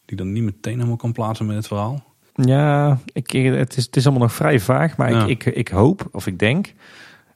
Die 0.05 0.17
dan 0.17 0.32
niet 0.32 0.43
meteen 0.43 0.75
helemaal 0.75 0.95
kan 0.95 1.11
plaatsen 1.11 1.45
met 1.45 1.55
het 1.55 1.67
verhaal. 1.67 2.03
Ja, 2.36 2.99
ik, 3.13 3.32
het, 3.32 3.77
is, 3.77 3.86
het 3.86 3.95
is 3.95 4.05
allemaal 4.05 4.23
nog 4.23 4.34
vrij 4.34 4.59
vaag. 4.59 4.97
Maar 4.97 5.11
ja. 5.11 5.25
ik, 5.25 5.45
ik, 5.45 5.55
ik 5.55 5.67
hoop, 5.67 6.07
of 6.11 6.27
ik 6.27 6.39
denk, 6.39 6.73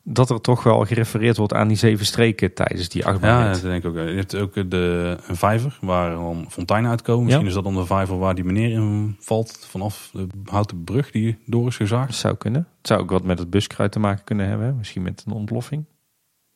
dat 0.07 0.29
er 0.29 0.41
toch 0.41 0.63
wel 0.63 0.85
gerefereerd 0.85 1.37
wordt 1.37 1.53
aan 1.53 1.67
die 1.67 1.77
zeven 1.77 2.05
streken 2.05 2.53
tijdens 2.53 2.89
die 2.89 3.05
achtbaan. 3.05 3.45
Ja, 3.45 3.51
dat 3.51 3.61
denk 3.61 3.83
ik 3.83 3.89
ook. 3.89 3.95
Je 3.95 4.15
hebt 4.15 4.35
ook 4.35 4.53
de, 4.53 5.17
een 5.27 5.35
vijver 5.35 5.77
waar 5.81 6.11
dan 6.11 6.45
fonteinen 6.49 6.89
uitkomen. 6.89 7.23
Misschien 7.23 7.43
ja. 7.43 7.49
is 7.49 7.55
dat 7.55 7.63
dan 7.63 7.75
de 7.75 7.85
vijver 7.85 8.17
waar 8.17 8.35
die 8.35 8.43
meneer 8.43 8.71
in 8.71 9.15
valt 9.19 9.67
vanaf 9.69 10.09
de 10.13 10.27
houten 10.43 10.83
brug 10.83 11.11
die 11.11 11.37
door 11.45 11.67
is 11.67 11.75
gezaagd. 11.75 12.07
Dat 12.07 12.15
zou 12.15 12.35
kunnen. 12.35 12.67
Het 12.77 12.87
zou 12.87 13.01
ook 13.01 13.09
wat 13.09 13.23
met 13.23 13.39
het 13.39 13.49
buskruid 13.49 13.91
te 13.91 13.99
maken 13.99 14.23
kunnen 14.23 14.47
hebben. 14.47 14.75
Misschien 14.77 15.01
met 15.01 15.23
een 15.25 15.33
ontploffing. 15.33 15.85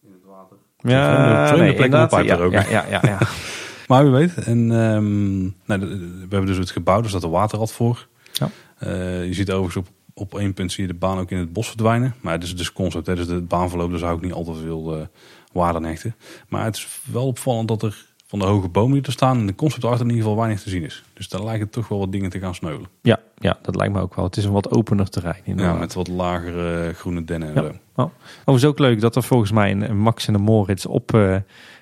In 0.02 0.12
het 0.12 0.26
water. 0.26 0.58
Ja, 0.78 1.48
vreemde 1.48 1.64
nee, 1.64 1.76
plek 1.76 1.94
op 1.94 2.10
de 2.10 2.24
ja, 2.24 2.38
er 2.38 2.44
ook. 2.44 2.52
ja, 2.52 2.66
ja, 2.70 2.86
ja, 2.90 3.00
ja. 3.04 3.20
maar 3.88 4.04
wie 4.04 4.12
weet. 4.12 4.34
En, 4.34 4.72
um, 4.72 5.56
nou, 5.66 5.80
we 5.80 6.18
hebben 6.20 6.46
dus 6.46 6.58
het 6.58 6.72
gebouw, 6.72 7.02
daar 7.02 7.10
staat 7.10 7.24
een 7.24 7.30
waterrad 7.30 7.72
voor. 7.72 8.08
Ja. 8.32 8.50
Uh, 8.84 9.26
je 9.26 9.34
ziet 9.34 9.52
overigens 9.52 9.88
op 9.88 9.94
op 10.20 10.38
één 10.38 10.54
punt 10.54 10.72
zie 10.72 10.88
je 10.88 10.94
de 10.94 10.98
baan 10.98 11.18
ook 11.18 11.32
in 11.32 11.38
het 11.38 11.54
bos 11.54 11.68
verdwijnen. 11.68 12.16
Maar 12.22 12.34
het 12.34 12.44
is 12.44 12.56
dus 12.56 12.74
concept, 12.74 13.08
hè, 13.08 13.16
dus 13.16 13.28
de 13.28 13.42
baanverloop, 13.42 13.90
daar 13.90 14.00
zou 14.00 14.16
ik 14.16 14.22
niet 14.22 14.34
altijd 14.34 14.58
veel 14.58 14.98
uh, 14.98 15.06
waarde 15.52 15.78
aan 15.78 15.86
hechten. 15.86 16.16
Maar 16.48 16.64
het 16.64 16.76
is 16.76 17.02
wel 17.12 17.28
opvallend 17.28 17.68
dat 17.68 17.84
er 17.84 18.08
van 18.30 18.40
de 18.40 18.46
hoge 18.46 18.68
bomen 18.68 18.94
die 18.94 19.06
er 19.06 19.12
staan 19.12 19.38
in 19.38 19.48
de 19.48 19.56
concept 19.56 19.86
art 19.86 20.00
in 20.00 20.06
ieder 20.06 20.22
geval 20.22 20.38
weinig 20.38 20.62
te 20.62 20.70
zien 20.70 20.84
is. 20.84 21.04
Dus 21.14 21.30
daar 21.30 21.44
lijken 21.44 21.70
toch 21.70 21.88
wel 21.88 22.00
wat 22.00 22.12
dingen 22.12 22.30
te 22.30 22.40
gaan 22.40 22.56
sneuvelen. 22.56 22.90
Ja, 23.02 23.20
ja, 23.38 23.60
dat 23.62 23.76
lijkt 23.76 23.94
me 23.94 24.02
ook 24.02 24.16
wel. 24.16 24.26
Het 24.26 24.38
is 24.38 24.46
een 24.46 24.52
wat 24.52 24.72
opener 24.72 25.10
terrein. 25.10 25.42
Ja, 25.46 25.74
met 25.74 25.94
wat 25.94 26.08
lagere 26.08 26.94
groene 26.94 27.24
dennen 27.24 27.56
en 27.56 27.64
ja. 27.64 27.70
zo. 27.70 28.02
Oh. 28.02 28.12
Overigens 28.40 28.66
ook 28.66 28.80
leuk 28.80 29.02
dat 29.02 29.16
er 29.16 29.24
volgens 29.24 29.52
mij 29.52 29.72
een, 29.72 29.98
Max 29.98 30.28
en 30.28 30.34
een 30.34 30.42
Moritz 30.42 30.86
op 30.86 31.14
uh, 31.14 31.36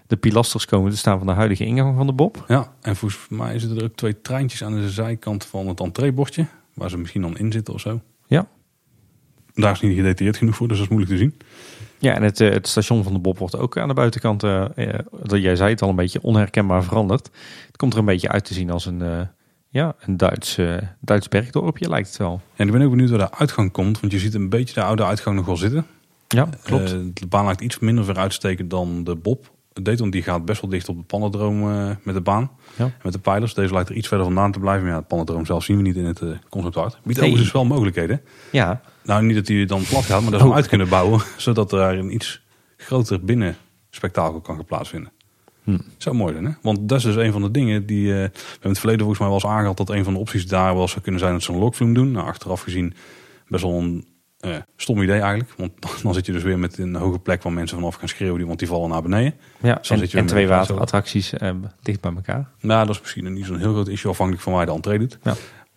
de 0.08 0.18
pilasters 0.18 0.66
komen 0.66 0.92
te 0.92 0.98
staan 0.98 1.18
van 1.18 1.28
de 1.28 1.34
huidige 1.34 1.66
ingang 1.66 1.96
van 1.96 2.08
de 2.08 2.14
Bob. 2.14 2.44
Ja, 2.48 2.74
en 2.82 2.96
volgens 2.96 3.30
mij 3.30 3.60
zitten 3.60 3.78
er 3.78 3.84
ook 3.84 3.96
twee 3.96 4.22
treintjes 4.22 4.64
aan 4.64 4.74
de 4.74 4.90
zijkant 4.90 5.46
van 5.46 5.68
het 5.68 5.80
entreebordje. 5.80 6.46
Waar 6.74 6.90
ze 6.90 6.98
misschien 6.98 7.22
dan 7.22 7.38
in 7.38 7.52
zitten 7.52 7.74
of 7.74 7.80
zo. 7.80 8.02
Ja. 8.28 8.48
Daar 9.54 9.72
is 9.72 9.82
niet 9.82 9.96
gedetailleerd 9.96 10.38
genoeg 10.38 10.56
voor, 10.56 10.68
dus 10.68 10.78
dat 10.78 10.86
is 10.86 10.92
moeilijk 10.92 11.18
te 11.18 11.24
zien. 11.24 11.38
Ja, 12.00 12.14
en 12.14 12.24
het, 12.24 12.40
het 12.40 12.68
station 12.68 13.04
van 13.04 13.14
de 13.14 13.20
Bob 13.20 13.38
wordt 13.38 13.58
ook 13.58 13.78
aan 13.78 13.88
de 13.88 13.94
buitenkant, 13.94 14.44
uh, 14.44 14.66
uh, 14.76 14.94
jij 15.24 15.56
zei 15.56 15.70
het 15.70 15.82
al, 15.82 15.90
een 15.90 15.96
beetje 15.96 16.22
onherkenbaar 16.22 16.84
veranderd. 16.84 17.30
Het 17.68 17.78
komt 17.78 17.94
er 17.94 18.00
een 18.00 18.06
beetje 18.06 18.30
uit 18.30 18.46
te 18.46 18.54
zien 18.54 18.72
als 18.72 18.86
een, 18.86 19.00
uh, 19.00 19.22
ja, 19.70 19.96
een 20.00 20.18
Duits, 20.18 20.60
Duits 21.00 21.28
bergdorpje, 21.28 21.90
lijkt 21.90 22.08
het 22.08 22.18
wel. 22.18 22.42
En 22.56 22.66
ik 22.66 22.74
ben 22.74 22.82
ook 22.82 22.90
benieuwd 22.90 23.10
waar 23.10 23.20
de 23.20 23.38
uitgang 23.38 23.72
komt, 23.72 24.00
want 24.00 24.12
je 24.12 24.20
ziet 24.20 24.34
een 24.34 24.50
beetje 24.50 24.74
de 24.74 24.84
oude 24.84 25.06
uitgang 25.06 25.36
nog 25.36 25.46
wel 25.46 25.58
zitten. 25.58 25.86
Ja, 26.28 26.50
klopt. 26.64 26.90
de 27.20 27.28
baan 27.28 27.46
lijkt 27.46 27.62
iets 27.62 27.80
minder 27.80 28.06
ver 28.06 28.18
uitsteken 28.18 28.68
dan 28.68 29.04
de 29.04 29.16
Bob 29.16 29.52
want 29.84 30.12
die 30.12 30.22
gaat 30.24 30.46
best 30.46 30.62
wel 30.62 30.70
dicht 30.70 30.90
op 30.90 30.98
de 30.98 31.04
pannendroom 31.04 31.60
met 32.04 32.16
de 32.16 32.22
baan. 32.22 32.52
Ja. 32.76 32.92
Met 33.04 33.14
de 33.14 33.20
pijlers. 33.20 33.54
Deze 33.54 33.74
lijkt 33.74 33.90
er 33.90 33.96
iets 33.96 34.08
verder 34.08 34.26
vandaan 34.26 34.52
te 34.52 34.60
blijven. 34.60 34.84
Maar 34.84 34.92
ja, 34.92 34.98
het 35.00 35.08
pannendroom 35.08 35.46
zelf 35.46 35.64
zien 35.64 35.78
we 35.78 35.82
niet 35.84 35.96
in 35.96 36.06
het 36.06 36.22
concept 36.50 36.78
art. 36.78 36.98
Biedt 37.04 37.20
overigens 37.22 37.52
wel 37.52 37.66
mogelijkheden. 37.66 38.22
Ja, 38.52 38.82
Nou, 39.04 39.24
niet 39.24 39.36
dat 39.36 39.46
die 39.46 39.66
dan 39.66 39.84
plat 39.90 40.04
gaat, 40.06 40.22
maar 40.22 40.32
dat 40.32 40.40
ze 40.40 40.46
Oh. 40.46 40.52
hem 40.52 40.62
uit 40.62 40.68
kunnen 40.68 40.90
bouwen. 40.90 41.22
Zodat 41.38 41.72
er 41.72 41.98
een 41.98 42.14
iets 42.14 42.42
groter 42.78 43.24
binnen 43.26 43.56
spektakel 43.90 44.40
kan 44.42 44.66
plaatsvinden. 44.66 45.12
Hm. 45.64 45.78
Zo 45.98 46.14
mooi 46.14 46.36
hè? 46.36 46.50
Want 46.62 46.90
dat 46.90 46.98
is 46.98 47.04
dus 47.04 47.16
een 47.16 47.32
van 47.32 47.42
de 47.42 47.52
dingen 47.52 47.86
die... 47.86 48.08
eh, 48.08 48.14
we 48.14 48.20
hebben 48.22 48.62
in 48.62 48.70
het 48.70 48.80
verleden 48.80 49.00
volgens 49.06 49.20
mij 49.20 49.28
wel 49.28 49.38
eens 49.38 49.48
aangehaald... 49.48 49.78
dat 49.78 49.90
een 49.90 50.04
van 50.04 50.14
de 50.14 50.20
opties 50.20 50.48
daar 50.48 50.76
wel 50.76 50.88
zou 50.88 51.02
kunnen 51.02 51.22
zijn 51.22 51.34
dat 51.34 51.44
ze 51.44 51.52
een 51.52 51.60
lokfilm 51.60 51.94
doen. 51.94 52.12
Nou, 52.12 52.28
achteraf 52.28 52.62
gezien 52.62 52.94
best 53.48 53.64
wel 53.64 53.74
een 53.80 54.06
eh, 54.40 54.56
stom 54.76 55.02
idee 55.02 55.20
eigenlijk. 55.20 55.54
Want 55.58 55.72
dan 56.04 56.14
zit 56.14 56.26
je 56.26 56.32
dus 56.32 56.44
weer 56.44 56.60
met 56.60 56.78
een 56.78 56.96
hoge 56.96 57.20
plek 57.20 57.44
waar 57.44 57.54
mensen 57.54 57.78
vanaf 57.78 57.96
gaan 57.96 58.08
schreeuwen... 58.08 58.48
want 58.48 58.60
die 58.60 58.68
vallen 58.68 58.90
naar 58.90 59.02
beneden. 59.02 59.34
ja. 59.62 59.78
Zo 59.82 59.94
En, 59.94 60.00
zit 60.00 60.12
je 60.12 60.18
en 60.18 60.26
twee 60.26 60.48
waterattracties 60.48 61.34
eh, 61.34 61.52
dicht 61.82 62.02
bij 62.02 62.12
elkaar. 62.16 62.50
Nou, 62.62 62.86
dat 62.86 62.96
is 62.96 63.02
misschien 63.02 63.34
niet 63.34 63.46
zo'n 63.46 63.58
heel 63.60 63.72
groot 63.74 63.88
issue... 63.88 64.12
afhankelijk 64.12 64.44
van 64.44 64.54
waar 64.54 64.62
je 64.62 64.68
de 64.68 64.74
entree 64.76 65.00
doet. 65.00 65.18
Ja. 65.24 65.34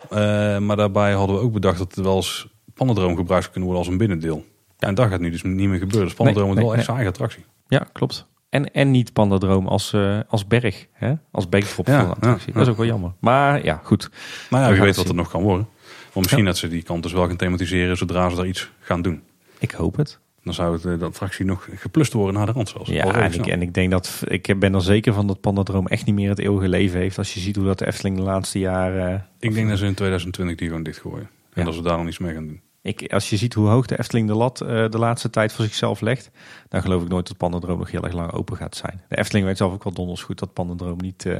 Eh, 0.09 0.59
maar 0.61 0.75
daarbij 0.75 1.11
hadden 1.13 1.35
we 1.35 1.41
ook 1.41 1.53
bedacht 1.53 1.77
dat 1.77 1.95
het 1.95 2.05
wel 2.05 2.15
eens 2.15 2.47
pannendroom 2.73 3.15
gebruikt 3.15 3.45
kunnen 3.51 3.63
worden 3.69 3.85
als 3.85 3.93
een 3.93 3.99
binnendeel. 3.99 4.45
Ja, 4.77 4.87
en 4.87 4.95
dat 4.95 5.09
gaat 5.09 5.19
nu 5.19 5.29
dus 5.29 5.43
niet 5.43 5.69
meer 5.69 5.79
gebeuren. 5.79 6.07
Dus 6.07 6.13
pannendroom 6.13 6.47
Nee, 6.47 6.55
wordt 6.55 6.59
wel 6.59 6.69
nee, 6.69 6.75
echt 6.75 6.85
zijn 6.85 6.97
eigen 6.97 7.13
attractie. 7.13 7.45
Ja, 7.67 7.87
klopt. 7.91 8.27
En, 8.49 8.73
en 8.73 8.91
niet 8.91 9.13
Pandadroom 9.13 9.67
als, 9.67 9.95
als 10.27 10.47
berg, 10.47 10.87
hè? 10.93 11.13
als 11.31 11.49
backdrop 11.49 11.87
Ja, 11.87 11.99
van 11.99 12.09
de 12.09 12.15
attractie. 12.15 12.47
ja, 12.47 12.53
Dat 12.53 12.61
is 12.61 12.69
ook 12.69 12.77
wel 12.77 12.85
jammer. 12.85 13.11
Maar 13.19 13.63
ja, 13.65 13.79
goed. 13.83 14.09
Nou 14.49 14.63
ja, 14.63 14.67
wie 14.69 14.77
gaan 14.77 14.85
weet 14.85 14.95
wat 14.95 15.07
er 15.07 15.15
nog 15.15 15.29
kan 15.29 15.41
worden. 15.41 15.67
Want 16.13 16.25
misschien 16.25 16.45
dat 16.45 16.57
ze 16.57 16.67
die 16.67 16.83
kant 16.83 17.03
dus 17.03 17.11
wel 17.13 17.27
gaan 17.27 17.35
thematiseren 17.37 17.97
zodra 17.97 18.29
ze 18.29 18.35
daar 18.35 18.47
iets 18.47 18.71
gaan 18.79 19.01
doen. 19.01 19.21
Ik 19.59 19.71
hoop 19.71 19.95
het. 19.95 20.19
Dan 20.43 20.53
zou 20.53 20.73
het, 20.73 20.85
eh, 20.85 20.99
de 20.99 21.05
attractie 21.05 21.45
nog 21.45 21.67
geplust 21.75 22.13
worden 22.13 22.33
naar 22.35 22.45
de 22.45 22.51
rand 22.51 22.69
zelfs. 22.69 22.89
Ja, 22.89 23.13
en 23.21 23.33
ik, 23.33 23.45
en 23.47 23.61
ik 23.61 23.73
denk 23.73 23.91
dat 23.91 24.21
ik 24.27 24.59
ben 24.59 24.73
er 24.73 24.81
zeker 24.81 25.13
van 25.13 25.27
dat 25.27 25.41
Pandadroom 25.41 25.87
echt 25.87 26.05
niet 26.05 26.15
meer 26.15 26.29
het 26.29 26.39
eeuwige 26.39 26.69
leven 26.69 26.99
heeft. 26.99 27.17
Als 27.17 27.33
je 27.33 27.39
ziet 27.39 27.55
hoe 27.55 27.65
dat 27.65 27.79
de 27.79 27.87
Efteling 27.87 28.15
de 28.17 28.23
laatste 28.23 28.59
jaren. 28.59 29.27
Ik 29.39 29.53
denk 29.53 29.69
dat 29.69 29.77
ze 29.77 29.85
in 29.85 29.93
2020 29.93 30.57
die 30.57 30.67
gewoon 30.67 30.83
dichtgooien. 30.83 31.29
En 31.53 31.59
Ja. 31.59 31.63
dat 31.63 31.73
ze 31.73 31.81
daar 31.81 31.97
dan 31.97 32.07
iets 32.07 32.17
mee 32.19 32.33
gaan 32.33 32.47
doen. 32.47 32.61
Ik, 32.81 33.13
als 33.13 33.29
je 33.29 33.37
ziet 33.37 33.53
hoe 33.53 33.67
hoog 33.67 33.85
de 33.85 33.99
Efteling 33.99 34.27
de 34.27 34.35
lat 34.35 34.61
eh, 34.61 34.67
de 34.89 34.97
laatste 34.97 35.29
tijd 35.29 35.53
voor 35.53 35.65
zichzelf 35.65 36.01
legt, 36.01 36.31
dan 36.69 36.81
geloof 36.81 37.01
ik 37.01 37.07
nooit 37.09 37.27
dat 37.27 37.37
Pandadroom 37.37 37.77
nog 37.79 37.91
heel 37.91 38.03
erg 38.03 38.13
lang 38.13 38.31
open 38.31 38.57
gaat 38.57 38.75
zijn. 38.75 39.01
De 39.09 39.17
Efteling 39.17 39.45
weet 39.45 39.57
zelf 39.57 39.73
ook 39.73 39.83
wel 39.83 39.93
donders 39.93 40.21
goed 40.21 40.39
dat 40.39 40.53
Pandadroom 40.53 40.97
niet, 41.01 41.25
eh, 41.25 41.37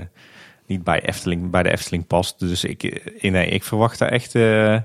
niet 0.72 0.84
bij, 0.84 1.02
Efteling, 1.02 1.50
bij 1.50 1.64
de 1.64 1.72
Efteling 1.72 2.08
past. 2.08 2.40
Dus 2.40 2.64
ik, 2.64 2.84
eh, 2.84 3.32
nee, 3.32 3.48
ik 3.48 3.64
verwacht 3.64 4.00
daar 4.00 4.10
echt. 4.10 4.36
eh, 4.36 4.76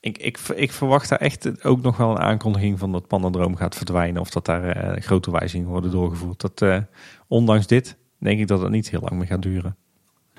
ik, 0.00 0.18
ik, 0.18 0.38
ik 0.54 0.72
verwacht 0.72 1.08
daar 1.08 1.18
echt 1.18 1.64
ook 1.64 1.82
nog 1.82 1.96
wel 1.96 2.10
een 2.10 2.18
aankondiging 2.18 2.78
van 2.78 2.92
dat 2.92 3.06
Pandadroom 3.06 3.56
gaat 3.56 3.76
verdwijnen. 3.76 4.20
Of 4.20 4.30
dat 4.30 4.46
daar 4.46 4.64
eh, 4.68 5.02
grote 5.02 5.30
wijzigingen 5.30 5.68
worden 5.70 5.90
doorgevoerd. 5.90 6.40
Dat, 6.40 6.84
ondanks 7.26 7.66
dit 7.66 7.96
denk 8.18 8.40
ik 8.40 8.46
dat 8.46 8.60
het 8.60 8.70
niet 8.70 8.90
heel 8.90 9.00
lang 9.00 9.12
meer 9.12 9.26
gaat 9.26 9.42
duren. 9.42 9.76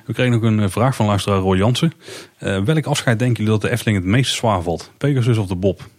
We 0.06 0.14
kregen 0.14 0.32
nog 0.32 0.42
een 0.42 0.70
vraag 0.70 0.96
van 0.96 1.06
luisteraar 1.06 1.39
Roy 1.39 1.58
Jansen. 1.58 1.94
Welk 2.39 2.86
afscheid 2.86 3.20
denken 3.20 3.44
jullie 3.44 3.60
dat 3.60 3.70
de 3.70 3.76
Efteling 3.76 3.98
het 3.98 4.08
meest 4.08 4.36
zwaar 4.36 4.62
valt? 4.62 4.92
Pegasus 4.98 5.38
of 5.38 5.48
de 5.48 5.56
Bob? 5.56 5.89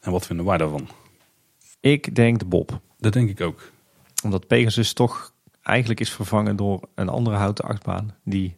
En 0.00 0.12
wat 0.12 0.26
vinden 0.26 0.46
wij 0.46 0.56
daarvan? 0.56 0.88
Ik 1.80 2.14
denk 2.14 2.38
de 2.38 2.44
Bob. 2.44 2.80
Dat 2.98 3.12
denk 3.12 3.28
ik 3.28 3.40
ook. 3.40 3.70
Omdat 4.24 4.46
Pegasus 4.46 4.92
toch 4.92 5.32
eigenlijk 5.70 6.00
is 6.00 6.10
vervangen 6.12 6.56
door 6.56 6.80
een 6.94 7.08
andere 7.08 7.36
houten 7.36 7.64
achtbaan 7.64 8.14
die 8.24 8.56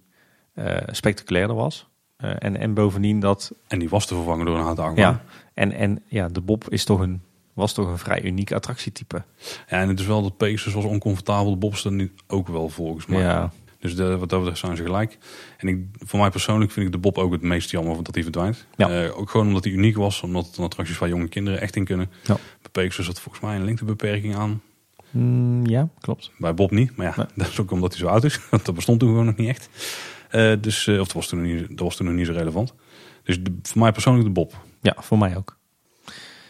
eh, 0.55 0.77
spectaculairder 0.87 1.57
was. 1.57 1.87
Eh, 2.17 2.31
en, 2.39 2.57
en 2.57 2.75
bovendien 2.75 3.21
dat, 3.21 3.53
En 3.69 3.79
die 3.79 3.89
was 3.89 4.07
te 4.07 4.15
vervangen 4.15 4.47
door 4.47 4.57
een 4.57 4.63
houten 4.63 4.85
achtbaan. 4.85 5.05
ja, 5.13 5.23
en, 5.55 5.73
en 5.73 6.03
ja, 6.07 6.29
de 6.29 6.41
Bob 6.41 6.69
is 6.69 6.85
toch 6.85 7.01
een, 7.01 7.21
was 7.53 7.73
toch 7.73 7.89
een 7.89 7.99
vrij 7.99 8.23
uniek 8.23 8.53
attractietype. 8.53 9.23
Ja, 9.69 9.81
en 9.81 9.89
het 9.89 10.01
is 10.01 10.07
wel 10.07 10.23
dat 10.23 10.37
Pegasus 10.37 10.73
was 10.73 10.85
oncomfortabel. 10.85 11.51
De 11.51 11.57
Bob 11.57 11.77
staat 11.77 11.93
nu 11.93 12.13
ook 12.27 12.49
wel 12.49 12.69
volgens 12.69 13.07
mij. 13.07 13.21
Ja, 13.21 13.53
Dus 13.79 13.97
de, 13.97 14.19
wat 14.19 14.29
dat 14.29 14.39
betreft 14.39 14.61
zijn 14.61 14.77
ze 14.77 14.83
gelijk. 14.83 15.19
En 15.59 15.69
ik, 15.69 15.79
voor 15.99 16.19
mij 16.19 16.31
persoonlijk 16.31 16.71
vind 16.71 16.87
ik 16.87 16.93
de 16.93 16.99
Bob 16.99 17.19
ook 17.19 17.33
het 17.33 17.43
meest 17.43 17.71
jammer 17.71 18.03
dat 18.03 18.15
hij 18.15 18.23
verdwijnt. 18.23 18.67
Ja. 18.77 18.89
Eh, 18.89 19.19
ook 19.19 19.31
gewoon 19.31 19.47
omdat 19.47 19.65
hij 19.65 19.73
uniek 19.73 19.97
was. 19.97 20.23
Omdat 20.23 20.47
het 20.47 20.57
een 20.57 20.65
attractie 20.65 20.95
is 20.95 21.01
waar 21.01 21.09
jonge 21.09 21.29
kinderen 21.29 21.61
echt 21.61 21.77
in 21.77 21.85
kunnen. 21.85 22.11
Ja. 22.23 22.35
Bij 22.35 22.71
Pegasus 22.73 23.07
zat 23.07 23.21
volgens 23.21 23.45
mij 23.45 23.57
een 23.57 23.65
lengtebeperking 23.65 24.37
aan. 24.37 24.61
Mm, 25.13 25.67
ja 25.67 25.89
klopt. 26.01 26.31
Bij 26.39 26.55
Bob 26.55 26.71
niet. 26.71 26.97
Maar 26.97 27.07
ja, 27.07 27.13
Nee. 27.17 27.27
dat 27.37 27.49
is 27.49 27.61
ook 27.61 27.71
omdat 27.71 27.91
hij 27.91 28.01
zo 28.01 28.07
oud 28.07 28.25
is. 28.25 28.41
Want 28.51 28.65
dat 28.65 28.75
bestond 28.75 29.01
toen 29.01 29.09
gewoon 29.09 29.25
nog 29.27 29.37
niet 29.37 29.49
echt. 29.49 29.69
Eh, 30.31 30.53
dus, 30.61 30.87
eh, 30.87 30.95
of 31.01 31.05
dat 31.07 31.13
was, 31.13 31.27
toen 31.29 31.43
nog 31.43 31.53
niet, 31.53 31.69
dat 31.69 31.79
was 31.81 31.97
toen 31.97 32.07
nog 32.07 32.15
niet 32.15 32.27
zo 32.27 32.33
relevant. 32.33 32.75
Dus 33.25 33.43
de- 33.43 33.59
voor 33.63 33.81
mij 33.81 33.93
persoonlijk 33.93 34.27
de 34.27 34.33
Bob. 34.33 34.55
Ja, 34.81 34.95
voor 34.99 35.19
mij 35.19 35.37
ook. 35.37 35.57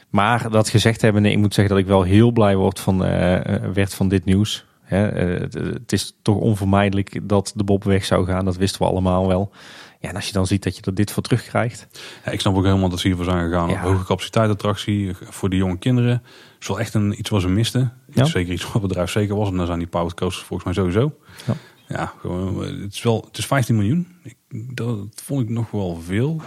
Maar 0.09 0.51
dat 0.51 0.69
gezegd 0.69 1.01
hebben, 1.03 1.25
ik 1.25 1.39
moet 1.39 1.55
zeggen 1.55 1.75
dat 1.75 1.83
ik 1.85 1.91
wel 1.91 2.03
heel 2.03 2.31
blij 2.31 2.57
word 2.57 2.81
van, 2.81 3.05
eh, 3.05 3.57
werd 3.73 3.95
van 3.95 4.09
dit 4.09 4.25
nieuws. 4.25 4.65
Hè, 4.83 4.99
het, 4.99 5.55
het 5.55 5.93
is 5.93 6.17
toch 6.23 6.37
onvermijdelijk 6.37 7.21
dat 7.29 7.53
de 7.57 7.65
Bob 7.65 7.85
weg 7.85 8.05
zou 8.05 8.27
gaan. 8.27 8.45
Dat 8.45 8.57
wisten 8.57 8.83
we 8.83 8.89
allemaal 8.89 9.27
wel. 9.29 9.53
Ja, 10.01 10.09
en 10.09 10.15
als 10.15 10.27
je 10.27 10.33
dan 10.33 10.47
ziet 10.47 10.63
dat 10.63 10.77
je 10.77 10.83
er 10.83 10.95
dit 10.95 11.11
voor 11.13 11.23
terugkrijgt. 11.23 11.87
Ja, 12.25 12.31
ik 12.33 12.41
snap 12.41 12.57
ook 12.57 12.65
helemaal 12.65 12.89
dat 12.89 13.01
ze 13.01 13.07
hiervoor 13.07 13.25
zijn 13.27 13.49
gegaan. 13.51 13.69
Ja. 13.69 13.81
Hoge 13.81 14.05
capaciteit 14.05 14.51
attractie 14.51 15.13
voor 15.21 15.49
de 15.51 15.57
jonge 15.57 15.79
kinderen. 15.79 16.23
Is 16.63 16.69
wel 16.69 16.81
echt 16.81 16.95
een, 16.95 17.19
iets 17.19 17.31
wat 17.31 17.41
ze 17.41 17.49
misten. 17.49 17.93
Ja. 18.13 18.25
Zeker 18.25 18.53
iets 18.53 18.63
wat 18.65 18.73
het 18.73 18.83
bedrijf 18.83 19.11
zeker 19.11 19.37
was. 19.37 19.49
En 19.51 19.57
dan 19.57 19.67
zijn 19.67 19.79
die 19.79 19.89
powered 19.89 20.15
coasters 20.15 20.47
volgens 20.47 20.65
mij 20.65 20.85
sowieso. 20.85 21.15
Ja. 21.47 21.55
Ja, 21.89 22.13
gewoon, 22.21 22.65
eh, 22.65 22.83
het 22.83 22.93
is 22.95 23.03
wel, 23.03 23.25
het 23.27 23.39
is 23.39 23.47
15 23.47 23.77
miljoen. 23.77 24.07
Ik, 24.23 24.37
dat 24.77 24.99
vond 25.25 25.43
ik 25.43 25.49
nog 25.49 25.71
wel 25.71 26.01
veel. 26.07 26.41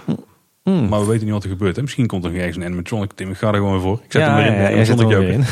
Mm. 0.64 0.88
Maar 0.90 1.00
we 1.00 1.06
weten 1.06 1.24
niet 1.24 1.34
wat 1.34 1.44
er 1.44 1.50
gebeurt. 1.50 1.76
Hè. 1.76 1.82
Misschien 1.82 2.08
komt 2.08 2.24
er 2.24 2.30
nog 2.30 2.40
ergens 2.40 2.58
een 2.58 2.64
animatronic. 2.64 3.12
Tim, 3.14 3.30
ik 3.30 3.38
ga 3.38 3.48
er 3.48 3.54
gewoon 3.54 3.82
voor. 3.82 4.00
Ik 4.04 4.12
zet 4.12 4.22
hem 4.22 4.32
ja, 4.32 4.38
weer 4.38 4.46
in. 4.46 4.54
ja, 4.62 4.70
jij 4.72 4.86
zet 4.86 5.00
hem 5.00 5.08
weer 5.08 5.28
in. 5.30 5.44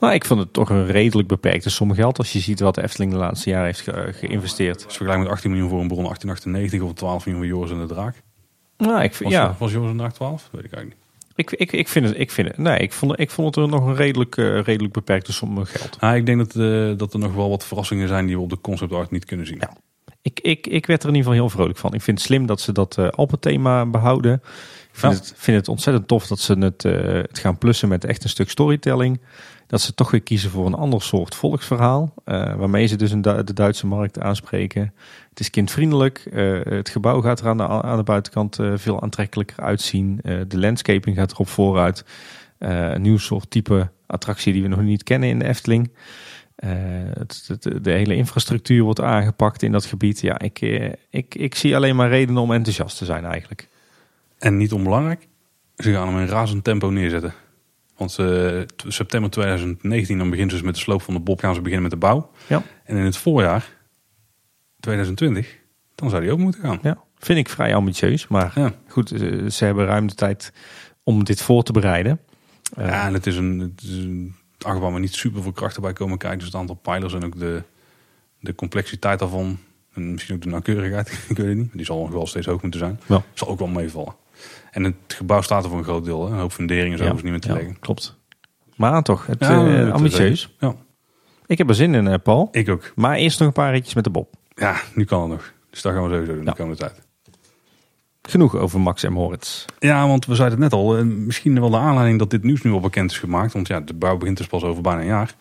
maar 0.00 0.14
ik 0.14 0.24
vond 0.24 0.40
het 0.40 0.52
toch 0.52 0.70
een 0.70 0.86
redelijk 0.86 1.28
beperkte 1.28 1.70
som 1.70 1.94
geld 1.94 2.18
als 2.18 2.32
je 2.32 2.38
ziet 2.38 2.60
wat 2.60 2.74
de 2.74 2.82
Efteling 2.82 3.12
de 3.12 3.18
laatste 3.18 3.50
jaren 3.50 3.64
heeft 3.66 3.80
ge- 3.80 4.10
geïnvesteerd. 4.12 4.84
Als 4.84 4.96
vergelijk 4.96 5.22
met 5.22 5.32
18 5.32 5.50
miljoen 5.50 5.68
voor 5.68 5.80
een 5.80 5.88
bron 5.88 6.02
1898 6.04 6.80
of 6.82 6.92
12 6.94 7.26
miljoen 7.26 7.44
voor 7.44 7.52
Joris 7.54 7.70
en 7.70 7.86
de 7.86 7.94
Draak. 7.94 8.22
Nou, 8.76 9.02
ik, 9.02 9.14
vind- 9.14 9.30
Was, 9.30 9.38
ja, 9.38 9.56
was 9.58 9.72
Joris 9.72 9.86
en 9.90 9.96
de 9.96 9.98
Draak 10.02 10.12
12? 10.14 10.48
Weet 10.52 10.64
ik 10.64 10.72
eigenlijk 10.72 11.00
niet. 11.00 11.07
Ik, 11.38 11.50
ik, 11.50 11.72
ik 11.72 11.88
vind 11.88 12.06
het, 12.06 12.18
ik 12.18 12.30
vind 12.30 12.48
het, 12.48 12.58
nee, 12.58 12.78
ik 12.78 12.92
vond, 12.92 13.20
ik 13.20 13.30
vond 13.30 13.54
het 13.54 13.64
er 13.64 13.70
nog 13.70 13.86
een 13.86 13.94
redelijk, 13.94 14.36
eh, 14.36 14.60
redelijk 14.62 14.92
beperkte 14.92 15.32
som 15.32 15.64
geld. 15.64 15.96
Ah, 16.00 16.16
ik 16.16 16.26
denk 16.26 16.38
dat, 16.38 16.54
eh, 16.64 16.92
dat 16.96 17.12
er 17.12 17.18
nog 17.18 17.34
wel 17.34 17.48
wat 17.50 17.64
verrassingen 17.66 18.08
zijn 18.08 18.26
die 18.26 18.36
we 18.36 18.42
op 18.42 18.50
de 18.50 18.60
concept 18.60 18.92
art 18.92 19.10
niet 19.10 19.24
kunnen 19.24 19.46
zien. 19.46 19.56
Ja. 19.60 19.76
Ik, 20.22 20.40
ik, 20.40 20.66
ik 20.66 20.86
werd 20.86 21.02
er 21.02 21.08
in 21.08 21.14
ieder 21.14 21.30
geval 21.30 21.46
heel 21.46 21.56
vrolijk 21.56 21.78
van. 21.78 21.94
Ik 21.94 22.02
vind 22.02 22.18
het 22.18 22.26
slim 22.26 22.46
dat 22.46 22.60
ze 22.60 22.72
dat 22.72 22.98
eh 22.98 23.08
Alpen-thema 23.08 23.86
behouden. 23.86 24.32
Ik 24.32 24.40
vind, 24.92 25.12
Ja. 25.12 25.18
het, 25.18 25.34
vind 25.36 25.56
het 25.56 25.68
ontzettend 25.68 26.08
tof 26.08 26.26
dat 26.26 26.38
ze 26.40 26.58
het, 26.58 26.84
eh, 26.84 26.92
het 27.12 27.38
gaan 27.38 27.58
plussen 27.58 27.88
met 27.88 28.04
echt 28.04 28.24
een 28.24 28.30
stuk 28.30 28.50
storytelling. 28.50 29.20
Dat 29.68 29.80
ze 29.80 29.94
toch 29.94 30.10
weer 30.10 30.20
kiezen 30.22 30.50
voor 30.50 30.66
een 30.66 30.74
ander 30.74 31.02
soort 31.02 31.34
volksverhaal. 31.34 32.14
eh, 32.24 32.54
waarmee 32.54 32.86
ze 32.86 32.96
dus 32.96 33.10
een 33.10 33.22
de 33.22 33.52
Duitse 33.54 33.86
markt 33.86 34.20
aanspreken. 34.20 34.94
Het 35.28 35.40
is 35.40 35.50
kindvriendelijk. 35.50 36.18
eh, 36.18 36.60
het 36.64 36.88
gebouw 36.88 37.20
gaat 37.20 37.40
er 37.40 37.48
aan 37.48 37.56
de, 37.56 37.66
aan 37.66 37.96
de 37.96 38.02
buitenkant 38.02 38.58
eh, 38.58 38.72
veel 38.76 39.02
aantrekkelijker 39.02 39.60
uitzien. 39.60 40.20
De 40.22 40.58
landscaping 40.58 41.16
gaat 41.16 41.32
erop 41.32 41.48
vooruit. 41.48 42.04
Een 42.58 43.02
nieuw 43.02 43.18
soort 43.18 43.50
type 43.50 43.90
attractie 44.06 44.52
die 44.52 44.62
we 44.62 44.68
nog 44.68 44.80
niet 44.80 45.02
kennen 45.02 45.28
in 45.28 45.38
de 45.38 45.44
Efteling. 45.44 45.90
Het, 46.56 47.56
de 47.82 47.90
hele 47.90 48.14
infrastructuur 48.14 48.82
wordt 48.82 49.00
aangepakt 49.00 49.62
in 49.62 49.72
dat 49.72 49.84
gebied. 49.84 50.20
Ja, 50.20 50.38
ik, 50.38 50.60
ik, 51.10 51.34
ik 51.34 51.54
zie 51.54 51.76
alleen 51.76 51.96
maar 51.96 52.08
redenen 52.08 52.42
om 52.42 52.52
enthousiast 52.52 52.98
te 52.98 53.04
zijn 53.04 53.24
eigenlijk. 53.24 53.68
En 54.38 54.56
niet 54.56 54.72
onbelangrijk, 54.72 55.28
ze 55.76 55.92
gaan 55.92 56.08
hem 56.08 56.18
in 56.18 56.26
razend 56.26 56.64
tempo 56.64 56.90
neerzetten. 56.90 57.34
Want 57.98 58.18
eh, 58.18 58.60
september 58.86 59.30
2019, 59.30 60.18
dan 60.18 60.30
beginnen 60.30 60.50
ze 60.54 60.56
dus 60.60 60.66
met 60.66 60.74
de 60.74 60.80
sloop 60.80 61.02
van 61.02 61.14
de 61.14 61.20
Bob, 61.20 61.40
gaan 61.40 61.54
ze 61.54 61.60
beginnen 61.60 61.82
met 61.82 61.90
de 61.90 62.06
bouw. 62.06 62.30
Ja. 62.46 62.62
En 62.84 62.96
in 62.96 63.04
het 63.04 63.16
voorjaar 63.16 63.76
2020, 64.80 65.58
dan 65.94 66.10
zou 66.10 66.22
die 66.22 66.32
ook 66.32 66.38
moeten 66.38 66.60
gaan. 66.60 66.78
Ja, 66.82 66.98
vind 67.18 67.38
ik 67.38 67.48
vrij 67.48 67.74
ambitieus. 67.74 68.28
Maar 68.28 68.52
Ja. 68.54 68.72
goed, 68.88 69.10
eh, 69.12 69.46
ze 69.48 69.64
hebben 69.64 69.86
ruim 69.86 70.06
de 70.06 70.14
tijd 70.14 70.52
om 71.02 71.24
dit 71.24 71.42
voor 71.42 71.62
te 71.62 71.72
bereiden. 71.72 72.20
Eh, 72.76 72.86
Ja, 72.86 73.06
en 73.06 73.12
het 73.14 73.26
is 73.26 73.36
een, 73.36 73.58
het 73.58 73.82
is 73.82 73.96
een 73.96 74.34
achtbaan 74.58 74.90
waar 74.90 75.00
niet 75.00 75.14
super 75.14 75.42
veel 75.42 75.52
krachten 75.52 75.82
bij 75.82 75.92
komen 75.92 76.18
kijken. 76.18 76.38
Dus 76.38 76.46
het 76.48 76.56
aantal 76.56 76.74
pijlers 76.76 77.14
en 77.14 77.24
ook 77.24 77.38
de, 77.38 77.62
de 78.40 78.54
complexiteit 78.54 79.18
daarvan. 79.18 79.58
En 79.94 80.12
misschien 80.12 80.34
ook 80.34 80.42
de 80.42 80.48
nauwkeurigheid, 80.48 81.08
ik 81.28 81.36
weet 81.36 81.46
het 81.46 81.56
niet. 81.56 81.72
Die 81.72 81.84
zal 81.84 81.98
nog 82.00 82.10
wel 82.10 82.26
steeds 82.26 82.46
hoog 82.46 82.62
moeten 82.62 82.80
zijn. 82.80 83.00
Ja. 83.06 83.22
Zal 83.34 83.48
ook 83.48 83.58
wel 83.58 83.68
meevallen. 83.68 84.14
En 84.70 84.84
het 84.84 84.94
gebouw 85.06 85.40
staat 85.40 85.62
er 85.64 85.68
voor 85.68 85.78
een 85.78 85.84
groot 85.84 86.04
deel. 86.04 86.26
Hè. 86.26 86.32
Een 86.32 86.38
hoop 86.40 86.52
funderingen 86.52 86.98
zo 86.98 87.04
ja, 87.04 87.10
hoeven 87.10 87.28
ze 87.28 87.32
niet 87.34 87.44
meer 87.44 87.54
te 87.54 87.60
leggen. 87.60 87.80
klopt. 87.80 88.16
Maar 88.76 89.02
toch, 89.02 89.26
het, 89.26 89.40
eh, 89.40 89.92
ambitieus. 89.92 90.54
Ja, 90.58 90.74
Ik 91.46 91.58
heb 91.58 91.68
er 91.68 91.74
zin 91.74 91.94
in, 91.94 92.06
eh, 92.06 92.14
Paul. 92.22 92.48
ik 92.52 92.68
ook. 92.68 92.92
Maar 92.94 93.16
eerst 93.16 93.38
nog 93.38 93.48
een 93.48 93.54
paar 93.54 93.72
ritjes 93.72 93.94
met 93.94 94.04
de 94.04 94.10
Bob. 94.10 94.34
Ja, 94.54 94.76
nu 94.94 95.04
kan 95.04 95.20
het 95.20 95.30
nog. 95.30 95.52
Dus 95.70 95.82
dat 95.82 95.92
gaan 95.92 96.02
we 96.02 96.08
sowieso 96.10 96.34
doen 96.34 96.44
de 96.44 96.54
komende 96.54 96.76
tijd. 96.78 97.06
Genoeg 98.22 98.56
over 98.56 98.80
Max 98.80 99.02
en 99.02 99.12
Moritz. 99.12 99.64
Ja, 99.78 100.06
want 100.06 100.26
we 100.26 100.34
zeiden 100.34 100.60
het 100.62 100.70
net 100.70 100.80
al. 100.80 100.96
eh, 100.96 101.02
Misschien 101.04 101.60
wel 101.60 101.70
de 101.70 101.76
aanleiding 101.76 102.18
dat 102.18 102.30
dit 102.30 102.42
nieuws 102.42 102.62
nu 102.62 102.70
al 102.72 102.80
bekend 102.80 103.10
is 103.10 103.18
gemaakt. 103.18 103.52
Want 103.52 103.68
ja, 103.68 103.80
de 103.80 103.94
bouw 103.94 104.16
begint 104.16 104.36
dus 104.36 104.46
pas 104.46 104.62
over 104.62 104.82
bijna 104.82 105.00
een 105.00 105.06
jaar. 105.06 105.34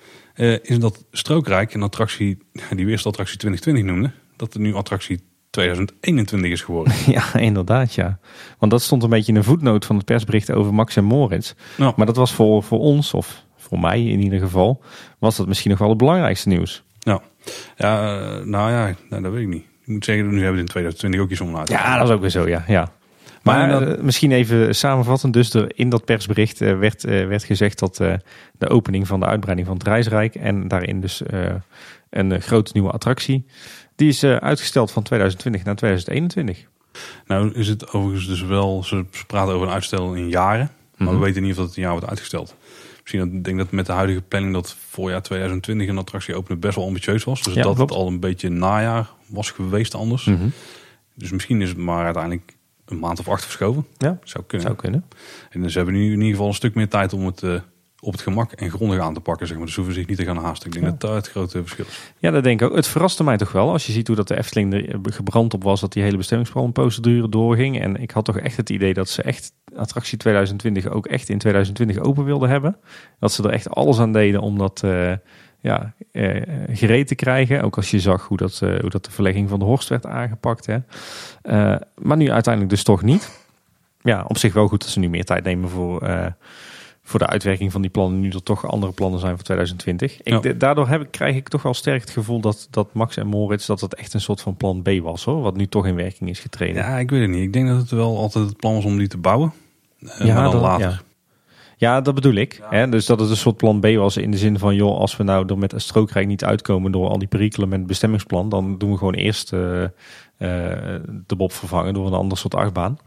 is 0.62 0.80
dat 0.80 1.06
Strookrijk, 1.12 1.74
een 1.74 1.84
attractie 1.84 2.38
die 2.76 2.86
we 2.86 2.92
eerst 2.92 3.06
attractie 3.06 3.38
2020 3.38 3.94
noemden. 3.94 4.14
Dat 4.36 4.54
er 4.54 4.60
nu 4.60 4.74
attractie 4.74 5.22
2021 5.50 6.52
is 6.52 6.62
geworden. 6.62 6.94
Ja, 7.08 7.34
inderdaad, 7.36 7.94
ja. 7.94 8.20
Want 8.60 8.72
dat 8.72 8.82
stond 8.82 9.04
een 9.04 9.10
beetje 9.10 9.32
in 9.32 9.38
een 9.38 9.44
voetnoot 9.44 9.86
van 9.86 9.96
het 9.96 10.06
persbericht 10.06 10.52
over 10.52 10.74
Max 10.74 10.96
en 10.96 11.04
Moritz. 11.04 11.54
Maar 11.78 12.06
dat 12.06 12.16
was 12.16 12.34
voor, 12.34 12.64
voor 12.64 12.80
ons, 12.80 13.14
of 13.14 13.46
voor 13.58 13.80
mij 13.80 14.04
in 14.06 14.20
ieder 14.22 14.40
geval, 14.40 14.82
was 15.20 15.36
dat 15.38 15.48
misschien 15.48 15.70
nog 15.70 15.80
wel 15.80 15.90
het 15.90 15.98
belangrijkste 15.98 16.50
nieuws. 16.50 16.84
ja. 17.00 17.22
ja 17.76 18.20
eh, 18.20 18.46
nou 18.46 18.72
ja, 18.72 18.96
nou, 19.10 19.22
dat 19.24 19.32
weet 19.32 19.42
ik 19.42 19.48
niet. 19.48 19.64
Ik 19.82 19.94
moet 19.94 20.06
zeggen, 20.06 20.28
nu 20.30 20.36
hebben 20.36 20.54
we 20.54 20.60
in 20.60 20.66
2020 20.66 21.22
ook 21.22 21.30
iets 21.30 21.42
om 21.42 21.66
te 21.66 21.72
Ja, 21.74 21.98
dat 21.98 22.08
is 22.08 22.14
ook 22.14 22.22
weer 22.22 22.30
zo, 22.30 22.48
ja. 22.48 22.64
ja. 22.68 22.92
Maar 23.44 23.68
Maar 23.70 23.80
dat- 23.86 23.98
eh, 23.98 24.04
misschien 24.04 24.32
even 24.32 24.76
samenvattend. 24.76 25.34
Dus 25.34 25.54
er, 25.54 25.72
in 25.76 25.90
dat 25.90 26.06
persbericht 26.06 26.62
eh, 26.62 26.78
werd, 26.80 27.04
eh, 27.04 27.28
werd 27.28 27.44
gezegd 27.44 27.80
dat 27.80 28.00
eh, 28.00 28.14
de 28.58 28.70
opening 28.70 29.08
van 29.08 29.20
de 29.20 29.26
uitbreiding 29.26 29.68
van 29.68 29.78
het 29.78 29.88
reisrijk 29.88 30.36
en 30.36 30.68
daarin 30.68 31.02
dus 31.02 31.22
eh, 31.24 31.54
een 32.10 32.32
eh, 32.32 32.42
grote 32.42 32.72
nieuwe 32.74 32.92
attractie, 32.92 33.46
die 33.98 34.08
is 34.08 34.24
eh, 34.24 34.36
uitgesteld 34.36 34.92
van 34.92 35.04
2020 35.04 35.64
naar 35.64 35.76
2021. 35.76 36.66
Nou 37.28 37.52
is 37.54 37.68
het 37.68 37.92
overigens 37.92 38.28
dus 38.28 38.42
wel, 38.42 38.84
ze 38.84 39.06
praten 39.28 39.54
over 39.54 39.68
een 39.68 39.74
uitstel 39.74 40.14
in 40.14 40.30
jaren. 40.30 40.72
Maar 40.98 41.08
Mhm. 41.08 41.18
we 41.18 41.26
weten 41.26 41.42
niet 41.42 41.52
of 41.52 41.58
dat 41.58 41.76
een 41.76 41.82
jaar 41.82 41.92
wordt 41.92 42.08
uitgesteld. 42.08 42.56
Misschien 43.02 43.20
dat, 43.20 43.30
ik 43.38 43.44
denk 43.44 43.58
dat 43.58 43.72
met 43.72 43.86
de 43.86 43.92
huidige 43.92 44.22
planning 44.22 44.54
dat 44.54 44.76
voorjaar 44.90 45.22
2020 45.22 45.88
een 45.88 45.98
attractie 45.98 46.36
openen 46.36 46.60
best 46.60 46.76
wel 46.76 46.86
ambitieus 46.86 47.24
was. 47.24 47.44
Dus 47.44 47.54
Ja, 47.54 47.62
dat 47.62 47.76
klopt. 47.76 47.90
het 47.90 48.00
al 48.00 48.08
een 48.08 48.20
beetje 48.20 48.50
najaar 48.50 49.10
was 49.28 49.52
geweest 49.52 49.94
anders. 49.96 50.26
Mhm. 50.26 50.48
Dus 51.16 51.32
misschien 51.32 51.62
is 51.62 51.70
het 51.70 51.78
maar 51.78 52.04
uiteindelijk 52.06 52.56
een 52.86 53.00
maand 53.00 53.20
of 53.20 53.28
acht 53.30 53.44
verschoven. 53.44 53.86
Ja, 53.98 54.20
Zou 54.24 54.44
kunnen. 54.48 54.68
zou 54.68 54.80
kunnen. 54.80 55.06
En 55.50 55.62
dus 55.62 55.74
hebben 55.76 55.94
nu 55.94 56.06
in 56.06 56.12
ieder 56.12 56.30
geval 56.32 56.48
een 56.48 56.54
stuk 56.54 56.76
meer 56.76 56.90
tijd 56.90 57.14
om 57.14 57.26
het 57.26 57.44
eh, 57.44 57.60
op 58.00 58.12
het 58.12 58.22
gemak 58.22 58.52
en 58.52 58.70
grondig 58.70 59.00
aan 59.00 59.14
te 59.14 59.20
pakken. 59.20 59.48
Zeg 59.48 59.58
maar. 59.58 59.66
Dus 59.66 59.76
hoeven 59.76 59.94
ze 59.94 60.00
zich 60.00 60.10
niet 60.10 60.18
te 60.18 60.26
gaan 60.26 60.38
haasten. 60.38 60.68
Ik 60.68 60.74
denk 60.74 60.86
Ja. 60.86 60.92
dat 60.92 61.02
daar 61.02 61.16
het 61.16 61.30
grote 61.30 61.62
verschil 61.62 61.86
is. 61.88 62.14
Ja, 62.18 62.32
dat 62.32 62.44
denk 62.44 62.62
ik 62.62 62.70
ook. 62.70 62.76
Het 62.76 62.88
verraste 62.88 63.24
mij 63.24 63.38
toch 63.38 63.52
wel 63.52 63.72
als 63.72 63.86
je 63.86 63.92
ziet 63.92 64.08
hoe 64.08 64.16
dat 64.16 64.28
de 64.28 64.38
Efteling 64.38 64.74
er 64.74 65.00
gebrand 65.04 65.54
op 65.54 65.64
was 65.64 65.82
dat 65.82 65.94
die 65.94 66.04
hele 66.04 66.18
bestemmingsplanprocedure 66.18 67.30
doorging. 67.30 67.82
En 67.82 67.96
ik 68.02 68.12
had 68.12 68.26
toch 68.26 68.38
echt 68.38 68.58
het 68.58 68.70
idee 68.70 68.94
dat 68.94 69.10
ze 69.10 69.22
echt 69.22 69.52
attractie 69.76 70.18
2020 70.18 70.88
ook 70.88 71.06
echt 71.06 71.30
in 71.30 71.38
2020 71.38 71.98
open 71.98 72.24
wilden 72.24 72.50
hebben. 72.50 72.78
Dat 73.20 73.32
ze 73.32 73.44
er 73.44 73.50
echt 73.50 73.70
alles 73.70 74.00
aan 74.00 74.14
deden 74.14 74.42
om 74.42 74.58
dat 74.58 74.82
eh, 74.84 75.12
ja, 75.60 75.94
eh, 76.12 76.42
gereed 76.70 77.08
te 77.08 77.16
krijgen. 77.16 77.62
Ook 77.64 77.76
als 77.76 77.92
je 77.92 78.00
zag 78.00 78.28
hoe 78.28 78.38
dat, 78.38 78.60
eh, 78.64 78.80
hoe 78.80 78.90
dat 78.90 79.06
de 79.06 79.12
verlegging 79.12 79.50
van 79.50 79.60
de 79.60 79.66
Horst 79.66 79.90
werd 79.90 80.06
aangepakt. 80.06 80.66
Hè. 80.66 80.78
Maar 82.02 82.18
nu 82.18 82.32
uiteindelijk 82.32 82.74
dus 82.74 82.84
toch 82.84 83.02
niet. 83.02 83.46
Ja, 84.02 84.26
op 84.28 84.38
zich 84.38 84.54
wel 84.54 84.68
goed 84.68 84.82
dat 84.82 84.90
ze 84.90 85.00
nu 85.00 85.10
meer 85.10 85.26
tijd 85.26 85.44
nemen 85.44 85.70
voor, 85.70 86.10
voor 87.08 87.20
de 87.20 87.28
uitwerking 87.28 87.72
van 87.72 87.82
die 87.82 87.90
plannen. 87.92 88.20
Nu 88.20 88.30
er 88.30 88.44
toch 88.44 88.68
andere 88.68 88.92
plannen 88.92 89.20
zijn 89.20 89.36
voor 89.36 89.44
2020. 89.44 90.22
Ik, 90.22 90.44
Ja. 90.44 90.54
Daardoor 90.54 90.88
heb 90.88 91.02
ik, 91.02 91.12
krijg 91.12 91.36
ik 91.36 91.48
toch 91.50 91.62
wel 91.62 91.74
sterk 91.74 92.02
het 92.02 92.10
gevoel 92.10 92.40
dat, 92.40 92.68
dat 92.72 92.94
Max 92.94 93.18
en 93.18 93.28
Moritz 93.28 93.66
dat 93.68 93.82
het 93.82 93.96
echt 93.96 94.14
een 94.14 94.22
soort 94.22 94.42
van 94.42 94.56
plan 94.58 94.82
B 94.82 94.90
was. 95.02 95.24
hoor. 95.24 95.42
Wat 95.42 95.56
nu 95.58 95.68
toch 95.68 95.86
in 95.88 95.96
werking 95.96 96.30
is 96.30 96.40
getreden. 96.40 96.76
Ja, 96.84 96.98
ik 96.98 97.10
weet 97.10 97.22
het 97.22 97.30
niet. 97.30 97.42
Ik 97.44 97.54
denk 97.54 97.68
dat 97.68 97.78
het 97.78 97.90
wel 97.92 98.18
altijd 98.18 98.46
het 98.46 98.58
plan 98.58 98.74
was 98.74 98.86
om 98.86 98.98
die 98.98 99.08
te 99.08 99.18
bouwen. 99.18 99.54
Eh, 100.00 100.26
Ja, 100.26 100.34
maar 100.34 100.44
dan 100.44 100.52
dat- 100.52 100.62
later. 100.62 100.90
ja. 100.90 101.02
Ja, 101.80 102.02
dat 102.02 102.16
bedoel 102.16 102.34
ik. 102.34 102.62
Hè? 102.70 102.90
Dus 102.90 103.06
dat 103.06 103.20
het 103.20 103.30
een 103.30 103.38
soort 103.38 103.58
plan 103.58 103.80
B 103.80 103.86
was 103.86 104.18
in 104.18 104.32
de 104.32 104.38
zin 104.38 104.60
van... 104.60 104.76
joh, 104.76 104.98
als 105.00 105.18
we 105.18 105.24
nou 105.24 105.46
er 105.48 105.58
met 105.58 105.74
een 105.74 105.82
strookrijk 105.82 106.28
niet 106.28 106.44
uitkomen... 106.44 106.92
door 106.92 107.08
al 107.10 107.20
die 107.20 107.28
perikelen 107.28 107.70
met 107.70 107.78
het 107.78 107.88
bestemmingsplan... 107.88 108.50
dan 108.50 108.78
doen 108.78 108.92
we 108.92 108.98
gewoon 108.98 109.14
eerst 109.14 109.54
eh, 109.54 109.84
eh, 109.84 109.90
de 111.28 111.36
bob 111.36 111.52
vervangen 111.54 111.94
door 111.94 112.08
een 112.08 112.14
ander 112.14 112.38
soort 112.38 112.56
achtbaan. 112.56 112.98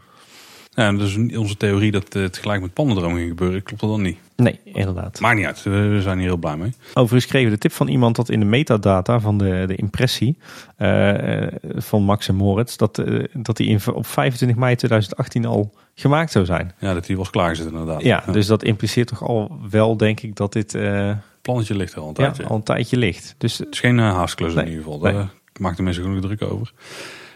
Ja, 0.73 0.91
dus 0.91 1.17
onze 1.37 1.57
theorie 1.57 1.91
dat 1.91 2.13
het 2.13 2.37
gelijk 2.37 2.61
met 2.61 2.73
pannendroom 2.73 3.15
ging 3.15 3.27
gebeuren, 3.27 3.63
klopt 3.63 3.81
dat 3.81 3.89
dan 3.89 4.01
niet. 4.01 4.17
Nee, 4.35 4.59
inderdaad. 4.63 5.19
Maakt 5.19 5.37
niet 5.37 5.45
uit, 5.45 5.63
we 5.63 5.99
zijn 6.01 6.17
hier 6.17 6.27
heel 6.27 6.37
blij 6.37 6.57
mee. 6.57 6.73
Overigens 6.93 7.25
kregen 7.31 7.49
we 7.49 7.53
de 7.53 7.61
tip 7.61 7.71
van 7.71 7.87
iemand 7.87 8.15
dat 8.15 8.29
in 8.29 8.39
de 8.39 8.45
metadata 8.45 9.19
van 9.19 9.37
de, 9.37 9.63
de 9.67 9.75
impressie 9.75 10.37
eh, 10.77 11.47
van 11.75 12.03
Max 12.03 12.27
en 12.27 12.35
Moritz... 12.35 12.75
dat, 12.75 12.97
eh, 12.99 13.23
dat 13.33 13.57
die 13.57 13.67
in, 13.67 13.79
op 13.93 14.05
25 14.07 14.57
mei 14.57 14.75
2018 14.75 15.45
al 15.45 15.73
gemaakt 15.95 16.31
zou 16.31 16.45
zijn. 16.45 16.71
Ja, 16.79 16.93
dat 16.93 17.05
die 17.05 17.17
was 17.17 17.29
klaargezet 17.29 17.67
inderdaad. 17.71 18.01
Ja, 18.01 18.23
dus 18.31 18.47
dat 18.47 18.63
impliceert 18.63 19.07
toch 19.07 19.23
al 19.23 19.59
wel, 19.69 19.97
denk 19.97 20.19
ik, 20.21 20.35
dat 20.35 20.53
dit 20.53 20.75
eh, 20.75 21.11
Plannetje 21.41 21.75
ligt 21.75 21.93
er 21.93 21.99
al 21.99 22.07
een 22.07 22.13
ja, 22.17 22.23
tijdje. 22.23 22.43
al 22.43 22.55
een 22.55 22.63
tijdje 22.63 22.97
ligt. 22.97 23.35
Dus 23.37 23.57
Het 23.57 23.67
is 23.71 23.79
geen 23.79 23.97
uh, 23.97 24.13
haastklus 24.13 24.53
Nee, 24.53 24.63
in 24.65 24.69
ieder 24.69 24.83
geval. 24.85 24.99
nee. 24.99 25.13
Daar 25.13 25.29
maakt 25.53 25.77
de 25.77 25.83
mensen 25.83 26.03
genoeg 26.03 26.21
druk 26.21 26.41
over. 26.41 26.73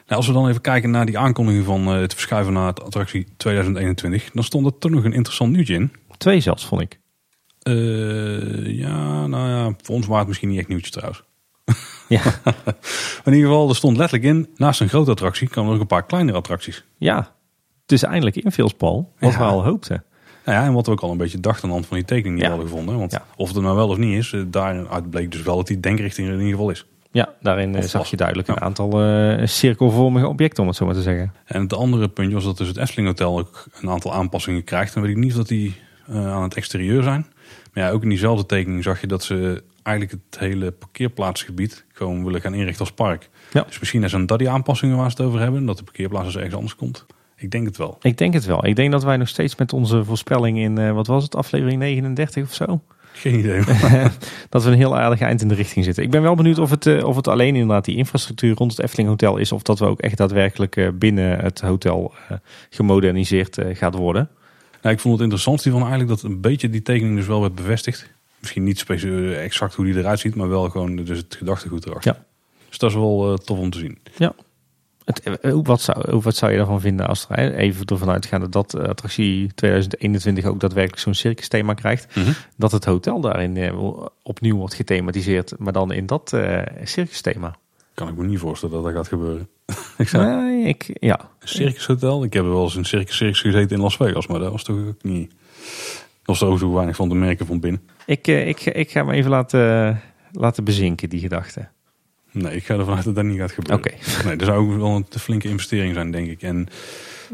Nou, 0.06 0.18
als 0.18 0.28
we 0.28 0.34
dan 0.34 0.48
even 0.50 0.62
kijken 0.62 0.90
naar 0.92 1.06
die 1.06 1.18
aankondiging 1.18 1.66
van 1.66 1.88
eh, 1.88 2.00
het 2.00 2.14
verschuiven 2.14 2.54
naar 2.54 2.68
het 2.68 2.84
attractie 2.84 3.28
2021, 3.38 4.32
dan 4.32 4.44
stond 4.44 4.66
er 4.66 4.78
toch 4.78 4.92
nog 4.92 5.04
een 5.04 5.14
interessant 5.14 5.52
nieuwtje 5.52 5.74
in. 5.74 5.92
twee 6.18 6.40
zelfs, 6.40 6.66
vond 6.66 6.82
ik. 6.82 7.00
Eh, 7.62 8.78
ja, 8.78 9.28
nou 9.28 9.50
ja, 9.50 9.74
voor 9.82 9.96
ons 9.96 10.06
waren 10.06 10.18
het 10.20 10.28
misschien 10.28 10.50
niet 10.50 10.60
echt 10.60 10.68
nieuwtje 10.68 10.92
trouwens. 10.92 11.24
Ja, 12.08 12.22
in 13.26 13.34
ieder 13.34 13.50
geval, 13.50 13.70
er 13.70 13.76
stond 13.76 13.98
letterlijk 13.98 14.30
in, 14.30 14.50
naast 14.56 14.82
een 14.82 14.90
grote 14.90 15.12
attractie 15.12 15.50
komen 15.50 15.70
er 15.70 15.76
ook 15.76 15.82
een 15.82 15.88
paar 15.88 16.06
kleinere 16.06 16.38
attracties. 16.38 16.84
ja. 16.98 17.34
het 17.82 17.92
is 17.92 18.04
eindelijk 18.04 18.36
invalspal, 18.36 19.14
wat 19.20 19.32
Ja. 19.32 19.38
we 19.38 19.44
al 19.44 19.64
hoopten. 19.64 20.04
Nou 20.46 20.58
ja, 20.58 20.66
en 20.66 20.74
wat 20.74 20.86
we 20.86 20.92
ook 20.92 21.02
al 21.02 21.12
een 21.12 21.18
beetje 21.18 21.40
dachten 21.40 21.64
aan 21.64 21.70
de 21.70 21.76
hand 21.76 21.86
van 21.88 21.98
die 21.98 22.06
tekening 22.06 22.36
die 22.36 22.44
Ja. 22.44 22.50
we 22.52 22.56
hadden 22.56 22.70
gevonden. 22.72 23.00
Want 23.00 23.12
Ja. 23.12 23.26
of 23.36 23.48
het 23.48 23.58
er 23.58 23.64
nou 23.64 23.76
wel 23.76 23.88
of 23.88 23.98
niet 23.98 24.18
is, 24.18 24.34
eh, 24.34 24.42
daaruit 24.48 25.10
bleek 25.10 25.32
dus 25.32 25.42
wel 25.42 25.56
dat 25.56 25.68
die 25.68 25.80
denkrichting 25.80 26.28
er 26.28 26.34
in 26.34 26.40
ieder 26.40 26.54
geval 26.54 26.70
is. 26.70 26.86
Ja, 27.16 27.34
daarin 27.42 27.76
eh, 27.76 27.84
Of 27.84 27.90
zag 27.90 28.10
je 28.10 28.16
duidelijk 28.16 28.48
een 28.48 28.56
ja. 28.60 28.62
aantal 28.62 29.04
eh, 29.04 29.48
cirkelvormige 29.48 30.28
objecten, 30.28 30.62
om 30.62 30.70
het 30.70 30.78
zo 30.78 30.86
maar 30.86 30.94
te 30.94 31.02
zeggen. 31.02 31.34
En 31.46 31.62
het 31.62 31.74
andere 31.74 32.08
puntje 32.08 32.34
was 32.34 32.44
dat 32.44 32.58
dus 32.58 32.68
het 32.68 32.78
Efteling 32.78 33.08
Hotel 33.08 33.40
ook 33.40 33.66
een 33.82 33.90
aantal 33.90 34.14
aanpassingen 34.14 34.64
krijgt. 34.64 34.94
Dan 34.94 35.04
weet 35.04 35.12
ik 35.12 35.18
niet 35.18 35.32
of 35.32 35.38
dat 35.38 35.48
die 35.48 35.76
eh, 36.08 36.34
aan 36.34 36.44
het 36.44 36.56
exterieur 36.56 37.04
zijn. 37.04 37.26
Maar 37.74 37.84
ja, 37.84 37.90
ook 37.90 38.04
in 38.04 38.10
diezelfde 38.10 38.46
tekening 38.46 38.84
zag 38.84 39.02
je 39.02 39.08
dat 39.08 39.24
ze 39.24 39.64
eigenlijk 39.84 40.22
het 40.30 40.40
hele 40.40 40.72
parkeerplaatsgebied 40.72 41.86
gewoon 41.94 42.24
willen 42.26 42.42
gaan 42.42 42.54
inrichten 42.54 42.86
als 42.86 42.94
park. 42.94 43.30
Ja. 43.52 43.64
Dus 43.68 43.80
misschien 43.80 44.10
zijn 44.10 44.26
dat 44.26 44.40
die 44.40 44.50
aanpassingen 44.50 44.98
waar 44.98 45.12
ze 45.12 45.18
het 45.18 45.26
over 45.26 45.40
hebben. 45.40 45.66
Dat 45.66 45.78
de 45.78 45.84
parkeerplaats 45.84 46.26
dus 46.26 46.36
ergens 46.36 46.56
anders 46.56 46.76
komt. 46.76 47.06
Ik 47.36 47.52
denk 47.52 47.66
het 47.66 47.78
wel. 47.78 47.98
Ik 48.02 48.18
denk 48.18 48.34
het 48.34 48.46
wel. 48.46 48.66
Ik 48.66 48.76
denk 48.76 48.92
dat 48.92 49.04
wij 49.04 49.18
nog 49.18 49.28
steeds 49.28 49.56
met 49.56 49.74
onze 49.74 50.04
voorspelling 50.04 50.58
in, 50.58 50.94
wat 50.94 51.08
was 51.08 51.24
het, 51.24 51.36
aflevering 51.36 51.80
39 51.80 52.44
of 52.44 52.54
zo? 52.54 52.82
Geen 53.16 53.40
idee. 53.40 53.62
dat 54.50 54.64
we 54.64 54.70
een 54.70 54.78
heel 54.78 54.98
aardig 54.98 55.20
eind 55.20 55.42
in 55.42 55.48
de 55.48 55.56
richting 55.56 55.86
zitten. 55.86 56.04
Ik 56.04 56.12
ben 56.12 56.22
wel 56.22 56.36
benieuwd 56.36 56.58
of 56.58 56.70
het, 56.70 56.86
eh, 56.86 57.04
of 57.04 57.16
het 57.16 57.28
alleen 57.28 57.56
inderdaad 57.56 57.86
die 57.86 57.96
infrastructuur 57.96 58.56
rond 58.56 58.72
het 58.72 58.82
Efteling 58.82 59.10
Hotel 59.10 59.38
is. 59.38 59.52
Of 59.52 59.62
dat 59.62 59.80
we 59.80 59.86
ook 59.86 60.00
echt 60.00 60.18
daadwerkelijk 60.18 60.76
eh, 60.76 60.90
binnen 60.94 61.40
het 61.40 61.62
hotel 61.62 62.14
eh, 62.30 62.38
gemoderniseerd 62.70 63.58
gaat 63.74 63.96
worden. 63.96 64.30
Nou, 64.82 64.96
ik 64.96 65.02
vond 65.02 65.14
het 65.14 65.24
interessant 65.24 65.64
hiervan 65.64 65.82
eigenlijk 65.82 66.12
dat 66.12 66.32
een 66.32 66.42
beetje 66.42 66.70
die 66.70 66.82
tekening 66.82 67.16
dus 67.16 67.28
wel 67.28 67.42
werd 67.42 67.56
bevestigd. 67.56 68.10
Misschien 68.40 68.64
niet 68.64 68.86
exact 69.36 69.74
hoe 69.74 69.86
die 69.86 69.98
eruit 69.98 70.20
ziet, 70.20 70.36
maar 70.36 70.50
wel 70.50 70.70
gewoon 70.70 70.96
dus 70.96 71.18
het 71.18 71.36
gedachtegoed 71.36 71.86
erachter. 71.86 72.14
Ja. 72.16 72.26
Dus 72.70 72.78
dat 72.78 72.90
is 72.90 72.96
wel 72.96 73.38
tof 73.38 73.58
om 73.58 73.70
te 73.70 73.78
zien. 73.78 73.98
Het, 75.06 75.40
eh, 75.40 75.60
wat, 75.64 75.82
zou, 75.82 76.20
wat 76.20 76.36
zou 76.36 76.52
je 76.52 76.58
daarvan 76.58 76.82
vinden 76.82 77.08
als 77.08 77.26
er 77.30 77.56
even 77.56 77.86
ervan 77.86 78.10
uitgaande 78.10 78.50
dat 78.50 78.74
eh, 78.74 78.84
attractie 78.84 79.54
2021 79.54 80.46
ook 80.46 80.60
daadwerkelijk 80.60 81.02
zo'n 81.02 81.14
circus 81.14 81.48
thema 81.48 81.74
krijgt. 81.74 82.16
Dat 82.58 82.72
het 82.72 82.86
hotel 82.86 83.22
daarin 83.22 83.58
eh, 83.58 83.80
opnieuw 84.24 84.56
wordt 84.56 84.74
gethematiseerd, 84.74 85.54
maar 85.58 85.74
dan 85.74 85.92
in 85.92 86.06
dat 86.06 86.34
eh 86.34 86.62
circus 86.84 87.22
thema. 87.22 87.56
Kan 87.94 88.08
ik 88.08 88.16
me 88.16 88.26
niet 88.26 88.40
voorstellen 88.40 88.76
dat 88.76 88.84
dat 88.84 88.94
gaat 88.94 89.08
gebeuren. 89.08 89.48
ik 89.98 90.12
Nee, 90.12 90.64
ik, 90.64 90.98
ja. 91.00 91.20
Een 91.40 91.48
circushotel? 91.48 92.24
Ik 92.24 92.34
heb 92.34 92.46
wel 92.46 92.64
eens 92.64 92.76
een 92.76 92.86
circus, 92.86 93.16
circus 93.16 93.42
gezeten 93.42 93.76
in 93.76 93.82
Las 93.82 93.96
Vegas, 93.96 94.28
maar 94.28 94.40
dat 94.40 94.52
was 94.52 94.64
toch 94.64 94.78
ook 94.88 95.04
niet... 95.04 95.30
Dat 95.30 96.40
was 96.40 96.42
er 96.42 96.48
ook 96.48 96.60
zo 96.60 96.74
weinig 96.74 96.96
van 96.96 97.10
te 97.10 97.16
merken 97.16 97.46
van 97.46 97.60
binnen. 97.60 97.82
Ik, 98.06 98.28
ik, 98.28 98.66
ik 98.66 98.92
ga 98.92 99.04
me 99.04 99.14
even 99.14 99.30
laten, 99.30 100.02
laten 100.32 100.64
bezinken, 100.64 101.10
die 101.10 101.20
gedachte. 101.20 101.68
Nee, 102.38 102.56
ik 102.56 102.66
ga 102.66 102.74
ervan 102.78 102.96
uit 102.96 103.04
dat 103.06 103.16
dat 103.16 103.24
niet 103.24 103.38
gaat 103.40 103.52
gebeuren. 103.52 103.86
Oké. 103.86 104.24
Nee, 104.26 104.36
dat 104.36 104.48
zou 104.48 104.60
ook 104.72 104.78
wel 104.80 104.96
een 104.96 105.08
te 105.08 105.20
flinke 105.20 105.48
investering 105.48 105.94
zijn, 105.94 106.12
denk 106.12 106.28
ik. 106.28 106.42
En 106.42 106.68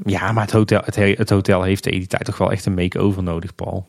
Ja, 0.05 0.31
maar 0.31 0.43
het 0.43 0.51
hotel, 0.51 0.81
het, 0.85 0.95
he- 0.95 1.13
het 1.17 1.29
hotel 1.29 1.63
heeft 1.63 1.83
tegen 1.83 1.99
die 1.99 2.07
tijd 2.07 2.25
toch 2.25 2.37
wel 2.37 2.51
echt 2.51 2.65
een 2.65 2.73
make-over 2.73 3.23
nodig, 3.23 3.55
Paul. 3.55 3.87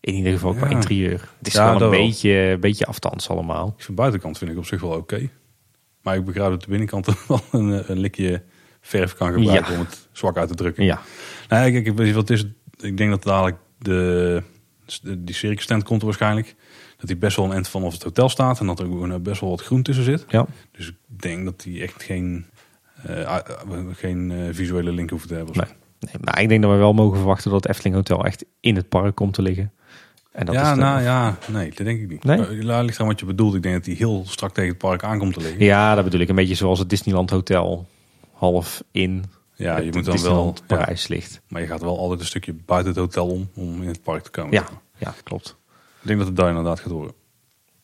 In 0.00 0.14
ieder 0.14 0.32
geval 0.32 0.54
qua 0.54 0.68
Ja. 0.68 0.74
interieur. 0.74 1.28
Het 1.38 1.46
is 1.46 1.52
Ja, 1.52 1.64
wel 1.64 1.72
een 1.72 1.78
dat 1.78 1.90
wel. 1.90 1.98
beetje, 2.00 2.56
beetje 2.60 2.86
afstands 2.86 3.28
allemaal. 3.28 3.74
van 3.78 3.94
buitenkant 3.94 4.38
vind 4.38 4.50
ik 4.50 4.56
op 4.56 4.66
zich 4.66 4.80
wel 4.80 4.90
oké. 4.90 5.28
Maar 6.02 6.16
ik 6.16 6.24
begrijp 6.24 6.50
dat 6.50 6.60
de 6.62 6.68
binnenkant 6.68 7.06
er 7.06 7.16
wel 7.28 7.40
een, 7.50 7.90
een 7.90 7.98
likje 7.98 8.42
verf 8.80 9.14
kan 9.14 9.32
gebruiken 9.32 9.72
Ja. 9.72 9.78
om 9.78 9.84
het 9.84 10.08
zwak 10.12 10.36
uit 10.36 10.48
te 10.48 10.54
drukken. 10.54 10.84
Ja, 10.84 11.00
Nee, 11.48 11.72
kijk, 11.72 11.86
ik 11.86 11.96
weet 11.96 12.06
niet 12.06 12.14
wat 12.14 12.28
het 12.28 12.38
is. 12.38 12.46
Ik 12.88 12.96
denk 12.96 13.10
dat 13.10 13.22
dadelijk 13.22 13.56
de, 13.78 14.42
de 15.02 15.24
die 15.24 15.34
circus 15.34 15.66
tent 15.66 15.82
komt 15.82 16.02
waarschijnlijk. 16.02 16.54
Dat 17.02 17.10
die 17.10 17.20
best 17.20 17.36
wel 17.36 17.46
een 17.46 17.52
eind 17.52 17.68
vanaf 17.68 17.92
het 17.92 18.02
hotel 18.02 18.28
staat. 18.28 18.60
En 18.60 18.66
dat 18.66 18.80
er 18.80 18.86
ook 18.90 19.22
best 19.22 19.40
wel 19.40 19.50
wat 19.50 19.62
groen 19.62 19.82
tussen 19.82 20.04
zit. 20.04 20.24
ja. 20.28 20.46
Dus 20.72 20.88
ik 20.88 20.94
denk 21.06 21.44
dat 21.44 21.60
die 21.60 21.82
echt 21.82 22.02
geen, 22.02 22.46
eh, 23.02 23.24
ah, 23.26 23.46
geen 23.92 24.30
eh, 24.30 24.38
visuele 24.50 24.92
link 24.92 25.10
hoeft 25.10 25.28
te 25.28 25.34
hebben. 25.34 25.56
Nee. 25.56 25.66
Nee, 26.00 26.14
maar 26.24 26.40
ik 26.40 26.48
denk 26.48 26.62
dat 26.62 26.70
we 26.70 26.76
wel 26.76 26.92
mogen 26.92 27.16
verwachten 27.16 27.50
dat 27.50 27.62
het 27.62 27.70
Efteling 27.70 27.94
Hotel 27.94 28.24
echt 28.24 28.44
in 28.60 28.76
het 28.76 28.88
park 28.88 29.14
komt 29.14 29.34
te 29.34 29.42
liggen. 29.42 29.72
En 30.32 30.46
dat 30.46 30.54
ja, 30.54 30.62
is 30.70 30.76
de- 30.76 30.82
nou 30.82 31.02
ja, 31.02 31.38
nee, 31.48 31.68
dat 31.68 31.86
denk 31.86 32.00
ik 32.00 32.08
niet. 32.08 32.24
Nee? 32.24 32.38
Maar, 32.38 32.54
ja, 32.54 32.80
ligt 32.82 33.00
aan 33.00 33.06
wat 33.06 33.20
je 33.20 33.26
bedoelt. 33.26 33.54
Ik 33.54 33.62
denk 33.62 33.74
dat 33.74 33.84
die 33.84 33.96
heel 33.96 34.22
strak 34.26 34.54
tegen 34.54 34.70
het 34.70 34.78
park 34.78 35.04
aankomt 35.04 35.34
te 35.34 35.40
liggen. 35.40 35.64
ja, 35.64 35.94
dat 35.94 36.04
bedoel 36.04 36.20
ik. 36.20 36.28
Een 36.28 36.34
beetje 36.34 36.54
zoals 36.54 36.78
het 36.78 36.88
Disneyland 36.90 37.30
Hotel 37.30 37.86
half 38.32 38.82
in 38.90 39.24
Ja, 39.54 39.78
je 39.78 39.92
moet 39.92 40.04
dan 40.04 40.22
wel. 40.22 40.54
Ja, 40.56 40.76
Parijs 40.76 41.08
ligt. 41.08 41.40
maar 41.48 41.60
je 41.60 41.66
gaat 41.66 41.80
wel 41.82 41.98
altijd 41.98 42.20
een 42.20 42.26
stukje 42.26 42.52
buiten 42.66 42.90
het 42.92 43.00
hotel 43.00 43.26
om 43.28 43.48
om 43.54 43.82
in 43.82 43.88
het 43.88 44.02
park 44.02 44.22
te 44.22 44.30
komen. 44.30 44.52
Ja, 44.52 44.64
ja, 44.98 45.14
klopt. 45.22 45.56
Ik 46.02 46.08
denk 46.08 46.18
dat 46.18 46.28
het 46.28 46.36
daar 46.36 46.48
inderdaad 46.48 46.80
gaat 46.80 46.92
horen. 46.92 47.12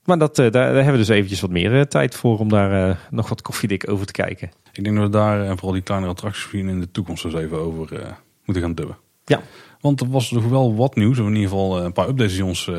Maar 0.09 0.19
dat, 0.19 0.39
eh, 0.39 0.51
daar, 0.51 0.53
daar 0.53 0.75
hebben 0.75 0.93
we 0.93 0.99
dus 0.99 1.09
eventjes 1.09 1.41
wat 1.41 1.51
meer 1.51 1.79
eh, 1.79 1.81
tijd 1.81 2.15
voor 2.15 2.39
om 2.39 2.49
daar 2.49 2.89
eh, 2.89 2.97
nog 3.11 3.29
wat 3.29 3.43
koffiedik 3.43 3.91
over 3.91 4.07
te 4.07 4.13
kijken. 4.13 4.51
Ik 4.73 4.85
denk 4.85 4.97
dat 4.97 5.05
we 5.05 5.11
daar 5.11 5.45
en 5.45 5.55
vooral 5.55 5.73
die 5.73 5.83
kleinere 5.83 6.13
attracties 6.13 6.53
in 6.53 6.81
de 6.81 6.91
toekomst 6.91 7.25
eens 7.25 7.35
even 7.35 7.59
over 7.59 8.17
moeten 8.45 8.63
gaan 8.63 8.75
dubben. 8.75 8.97
Ja. 9.25 9.41
Want 9.81 10.01
er 10.01 10.11
was 10.11 10.29
toch 10.29 10.49
wel 10.49 10.75
wat 10.75 10.97
nieuws. 10.97 11.19
In 11.19 11.27
ieder 11.27 11.43
geval 11.43 11.85
een 11.85 11.93
paar 11.93 12.09
updates 12.09 12.35
die 12.35 12.45
ons, 12.45 12.71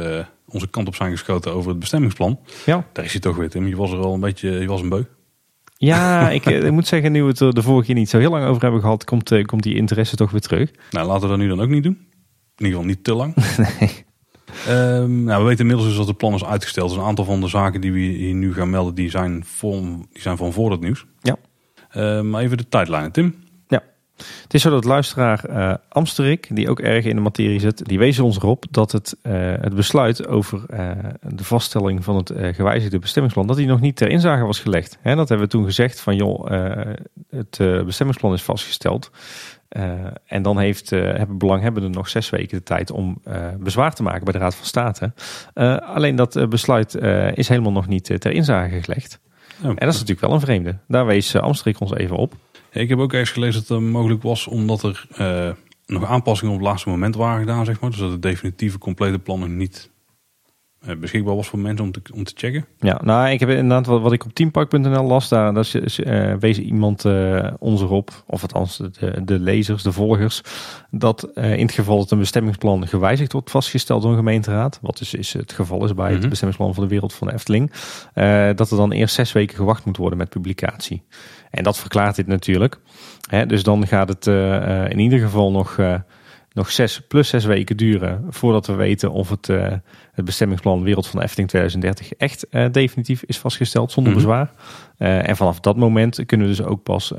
onze 0.48 0.68
kant 0.68 0.88
op 0.88 0.96
zijn 0.96 1.12
geschoten 1.12 1.54
over 1.54 1.70
het 1.70 1.80
bestemmingsplan. 1.80 2.40
Ja, 2.66 2.86
Daar 2.94 3.06
is 3.06 3.12
hij 3.12 3.22
toch 3.22 3.36
weer, 3.36 3.50
Tim. 3.50 3.68
Je 3.68 3.76
was 3.76 3.92
er 3.92 3.98
al 3.98 4.14
een 4.14 4.20
beetje, 4.20 4.50
je 4.50 4.68
was 4.68 4.82
een 4.82 4.90
beu. 4.90 5.04
ja 5.78 6.30
ik, 6.40 6.46
ik 6.46 6.72
moet 6.72 6.88
zeggen, 6.88 7.12
nu 7.12 7.22
we 7.22 7.30
het 7.30 7.40
er 7.40 7.54
de 7.54 7.62
vorige 7.62 7.86
keer 7.86 7.96
niet 7.96 8.10
zo 8.10 8.20
heel 8.20 8.32
lang 8.32 8.46
over 8.46 8.62
hebben 8.62 8.82
gehad, 8.82 9.04
komt, 9.04 9.46
komt 9.46 9.64
die 9.64 9.76
interesse 9.76 10.16
toch 10.16 10.32
weer 10.32 10.42
terug. 10.42 10.72
Nou, 10.92 11.08
laten 11.08 11.22
we 11.22 11.28
dat 11.28 11.38
nu 11.38 11.48
dan 11.48 11.62
ook 11.62 11.70
niet 11.70 11.84
doen. 11.84 11.98
In 12.56 12.66
ieder 12.66 12.80
geval 12.80 12.86
niet 12.86 13.04
te 13.04 13.14
lang. 13.14 13.34
Ehm, 14.68 15.24
nou, 15.24 15.42
we 15.42 15.48
weten 15.48 15.60
inmiddels 15.60 15.88
dus 15.88 15.98
dat 15.98 16.08
het 16.08 16.18
plan 16.18 16.34
is 16.34 16.46
uitgesteld. 16.46 16.90
Dus 16.90 16.98
een 16.98 17.04
aantal 17.04 17.26
van 17.26 17.42
de 17.42 17.48
zaken 17.48 17.82
die 17.82 17.92
we 17.92 18.00
hier 18.00 18.34
nu 18.34 18.54
gaan 18.54 18.70
melden, 18.70 18.96
die 18.96 19.10
zijn, 19.10 19.44
voor, 19.46 19.82
die 20.12 20.22
zijn 20.22 20.38
van 20.38 20.54
voor 20.54 20.72
het 20.72 20.82
nieuws. 20.82 21.06
Ja. 21.22 21.36
Ehm, 21.90 22.30
maar 22.30 22.42
even 22.42 22.58
de 22.58 22.70
tijdlijnen, 22.70 23.12
Tim. 23.12 23.36
Het 24.44 24.54
is 24.54 24.62
zo 24.62 24.70
dat 24.70 24.84
luisteraar 24.84 25.46
eh 25.46 25.74
Amsterik, 25.90 26.48
die 26.56 26.70
ook 26.70 26.80
erg 26.80 27.06
in 27.06 27.16
de 27.16 27.22
materie 27.22 27.60
zit, 27.60 27.86
die 27.86 28.00
wees 28.00 28.20
ons 28.20 28.38
erop 28.38 28.66
dat 28.72 28.92
het, 28.92 29.18
eh, 29.22 29.34
het 29.60 29.76
besluit 29.76 30.28
over 30.28 30.64
eh, 30.68 30.90
de 31.22 31.44
vaststelling 31.44 32.04
van 32.04 32.16
het 32.16 32.32
gewijzigde 32.36 33.00
bestemmingsplan, 33.00 33.48
dat 33.48 33.58
die 33.58 33.68
nog 33.68 33.80
niet 33.80 33.96
ter 33.96 34.10
inzage 34.10 34.46
was 34.46 34.60
gelegd. 34.60 34.98
Hè, 35.02 35.16
dat 35.16 35.30
hebben 35.30 35.48
we 35.48 35.54
toen 35.54 35.66
gezegd 35.66 36.00
van 36.00 36.16
joh, 36.16 36.46
het 37.30 37.58
bestemmingsplan 37.86 38.34
is 38.34 38.44
vastgesteld. 38.44 39.12
Eh, 39.70 40.06
en 40.26 40.42
dan 40.42 40.58
heeft, 40.58 40.92
eh, 40.92 41.02
hebben 41.02 41.38
belanghebbenden 41.38 41.92
nog 41.92 42.10
zes 42.10 42.30
weken 42.30 42.58
de 42.58 42.64
tijd 42.64 42.92
om 42.92 43.20
eh, 43.24 43.48
bezwaar 43.60 43.94
te 43.94 44.04
maken 44.04 44.24
bij 44.24 44.34
de 44.34 44.40
Raad 44.40 44.56
van 44.56 44.66
State. 44.66 45.14
Alleen 45.86 46.16
dat 46.16 46.50
besluit 46.50 46.96
is 47.34 47.48
helemaal 47.48 47.72
nog 47.72 47.88
niet 47.88 48.06
ter 48.20 48.32
inzage 48.32 48.82
gelegd. 48.82 49.20
Oh. 49.62 49.70
En 49.70 49.76
dat 49.76 49.94
is 49.94 50.00
natuurlijk 50.00 50.20
wel 50.20 50.34
een 50.34 50.40
vreemde. 50.40 50.78
Daar 50.88 51.06
wees 51.06 51.36
uh, 51.36 51.42
Amstrik 51.42 51.80
ons 51.80 51.94
even 51.94 52.16
op. 52.16 52.34
Ik 52.72 52.90
heb 52.90 53.00
ook 53.00 53.12
ergens 53.12 53.32
gelezen 53.32 53.64
dat 53.68 53.78
het 53.78 53.88
mogelijk 53.88 54.24
was 54.24 54.48
omdat 54.48 54.84
er 54.84 55.08
nog 55.86 56.06
aanpassingen 56.06 56.54
op 56.54 56.60
het 56.60 56.70
laatste 56.70 56.90
moment 56.90 57.16
waren 57.16 57.40
gedaan, 57.40 57.66
zeg 57.66 57.80
maar. 57.80 57.90
Dus 57.90 58.00
dat 58.00 58.12
het 58.12 58.22
definitieve 58.22 58.78
complete 58.78 59.20
plan 59.20 59.40
nog 59.40 59.50
niet 59.50 59.90
beschikbaar 61.00 61.36
was 61.36 61.48
voor 61.48 61.60
mensen 61.60 61.86
om 61.86 61.92
te, 61.92 62.02
om 62.14 62.24
te 62.24 62.32
checken. 62.36 62.66
Ja, 62.80 63.02
nou, 63.04 63.30
ik 63.30 63.40
heb 63.40 63.50
inderdaad 63.50 63.86
wat, 63.86 64.02
wat 64.02 64.14
ik 64.14 64.26
op 64.26 64.34
teampark.nl 64.34 65.04
las, 65.04 65.30
daar, 65.30 65.54
daar 65.54 65.70
is, 65.74 66.00
eh, 66.00 66.34
wees 66.40 66.60
iemand 66.60 67.06
eh, 67.06 67.48
ons 67.60 67.82
erop, 67.82 68.24
of 68.28 68.42
althans 68.42 68.78
de, 68.78 69.22
de 69.24 69.40
lezers, 69.40 69.84
de 69.84 69.92
volgers, 69.92 70.42
dat 70.92 71.24
eh, 71.24 71.58
in 71.58 71.66
het 71.66 71.76
geval 71.76 71.98
dat 71.98 72.12
een 72.12 72.20
bestemmingsplan 72.20 72.88
gewijzigd 72.88 73.32
wordt 73.34 73.52
vastgesteld 73.52 74.02
door 74.02 74.12
een 74.12 74.18
gemeenteraad, 74.18 74.80
wat 74.82 74.98
dus 74.98 75.14
is 75.14 75.34
het 75.34 75.54
geval 75.54 75.86
is 75.86 75.94
bij 75.94 76.06
Mhm. 76.12 76.20
het 76.20 76.30
bestemmingsplan 76.30 76.74
van 76.74 76.84
de 76.84 76.90
wereld 76.90 77.14
van 77.14 77.28
de 77.28 77.34
Efteling, 77.34 77.72
eh, 78.14 78.50
dat 78.56 78.72
er 78.72 78.78
dan 78.78 78.92
eerst 78.92 79.16
zes 79.16 79.32
weken 79.32 79.56
gewacht 79.56 79.86
moet 79.86 79.98
worden 79.98 80.18
met 80.18 80.30
publicatie. 80.30 81.04
En 81.52 81.64
dat 81.64 81.78
verklaart 81.78 82.16
dit 82.16 82.28
natuurlijk. 82.28 82.80
Hè, 83.30 83.46
dus 83.46 83.64
dan 83.64 83.88
gaat 83.88 84.10
het 84.10 84.28
eh, 84.28 84.84
eh, 84.84 84.92
in 84.92 85.00
ieder 85.00 85.20
geval 85.20 85.52
nog 85.52 85.78
eh, 85.78 85.94
nog 86.54 86.72
zes 86.72 87.02
plus 87.08 87.30
zes 87.30 87.46
weken 87.46 87.78
duren 87.78 88.26
voordat 88.30 88.68
we 88.68 88.74
weten 88.74 89.12
of 89.12 89.30
het, 89.30 89.48
uh, 89.48 89.68
het 90.12 90.26
bestemmingsplan 90.26 90.84
Wereld 90.84 91.08
van 91.08 91.20
de 91.20 91.26
Efteling 91.26 91.50
2030 91.50 92.14
echt 92.18 92.46
uh, 92.52 92.66
definitief 92.72 93.24
is 93.24 93.38
vastgesteld 93.38 93.92
zonder 93.92 94.14
Mhm. 94.14 94.22
bezwaar. 94.22 94.52
Uh, 94.98 95.30
en 95.30 95.36
vanaf 95.38 95.60
dat 95.60 95.78
moment 95.78 96.26
kunnen 96.26 96.48
we 96.48 96.56
dus 96.56 96.66
ook 96.66 96.84
pas 96.84 97.14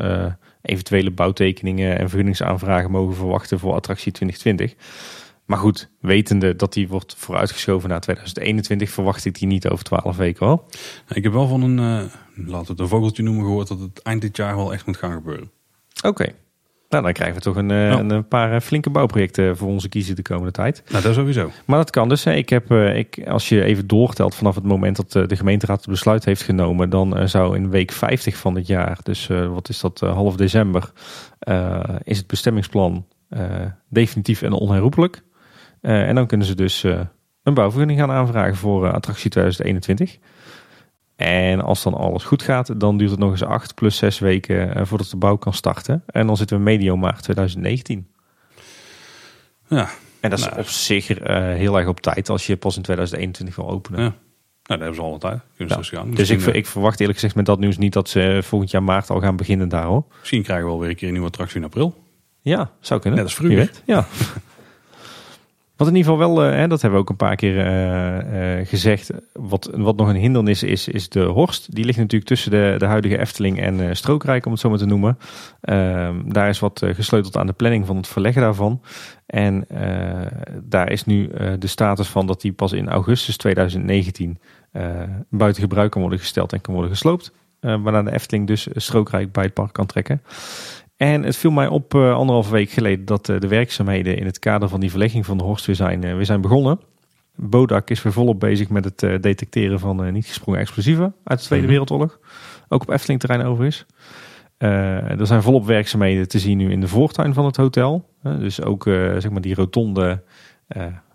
eventuele 0.62 1.10
bouwtekeningen 1.10 1.98
en 1.98 2.08
vergunningsaanvragen 2.08 2.90
mogen 2.90 3.14
verwachten 3.16 3.58
voor 3.58 3.74
attractie 3.74 4.12
2020. 4.12 4.74
Maar 5.44 5.58
goed, 5.58 5.90
wetende 6.00 6.56
dat 6.56 6.72
die 6.72 6.88
wordt 6.88 7.14
vooruitgeschoven 7.18 7.88
naar 7.88 8.00
2021, 8.00 8.90
verwacht 8.90 9.24
ik 9.24 9.38
die 9.38 9.48
niet 9.48 9.68
over 9.68 9.84
12 9.84 10.16
weken 10.16 10.46
hoor. 10.46 10.62
Ik 11.08 11.22
heb 11.22 11.32
wel 11.32 11.46
van 11.48 11.62
een, 11.62 11.76
laten 12.36 12.66
we 12.66 12.70
het 12.72 12.80
een 12.80 12.88
vogeltje 12.88 13.22
noemen, 13.22 13.44
gehoord 13.44 13.68
dat 13.68 13.80
het 13.80 14.02
eind 14.02 14.20
dit 14.20 14.36
jaar 14.36 14.56
wel 14.56 14.72
echt 14.72 14.86
moet 14.86 14.96
gaan 14.96 15.12
gebeuren. 15.12 15.50
Oké. 15.96 16.08
Okay. 16.08 16.34
Nou, 16.90 17.02
dan 17.02 17.12
krijgen 17.12 17.36
we 17.36 17.42
toch 17.42 17.56
een, 17.56 17.70
uh, 17.70 17.90
een, 17.90 18.28
paar 18.28 18.60
flinke 18.60 18.90
bouwprojecten 18.90 19.56
voor 19.56 19.68
onze 19.68 19.88
kiezen 19.88 20.16
de 20.16 20.22
komende 20.22 20.50
tijd. 20.50 20.82
Nou, 20.90 21.02
dat 21.02 21.14
sowieso. 21.14 21.50
Maar 21.64 21.78
dat 21.78 21.90
kan 21.90 22.08
dus. 22.08 22.26
Ik 22.26 22.48
heb, 22.48 22.70
uh, 22.70 22.96
ik, 22.96 23.26
als 23.28 23.48
je 23.48 23.64
even 23.64 23.86
doortelt 23.86 24.34
vanaf 24.34 24.54
het 24.54 24.64
moment 24.64 24.96
dat 24.96 25.28
de 25.28 25.36
gemeenteraad 25.36 25.80
het 25.80 25.88
besluit 25.88 26.24
heeft 26.24 26.42
genomen, 26.42 26.90
dan 26.90 27.28
zou 27.28 27.56
in 27.56 27.70
week 27.70 27.92
50 27.92 28.36
van 28.36 28.54
het 28.54 28.66
jaar, 28.66 28.98
dus 29.02 29.26
wat 29.26 29.68
is 29.68 29.80
dat, 29.80 30.00
half 30.00 30.36
december, 30.36 30.92
is 32.02 32.18
het 32.18 32.26
bestemmingsplan 32.26 33.06
definitief 33.88 34.42
en 34.42 34.52
onherroepelijk. 34.52 35.22
Uh, 35.82 36.08
en 36.08 36.14
dan 36.14 36.26
kunnen 36.26 36.46
ze 36.46 36.54
dus 36.54 36.82
een 37.42 37.54
bouwvergunning 37.54 37.98
gaan 37.98 38.10
aanvragen 38.10 38.56
voor 38.56 38.92
attractie 38.92 39.30
2021. 39.30 40.18
En 41.20 41.60
als 41.60 41.82
dan 41.82 41.94
alles 41.94 42.24
goed 42.24 42.42
gaat, 42.42 42.80
dan 42.80 42.96
duurt 42.96 43.10
het 43.10 43.18
nog 43.18 43.30
eens 43.30 43.44
acht 43.44 43.74
plus 43.74 43.96
zes 43.96 44.18
weken 44.18 44.86
voordat 44.86 45.10
de 45.10 45.16
bouw 45.16 45.36
kan 45.36 45.54
starten. 45.54 46.02
En 46.06 46.26
dan 46.26 46.36
zitten 46.36 46.56
we 46.56 46.62
medio 46.62 46.96
maart 46.96 47.22
2019. 47.22 48.08
Ja. 49.68 49.88
En 50.20 50.30
dat 50.30 50.38
is 50.38 50.44
nou, 50.44 50.58
op 50.58 50.68
zich 50.68 51.06
heel 51.06 51.78
erg 51.78 51.88
op 51.88 52.00
tijd 52.00 52.28
als 52.28 52.46
je 52.46 52.56
pas 52.56 52.76
in 52.76 52.82
2021 52.82 53.56
wil 53.56 53.70
openen. 53.70 54.00
Ja. 54.00 54.06
Nou, 54.06 54.14
daar 54.62 54.78
hebben 54.78 54.94
ze 54.94 55.02
al 55.02 55.10
wat 55.10 55.20
tijd. 55.20 55.40
Kunnen 55.56 55.86
ja. 55.90 56.16
Dus 56.16 56.30
ik, 56.30 56.40
ik, 56.40 56.66
verwacht 56.66 57.00
eerlijk 57.00 57.18
gezegd 57.18 57.36
met 57.36 57.46
dat 57.46 57.58
nieuws 57.58 57.78
niet 57.78 57.92
dat 57.92 58.08
ze 58.08 58.40
volgend 58.42 58.70
jaar 58.70 58.82
maart 58.82 59.10
al 59.10 59.20
gaan 59.20 59.36
beginnen 59.36 59.68
daar 59.68 59.84
hoor. 59.84 60.04
Misschien 60.18 60.42
krijgen 60.42 60.64
we 60.64 60.70
wel 60.70 60.80
weer 60.80 60.90
een 60.90 60.96
keer 60.96 61.06
een 61.06 61.12
nieuwe 61.12 61.28
attractie 61.28 61.58
in 61.58 61.64
april. 61.64 62.04
Ja, 62.40 62.70
zou 62.80 63.00
kunnen. 63.00 63.18
Net 63.18 63.28
als 63.28 63.36
vroeger. 63.36 63.70
Ja. 63.84 64.06
Wat 65.80 65.88
in 65.88 65.96
ieder 65.96 66.12
geval 66.12 66.34
wel, 66.34 66.46
uh, 66.46 66.56
hè, 66.56 66.68
dat 66.68 66.80
hebben 66.80 66.98
we 66.98 67.04
ook 67.04 67.10
een 67.10 67.26
paar 67.26 67.36
keer 67.36 67.56
uh, 67.56 68.58
uh, 68.58 68.66
gezegd. 68.66 69.10
Wat, 69.32 69.70
wat 69.74 69.96
nog 69.96 70.08
een 70.08 70.16
hindernis 70.16 70.62
is, 70.62 70.88
is 70.88 71.08
de 71.08 71.20
Horst. 71.20 71.74
Die 71.74 71.84
ligt 71.84 71.98
natuurlijk 71.98 72.30
tussen 72.30 72.50
de, 72.50 72.74
de 72.78 72.84
huidige 72.84 73.18
Efteling 73.18 73.60
en 73.60 73.96
Strookrijk, 73.96 74.46
om 74.46 74.52
het 74.52 74.60
zo 74.60 74.68
maar 74.68 74.78
te 74.78 74.86
noemen. 74.86 75.18
Ehm, 75.60 76.16
daar 76.24 76.48
is 76.48 76.58
wat 76.58 76.82
gesleuteld 76.84 77.36
aan 77.36 77.46
de 77.46 77.52
planning 77.52 77.86
van 77.86 77.96
het 77.96 78.08
verleggen 78.08 78.42
daarvan. 78.42 78.80
En 79.26 79.66
daar 80.62 80.90
is 80.90 81.04
nu 81.04 81.30
de 81.58 81.66
status 81.66 82.08
van 82.08 82.26
dat 82.26 82.40
die 82.40 82.52
pas 82.52 82.72
in 82.72 82.88
augustus 82.88 83.36
2019 83.36 84.38
buiten 85.28 85.62
gebruik 85.62 85.90
kan 85.90 86.00
worden 86.00 86.18
gesteld 86.18 86.52
en 86.52 86.60
kan 86.60 86.74
worden 86.74 86.92
gesloopt. 86.92 87.32
waarna 87.60 88.02
de 88.02 88.12
Efteling 88.12 88.46
dus 88.46 88.68
Strookrijk 88.74 89.32
bij 89.32 89.44
het 89.44 89.54
park 89.54 89.72
kan 89.72 89.86
trekken. 89.86 90.22
En 91.00 91.22
het 91.22 91.36
viel 91.36 91.50
mij 91.50 91.66
op 91.66 91.94
uh, 91.94 92.14
anderhalve 92.14 92.52
week 92.52 92.70
geleden 92.70 93.04
dat 93.04 93.28
uh, 93.28 93.40
de 93.40 93.48
werkzaamheden 93.48 94.16
in 94.16 94.26
het 94.26 94.38
kader 94.38 94.68
van 94.68 94.80
die 94.80 94.90
verlegging 94.90 95.26
van 95.26 95.38
de 95.38 95.44
Horst 95.44 95.66
weer 95.66 95.76
zijn, 95.76 96.04
uh, 96.04 96.14
weer 96.14 96.24
zijn 96.24 96.40
begonnen. 96.40 96.80
Bodak 97.34 97.90
is 97.90 98.02
weer 98.02 98.12
volop 98.12 98.40
bezig 98.40 98.68
met 98.68 98.84
het 98.84 99.22
detecteren 99.22 99.78
van 99.78 100.12
niet 100.12 100.26
gesprongen 100.26 100.60
explosieven 100.60 101.14
uit 101.24 101.38
de 101.38 101.44
Tweede 101.44 101.64
Mhm. 101.64 101.72
Wereldoorlog. 101.72 102.18
Ook 102.68 102.82
op 102.82 102.90
Efteling 102.90 103.20
terrein 103.20 103.42
overigens. 103.42 103.86
er 104.58 105.26
zijn 105.26 105.42
volop 105.42 105.66
werkzaamheden 105.66 106.28
te 106.28 106.38
zien 106.38 106.56
nu 106.56 106.70
in 106.70 106.80
de 106.80 106.88
voortuin 106.88 107.34
van 107.34 107.44
het 107.44 107.56
hotel. 107.56 108.08
dus 108.22 108.62
ook 108.62 108.82
zeg 108.84 109.30
maar 109.30 109.40
die 109.40 109.54
rotonde, 109.54 110.22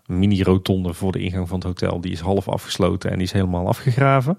mini-rotonde 0.06 0.94
voor 0.94 1.12
de 1.12 1.18
ingang 1.18 1.48
van 1.48 1.58
het 1.58 1.66
hotel, 1.66 2.00
die 2.00 2.12
is 2.12 2.20
half 2.20 2.48
afgesloten 2.48 3.10
en 3.10 3.16
die 3.16 3.26
is 3.26 3.32
helemaal 3.32 3.66
afgegraven 3.66 4.38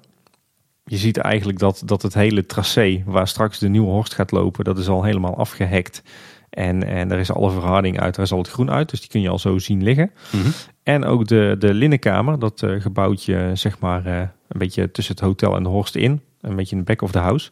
je 0.88 0.98
ziet 0.98 1.18
eigenlijk 1.18 1.60
dat, 1.60 1.82
dat 1.86 2.02
het 2.02 2.14
hele 2.14 2.46
tracé 2.46 3.04
waar 3.06 3.28
straks 3.28 3.60
de 3.60 3.68
nieuwe 3.68 3.90
Horst 3.90 4.14
gaat 4.14 4.32
lopen, 4.32 4.64
dat 4.64 4.78
is 4.78 4.88
al 4.88 5.04
helemaal 5.04 5.38
afgehekt. 5.38 6.04
En, 6.50 6.84
en 6.84 7.12
er 7.12 7.20
is 7.20 7.32
alle 7.32 7.52
verharding 7.52 8.00
uit, 8.00 8.16
daar 8.16 8.26
is 8.26 8.32
al 8.32 8.38
het 8.38 8.50
groen 8.50 8.72
uit, 8.72 8.90
dus 8.90 9.00
die 9.00 9.10
kun 9.10 9.22
je 9.22 9.30
al 9.30 9.40
zo 9.40 9.58
zien 9.58 9.84
liggen. 9.84 10.12
Mm 10.32 10.42
-hmm. 10.42 10.52
En 10.84 11.06
ook 11.06 11.28
de, 11.28 11.56
de 11.60 11.74
linnenkamer, 11.74 12.40
dat 12.40 12.62
uh, 12.62 12.82
gebouwtje 12.82 13.52
zeg 13.54 13.80
maar 13.80 14.08
uh, 14.08 14.20
een 14.20 14.60
beetje 14.60 14.92
tussen 14.92 15.16
het 15.16 15.24
hotel 15.24 15.56
en 15.56 15.64
de 15.64 15.70
Horst 15.70 15.96
in, 15.96 16.22
een 16.42 16.56
beetje 16.56 16.76
in 16.76 16.82
de 16.82 16.88
back 16.88 17.02
of 17.02 17.12
the 17.12 17.20
house, 17.20 17.52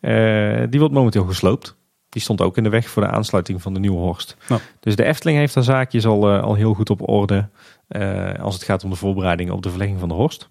uh, 0.00 0.70
die 0.70 0.80
wordt 0.80 0.94
momenteel 0.94 1.24
gesloopt. 1.24 1.76
Die 2.08 2.22
stond 2.22 2.40
ook 2.40 2.56
in 2.56 2.62
de 2.62 2.68
weg 2.68 2.88
voor 2.88 3.02
de 3.02 3.08
aansluiting 3.08 3.62
van 3.62 3.74
de 3.74 3.80
nieuwe 3.80 3.98
Horst. 3.98 4.36
Nou. 4.48 4.60
Dus 4.80 4.96
de 4.96 5.04
Efteling 5.04 5.38
heeft 5.38 5.54
haar 5.54 5.64
zaakjes 5.64 6.06
al, 6.06 6.30
al 6.30 6.54
heel 6.54 6.74
goed 6.74 6.90
op 6.90 7.08
orde 7.08 7.48
als 8.40 8.54
het 8.54 8.62
gaat 8.62 8.84
om 8.84 8.90
de 8.90 8.96
voorbereidingen 8.96 9.54
op 9.54 9.62
de 9.62 9.68
verlegging 9.68 9.98
van 10.00 10.08
de 10.08 10.14
Horst. 10.14 10.50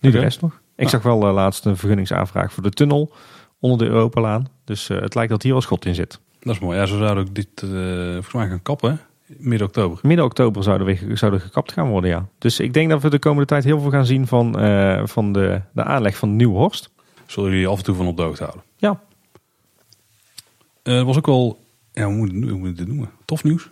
Nu 0.00 0.10
de 0.10 0.18
rest 0.18 0.40
nog. 0.40 0.61
Ik 0.82 0.88
zag 0.88 1.02
wel 1.02 1.28
uh, 1.28 1.34
laatst 1.34 1.64
een 1.64 1.76
vergunningsaanvraag 1.76 2.52
voor 2.52 2.62
de 2.62 2.70
tunnel 2.70 3.12
onder 3.58 3.78
de 3.86 3.92
Europalaan. 3.92 4.48
Dus 4.64 4.88
uh, 4.88 5.00
het 5.00 5.14
lijkt 5.14 5.30
dat 5.30 5.42
hier 5.42 5.54
al 5.54 5.60
schot 5.60 5.84
in 5.84 5.94
zit. 5.94 6.20
Dat 6.40 6.54
is 6.54 6.60
mooi. 6.60 6.78
Ja, 6.78 6.86
ze 6.86 6.96
zouden 6.96 7.24
ook 7.24 7.34
dit 7.34 7.62
uh, 7.64 7.70
volgens 8.12 8.32
mij 8.32 8.48
gaan 8.48 8.62
kappen, 8.62 9.00
midden 9.26 9.66
oktober. 9.66 9.98
Midden 10.02 10.24
oktober 10.24 10.62
zouden 10.62 10.86
we 10.86 11.16
zouden 11.16 11.40
gekapt 11.40 11.72
gaan 11.72 11.88
worden, 11.88 12.10
ja. 12.10 12.26
Dus 12.38 12.60
ik 12.60 12.74
denk 12.74 12.90
dat 12.90 13.02
we 13.02 13.10
de 13.10 13.18
komende 13.18 13.46
tijd 13.46 13.64
heel 13.64 13.80
veel 13.80 13.90
gaan 13.90 14.06
zien 14.06 14.26
van, 14.26 14.64
uh, 14.64 15.06
van 15.06 15.32
de, 15.32 15.60
de 15.72 15.84
aanleg 15.84 16.16
van 16.16 16.28
de 16.28 16.34
Nieuwe 16.34 16.56
Horst. 16.56 16.90
Zullen 17.26 17.50
jullie 17.50 17.66
af 17.66 17.78
en 17.78 17.84
toe 17.84 17.94
van 17.94 18.06
op 18.06 18.16
de 18.16 18.22
hoogte 18.22 18.42
houden? 18.42 18.64
Ja. 18.76 19.00
Uh, 20.82 21.02
was 21.02 21.16
ook 21.16 21.26
wel, 21.26 21.58
ja, 21.92 22.04
hoe 22.04 22.14
moet, 22.14 22.30
hoe 22.30 22.58
moet 22.58 22.68
ik 22.68 22.76
dit 22.76 22.86
noemen? 22.86 23.10
Tof 23.24 23.44
nieuws? 23.44 23.68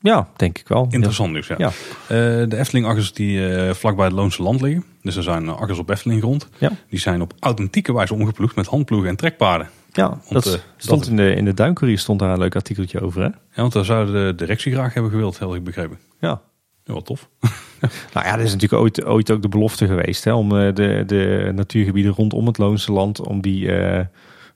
Ja, 0.00 0.28
denk 0.36 0.58
ik 0.58 0.68
wel. 0.68 0.86
Interessant 0.90 1.32
nieuws, 1.32 1.46
ja. 1.46 1.54
ja. 1.58 1.68
Uh, 1.68 2.48
de 2.48 2.56
Efteling-akkers 2.56 3.12
die 3.12 3.40
vlakbij 3.74 4.04
het 4.04 4.14
Loonse 4.14 4.42
Land 4.42 4.60
liggen. 4.60 4.84
Dus 5.04 5.16
er 5.16 5.22
zijn 5.22 5.48
akkers 5.48 5.78
op 5.78 5.90
Efteling 5.90 6.20
grond. 6.20 6.48
Ja. 6.58 6.70
Die 6.88 6.98
zijn 6.98 7.22
op 7.22 7.34
authentieke 7.38 7.92
wijze 7.92 8.14
omgeploegd 8.14 8.56
met 8.56 8.66
handploegen 8.66 9.08
en 9.08 9.16
trekpaarden. 9.16 9.68
Ja, 9.92 10.08
want, 10.08 10.44
dat 10.44 10.46
uh, 10.46 10.60
stond 10.76 11.00
dat... 11.00 11.10
in 11.10 11.16
de, 11.16 11.34
in 11.34 11.44
de 11.44 11.54
Duincourier 11.54 11.98
stond 11.98 12.18
daar 12.18 12.30
een 12.30 12.38
leuk 12.38 12.54
artikeltje 12.54 13.00
over, 13.00 13.20
hè? 13.20 13.26
Ja, 13.26 13.34
want 13.54 13.72
daar 13.72 13.84
zou 13.84 14.12
de 14.12 14.32
directie 14.36 14.72
graag 14.72 14.94
hebben 14.94 15.10
gewild, 15.10 15.38
heel 15.38 15.54
ik 15.54 15.64
begrepen. 15.64 15.98
Ja. 16.20 16.40
Ja, 16.84 16.92
wat 16.92 17.06
tof. 17.06 17.28
nou 18.14 18.26
ja, 18.26 18.36
dat 18.36 18.46
is 18.46 18.52
natuurlijk 18.52 18.82
ooit, 18.82 19.04
ooit 19.04 19.30
ook 19.30 19.42
de 19.42 19.48
belofte 19.48 19.86
geweest, 19.86 20.24
hè? 20.24 20.32
Om 20.32 20.48
de, 20.48 21.02
de 21.06 21.50
natuurgebieden 21.54 22.12
rondom 22.12 22.46
het 22.46 22.58
Loonse 22.58 22.92
Land, 22.92 23.20
om 23.20 23.40
die 23.40 23.70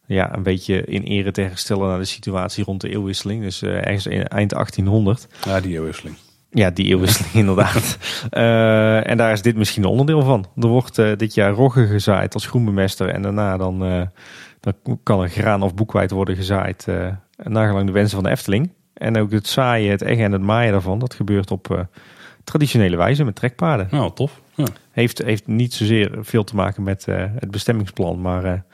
ja, 0.09 0.35
een 0.35 0.43
beetje 0.43 0.85
in 0.85 1.03
ere 1.03 1.31
te 1.31 1.41
herstellen 1.41 1.89
naar 1.89 1.99
de 1.99 2.05
situatie 2.05 2.65
rond 2.65 2.81
de 2.81 2.89
eeuwwisseling. 2.89 3.43
Dus 3.43 3.63
uh, 3.63 3.75
ergens 3.75 4.07
in, 4.07 4.27
eind 4.27 4.51
1800. 4.51 5.27
Ja, 5.45 5.61
die 5.61 5.73
eeuwwisseling. 5.73 6.17
Ja, 6.51 6.71
die 6.71 6.87
eeuwwisseling 6.87 7.35
inderdaad. 7.47 7.99
Uh, 8.31 9.11
en 9.11 9.17
daar 9.17 9.33
is 9.33 9.43
dit 9.43 9.57
misschien 9.57 9.83
een 9.83 9.89
onderdeel 9.89 10.23
van. 10.23 10.47
Er 10.57 10.69
wordt 10.69 10.99
uh, 10.99 11.17
dit 11.17 11.35
jaar 11.35 11.53
rogge 11.53 11.87
gezaaid 11.87 12.35
als 12.35 12.47
groenbemester. 12.47 13.09
En 13.09 13.23
daarna 13.23 13.57
dan, 13.57 13.79
dan 14.61 14.75
kan 15.03 15.23
er 15.23 15.29
graan 15.29 15.63
of 15.63 15.75
boekwijd 15.75 16.11
worden 16.11 16.37
gezaaid. 16.37 16.87
nagelang 17.37 17.87
de 17.87 17.93
wensen 17.93 18.15
van 18.15 18.25
de 18.25 18.31
Efteling. 18.31 18.71
En 18.95 19.19
ook 19.19 19.31
het 19.31 19.47
zaaien, 19.47 19.91
het 19.91 20.03
eggen 20.03 20.25
en 20.25 20.33
het 20.33 20.43
maaien 20.43 20.73
daarvan. 20.73 20.99
Dat 20.99 21.15
gebeurt 21.15 21.51
op 21.51 21.87
traditionele 22.45 22.97
wijze 22.97 23.25
met 23.25 23.35
trekpaarden. 23.35 23.89
Nou, 23.91 24.13
tof. 24.15 24.41
Ja. 24.55 24.67
Heeft, 24.91 25.19
heeft 25.19 25.47
niet 25.47 25.75
zozeer 25.75 26.19
veel 26.21 26.45
te 26.45 26.55
maken 26.55 26.83
met 26.83 27.07
het 27.39 27.51
bestemmingsplan. 27.51 28.21
Maar 28.21 28.65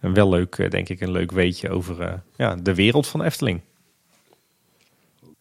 wel 0.00 0.28
leuk, 0.28 0.70
denk 0.70 0.88
ik, 0.88 1.00
een 1.00 1.10
leuk 1.10 1.32
weetje 1.32 1.70
over 1.70 2.22
ja, 2.36 2.54
de 2.54 2.74
wereld 2.74 3.06
van 3.06 3.22
Efteling. 3.22 3.60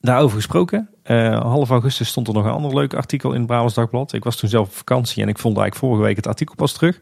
Daarover 0.05 0.35
gesproken, 0.35 0.89
uh, 1.05 1.41
half 1.41 1.69
augustus 1.69 2.07
stond 2.07 2.27
er 2.27 2.33
nog 2.33 2.45
een 2.45 2.51
ander 2.51 2.75
leuk 2.75 2.93
artikel 2.93 3.31
in 3.31 3.37
het 3.37 3.47
Brabants 3.47 3.73
Dagblad. 3.73 4.13
Ik 4.13 4.23
was 4.23 4.35
toen 4.35 4.49
zelf 4.49 4.67
op 4.67 4.73
vakantie 4.73 5.23
en 5.23 5.29
ik 5.29 5.37
vond 5.37 5.57
eigenlijk 5.57 5.85
vorige 5.85 6.07
week 6.07 6.15
het 6.15 6.27
artikel 6.27 6.55
pas 6.55 6.73
terug. 6.73 6.99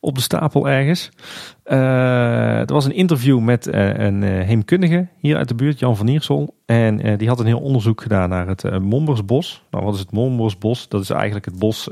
Op 0.00 0.14
de 0.14 0.20
stapel 0.20 0.68
ergens. 0.68 1.10
Uh, 1.64 2.58
er 2.58 2.72
was 2.72 2.84
een 2.84 2.94
interview 2.94 3.40
met 3.40 3.66
een 3.72 4.22
heemkundige 4.22 5.08
hier 5.18 5.36
uit 5.36 5.48
de 5.48 5.54
buurt, 5.54 5.78
Jan 5.78 5.96
van 5.96 6.08
Iersel. 6.08 6.54
En 6.66 7.16
die 7.16 7.28
had 7.28 7.40
een 7.40 7.46
heel 7.46 7.60
onderzoek 7.60 8.02
gedaan 8.02 8.28
naar 8.28 8.46
het 8.46 8.80
Mombersbos. 8.80 9.64
Nou, 9.70 9.84
wat 9.84 9.94
is 9.94 10.00
het 10.00 10.12
Mombersbos? 10.12 10.88
Dat 10.88 11.02
is 11.02 11.10
eigenlijk 11.10 11.44
het 11.44 11.58
bos 11.58 11.90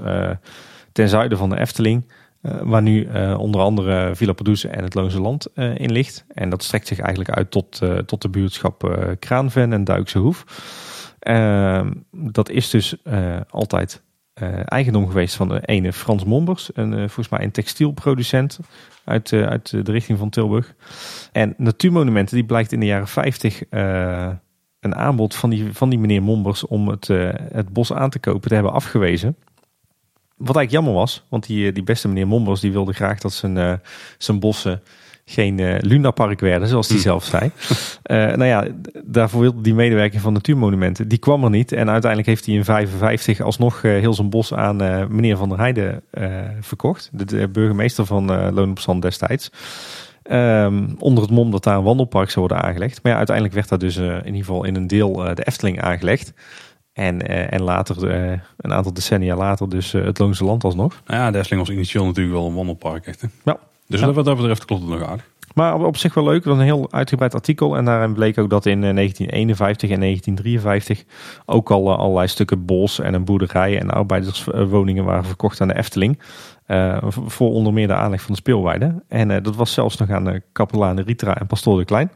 ten 0.92 1.08
zuiden 1.08 1.38
van 1.38 1.48
de 1.48 1.60
Efteling. 1.60 2.04
Uh, 2.46 2.60
waar 2.62 2.82
nu 2.82 3.06
uh, 3.06 3.38
onder 3.38 3.60
andere 3.60 4.16
Villa 4.16 4.32
Pardoes 4.32 4.64
en 4.64 4.84
het 4.84 4.94
Loonse 4.94 5.20
Land 5.20 5.48
uh, 5.54 5.78
in 5.78 5.92
ligt. 5.92 6.24
En 6.28 6.48
dat 6.48 6.62
strekt 6.62 6.86
zich 6.86 6.98
eigenlijk 6.98 7.30
uit 7.30 7.50
tot, 7.50 7.80
tot 8.06 8.22
de 8.22 8.28
buurtschap 8.28 8.98
Kraanven 9.18 9.72
en 9.72 9.84
Duikse 9.84 10.18
Hoef. 10.18 10.44
Ehm, 11.18 11.92
dat 12.10 12.50
is 12.50 12.70
dus 12.70 12.96
altijd 13.50 14.02
eigendom 14.64 15.06
geweest 15.06 15.34
van 15.34 15.48
de 15.48 15.60
ene 15.60 15.92
Frans 15.92 16.24
Mombers. 16.24 16.70
Een, 16.74 16.92
volgens 16.92 17.28
mij 17.28 17.42
een 17.42 17.50
textielproducent 17.50 18.58
uit, 19.04 19.32
uit 19.32 19.70
de 19.70 19.92
richting 19.92 20.18
van 20.18 20.30
Tilburg. 20.30 20.74
En 21.32 21.54
Natuurmonumenten 21.56 22.34
die 22.34 22.44
blijkt 22.44 22.72
in 22.72 22.80
de 22.80 22.86
jaren 22.86 23.08
50 23.08 23.62
een 24.80 24.94
aanbod 24.94 25.34
van 25.34 25.50
die, 25.50 25.72
van 25.72 25.88
die 25.88 25.98
meneer 25.98 26.22
Mombers 26.22 26.66
om 26.66 26.88
het, 26.88 27.06
het 27.52 27.68
bos 27.68 27.92
aan 27.92 28.10
te 28.10 28.18
kopen 28.18 28.48
te 28.48 28.54
hebben 28.54 28.72
afgewezen. 28.72 29.36
Wat 30.36 30.56
eigenlijk 30.56 30.70
jammer 30.70 30.92
was, 30.92 31.24
want 31.28 31.46
die, 31.46 31.72
die 31.72 31.82
beste 31.82 32.08
meneer 32.08 32.26
Mombers 32.26 32.60
die 32.60 32.72
wilde 32.72 32.92
graag 32.92 33.18
dat 33.18 33.32
zijn, 33.32 33.56
uh, 33.56 33.72
zijn 34.18 34.40
bossen 34.40 34.82
geen 35.24 35.58
uh, 35.58 35.74
lunapark 35.80 36.40
werden, 36.40 36.68
zoals 36.68 36.88
hij 36.88 36.98
zelf 36.98 37.24
zei. 37.24 37.50
Uh, 38.04 38.16
nou 38.40 38.44
ja, 38.44 38.66
daarvoor 39.04 39.40
wilde 39.40 39.60
die 39.60 39.74
medewerker 39.74 40.20
van 40.20 40.32
Natuurmonumenten, 40.32 41.08
die 41.08 41.18
kwam 41.18 41.44
er 41.44 41.50
niet. 41.50 41.72
En 41.72 41.90
uiteindelijk 41.90 42.30
heeft 42.30 42.46
hij 42.46 42.54
in 42.54 42.64
55 42.64 43.40
alsnog 43.40 43.82
uh, 43.82 43.92
heel 43.92 44.14
zijn 44.14 44.30
bos 44.30 44.54
aan 44.54 44.76
meneer 45.14 45.36
Van 45.36 45.48
der 45.48 45.58
Heijden 45.58 46.02
verkocht. 46.60 47.10
De, 47.12 47.24
de, 47.24 47.48
burgemeester 47.48 48.06
van 48.06 48.52
Loon 48.54 48.70
op 48.70 48.78
Zand 48.78 49.02
destijds. 49.02 49.50
Um, 50.30 50.96
onder 50.98 51.22
het 51.22 51.32
mom 51.32 51.50
dat 51.50 51.64
daar 51.64 51.76
een 51.76 51.82
wandelpark 51.82 52.30
zou 52.30 52.46
worden 52.46 52.64
aangelegd. 52.64 53.02
Maar 53.02 53.12
ja, 53.12 53.18
uiteindelijk 53.18 53.56
werd 53.56 53.68
daar 53.68 53.78
dus 53.78 53.96
in 53.96 54.24
ieder 54.24 54.40
geval 54.40 54.64
in 54.64 54.74
een 54.74 54.86
deel 54.86 55.12
de 55.12 55.44
Efteling 55.44 55.80
aangelegd. 55.80 56.32
En, 56.94 57.28
en 57.50 57.62
later, 57.62 58.12
een 58.56 58.72
aantal 58.72 58.92
decennia 58.92 59.36
later, 59.36 59.68
dus 59.68 59.92
het 59.92 60.18
Loonse 60.18 60.44
Land 60.44 60.64
alsnog. 60.64 61.02
Nou 61.06 61.20
ja, 61.20 61.30
de 61.30 61.38
Efteling 61.38 61.66
was 61.66 61.74
initieel 61.74 62.04
natuurlijk 62.04 62.36
wel 62.36 62.46
een 62.46 62.54
wandelpark. 62.54 63.06
Echt, 63.06 63.20
hè? 63.20 63.28
Ja. 63.44 63.58
Dus 63.86 64.00
ja. 64.00 64.12
wat 64.12 64.24
dat 64.24 64.36
betreft 64.36 64.64
klopt 64.64 64.82
het 64.82 64.90
nog 64.90 65.08
aardig. 65.08 65.24
Maar 65.54 65.74
op 65.74 65.96
zich 65.96 66.14
wel 66.14 66.24
leuk, 66.24 66.44
was 66.44 66.58
een 66.58 66.64
heel 66.64 66.92
uitgebreid 66.92 67.34
artikel. 67.34 67.76
En 67.76 67.84
daarin 67.84 68.12
bleek 68.12 68.38
ook 68.38 68.50
dat 68.50 68.66
in 68.66 68.80
1951 68.80 69.90
en 69.90 70.00
1953 70.00 71.04
ook 71.46 71.70
al 71.70 71.96
allerlei 71.96 72.28
stukken 72.28 72.64
bos 72.64 73.00
en 73.00 73.14
een 73.14 73.24
boerderij 73.24 73.80
en 73.80 73.90
arbeiderswoningen 73.90 75.04
waren 75.04 75.24
verkocht 75.24 75.60
aan 75.60 75.68
de 75.68 75.76
Efteling. 75.76 76.18
Uh, 76.66 76.96
voor 77.08 77.50
onder 77.50 77.72
meer 77.72 77.86
de 77.86 77.94
aanleg 77.94 78.22
van 78.22 78.32
de 78.32 78.40
speelweide. 78.40 79.02
En 79.08 79.30
uh, 79.30 79.36
dat 79.42 79.56
was 79.56 79.72
zelfs 79.72 79.96
nog 79.96 80.10
aan 80.10 80.24
de 80.24 80.42
kapelaan 80.52 81.00
Ritra 81.00 81.36
en 81.36 81.46
Pastoor 81.46 81.78
de 81.78 81.84
Klein. 81.84 82.10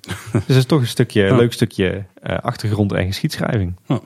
dus 0.32 0.46
dat 0.46 0.56
is 0.56 0.64
toch 0.64 0.80
een 0.80 0.86
stukje, 0.86 1.22
ja. 1.22 1.36
leuk 1.36 1.52
stukje 1.52 2.04
uh, 2.22 2.38
achtergrond 2.38 2.92
en 2.92 3.06
geschiedschrijving. 3.06 3.76
Ja. 3.86 4.00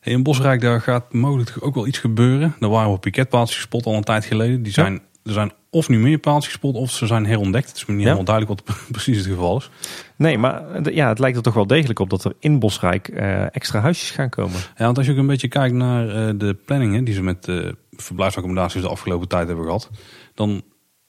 In 0.00 0.22
Bosrijk 0.22 0.60
daar 0.60 0.80
gaat 0.80 1.12
mogelijk 1.12 1.56
ook 1.60 1.74
wel 1.74 1.86
iets 1.86 1.98
gebeuren. 1.98 2.54
Daar 2.58 2.70
waren 2.70 2.92
we 2.92 2.98
piketpaaltjes 2.98 3.56
gespot 3.56 3.86
al 3.86 3.94
een 3.94 4.04
tijd 4.04 4.24
geleden. 4.24 4.62
Die 4.62 4.72
zijn, 4.72 5.02
er 5.22 5.32
zijn 5.32 5.52
of 5.70 5.88
nu 5.88 5.98
meer 5.98 6.18
paaltjes 6.18 6.52
gespot 6.52 6.74
of 6.74 6.90
ze 6.90 7.06
zijn 7.06 7.26
herontdekt. 7.26 7.68
Het 7.68 7.76
is 7.76 7.86
me 7.86 7.94
niet 7.94 8.02
helemaal 8.02 8.24
duidelijk 8.24 8.60
wat 8.60 8.76
precies 8.90 9.16
het 9.16 9.26
geval 9.26 9.56
is. 9.56 9.70
Nee, 10.16 10.38
maar 10.38 10.92
ja, 10.92 11.08
het 11.08 11.18
lijkt 11.18 11.36
er 11.36 11.42
toch 11.42 11.54
wel 11.54 11.66
degelijk 11.66 11.98
op 11.98 12.10
dat 12.10 12.24
er 12.24 12.32
in 12.38 12.58
Bosrijk 12.58 13.08
uh, 13.08 13.54
extra 13.54 13.80
huisjes 13.80 14.10
gaan 14.10 14.28
komen. 14.28 14.56
Ja, 14.76 14.84
want 14.84 14.96
als 14.96 15.06
je 15.06 15.12
ook 15.12 15.18
een 15.18 15.26
beetje 15.26 15.48
kijkt 15.48 15.74
naar 15.74 16.06
uh, 16.06 16.38
de 16.38 16.56
planningen 16.64 17.04
die 17.04 17.14
ze 17.14 17.22
met 17.22 17.48
uh, 17.48 17.72
verblijfsaccommodaties 17.90 18.82
de 18.82 18.88
afgelopen 18.88 19.28
tijd 19.28 19.46
hebben 19.46 19.64
gehad, 19.64 19.90
dan 20.34 20.62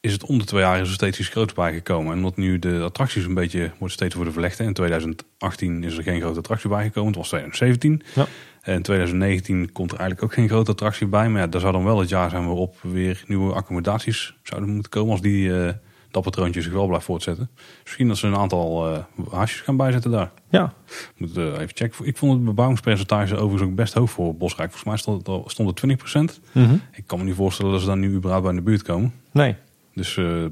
is 0.05 0.13
het 0.13 0.25
om 0.25 0.37
de 0.37 0.45
twee 0.45 0.61
jaar 0.61 0.81
is 0.81 0.87
er 0.87 0.93
steeds 0.93 1.19
iets 1.19 1.29
groots 1.29 1.53
bijgekomen. 1.53 2.11
En 2.11 2.17
omdat 2.17 2.37
nu 2.37 2.59
de 2.59 2.81
attracties 2.81 3.25
een 3.25 3.33
beetje 3.33 3.71
wordt 3.77 3.93
steeds 3.93 4.15
worden 4.15 4.33
verlegd. 4.33 4.59
In 4.59 4.73
2018 4.73 5.83
is 5.83 5.97
er 5.97 6.03
geen 6.03 6.21
grote 6.21 6.39
attractie 6.39 6.69
bijgekomen. 6.69 7.07
Het 7.07 7.17
was 7.17 7.27
2017. 7.27 8.01
Ja. 8.15 8.25
En 8.61 8.81
2019 8.81 9.71
komt 9.71 9.91
er 9.91 9.99
eigenlijk 9.99 10.27
ook 10.27 10.37
geen 10.37 10.47
grote 10.47 10.71
attractie 10.71 11.07
bij. 11.07 11.29
Maar 11.29 11.41
ja, 11.41 11.47
daar 11.47 11.61
zou 11.61 11.73
dan 11.73 11.83
wel 11.83 11.99
het 11.99 12.09
jaar 12.09 12.29
zijn 12.29 12.45
waarop 12.45 12.75
weer 12.81 13.23
nieuwe 13.27 13.53
accommodaties 13.53 14.33
zouden 14.43 14.69
moeten 14.69 14.91
komen. 14.91 15.11
Als 15.11 15.21
die, 15.21 15.47
uh, 15.47 15.69
dat 16.11 16.23
patroontje 16.23 16.61
zich 16.61 16.71
wel 16.71 16.87
blijft 16.87 17.05
voortzetten. 17.05 17.49
Misschien 17.83 18.07
dat 18.07 18.17
ze 18.17 18.27
een 18.27 18.37
aantal 18.37 18.91
uh, 18.91 18.97
haasjes 19.31 19.61
gaan 19.61 19.77
bijzetten 19.77 20.11
daar. 20.11 20.31
Ja. 20.49 20.73
Moet 21.17 21.37
uh, 21.37 21.45
even 21.45 21.69
checken. 21.73 22.05
Ik 22.05 22.17
vond 22.17 22.33
het 22.33 22.43
bebouwingspercentage 22.43 23.35
overigens 23.35 23.69
ook 23.69 23.75
best 23.75 23.93
hoog 23.93 24.11
voor 24.11 24.35
Bosrijk. 24.35 24.71
Volgens 24.71 25.05
mij 25.05 25.17
stond, 25.23 25.51
stond 25.51 25.81
er 25.81 25.97
20%. 26.37 26.41
Mm 26.51 26.65
-hmm. 26.65 26.81
Ik 26.91 27.03
kan 27.07 27.19
me 27.19 27.25
niet 27.25 27.35
voorstellen 27.35 27.71
dat 27.71 27.81
ze 27.81 27.87
dan 27.87 27.99
nu 27.99 28.13
überhaupt 28.13 28.43
bij 28.43 28.53
in 28.53 28.59
de 28.59 28.65
buurt 28.65 28.81
komen. 28.81 29.13
Nee. 29.31 29.55
Dus 29.95 30.15
uh, 30.15 30.43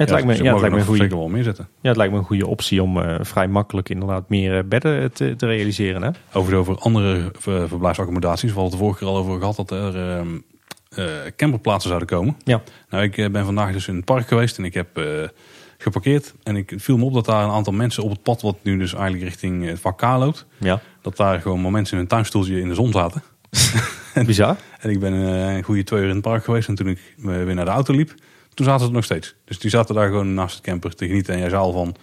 het 0.00 0.08
ja, 0.08 0.14
lijkt 0.14 0.26
me, 0.26 0.44
ja, 0.44 0.52
het 0.52 0.60
lijkt 0.60 0.74
me 0.74 0.80
een 0.80 0.86
goede, 0.86 1.08
wel 1.08 1.28
meer 1.28 1.42
zetten. 1.42 1.68
Ja, 1.80 1.88
het 1.88 1.96
lijkt 1.96 2.12
me 2.12 2.18
een 2.18 2.24
goede 2.24 2.46
optie 2.46 2.82
om 2.82 2.96
uh, 2.96 3.14
vrij 3.20 3.48
makkelijk 3.48 3.88
inderdaad 3.88 4.28
meer 4.28 4.56
uh, 4.56 4.64
bedden 4.64 5.12
te, 5.12 5.36
te, 5.36 5.46
realiseren. 5.46 6.02
Hè? 6.02 6.10
Over, 6.32 6.54
over 6.54 6.78
andere 6.78 7.30
ver, 7.38 7.68
verblijfsaccommodaties. 7.68 8.52
We 8.52 8.60
hadden 8.60 8.70
het 8.70 8.72
de 8.72 8.78
vorige 8.78 8.98
keer 8.98 9.08
al 9.08 9.16
over 9.16 9.38
gehad 9.38 9.56
dat 9.56 9.70
er 9.70 10.24
uh, 10.98 11.04
camperplaatsen 11.36 11.88
zouden 11.88 12.08
komen. 12.08 12.36
Ja. 12.44 12.62
Nou, 12.88 13.04
ik 13.04 13.32
ben 13.32 13.44
vandaag 13.44 13.72
dus 13.72 13.88
in 13.88 13.96
het 13.96 14.04
park 14.04 14.28
geweest 14.28 14.58
en 14.58 14.64
ik 14.64 14.74
heb 14.74 15.00
geparkeerd. 15.78 16.34
En 16.42 16.56
ik 16.56 16.72
viel 16.76 16.96
me 16.96 17.04
op 17.04 17.14
dat 17.14 17.24
daar 17.24 17.44
een 17.44 17.50
aantal 17.50 17.72
mensen 17.72 18.02
op 18.02 18.10
het 18.10 18.22
pad, 18.22 18.42
wat 18.42 18.56
nu 18.62 18.78
dus 18.78 18.94
eigenlijk 18.94 19.24
richting 19.24 19.66
het 19.66 19.80
vak 19.80 19.98
K 19.98 20.02
loopt. 20.02 20.46
Ja. 20.58 20.80
Dat 21.02 21.16
daar 21.16 21.40
gewoon 21.40 21.72
mensen 21.72 21.96
in 21.96 22.02
een 22.02 22.08
tuinstoeltje 22.08 22.60
in 22.60 22.68
de 22.68 22.74
zon 22.74 22.92
zaten. 22.92 23.22
Bizar. 24.26 24.56
en 24.80 24.90
ik 24.90 25.00
ben 25.00 25.12
een 25.12 25.62
goede 25.62 25.84
twee 25.84 26.00
uur 26.00 26.08
in 26.08 26.14
het 26.14 26.22
park 26.22 26.44
geweest. 26.44 26.68
En 26.68 26.74
toen 26.74 26.88
ik 26.88 27.14
weer 27.16 27.54
naar 27.54 27.64
de 27.64 27.70
auto 27.70 27.94
liep, 27.94 28.14
toen 28.54 28.66
zaten 28.66 28.80
ze 28.80 28.86
er 28.86 28.92
nog 28.92 29.04
steeds. 29.04 29.34
Dus 29.44 29.58
die 29.58 29.70
zaten 29.70 29.94
daar 29.94 30.08
gewoon 30.08 30.34
naast 30.34 30.54
het 30.54 30.64
camper 30.64 30.94
te 30.94 31.06
genieten. 31.06 31.34
En 31.34 31.40
jij 31.40 31.48
zei 31.48 31.60
al 31.60 31.72
van, 31.72 31.96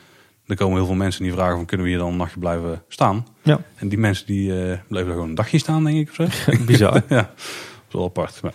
er 0.45 0.56
komen 0.56 0.78
heel 0.78 0.86
veel 0.86 0.95
mensen 0.95 1.24
die 1.24 1.32
vragen 1.32 1.56
van, 1.56 1.65
kunnen 1.65 1.86
we 1.86 1.91
hier 1.91 2.02
dan 2.02 2.11
een 2.11 2.18
nachtje 2.18 2.40
blijven 2.40 2.84
staan? 2.88 3.28
Ja. 3.44 3.61
En 3.76 3.90
die 3.90 3.98
mensen 3.98 4.26
die 4.26 4.49
uh, 4.49 4.78
bleven 4.88 5.07
er 5.07 5.14
gewoon 5.14 5.30
een 5.30 5.36
dagje 5.36 5.57
staan, 5.57 5.84
denk 5.84 5.98
ik. 5.98 6.10
Of 6.10 6.15
zo. 6.15 6.52
Bizar. 6.65 6.94
ja, 7.07 7.22
dat 7.22 7.88
is 7.88 7.94
wel 7.94 8.03
apart. 8.03 8.41
Maar. 8.41 8.53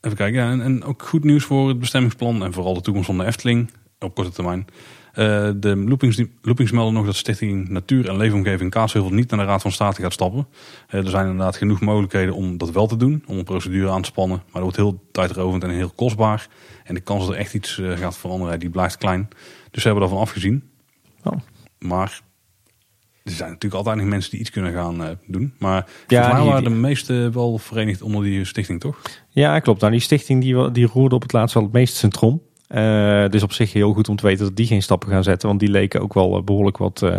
Even 0.00 0.16
kijken, 0.16 0.40
ja, 0.40 0.50
en, 0.50 0.60
en, 0.60 0.84
ook 0.84 1.02
goed 1.02 1.24
nieuws 1.24 1.44
voor 1.44 1.68
het 1.68 1.78
bestemmingsplan 1.78 2.44
en 2.44 2.52
vooral 2.52 2.74
de 2.74 2.80
toekomst 2.80 3.06
van 3.06 3.18
de 3.18 3.24
Efteling 3.24 3.70
op 3.98 4.14
korte 4.14 4.30
termijn. 4.30 4.66
Uh, 5.14 5.50
de 5.56 5.76
loopings, 5.76 6.22
loopings 6.42 6.70
melden 6.70 6.94
nog 6.94 7.06
dat 7.06 7.16
Stichting 7.16 7.68
Natuur 7.68 8.08
en 8.08 8.16
Leefomgeving 8.16 8.70
Kaatsheuvel 8.70 9.10
niet 9.10 9.30
naar 9.30 9.38
de 9.38 9.44
Raad 9.44 9.62
van 9.62 9.72
State 9.72 10.02
gaat 10.02 10.12
stappen. 10.12 10.46
Uh, 10.90 11.04
er 11.04 11.10
zijn 11.10 11.26
inderdaad 11.26 11.56
genoeg 11.56 11.80
mogelijkheden 11.80 12.34
om 12.34 12.58
dat 12.58 12.70
wel 12.70 12.86
te 12.86 12.96
doen, 12.96 13.24
om 13.26 13.38
een 13.38 13.44
procedure 13.44 13.90
aan 13.90 14.02
te 14.02 14.08
spannen. 14.08 14.36
Maar 14.36 14.62
dat 14.62 14.62
wordt 14.62 14.76
heel 14.76 15.04
tijdrovend 15.12 15.64
en 15.64 15.70
heel 15.70 15.90
kostbaar. 15.90 16.48
En 16.84 16.94
de 16.94 17.00
kans 17.00 17.24
dat 17.24 17.34
er 17.34 17.40
echt 17.40 17.54
iets 17.54 17.78
uh, 17.78 17.96
gaat 17.96 18.18
veranderen, 18.18 18.60
die 18.60 18.70
blijft 18.70 18.96
klein. 18.96 19.28
Dus 19.70 19.82
ze 19.82 19.88
hebben 19.88 20.00
daarvan 20.00 20.22
afgezien. 20.22 20.70
Oh. 21.22 21.38
Maar 21.78 22.20
er 23.22 23.32
zijn 23.32 23.50
natuurlijk 23.50 23.74
altijd 23.74 23.96
nog 23.96 24.06
mensen 24.06 24.30
die 24.30 24.40
iets 24.40 24.50
kunnen 24.50 24.72
gaan 24.72 25.18
doen. 25.26 25.54
Maar 25.58 25.86
ja, 26.06 26.32
mij 26.32 26.44
waren 26.44 26.64
de 26.64 26.70
meeste 26.70 27.30
wel 27.32 27.58
verenigd 27.58 28.02
onder 28.02 28.22
die 28.22 28.44
stichting, 28.44 28.80
toch? 28.80 29.00
Ja, 29.28 29.58
klopt. 29.58 29.80
Nou, 29.80 29.92
die 29.92 30.00
stichting 30.00 30.42
die, 30.42 30.70
die 30.70 30.86
roerde 30.86 31.14
op 31.14 31.22
het 31.22 31.32
laatst 31.32 31.54
wel 31.54 31.62
het 31.62 31.72
meest 31.72 31.94
centrum. 31.94 32.40
Uh, 32.74 33.28
dus 33.28 33.42
op 33.42 33.52
zich 33.52 33.72
heel 33.72 33.92
goed 33.92 34.08
om 34.08 34.16
te 34.16 34.26
weten 34.26 34.44
dat 34.44 34.56
die 34.56 34.66
geen 34.66 34.82
stappen 34.82 35.08
gaan 35.08 35.22
zetten. 35.22 35.48
Want 35.48 35.60
die 35.60 35.70
leken 35.70 36.00
ook 36.00 36.14
wel 36.14 36.44
behoorlijk 36.44 36.76
wat, 36.78 37.02
uh, 37.04 37.18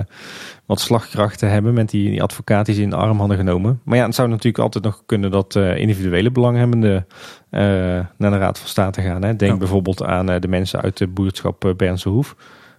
wat 0.66 0.80
slagkracht 0.80 1.40
te 1.40 1.46
hebben 1.46 1.74
met 1.74 1.90
die, 1.90 2.10
die 2.10 2.24
advocaat 2.24 2.66
die 2.66 2.76
ze 2.76 2.82
in 2.82 2.90
de 2.90 2.96
arm 2.96 3.20
hadden 3.20 3.38
genomen. 3.38 3.82
Maar 3.84 3.98
ja, 3.98 4.06
het 4.06 4.16
zou 4.16 4.30
natuurlijk 4.30 4.64
altijd 4.64 4.84
nog 4.84 5.04
kunnen 5.06 5.32
dat 5.32 5.56
uh, 5.56 5.78
individuele 5.78 6.32
belanghebbenden 6.32 7.08
naar 7.50 8.10
de 8.18 8.38
Raad 8.38 8.60
van 8.60 8.68
State 8.68 9.02
gaan. 9.02 9.24
Hè. 9.24 9.36
Denk 9.36 9.52
ja. 9.52 9.58
bijvoorbeeld 9.58 10.04
aan 10.04 10.26
de 10.26 10.48
mensen 10.48 10.82
uit 10.82 10.98
de 10.98 11.08
buurtschap 11.08 11.74
Bernse 11.78 12.10
Hoef 12.10 12.36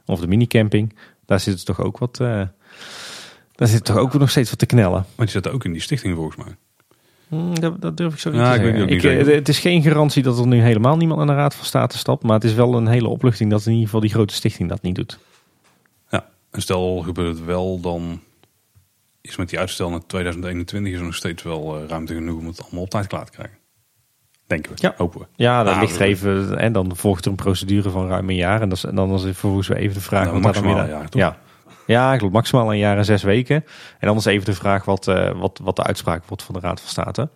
of 0.07 0.21
de 0.21 0.27
minicamping. 0.27 0.97
Daar 1.27 1.41
zit 1.41 1.65
toch 1.65 1.81
ook 1.81 1.99
wat. 1.99 2.17
daar 2.17 3.69
zit 3.69 3.85
toch 3.85 3.97
ook 3.97 4.15
nog 4.15 4.31
steeds 4.31 4.51
wat 4.51 4.59
te 4.59 4.67
knellen. 4.67 4.93
Maar 4.93 5.27
die 5.27 5.29
zitten 5.29 5.53
ook 5.53 5.65
in 5.65 5.73
die 5.73 5.83
stichting 5.83 6.15
volgens 6.15 6.37
mij. 6.37 6.57
Hmm, 7.33 7.61
dat, 7.61 7.81
dat, 7.81 7.97
durf 7.97 8.13
ik 8.13 8.19
zo 8.19 8.31
niet 8.31 8.41
ja, 8.41 8.53
te 8.53 8.63
zeggen. 8.63 8.89
Ik, 8.89 9.03
ik, 9.03 9.27
het 9.27 9.49
is 9.49 9.59
geen 9.59 9.83
garantie 9.83 10.23
dat 10.23 10.39
er 10.39 10.47
nu 10.47 10.61
helemaal 10.61 10.97
niemand 10.97 11.21
aan 11.21 11.27
de 11.27 11.35
Raad 11.35 11.55
van 11.55 11.65
State 11.65 11.99
stapt. 11.99 12.23
Maar 12.23 12.35
het 12.35 12.45
is 12.45 12.55
wel 12.55 12.75
een 12.75 12.87
hele 12.87 13.09
opluchting 13.09 13.51
dat 13.51 13.61
in 13.67 13.71
ieder 13.71 13.85
geval 13.85 14.01
die 14.01 14.11
grote 14.11 14.35
stichting 14.35 14.69
dat 14.69 14.83
niet 14.83 14.95
doet. 14.95 15.19
Ja, 16.11 16.27
en 16.51 16.63
stel 16.63 16.99
gebeurt 16.99 17.37
het 17.37 17.45
wel, 17.45 17.81
dan 17.81 18.21
is 19.21 19.37
met 19.37 19.49
die 19.49 19.59
uitstel 19.59 19.91
naar 19.91 20.07
2021 20.07 20.93
is 20.93 20.99
er 20.99 21.05
nog 21.05 21.15
steeds 21.15 21.43
wel 21.43 21.83
uh, 21.83 21.89
ruimte 21.89 22.15
genoeg 22.15 22.39
om 22.39 22.47
het 22.47 22.63
allemaal 22.63 22.83
op 22.83 22.91
tijd 22.91 23.07
klaar 23.07 23.25
te 23.25 23.33
krijgen. 23.33 23.57
Denken 24.47 24.73
we, 24.73 24.79
ja. 24.81 24.95
hopen 24.97 25.21
we. 25.21 25.27
Ja, 25.35 25.63
dan 25.63 25.81
ligt 25.81 25.95
er 25.95 26.03
even, 26.03 26.59
en 26.59 26.73
dan 26.73 26.97
volgt 26.97 27.25
er 27.25 27.31
een 27.31 27.37
procedure 27.37 27.91
van 27.91 28.09
ruim 28.09 28.29
een 28.29 28.37
jaar. 28.37 28.61
En, 28.61 28.69
dat 28.69 28.79
is, 28.79 28.85
en 28.85 28.95
dan 28.95 29.15
is 29.15 29.23
vervolgens 29.23 29.69
weer 29.69 29.79
even 29.79 29.95
de 29.95 30.01
vraag... 30.01 30.27
Nou, 30.27 30.41
wat 30.41 30.55
dan 30.55 30.63
weer, 30.63 30.89
jaar, 30.89 31.09
toch? 31.09 31.21
Ja, 31.21 31.39
ja, 31.87 32.17
klopt. 32.17 32.33
Maximaal 32.33 32.73
een 32.73 32.79
jaar 32.79 32.99
en 32.99 33.05
zes 33.05 33.23
weken. 33.23 33.65
En 33.99 34.09
anders 34.09 34.27
even 34.27 34.45
de 34.45 34.55
vraag 34.55 34.85
wat, 34.85 35.09
uh, 35.09 35.31
wat, 35.41 35.61
wat 35.63 35.77
de 35.77 35.83
uitspraak 35.83 36.25
wordt 36.27 36.43
van 36.43 36.55
de 36.55 36.61
Raad 36.61 36.81
van 36.81 36.89
State. 36.89 37.29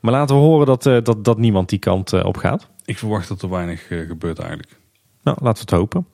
Maar 0.00 0.12
laten 0.12 0.36
we 0.36 0.42
horen 0.42 0.66
dat, 0.66 0.86
uh, 0.86 0.98
dat, 1.02 1.24
dat 1.24 1.38
niemand 1.38 1.68
die 1.68 1.78
kant 1.78 2.12
uh, 2.12 2.24
op 2.24 2.36
gaat. 2.36 2.68
Ik 2.84 2.98
verwacht 2.98 3.28
dat 3.28 3.42
er 3.42 3.50
weinig 3.50 3.86
gebeurt 3.86 4.38
eigenlijk. 4.38 4.78
Nou, 5.22 5.36
laten 5.40 5.64
we 5.64 5.70
het 5.70 5.80
hopen. 5.80 6.06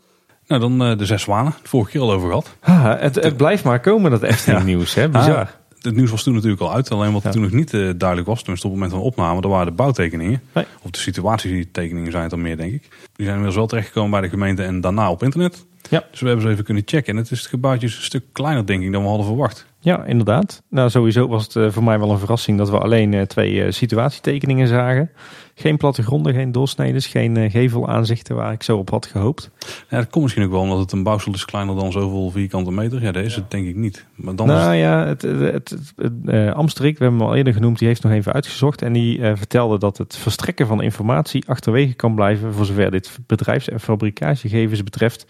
Nou, 0.46 0.60
dan 0.60 0.98
de 0.98 1.06
zes 1.06 1.22
zwanen. 1.22 1.54
Vorige 1.62 1.90
keer 1.90 2.00
al 2.00 2.12
over 2.12 2.28
gehad. 2.28 2.56
Ha, 2.60 2.96
het, 2.98 3.14
het 3.14 3.36
blijft 3.36 3.64
maar 3.64 3.80
komen, 3.80 4.10
dat 4.10 4.22
Efteling 4.22 4.60
ja. 4.60 4.66
nieuws. 4.66 4.94
Hè? 4.94 5.08
Bizar. 5.08 5.36
Ah, 5.36 5.46
het 5.80 5.94
nieuws 5.94 6.10
was 6.10 6.22
toen 6.22 6.34
natuurlijk 6.34 6.62
al 6.62 6.72
uit. 6.72 6.90
Alleen 6.90 7.12
wat 7.12 7.22
ja. 7.22 7.30
toen 7.30 7.42
nog 7.42 7.50
niet 7.50 7.70
duidelijk 7.70 8.26
was, 8.26 8.42
toen 8.42 8.54
op 8.54 8.62
het 8.62 8.72
moment 8.72 8.90
van 8.90 9.00
de 9.00 9.06
opname, 9.06 9.40
dat 9.40 9.50
waren 9.50 9.66
de 9.66 9.72
bouwtekeningen. 9.72 10.42
Nee. 10.52 10.64
Of 10.82 10.90
de 10.90 10.98
situatietekeningen 10.98 12.10
zijn 12.10 12.22
het 12.22 12.30
dan 12.30 12.42
meer, 12.42 12.56
denk 12.56 12.72
ik. 12.72 12.82
Die 12.90 13.26
zijn 13.26 13.28
inmiddels 13.28 13.56
wel 13.56 13.66
terechtgekomen 13.66 14.10
bij 14.10 14.20
de 14.20 14.28
gemeente 14.28 14.62
en 14.62 14.80
daarna 14.80 15.10
op 15.10 15.22
internet. 15.22 15.66
Ja. 15.92 16.04
Dus 16.10 16.20
we 16.20 16.26
hebben 16.26 16.44
ze 16.44 16.50
even 16.50 16.64
kunnen 16.64 16.82
checken. 16.86 17.12
En 17.12 17.22
het, 17.22 17.30
is, 17.30 17.38
het 17.38 17.48
gebouwtje 17.48 17.86
is 17.86 17.96
een 17.96 18.02
stuk 18.02 18.24
kleiner, 18.32 18.66
denk 18.66 18.82
ik, 18.82 18.92
dan 18.92 19.02
we 19.02 19.08
hadden 19.08 19.26
verwacht. 19.26 19.66
Ja, 19.78 20.04
inderdaad. 20.04 20.62
Nou, 20.68 20.90
sowieso 20.90 21.28
was 21.28 21.44
het 21.44 21.54
uh, 21.54 21.70
voor 21.70 21.84
mij 21.84 21.98
wel 21.98 22.10
een 22.10 22.18
verrassing 22.18 22.58
dat 22.58 22.70
we 22.70 22.78
alleen 22.78 23.12
uh, 23.12 23.22
twee 23.22 23.52
uh, 23.52 23.70
situatietekeningen 23.70 24.68
zagen. 24.68 25.10
Geen 25.54 25.76
plattegronden, 25.76 26.34
geen 26.34 26.52
doorsneden, 26.52 27.02
geen 27.02 27.50
gevelaanzichten 27.50 28.36
waar 28.36 28.52
ik 28.52 28.62
zo 28.62 28.78
op 28.78 28.90
had 28.90 29.06
gehoopt. 29.06 29.50
Ja, 29.88 29.96
dat 29.98 30.10
komt 30.10 30.22
misschien 30.22 30.44
ook 30.44 30.50
wel 30.50 30.60
omdat 30.60 30.78
het 30.78 30.92
een 30.92 31.02
bouwsel 31.02 31.32
is 31.32 31.44
kleiner 31.44 31.76
dan 31.76 31.92
zoveel 31.92 32.30
vierkante 32.30 32.70
meter. 32.70 33.02
Ja, 33.02 33.12
dat 33.12 33.24
is 33.24 33.34
het 33.34 33.50
denk 33.50 33.66
ik 33.66 33.76
niet. 33.76 34.06
Maar 34.14 34.36
dan 34.36 34.46
nou 34.46 34.74
is... 34.74 34.80
ja, 34.80 35.06
het, 35.06 35.22
het, 35.22 35.40
het, 35.40 35.92
het 35.96 36.54
Amstrik, 36.54 36.98
we 36.98 37.04
hebben 37.04 37.20
hem 37.20 37.30
al 37.30 37.36
eerder 37.36 37.52
genoemd, 37.52 37.78
die 37.78 37.88
heeft 37.88 38.02
nog 38.02 38.12
even 38.12 38.32
uitgezocht. 38.32 38.82
En 38.82 38.92
die 38.92 39.20
vertelde 39.34 39.78
dat 39.78 39.98
het 39.98 40.16
verstrekken 40.16 40.66
van 40.66 40.82
informatie 40.82 41.48
achterwege 41.48 41.94
kan 41.94 42.14
blijven 42.14 42.52
voor 42.52 42.64
zover 42.64 42.90
dit 42.90 43.18
bedrijfs- 43.26 43.68
en 43.68 43.80
fabricatiegevens 43.80 44.82
betreft 44.82 45.26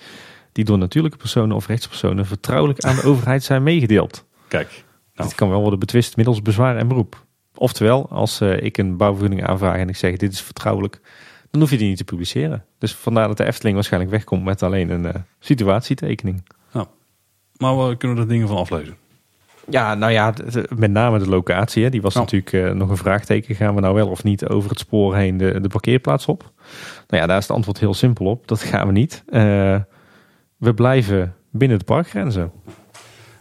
die 0.52 0.64
door 0.64 0.78
natuurlijke 0.78 1.16
personen 1.16 1.56
of 1.56 1.66
rechtspersonen 1.66 2.26
vertrouwelijk 2.26 2.80
aan 2.80 2.96
de 2.96 3.04
overheid 3.04 3.42
zijn 3.42 3.62
meegedeeld. 3.62 4.24
Kijk. 4.48 4.84
Nou. 5.14 5.28
Dit 5.28 5.36
kan 5.36 5.48
wel 5.48 5.60
worden 5.60 5.78
betwist 5.78 6.16
middels 6.16 6.42
bezwaar 6.42 6.76
en 6.76 6.88
beroep. 6.88 7.24
Oftewel, 7.54 8.08
als 8.10 8.40
uh, 8.40 8.62
ik 8.62 8.78
een 8.78 8.96
bouwvergunning 8.96 9.46
aanvraag 9.46 9.76
en 9.76 9.88
ik 9.88 9.96
zeg 9.96 10.16
dit 10.16 10.32
is 10.32 10.42
vertrouwelijk, 10.42 11.00
dan 11.50 11.60
hoef 11.60 11.70
je 11.70 11.78
die 11.78 11.88
niet 11.88 11.96
te 11.96 12.04
publiceren. 12.04 12.64
Dus 12.78 12.94
vandaar 12.94 13.28
dat 13.28 13.36
de 13.36 13.44
Efteling 13.44 13.74
waarschijnlijk 13.74 14.12
wegkomt 14.12 14.44
met 14.44 14.62
alleen 14.62 14.90
een 14.90 15.04
uh, 15.04 15.14
situatietekening. 15.38 16.42
Maar 17.62 17.88
we 17.88 17.96
kunnen 17.96 18.18
er 18.18 18.28
dingen 18.28 18.48
van 18.48 18.56
aflezen. 18.56 18.96
Ja, 19.68 19.94
nou 19.94 20.12
ja, 20.12 20.34
met 20.76 20.90
name 20.90 21.18
de 21.18 21.28
locatie. 21.28 21.84
Hè, 21.84 21.90
die 21.90 22.02
was 22.02 22.14
natuurlijk 22.14 22.52
uh, 22.52 22.70
nog 22.70 22.90
een 22.90 22.96
vraagteken. 22.96 23.54
Gaan 23.54 23.74
we 23.74 23.80
nou 23.80 23.94
wel 23.94 24.08
of 24.08 24.24
niet 24.24 24.48
over 24.48 24.70
het 24.70 24.78
spoor 24.78 25.16
heen 25.16 25.36
de, 25.36 25.60
de 25.60 25.68
parkeerplaats 25.68 26.26
op? 26.26 26.52
Nou 27.08 27.22
ja, 27.22 27.26
daar 27.26 27.36
is 27.36 27.46
het 27.46 27.56
antwoord 27.56 27.78
heel 27.78 27.94
simpel 27.94 28.26
op. 28.26 28.48
Dat 28.48 28.62
gaan 28.62 28.86
we 28.86 28.92
niet. 28.92 29.24
We 30.62 30.74
blijven 30.74 31.34
binnen 31.50 31.78
de 31.78 31.84
parkgrenzen. 31.84 32.52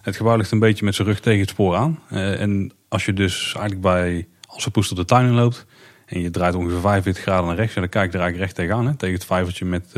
Het 0.02 0.16
gebouw 0.16 0.36
ligt 0.36 0.52
een 0.52 0.60
beetje 0.60 0.86
met 0.86 0.96
zijn 0.96 1.08
rug 1.08 1.20
tegen 1.20 1.40
het 1.40 1.50
spoor 1.50 1.76
aan. 1.76 2.00
Uh, 2.12 2.42
en 2.42 2.72
als 2.88 3.06
je 3.06 3.14
dus 3.14 3.54
eigenlijk 3.54 3.82
bij 3.82 4.28
Assepoester 4.48 4.96
de 4.96 5.06
tuin 5.06 5.28
in 5.28 5.34
loopt... 5.34 5.66
en 6.06 6.22
je 6.22 6.30
draait 6.30 6.56
ongeveer 6.56 6.80
45 6.80 7.24
graden 7.24 7.46
naar 7.46 7.56
rechts... 7.56 7.74
dan 7.74 7.90
kijk 7.90 8.12
je 8.12 8.18
er 8.18 8.24
eigenlijk 8.24 8.38
recht 8.38 8.56
tegenaan. 8.56 8.88
Hè, 8.88 8.96
tegen 8.96 9.16
het 9.16 9.26
vijvertje 9.26 9.66
met, 9.66 9.94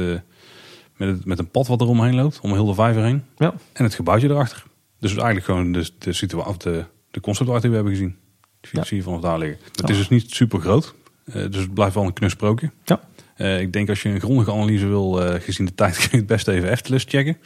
met, 0.95 1.09
het, 1.09 1.25
met 1.25 1.39
een 1.39 1.49
pad 1.49 1.67
wat 1.67 1.81
er 1.81 1.87
omheen 1.87 2.15
loopt. 2.15 2.39
Om 2.39 2.53
heel 2.53 2.65
de 2.65 2.73
vijver 2.73 3.03
heen. 3.03 3.23
Ja. 3.37 3.53
En 3.73 3.83
het 3.83 3.93
gebouwtje 3.93 4.29
erachter. 4.29 4.63
Dus 4.99 5.11
eigenlijk 5.11 5.45
gewoon 5.45 5.71
de, 5.71 5.89
de 5.97 6.13
situatie, 6.13 6.57
de, 6.57 6.85
de 7.11 7.19
conceptart 7.19 7.61
die 7.61 7.69
we 7.69 7.75
hebben 7.75 7.93
gezien. 7.93 8.15
Die 8.61 8.85
zie 8.85 8.97
je 8.97 9.03
vanaf 9.03 9.21
daar 9.21 9.37
liggen. 9.37 9.59
Het 9.75 9.89
is 9.89 9.97
dus 9.97 10.09
niet 10.09 10.31
super 10.31 10.59
groot. 10.59 10.93
Uh, 11.25 11.33
dus 11.33 11.61
het 11.61 11.73
blijft 11.73 11.95
wel 11.95 12.03
een 12.03 12.13
knusprookje. 12.13 12.71
Ja. 12.83 12.99
Uh, 13.37 13.59
ik 13.59 13.73
denk 13.73 13.89
als 13.89 14.01
je 14.01 14.09
een 14.09 14.19
grondige 14.19 14.51
analyse 14.51 14.87
wil, 14.87 15.21
uh, 15.21 15.39
gezien 15.39 15.65
de 15.65 15.75
tijd, 15.75 15.97
kun 16.01 16.09
je 16.11 16.17
het 16.17 16.25
best 16.25 16.47
even 16.47 16.69
Eftelist 16.69 17.09
checken. 17.09 17.37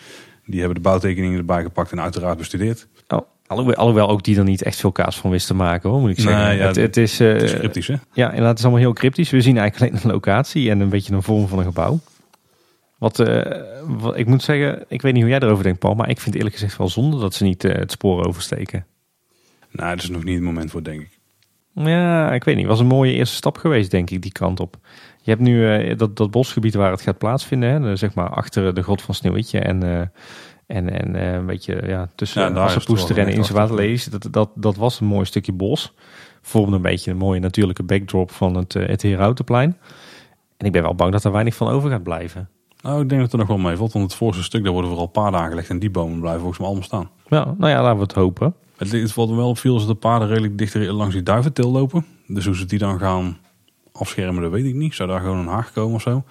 Die 0.45 0.59
hebben 0.59 0.75
de 0.75 0.83
bouwtekeningen 0.83 1.37
erbij 1.37 1.61
gepakt 1.61 1.91
en 1.91 2.01
uiteraard 2.01 2.37
bestudeerd. 2.37 2.87
Oh. 3.07 3.21
Alhoewel, 3.47 3.75
alhoewel 3.75 4.09
ook 4.09 4.23
die 4.23 4.37
er 4.37 4.43
niet 4.43 4.61
echt 4.61 4.79
veel 4.79 4.91
kaas 4.91 5.17
van 5.17 5.31
wist 5.31 5.47
te 5.47 5.53
maken, 5.53 5.89
hoor, 5.89 5.99
moet 5.99 6.09
ik 6.09 6.19
zeggen. 6.19 6.55
Ja, 6.55 6.67
het, 6.67 6.75
het, 6.75 6.97
is, 6.97 7.19
het 7.19 7.41
is 7.41 7.53
cryptisch, 7.53 7.87
hè? 7.87 7.95
Ja, 8.13 8.25
inderdaad, 8.25 8.49
het 8.49 8.57
is 8.57 8.63
allemaal 8.63 8.83
heel 8.83 8.93
cryptisch. 8.93 9.29
We 9.29 9.41
zien 9.41 9.57
eigenlijk 9.57 9.91
alleen 9.91 10.03
een 10.03 10.11
locatie 10.11 10.69
en 10.69 10.79
een 10.79 10.89
beetje 10.89 11.13
een 11.13 11.23
vorm 11.23 11.47
van 11.47 11.59
een 11.59 11.65
gebouw. 11.65 11.99
Wat, 12.97 13.19
uh, 13.19 13.41
wat, 13.83 14.17
ik 14.17 14.25
moet 14.25 14.43
zeggen, 14.43 14.85
ik 14.87 15.01
weet 15.01 15.13
niet 15.13 15.21
hoe 15.21 15.31
jij 15.31 15.39
erover 15.39 15.63
denkt, 15.63 15.79
Paul, 15.79 15.93
maar 15.93 16.09
ik 16.09 16.19
vind 16.19 16.35
eerlijk 16.35 16.55
gezegd 16.55 16.77
wel 16.77 16.89
zonde 16.89 17.19
dat 17.19 17.33
ze 17.33 17.43
niet 17.43 17.63
uh, 17.63 17.73
het 17.73 17.91
spoor 17.91 18.25
oversteken. 18.25 18.85
Nou, 19.71 19.95
dat 19.95 20.03
is 20.03 20.09
nog 20.09 20.23
niet 20.23 20.35
het 20.35 20.43
moment 20.43 20.71
voor, 20.71 20.83
denk 20.83 21.01
ik. 21.01 21.19
Ja, 21.73 22.31
ik 22.31 22.43
weet 22.43 22.55
niet. 22.55 22.63
Het 22.63 22.73
was 22.73 22.81
een 22.81 22.87
mooie 22.87 23.13
eerste 23.13 23.35
stap 23.35 23.57
geweest, 23.57 23.91
denk 23.91 24.09
ik, 24.09 24.21
die 24.21 24.31
kant 24.31 24.59
op. 24.59 24.77
Je 25.27 25.33
hebt 25.33 25.45
nu 25.45 25.87
uh, 25.87 25.97
dat, 25.97 26.15
dat 26.15 26.31
bosgebied 26.31 26.73
waar 26.73 26.91
het 26.91 27.01
gaat 27.01 27.17
plaatsvinden, 27.17 27.81
hè, 27.81 27.95
zeg 27.95 28.13
maar 28.13 28.29
achter 28.29 28.75
de 28.75 28.83
grot 28.83 29.01
van 29.01 29.13
Sneeuwwitje 29.13 29.59
en, 29.59 29.83
en, 30.65 30.89
en 30.89 31.23
een 31.23 31.45
beetje 31.45 31.83
ja, 31.87 32.09
tussen 32.15 32.53
ja, 32.53 32.63
Assepoester 32.63 33.17
en 33.17 33.27
Insewaterlees. 33.27 34.05
Dat, 34.05 34.27
dat, 34.31 34.49
dat 34.55 34.75
was 34.75 34.99
een 34.99 35.07
mooi 35.07 35.25
stukje 35.25 35.51
bos. 35.51 35.93
Vormde 36.41 36.75
een 36.75 36.81
beetje 36.81 37.11
een 37.11 37.17
mooie 37.17 37.39
natuurlijke 37.39 37.83
backdrop 37.83 38.31
van 38.31 38.55
het, 38.55 38.73
het 38.73 39.01
Herautenplein. 39.01 39.77
En 40.57 40.65
ik 40.65 40.71
ben 40.71 40.81
wel 40.81 40.95
bang 40.95 41.11
dat 41.11 41.23
er 41.23 41.31
weinig 41.31 41.55
van 41.55 41.67
over 41.67 41.89
gaat 41.89 42.03
blijven. 42.03 42.49
Nou, 42.81 43.01
ik 43.01 43.09
denk 43.09 43.21
dat 43.21 43.31
er 43.31 43.37
nog 43.37 43.47
wel 43.47 43.57
mee 43.57 43.75
valt. 43.75 43.93
Want 43.93 44.05
het 44.05 44.15
voorste 44.15 44.43
stuk, 44.43 44.63
daar 44.63 44.71
worden 44.71 44.89
vooral 44.89 45.07
paarden 45.07 45.39
aangelegd. 45.39 45.69
En 45.69 45.79
die 45.79 45.91
bomen 45.91 46.19
blijven 46.19 46.39
volgens 46.39 46.59
mij 46.59 46.67
allemaal 46.67 46.87
staan. 46.87 47.09
Ja, 47.27 47.55
nou 47.57 47.71
ja, 47.71 47.81
laten 47.81 47.97
we 47.97 48.03
het 48.03 48.13
hopen. 48.13 48.53
Het, 48.77 48.91
het 48.91 49.11
valt 49.11 49.29
wel 49.29 49.49
op 49.49 49.57
veel 49.57 49.73
als 49.73 49.87
de 49.87 49.95
paarden 49.95 50.27
redelijk 50.27 50.57
dichter 50.57 50.91
langs 50.91 51.13
die 51.13 51.23
duiventil 51.23 51.71
lopen. 51.71 52.05
Dus 52.27 52.45
hoe 52.45 52.55
ze 52.55 52.65
die 52.65 52.79
dan 52.79 52.99
gaan 52.99 53.37
afschermen, 53.97 54.41
dat 54.41 54.51
weet 54.51 54.65
ik 54.65 54.75
niet. 54.75 54.95
Zou 54.95 55.09
daar 55.09 55.19
gewoon 55.19 55.37
een 55.37 55.47
haag 55.47 55.71
komen 55.71 55.95
of 55.95 56.01
zo? 56.01 56.23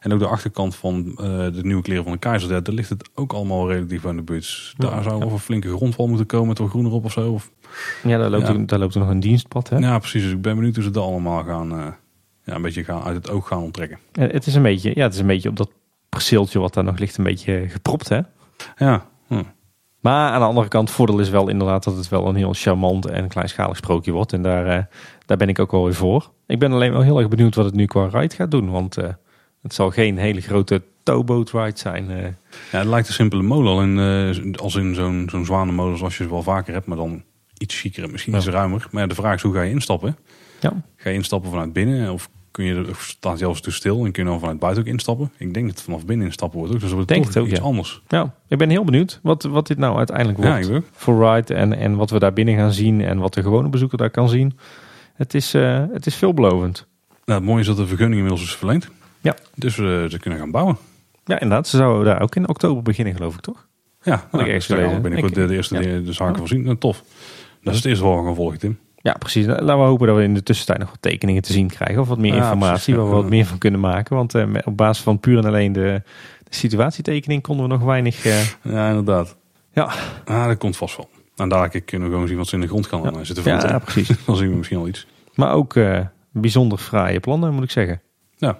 En 0.00 0.12
ook 0.12 0.18
de 0.18 0.26
achterkant 0.26 0.76
van 0.76 1.06
uh, 1.06 1.16
de 1.26 1.60
nieuwe 1.62 1.82
kleren 1.82 2.02
van 2.02 2.12
de 2.12 2.18
keizer, 2.18 2.64
daar 2.64 2.74
ligt 2.74 2.88
het 2.88 3.10
ook 3.14 3.32
allemaal 3.32 3.66
dicht 3.66 4.02
bij 4.02 4.12
de 4.12 4.22
buurt. 4.22 4.74
Daar 4.76 5.02
zou 5.02 5.18
wel 5.18 5.30
een 5.30 5.38
flinke 5.38 5.76
grondval 5.76 6.06
moeten 6.06 6.26
komen 6.26 6.48
met 6.48 6.58
wat 6.58 6.68
groen 6.68 6.86
erop 6.86 7.04
of 7.04 7.12
zo. 7.12 7.32
Of, 7.32 7.50
ja, 8.02 8.18
daar 8.18 8.30
loopt, 8.30 8.46
ja. 8.46 8.54
Er, 8.54 8.66
daar 8.66 8.78
loopt 8.78 8.94
er 8.94 9.00
nog 9.00 9.08
een 9.08 9.20
dienstpad. 9.20 9.68
Hè? 9.68 9.78
Ja, 9.78 9.98
precies. 9.98 10.22
Dus 10.22 10.32
ik 10.32 10.42
ben 10.42 10.56
benieuwd 10.56 10.74
hoe 10.74 10.84
ze 10.84 10.90
dat 10.90 11.04
allemaal 11.04 11.44
gaan, 11.44 11.72
uh, 11.72 11.86
ja, 12.44 12.54
een 12.54 12.62
beetje 12.62 12.84
gaan, 12.84 13.02
uit 13.02 13.16
het 13.16 13.30
oog 13.30 13.48
gaan 13.48 13.62
onttrekken. 13.62 13.98
Het 14.12 14.46
is 14.46 14.54
een 14.54 14.62
beetje, 14.62 14.92
ja, 14.94 15.02
het 15.02 15.14
is 15.14 15.20
een 15.20 15.26
beetje 15.26 15.48
op 15.48 15.56
dat 15.56 15.70
perceeltje 16.08 16.58
wat 16.58 16.74
daar 16.74 16.84
nog 16.84 16.98
ligt 16.98 17.16
een 17.16 17.24
beetje 17.24 17.68
gepropt, 17.68 18.08
hè? 18.08 18.20
Ja. 18.76 19.06
Hm. 19.26 19.42
Maar 20.04 20.30
aan 20.30 20.40
de 20.40 20.46
andere 20.46 20.68
kant, 20.68 20.90
voordeel 20.90 21.18
is 21.18 21.28
wel 21.28 21.48
inderdaad 21.48 21.84
dat 21.84 21.96
het 21.96 22.08
wel 22.08 22.26
een 22.26 22.34
heel 22.34 22.52
charmant 22.52 23.06
en 23.06 23.28
kleinschalig 23.28 23.76
sprookje 23.76 24.12
wordt. 24.12 24.32
En 24.32 24.42
daar, 24.42 24.66
uh, 24.66 24.84
daar 25.26 25.36
ben 25.36 25.48
ik 25.48 25.58
ook 25.58 25.70
wel 25.70 25.84
weer 25.84 25.94
voor. 25.94 26.30
Ik 26.46 26.58
ben 26.58 26.72
alleen 26.72 26.92
wel 26.92 27.00
heel 27.00 27.18
erg 27.18 27.28
benieuwd 27.28 27.54
wat 27.54 27.64
het 27.64 27.74
nu 27.74 27.86
qua 27.86 28.08
ride 28.12 28.34
gaat 28.34 28.50
doen. 28.50 28.70
Want 28.70 28.98
uh, 28.98 29.04
het 29.62 29.74
zal 29.74 29.90
geen 29.90 30.18
hele 30.18 30.40
grote 30.40 30.82
towboat 31.02 31.50
ride 31.50 31.78
zijn. 31.78 32.10
Uh. 32.10 32.22
Ja, 32.72 32.78
het 32.78 32.86
lijkt 32.86 33.08
een 33.08 33.14
simpele 33.14 33.42
molen. 33.42 33.98
Als 34.56 34.74
in 34.74 34.94
zo'n 34.94 35.26
zo'n 35.30 35.44
zwanenmolen 35.44 35.98
zoals 35.98 36.16
je 36.16 36.22
ze 36.22 36.30
wel 36.30 36.42
vaker 36.42 36.74
hebt. 36.74 36.86
Maar 36.86 36.96
dan 36.96 37.22
iets 37.58 37.80
chiquer 37.80 38.04
en 38.04 38.10
misschien 38.10 38.32
ja. 38.32 38.38
iets 38.38 38.48
ruimer. 38.48 38.86
Maar 38.90 39.02
ja, 39.02 39.08
de 39.08 39.14
vraag 39.14 39.34
is, 39.34 39.42
hoe 39.42 39.54
ga 39.54 39.62
je 39.62 39.70
instappen? 39.70 40.16
Ja. 40.60 40.72
Ga 40.96 41.10
je 41.10 41.16
instappen 41.16 41.50
vanuit 41.50 41.72
binnen? 41.72 42.12
Of 42.12 42.28
kun 42.54 42.64
je 42.64 42.74
er, 42.74 42.86
staat 42.98 43.38
zelfs 43.38 43.60
te 43.60 43.70
stil 43.70 44.04
en 44.04 44.12
kun 44.12 44.24
je 44.24 44.30
dan 44.30 44.38
vanuit 44.38 44.58
buiten 44.58 44.82
ook 44.82 44.88
instappen. 44.88 45.30
Ik 45.36 45.54
denk 45.54 45.66
dat 45.66 45.74
het 45.74 45.84
vanaf 45.84 46.06
binnen 46.06 46.26
instappen 46.26 46.58
wordt 46.58 46.74
ook. 46.74 46.80
Dus 46.80 46.92
wordt 46.92 47.08
denk 47.08 47.24
toch 47.24 47.34
het 47.34 47.42
ook, 47.42 47.48
iets 47.48 47.58
ja. 47.58 47.64
anders. 47.64 48.02
Ja, 48.08 48.34
ik 48.48 48.58
ben 48.58 48.70
heel 48.70 48.84
benieuwd 48.84 49.20
wat, 49.22 49.42
wat 49.42 49.66
dit 49.66 49.78
nou 49.78 49.96
uiteindelijk 49.96 50.38
Ja, 50.42 50.54
wordt 50.54 50.70
ook. 50.70 50.84
voor 50.92 51.34
Ride. 51.34 51.54
En, 51.54 51.72
en 51.72 51.96
wat 51.96 52.10
we 52.10 52.18
daar 52.18 52.32
binnen 52.32 52.56
gaan 52.56 52.72
zien 52.72 53.00
en 53.00 53.18
wat 53.18 53.34
de 53.34 53.42
gewone 53.42 53.68
bezoeker 53.68 53.98
daar 53.98 54.10
kan 54.10 54.28
zien. 54.28 54.58
Het 55.14 55.34
is, 55.34 55.54
uh, 55.54 55.84
het 55.92 56.06
is 56.06 56.14
veelbelovend. 56.14 56.86
Nou, 57.24 57.38
het 57.40 57.48
mooie 57.48 57.60
is 57.60 57.66
dat 57.66 57.76
de 57.76 57.86
vergunning 57.86 58.16
inmiddels 58.20 58.42
is 58.42 58.54
verleend. 58.54 58.88
Ja. 59.20 59.36
Dus 59.54 59.76
uh, 59.76 60.04
ze 60.04 60.18
kunnen 60.18 60.38
gaan 60.38 60.50
bouwen. 60.50 60.76
Ja, 61.24 61.40
inderdaad. 61.40 61.68
Ze 61.68 61.76
zouden 61.76 62.04
daar 62.04 62.20
ook 62.22 62.36
in 62.36 62.48
oktober 62.48 62.82
beginnen, 62.82 63.14
geloof 63.14 63.34
ik, 63.34 63.40
toch? 63.40 63.66
Ja, 64.02 64.28
nou, 64.32 64.44
ik 64.48 64.62
gelezen. 64.62 65.02
binnenkort 65.02 65.36
Ik- 65.36 65.38
de, 65.42 65.46
de 65.46 65.54
eerste 65.54 65.74
ja. 65.74 65.80
de, 65.80 66.02
de 66.02 66.12
zaken 66.12 66.36
van 66.36 66.48
zien. 66.48 66.62
Nou, 66.62 66.76
tof. 66.78 67.02
Dat 67.62 67.72
is 67.72 67.78
het 67.78 67.88
eerste 67.88 68.04
wat 68.04 68.18
we 68.18 68.24
gaan 68.24 68.34
volgen, 68.34 68.58
Tim. 68.58 68.78
Ja, 69.04 69.12
precies. 69.12 69.46
Laten 69.46 69.66
we 69.66 69.72
hopen 69.72 70.06
dat 70.06 70.16
we 70.16 70.22
in 70.22 70.34
de 70.34 70.42
tussentijd 70.42 70.78
nog 70.78 70.88
wat 70.88 71.02
tekeningen 71.02 71.42
te 71.42 71.52
zien 71.52 71.68
krijgen. 71.68 72.00
Of 72.02 72.08
wat 72.08 72.18
meer 72.18 72.34
Ja, 72.34 72.42
informatie, 72.42 72.94
ja. 72.94 73.00
waar 73.00 73.08
we 73.08 73.14
wat 73.14 73.28
meer 73.28 73.46
van 73.46 73.58
kunnen 73.58 73.80
maken. 73.80 74.16
Want 74.16 74.32
met- 74.32 74.66
op 74.66 74.76
basis 74.76 75.02
van 75.04 75.20
puur 75.20 75.38
en 75.38 75.44
alleen 75.44 75.72
de, 75.72 76.02
de 76.44 76.54
situatietekening 76.54 77.42
konden 77.42 77.66
we 77.68 77.72
nog 77.72 77.82
weinig... 77.82 78.24
eh, 78.24 78.42
Ja, 78.62 78.88
inderdaad. 78.88 79.36
Ja. 79.72 79.92
Ah, 80.24 80.46
dat 80.46 80.58
komt 80.58 80.76
vast 80.76 80.96
wel. 80.96 81.08
En 81.36 81.48
dadelijk 81.48 81.86
kunnen 81.86 82.08
we 82.08 82.12
gewoon 82.14 82.28
zien 82.28 82.36
wat 82.38 82.46
ze 82.48 82.54
in 82.54 82.60
de 82.60 82.66
grond 82.66 82.86
gaan 82.86 83.02
Ja. 83.02 83.10
eh, 83.10 83.18
zitten 83.22 83.44
ja, 83.44 83.60
voeten. 83.60 83.80
precies. 83.80 84.08
Dan 84.26 84.36
zien 84.36 84.48
we 84.50 84.56
misschien 84.56 84.78
al 84.78 84.88
iets. 84.88 85.06
Maar 85.34 85.52
ook 85.52 85.74
bijzonder 86.32 86.78
fraaie 86.78 87.20
plannen, 87.20 87.54
moet 87.54 87.64
ik 87.64 87.70
zeggen. 87.70 88.00
Ja, 88.36 88.58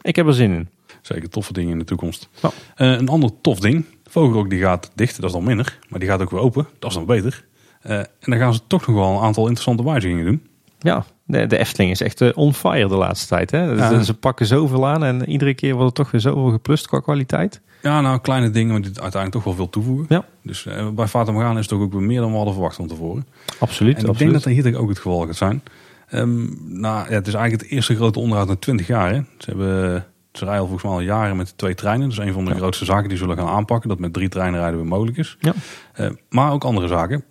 Ik 0.00 0.16
heb 0.16 0.26
er 0.26 0.34
zin 0.34 0.52
in. 0.52 0.68
zeker 1.02 1.28
toffe 1.28 1.52
dingen 1.52 1.70
in 1.72 1.78
de 1.78 1.84
toekomst. 1.84 2.28
Ja. 2.42 2.50
Eh, 2.74 2.90
een 2.90 3.08
ander 3.08 3.30
tof 3.40 3.60
ding. 3.60 3.84
Vogelrok 4.08 4.50
die 4.50 4.60
gaat 4.60 4.90
dicht, 4.94 5.16
dat 5.16 5.24
is 5.24 5.32
dan 5.32 5.44
minder. 5.44 5.78
Maar 5.88 5.98
die 5.98 6.08
gaat 6.08 6.20
ook 6.20 6.30
weer 6.30 6.40
open, 6.40 6.66
dat 6.78 6.90
is 6.90 6.96
dan 6.96 7.06
beter. 7.06 7.45
Eh, 7.86 7.98
en 7.98 8.06
dan 8.20 8.38
gaan 8.38 8.54
ze 8.54 8.60
toch 8.66 8.86
nog 8.86 8.96
wel 8.96 9.16
een 9.16 9.22
aantal 9.22 9.42
interessante 9.42 9.84
wijzigingen 9.84 10.24
doen. 10.24 10.46
Ja, 10.78 11.04
de, 11.24 11.46
de 11.46 11.58
Efteling 11.58 11.90
is 11.90 12.00
echt 12.00 12.20
eh, 12.20 12.30
on 12.34 12.54
fire 12.54 12.88
de 12.88 12.96
laatste 12.96 13.26
tijd. 13.26 13.50
Hè? 13.50 13.62
Ja. 13.64 14.02
Ze 14.02 14.14
pakken 14.14 14.46
zoveel 14.46 14.86
aan 14.86 15.04
en 15.04 15.28
iedere 15.28 15.54
keer 15.54 15.74
wordt 15.74 15.98
er 15.98 16.04
toch 16.04 16.12
weer 16.12 16.20
zoveel 16.20 16.50
geplust 16.50 16.86
qua 16.86 17.00
kwaliteit. 17.00 17.60
Ja, 17.82 18.00
nou 18.00 18.20
kleine 18.20 18.50
dingen, 18.50 18.72
maar 18.72 18.80
die 18.82 18.90
uiteindelijk 18.90 19.32
toch 19.32 19.44
wel 19.44 19.54
veel 19.54 19.70
toevoegen. 19.70 20.06
Ja. 20.08 20.24
Dus 20.42 20.66
eh, 20.66 20.88
bij 20.88 21.06
Fata 21.06 21.32
Morgana 21.32 21.52
is 21.52 21.58
het 21.58 21.68
toch 21.68 21.80
ook 21.80 21.92
weer 21.92 22.02
meer 22.02 22.20
dan 22.20 22.30
we 22.30 22.36
hadden 22.36 22.54
verwacht 22.54 22.76
van 22.76 22.86
tevoren. 22.86 23.26
Absoluut. 23.58 23.96
En 23.96 24.10
ik 24.10 24.18
denk 24.18 24.32
dat 24.32 24.42
dat 24.42 24.52
hier 24.52 24.78
ook 24.78 24.88
het 24.88 24.98
geval 24.98 25.26
gaat 25.26 25.36
zijn. 25.36 25.62
Ehm, 26.08 26.44
nou, 26.80 27.08
ja, 27.08 27.14
het 27.14 27.26
is 27.26 27.34
eigenlijk 27.34 27.62
het 27.62 27.72
eerste 27.72 27.96
grote 27.96 28.18
onderhoud 28.18 28.48
na 28.48 28.56
20 28.56 28.86
jaar. 28.86 29.10
Hè. 29.14 29.20
Ze, 29.38 29.50
hebben, 29.50 30.04
ze 30.32 30.44
rijden 30.44 30.62
volgens 30.62 30.82
mij 30.82 30.92
al 30.92 31.00
jaren 31.00 31.36
met 31.36 31.58
twee 31.58 31.74
treinen. 31.74 32.08
Dat 32.08 32.18
is 32.18 32.24
een 32.24 32.32
van 32.32 32.44
de 32.44 32.50
Ja. 32.50 32.56
grootste 32.56 32.84
zaken 32.84 33.08
die 33.08 33.16
ze 33.18 33.24
zullen 33.24 33.38
gaan 33.38 33.54
aanpakken. 33.54 33.88
Dat 33.88 33.98
met 33.98 34.12
drie 34.12 34.28
treinen 34.28 34.60
rijden 34.60 34.78
weer 34.78 34.88
mogelijk 34.88 35.16
is. 35.16 35.36
Ja. 35.40 35.52
Eh, 35.92 36.10
maar 36.28 36.52
ook 36.52 36.64
andere 36.64 36.86
zaken. 36.86 37.24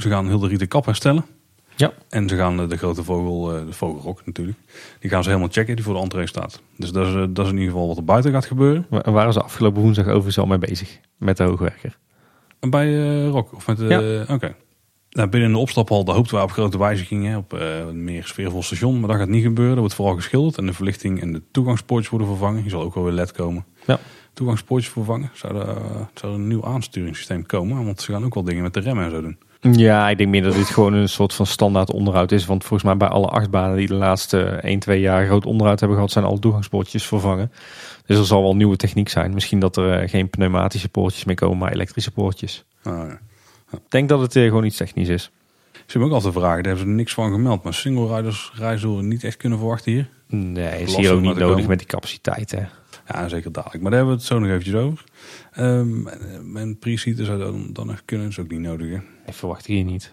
Ze 0.00 0.08
gaan 0.08 0.26
heel 0.26 0.38
de 0.38 0.66
kap 0.66 0.84
herstellen. 0.84 1.24
Ja. 1.80 1.92
En 2.08 2.28
ze 2.28 2.36
gaan 2.36 2.60
eh, 2.60 2.68
de 2.68 2.76
grote 2.76 3.04
vogel, 3.04 3.56
eh, 3.56 3.66
de 3.66 3.72
vogelrok 3.72 4.26
natuurlijk, 4.26 4.58
die 4.98 5.10
gaan 5.10 5.22
ze 5.22 5.28
helemaal 5.28 5.50
checken 5.52 5.76
die 5.76 5.84
voor 5.84 5.94
de 5.94 6.00
entree 6.00 6.26
staat. 6.26 6.62
Dus 6.76 6.92
dat 6.92 7.06
is, 7.06 7.14
eh, 7.14 7.24
dat 7.28 7.44
is 7.44 7.52
in 7.52 7.58
ieder 7.58 7.72
geval 7.72 7.88
wat 7.88 7.96
er 7.96 8.04
buiten 8.04 8.32
gaat 8.32 8.46
gebeuren. 8.46 8.86
Waar 8.88 9.12
waren 9.12 9.32
ze 9.32 9.42
afgelopen 9.42 9.82
woensdag 9.82 10.06
overigens 10.06 10.38
al 10.38 10.46
mee 10.46 10.58
bezig 10.58 11.00
met 11.16 11.36
de 11.36 11.42
hoogwerker. 11.42 11.98
En 12.60 12.70
Bij 12.70 12.86
eh 12.86 13.28
Rock, 13.28 13.54
of 13.54 13.66
met 13.66 13.76
de... 13.76 14.24
Ja. 14.28 14.34
Oké. 14.34 14.54
Nou, 15.10 15.28
binnen 15.28 15.52
de 15.52 15.58
opstaphal, 15.58 16.04
daar 16.04 16.14
hoopten 16.14 16.34
wij 16.34 16.44
op 16.44 16.50
grote 16.50 16.78
wijzigingen. 16.78 17.38
Op 17.38 17.52
een 17.52 18.04
meer 18.04 18.24
sfeervol 18.24 18.62
station, 18.62 19.00
maar 19.00 19.08
dat 19.08 19.18
gaat 19.18 19.28
niet 19.28 19.42
gebeuren. 19.42 19.74
Er 19.74 19.80
wordt 19.80 19.94
vooral 19.94 20.14
geschilderd 20.14 20.58
en 20.58 20.66
de 20.66 20.72
verlichting 20.72 21.20
en 21.20 21.32
de 21.32 21.42
toegangspoortjes 21.50 22.10
worden 22.10 22.28
vervangen. 22.28 22.60
Hier 22.60 22.70
zal 22.70 22.82
ook 22.82 22.94
wel 22.94 23.04
weer 23.04 23.12
LED 23.12 23.32
komen. 23.32 23.64
Ja. 23.86 23.98
Toegangspoortjes 24.32 24.92
vervangen. 24.92 25.30
Zou 25.34 25.56
er, 25.56 25.76
zou 26.14 26.32
er 26.32 26.38
een 26.38 26.48
nieuw 26.48 26.64
aansturingssysteem 26.64 27.46
komen? 27.46 27.84
Want 27.84 28.00
ze 28.00 28.12
gaan 28.12 28.24
ook 28.24 28.34
wel 28.34 28.42
dingen 28.42 28.62
met 28.62 28.74
de 28.74 28.80
remmen 28.80 29.04
en 29.04 29.10
zo 29.10 29.20
doen. 29.20 29.38
Ja, 29.60 30.08
ik 30.08 30.18
denk 30.18 30.30
meer 30.30 30.42
dat 30.42 30.54
dit 30.54 30.68
gewoon 30.68 30.92
een 30.92 31.08
soort 31.08 31.34
van 31.34 31.46
standaard 31.46 31.92
onderhoud 31.92 32.32
is. 32.32 32.46
Want 32.46 32.64
volgens 32.64 32.82
mij 32.82 32.96
bij 32.96 33.08
alle 33.08 33.26
achtbanen 33.26 33.76
die 33.76 33.86
de 33.86 33.94
laatste 33.94 34.40
1, 34.40 34.78
2 34.78 35.00
jaar 35.00 35.26
groot 35.26 35.46
onderhoud 35.46 35.78
hebben 35.80 35.96
gehad, 35.96 36.12
zijn 36.12 36.24
alle 36.24 36.38
toegangspoortjes 36.38 37.06
vervangen. 37.06 37.52
Dus 38.06 38.18
er 38.18 38.24
zal 38.24 38.42
wel 38.42 38.56
nieuwe 38.56 38.76
techniek 38.76 39.08
zijn. 39.08 39.34
Misschien 39.34 39.60
dat 39.60 39.76
er 39.76 40.00
eh, 40.00 40.08
geen 40.08 40.30
pneumatische 40.30 40.88
poortjes 40.88 41.24
meer 41.24 41.36
komen, 41.36 41.58
maar 41.58 41.72
elektrische 41.72 42.10
poortjes. 42.10 42.64
Nou, 42.82 43.08
ja. 43.08 43.18
Ik 43.72 43.78
denk 43.88 44.08
dat 44.08 44.20
het 44.20 44.36
eh, 44.36 44.44
gewoon 44.44 44.64
iets 44.64 44.76
technisch 44.76 45.08
is. 45.08 45.30
Ze 45.72 45.98
hebben 45.98 46.08
ook 46.08 46.14
altijd 46.14 46.34
vragen, 46.34 46.62
daar 46.62 46.72
hebben 46.72 46.90
ze 46.90 46.96
niks 46.96 47.14
van 47.14 47.32
gemeld. 47.32 47.62
Maar 47.62 47.74
single 47.74 48.16
riders 48.16 48.52
we 48.82 48.88
niet 48.88 49.24
echt 49.24 49.36
kunnen 49.36 49.58
verwachten 49.58 49.92
hier. 49.92 50.08
Nee, 50.26 50.82
is 50.82 50.96
hier 50.96 51.12
ook 51.12 51.20
niet 51.20 51.32
te 51.32 51.38
nodig 51.38 51.54
komen. 51.54 51.68
met 51.68 51.78
die 51.78 51.88
capaciteit. 51.88 52.50
Hè? 52.50 52.62
Ja, 53.08 53.28
zeker 53.28 53.52
dadelijk. 53.52 53.82
Maar 53.82 53.90
daar 53.90 54.00
hebben 54.00 54.16
we 54.16 54.22
het 54.22 54.30
zo 54.30 54.38
nog 54.38 54.48
eventjes 54.48 54.74
over. 54.74 55.04
Ehm 55.52 56.06
en- 56.56 56.78
pre-seater 56.78 57.24
zou 57.24 57.38
dan, 57.38 57.68
dan 57.72 57.98
kunnen, 58.04 58.28
is 58.28 58.38
ook 58.38 58.50
niet 58.50 58.60
nodig. 58.60 58.88
Hè? 58.88 58.96
Ik 59.26 59.34
verwacht 59.34 59.66
hier 59.66 59.84
niet. 59.84 60.10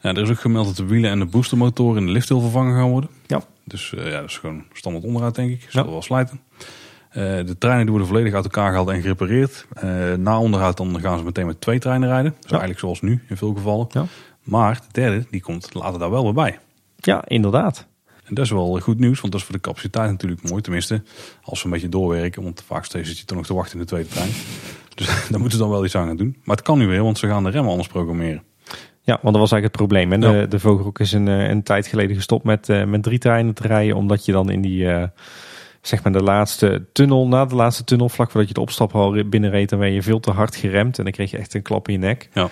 Ja, 0.00 0.14
er 0.14 0.22
is 0.22 0.30
ook 0.30 0.40
gemeld 0.40 0.66
dat 0.66 0.76
de 0.76 0.84
wielen 0.84 1.10
en 1.10 1.18
de 1.18 1.24
boostermotoren 1.24 2.00
in 2.00 2.06
de 2.06 2.12
lift 2.12 2.28
heel 2.28 2.40
vervangen 2.40 2.76
gaan 2.76 2.90
worden. 2.90 3.10
Ja. 3.26 3.42
Dus 3.64 3.90
ja, 3.90 4.20
dat 4.20 4.30
is 4.30 4.38
gewoon 4.38 4.64
standaard 4.72 5.04
onderhoud 5.04 5.34
denk 5.34 5.50
ik. 5.50 5.66
Zal 5.68 5.90
wel 5.90 6.02
slijten. 6.02 6.40
de 7.12 7.56
treinen 7.58 7.82
die 7.82 7.90
worden 7.90 8.08
volledig 8.08 8.34
uit 8.34 8.44
elkaar 8.44 8.68
gehaald 8.70 8.88
en 8.88 9.00
gerepareerd. 9.00 9.66
na 10.18 10.38
onderhoud 10.38 10.76
dan 10.76 11.00
gaan 11.00 11.18
ze 11.18 11.24
meteen 11.24 11.46
met 11.46 11.60
twee 11.60 11.78
treinen 11.78 12.08
rijden. 12.08 12.34
Dus 12.40 12.50
eigenlijk 12.50 12.80
zoals 12.80 13.00
nu 13.00 13.22
in 13.28 13.36
veel 13.36 13.54
gevallen. 13.54 13.86
Ja. 13.90 14.04
Maar 14.42 14.74
de 14.74 15.00
derde 15.00 15.26
die 15.30 15.40
komt 15.40 15.74
later 15.74 15.98
daar 15.98 16.10
wel 16.10 16.22
weer 16.24 16.34
bij. 16.34 16.58
Ja, 16.96 17.24
inderdaad. 17.28 17.86
En 18.24 18.34
dat 18.34 18.44
is 18.44 18.50
wel 18.50 18.80
goed 18.80 18.98
nieuws, 18.98 19.20
want 19.20 19.32
dat 19.32 19.40
is 19.40 19.46
voor 19.46 19.56
de 19.56 19.62
capaciteit 19.62 20.10
natuurlijk 20.10 20.48
mooi. 20.48 20.62
Tenminste, 20.62 21.02
als 21.42 21.58
we 21.58 21.66
een 21.66 21.72
beetje 21.72 21.88
doorwerken. 21.88 22.42
Want 22.42 22.62
vaak 22.66 22.84
steeds 22.84 23.08
zit 23.08 23.18
je 23.18 23.24
toch 23.24 23.36
nog 23.36 23.46
te 23.46 23.54
wachten 23.54 23.72
in 23.72 23.80
de 23.80 23.86
tweede 23.86 24.08
trein. 24.08 24.30
Dus 24.94 25.06
daar 25.30 25.40
moeten 25.40 25.50
ze 25.50 25.64
dan 25.64 25.70
wel 25.70 25.84
iets 25.84 25.94
aan 25.94 26.06
gaan 26.06 26.16
doen. 26.16 26.36
Maar 26.44 26.56
het 26.56 26.64
kan 26.64 26.78
nu 26.78 26.86
weer, 26.86 27.02
want 27.02 27.18
ze 27.18 27.26
gaan 27.26 27.44
de 27.44 27.50
remmen 27.50 27.70
anders 27.70 27.88
programmeren. 27.88 28.42
Ja, 29.04 29.18
want 29.22 29.34
dat 29.34 29.42
was 29.42 29.52
eigenlijk 29.52 29.64
het 29.64 29.76
probleem. 29.76 30.12
En 30.12 30.20
de, 30.20 30.46
de 30.48 30.60
Vogelhoek 30.60 30.98
is 30.98 31.12
een, 31.12 31.28
eh, 31.28 31.48
een 31.48 31.62
tijd 31.62 31.86
geleden 31.86 32.16
gestopt 32.16 32.44
met, 32.44 32.68
uh, 32.68 32.84
met 32.84 33.02
drie 33.02 33.18
treinen 33.18 33.54
te 33.54 33.66
rijden. 33.66 33.96
Omdat 33.96 34.24
je 34.24 34.32
dan 34.32 34.50
in 34.50 34.60
die, 34.60 34.84
uh, 34.84 35.04
zeg 35.80 36.02
maar 36.02 36.12
de 36.12 36.22
laatste 36.22 36.84
tunnel, 36.92 37.28
na 37.28 37.44
de 37.44 37.54
laatste 37.54 37.84
tunnel, 37.84 38.08
vlak 38.08 38.30
voordat 38.30 38.48
je 38.48 38.54
de 38.54 38.60
opstaphal 38.60 39.24
binnenreed, 39.28 39.68
dan 39.68 39.78
ben 39.78 39.92
je 39.92 40.02
veel 40.02 40.20
te 40.20 40.30
hard 40.30 40.56
geremd. 40.56 40.98
En 40.98 41.04
dan 41.04 41.12
kreeg 41.12 41.30
je 41.30 41.38
echt 41.38 41.54
een 41.54 41.62
klap 41.62 41.88
in 41.88 41.94
je 41.94 42.00
nek. 42.00 42.28
Ja. 42.32 42.48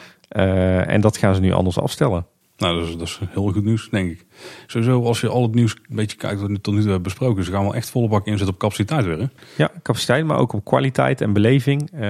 en 0.84 1.00
dat 1.00 1.16
gaan 1.16 1.34
ze 1.34 1.40
nu 1.40 1.52
anders 1.52 1.78
afstellen. 1.78 2.26
Nou, 2.60 2.78
dat 2.78 2.88
is, 2.88 2.96
dat 2.96 3.06
is 3.06 3.20
heel 3.30 3.52
goed 3.52 3.64
nieuws, 3.64 3.88
denk 3.90 4.10
ik. 4.10 4.26
Sowieso, 4.66 5.04
als 5.04 5.20
je 5.20 5.28
al 5.28 5.42
het 5.42 5.54
nieuws 5.54 5.72
een 5.88 5.96
beetje 5.96 6.16
kijkt 6.16 6.40
wat 6.40 6.50
we 6.50 6.60
tot 6.60 6.74
nu 6.74 6.80
toe 6.80 6.90
hebben 6.90 7.02
besproken, 7.02 7.44
ze 7.44 7.50
gaan 7.50 7.62
wel 7.62 7.74
echt 7.74 7.90
volle 7.90 8.08
bak 8.08 8.26
inzetten 8.26 8.54
op 8.54 8.58
capaciteit 8.60 9.04
weer. 9.04 9.18
Hè? 9.18 9.26
Ja, 9.56 9.70
capaciteit, 9.82 10.24
maar 10.24 10.38
ook 10.38 10.52
op 10.52 10.64
kwaliteit 10.64 11.20
en 11.20 11.32
beleving. 11.32 11.90
Uh, 11.94 12.00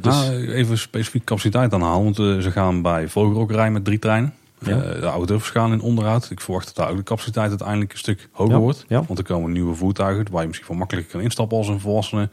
dus... 0.00 0.14
Nou, 0.14 0.52
even 0.52 0.78
specifiek 0.78 1.24
capaciteit 1.24 1.72
aanhalen, 1.72 2.04
want 2.04 2.18
uh, 2.18 2.38
ze 2.38 2.50
gaan 2.50 2.82
bij 2.82 3.08
Vogelrok 3.08 3.50
rijden 3.50 3.72
met 3.72 3.84
drie 3.84 3.98
treinen. 3.98 4.34
Ja. 4.58 4.76
Uh, 4.76 4.82
de 5.00 5.06
auto's 5.06 5.50
gaan 5.50 5.72
in 5.72 5.80
onderhoud. 5.80 6.30
Ik 6.30 6.40
verwacht 6.40 6.66
dat 6.66 6.74
daar 6.74 6.90
ook 6.90 6.96
de 6.96 7.02
capaciteit 7.02 7.48
uiteindelijk 7.48 7.92
een 7.92 7.98
stuk 7.98 8.28
hoger 8.32 8.58
wordt. 8.58 8.84
Ja. 8.88 9.02
Want 9.06 9.18
er 9.18 9.24
komen 9.24 9.52
nieuwe 9.52 9.74
voertuigen 9.74 10.26
waar 10.30 10.42
je 10.42 10.48
misschien 10.48 10.68
wel 10.68 10.78
makkelijker 10.78 11.12
kan 11.12 11.22
instappen 11.22 11.56
als 11.56 11.68
een 11.68 11.80
volwassene. 11.80 12.28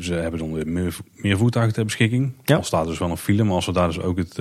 ze 0.00 0.14
hebben 0.14 0.38
dan 0.38 0.52
weer 0.52 0.68
meer, 0.68 0.96
meer 1.14 1.36
voertuigen 1.36 1.74
ter 1.74 1.84
beschikking. 1.84 2.32
Ja. 2.44 2.56
Al 2.56 2.62
staat 2.62 2.86
dus 2.86 2.98
wel 2.98 3.10
een 3.10 3.16
file, 3.16 3.44
maar 3.44 3.54
als 3.54 3.66
we 3.66 3.72
daar 3.72 3.88
dus 3.88 4.00
ook 4.00 4.18
het 4.18 4.38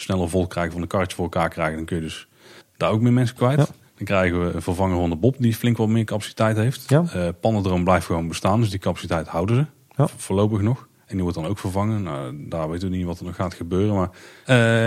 sneller 0.00 0.28
vol 0.28 0.46
krijgen 0.46 0.72
van 0.72 0.80
de 0.80 0.86
karretje 0.86 1.16
voor 1.16 1.24
elkaar 1.24 1.48
krijgen, 1.48 1.76
dan 1.76 1.84
kun 1.84 1.96
je 1.96 2.02
dus 2.02 2.28
daar 2.76 2.90
ook 2.90 3.00
meer 3.00 3.12
mensen 3.12 3.36
kwijt. 3.36 3.56
Dan 3.56 4.04
krijgen 4.04 4.44
we 4.44 4.52
een 4.52 4.62
vervanger 4.62 4.96
van 4.96 5.10
de 5.10 5.16
Bob 5.16 5.34
die 5.38 5.54
flink 5.54 5.76
wat 5.76 5.88
meer 5.88 6.04
capaciteit 6.04 6.56
heeft. 6.56 6.84
Ja. 6.88 7.04
Uh, 7.46 7.82
blijft 7.82 8.06
gewoon 8.06 8.28
bestaan, 8.28 8.60
dus 8.60 8.70
die 8.70 8.78
capaciteit 8.78 9.28
houden 9.28 9.56
ze. 9.56 9.66
Ja. 10.02 10.08
Voorlopig 10.16 10.60
nog. 10.60 10.88
En 11.06 11.16
die 11.16 11.22
wordt 11.22 11.38
dan 11.38 11.46
ook 11.46 11.58
vervangen. 11.58 12.02
Nou, 12.02 12.34
daar 12.48 12.70
weten 12.70 12.90
we 12.90 12.96
niet 12.96 13.06
wat 13.06 13.18
er 13.18 13.24
nog 13.24 13.34
gaat 13.34 13.54
gebeuren. 13.54 13.94
Maar 13.94 14.10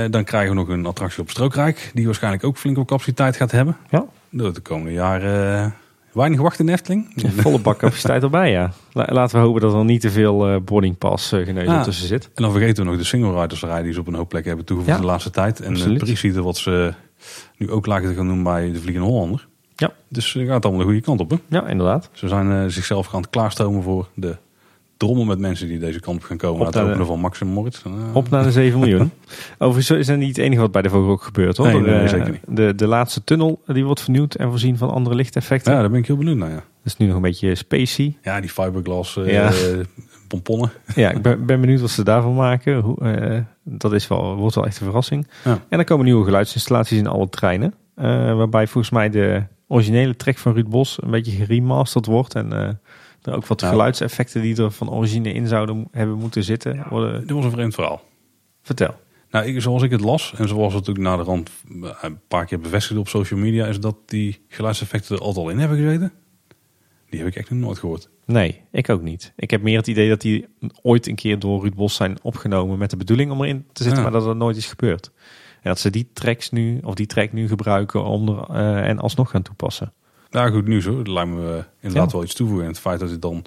uh, 0.04 0.12
dan 0.12 0.24
krijgen 0.24 0.50
we 0.50 0.56
nog 0.56 0.68
een 0.68 0.86
attractie 0.86 1.22
op 1.22 1.30
Strookrijk. 1.30 1.92
Die 1.94 2.06
waarschijnlijk 2.06 2.44
ook 2.44 2.58
flink 2.58 2.78
wat 2.78 2.86
capaciteit 2.86 3.36
gaat 3.36 3.52
hebben. 3.52 3.78
Ja. 3.90 4.06
De 4.30 4.62
komende 4.62 4.94
jaren 4.94 5.66
uh, 5.66 5.72
weinig 6.14 6.40
wachten 6.40 6.68
in 6.68 6.74
Efteling. 6.74 7.14
volle 7.16 7.60
bak 7.60 7.78
capaciteit 7.78 8.24
erbij, 8.30 8.52
ja. 8.52 8.72
Laten 8.92 9.40
we 9.40 9.46
hopen 9.46 9.62
dat 9.62 9.74
er 9.74 9.86
niet 9.86 10.02
te 10.02 10.12
veel 10.12 10.54
uh, 10.54 10.60
boarding 10.62 10.98
pass 10.98 11.30
geneuzel 11.30 11.74
ah, 11.74 11.84
tussen 11.84 12.08
zit. 12.08 12.30
En 12.36 12.44
dan 12.44 12.52
vergeten 12.52 12.84
we 12.84 12.90
nog 12.90 13.00
de 13.00 13.06
single 13.06 13.42
riders 13.42 13.62
rij 13.62 13.82
die 13.82 13.94
ze 13.94 14.00
op 14.00 14.08
een 14.08 14.14
hoop 14.14 14.30
plekken 14.30 14.50
hebben 14.50 14.68
toegevoegd 14.68 15.00
de 15.00 15.06
laatste 15.06 15.30
tijd. 15.30 15.60
En 15.60 15.74
de 15.74 15.94
precies 15.94 16.36
wat 16.36 16.58
ze 16.58 16.94
nu 17.58 17.72
ook 17.72 17.86
laten 17.86 18.16
gaan 18.16 18.28
doen 18.28 18.44
bij 18.44 18.72
de 18.72 18.80
Vliegende 18.80 19.10
Hollander. 19.10 19.48
Ja. 19.76 19.92
Dus 20.08 20.34
het 20.34 20.48
gaat 20.48 20.64
allemaal 20.64 20.82
de 20.82 20.88
goede 20.88 21.02
kant 21.02 21.20
op. 21.20 21.30
Hè? 21.30 21.38
Ja, 21.48 21.68
inderdaad. 21.68 22.10
Ze 22.12 22.28
zijn 22.28 22.52
uh, 22.52 22.64
zichzelf 22.68 23.06
gaan 23.06 23.30
klaarstomen 23.30 23.84
voor 23.84 24.10
de 24.16 24.38
drommel 25.04 25.26
met 25.26 25.40
mensen 25.40 25.68
die 25.68 25.80
deze 25.80 26.00
kant 26.00 26.18
op 26.18 26.24
gaan 26.24 26.38
komen. 26.38 26.60
Op 26.60 26.74
het 26.74 26.78
openen 26.78 27.06
van 27.06 27.20
Maxim 27.20 27.48
Moritz. 27.48 27.82
Op 28.14 28.30
naar 28.30 28.44
de 28.44 28.52
7 28.52 28.80
miljoen. 28.80 29.12
Overigens 29.58 30.00
is 30.00 30.08
dat 30.08 30.18
niet 30.18 30.36
het 30.36 30.46
enige 30.46 30.62
wat 30.62 30.72
bij 30.72 30.82
de 30.82 30.90
Vogel 30.90 31.12
ook 31.12 31.24
gebeurt 31.24 31.58
hoor. 31.58 31.68
Nee, 31.68 31.82
nee, 31.82 32.08
zeker 32.08 32.32
niet. 32.32 32.58
De, 32.58 32.76
de 32.76 32.88
laatste 32.88 33.24
tunnel 33.24 33.62
die 33.66 33.86
wordt 33.86 34.02
vernieuwd 34.02 34.36
en 34.36 34.50
voorzien 34.50 34.78
van 34.78 34.90
andere 34.90 35.16
lichteffecten. 35.16 35.74
Ja, 35.74 35.80
daar 35.80 35.90
ben 35.90 36.00
ik 36.00 36.08
heel 36.08 36.18
benieuwd 36.18 36.38
naar. 36.38 36.50
Ja. 36.50 36.56
Dat 36.56 36.64
is 36.84 36.98
nu 36.98 37.06
nog 37.06 37.16
een 37.16 37.22
beetje 37.22 37.56
spacey. 37.56 38.18
Ja, 38.22 38.42
die 38.42 38.50
fiberglass 38.50 39.16
uh, 39.16 39.32
ja. 39.32 39.52
pomponnen. 40.28 40.72
Ja, 40.96 41.12
ik 41.12 41.22
ben, 41.22 41.46
ben, 41.46 41.62
benieuwd 41.62 41.82
wat 41.82 41.90
ze 41.90 42.04
daarvan 42.04 42.36
maken. 42.36 42.80
Hoe, 42.80 42.98
uh, 43.02 43.40
dat 43.64 43.94
is 43.94 44.08
wel, 44.08 44.36
wordt 44.36 44.56
wel 44.56 44.66
echt 44.66 44.80
een 44.80 44.86
verrassing. 44.86 45.28
Ja. 45.44 45.60
En 45.70 45.80
er 45.80 45.86
komen 45.86 46.06
nieuwe 46.06 46.26
geluidsinstallaties 46.26 46.98
in 46.98 47.08
alle 47.08 47.30
treinen. 47.30 47.74
Uh, 47.98 48.06
waarbij 48.36 48.68
volgens 48.68 48.94
mij 48.94 49.10
de 49.10 49.44
originele 49.68 50.16
track 50.16 50.38
van 50.38 50.54
Ruud 50.54 50.70
Bos 50.70 50.98
een 51.02 51.12
beetje 51.12 51.32
geremasterd 51.32 52.06
wordt. 52.06 52.36
En 52.36 52.80
ook 53.28 53.46
wat 53.46 53.62
nou. 53.62 53.74
geluidseffecten 53.74 54.42
die 54.42 54.62
er 54.62 54.72
van 54.72 54.90
origine 54.90 55.34
in 55.34 55.48
zouden 55.48 55.88
hebben 55.92 56.18
moeten 56.18 56.44
zitten. 56.44 56.86
Worden... 56.90 57.22
Dit 57.22 57.32
was 57.32 57.46
een 57.46 57.52
vreemd 57.52 57.74
verhaal. 57.74 58.02
Vertel. 58.62 58.96
Nou, 59.30 59.46
ik, 59.46 59.62
zoals 59.62 59.84
ik 59.84 59.92
het 59.92 60.02
las 60.02 60.34
en 60.38 60.48
zoals 60.48 60.74
het 60.74 60.90
ook 60.90 60.98
naar 60.98 61.18
de 61.18 61.24
rand 61.24 61.50
een 62.02 62.20
paar 62.28 62.46
keer 62.46 62.60
bevestigd 62.60 63.00
op 63.00 63.08
social 63.08 63.40
media, 63.40 63.66
is 63.66 63.80
dat 63.80 63.96
die 64.06 64.42
geluidseffecten 64.48 65.16
er 65.16 65.22
altijd 65.22 65.46
al 65.46 65.52
in 65.52 65.60
hebben 65.60 65.78
gezeten. 65.78 66.12
Die 67.10 67.20
heb 67.20 67.28
ik 67.28 67.36
echt 67.36 67.50
nog 67.50 67.60
nooit 67.60 67.80
gehoord. 67.80 68.10
Nee, 68.26 68.62
ik 68.72 68.90
ook 68.90 69.02
niet. 69.02 69.34
Ik 69.36 69.52
heb 69.52 69.62
meer 69.62 69.78
het 69.78 69.88
idee 69.88 70.10
dat 70.10 70.22
die 70.22 70.46
ooit 70.82 71.08
een 71.08 71.16
keer 71.16 71.40
door 71.40 71.62
Ruud 71.62 71.76
Bos 71.76 71.96
zijn 71.96 72.18
opgenomen 72.22 72.78
met 72.78 72.90
de 72.90 72.98
bedoeling 72.98 73.32
om 73.32 73.42
erin 73.42 73.66
te 73.74 73.84
zitten, 73.84 74.04
maar 74.04 74.12
dat 74.12 74.24
dat 74.24 74.38
nooit 74.38 74.58
is 74.58 74.66
gebeurd. 74.66 75.12
En 75.62 75.70
dat 75.70 75.80
ze 75.80 75.90
die 75.90 76.10
tracks 76.14 76.52
nu, 76.52 76.80
of 76.84 76.96
die 76.96 77.06
track 77.06 77.32
nu 77.32 77.48
gebruiken 77.48 78.04
om 78.04 78.28
er, 78.30 78.50
uh, 78.50 78.88
en 78.88 79.00
alsnog 79.00 79.30
gaan 79.30 79.42
toepassen. 79.42 79.94
Ja, 80.34 80.50
goed 80.50 80.68
nieuws 80.68 80.86
hoor. 80.86 80.98
Dat 80.98 81.08
lijkt 81.08 81.30
me 81.30 81.64
inderdaad 81.80 82.12
wel 82.12 82.24
iets 82.24 82.34
toevoegen. 82.34 82.66
En 82.66 82.72
het 82.72 82.82
feit 82.82 83.00
dat 83.00 83.10
het 83.10 83.22
dan, 83.22 83.46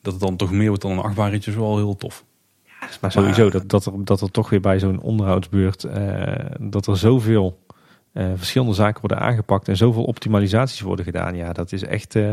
dat 0.00 0.12
het 0.12 0.22
dan 0.22 0.36
toch 0.36 0.50
meer 0.50 0.68
wordt 0.68 0.82
dan 0.82 0.90
een 0.90 0.98
achtbaarritje 0.98 1.50
is 1.50 1.56
wel 1.56 1.76
heel 1.76 1.96
tof. 1.96 2.24
Ja, 2.64 2.88
maar 3.00 3.12
sowieso 3.12 3.50
dat, 3.50 3.68
dat, 3.68 3.86
er, 3.86 3.92
dat 4.04 4.20
er 4.20 4.30
toch 4.30 4.50
weer 4.50 4.60
bij 4.60 4.78
zo'n 4.78 5.00
onderhoudsbeurt, 5.00 5.84
uh, 5.84 6.34
dat 6.60 6.86
er 6.86 6.96
zoveel 6.96 7.58
uh, 8.12 8.26
verschillende 8.34 8.74
zaken 8.74 9.00
worden 9.00 9.20
aangepakt 9.20 9.68
en 9.68 9.76
zoveel 9.76 10.04
optimalisaties 10.04 10.80
worden 10.80 11.04
gedaan. 11.04 11.36
Ja, 11.36 11.52
dat 11.52 11.72
is 11.72 11.84
echt... 11.84 12.14
Uh, 12.14 12.24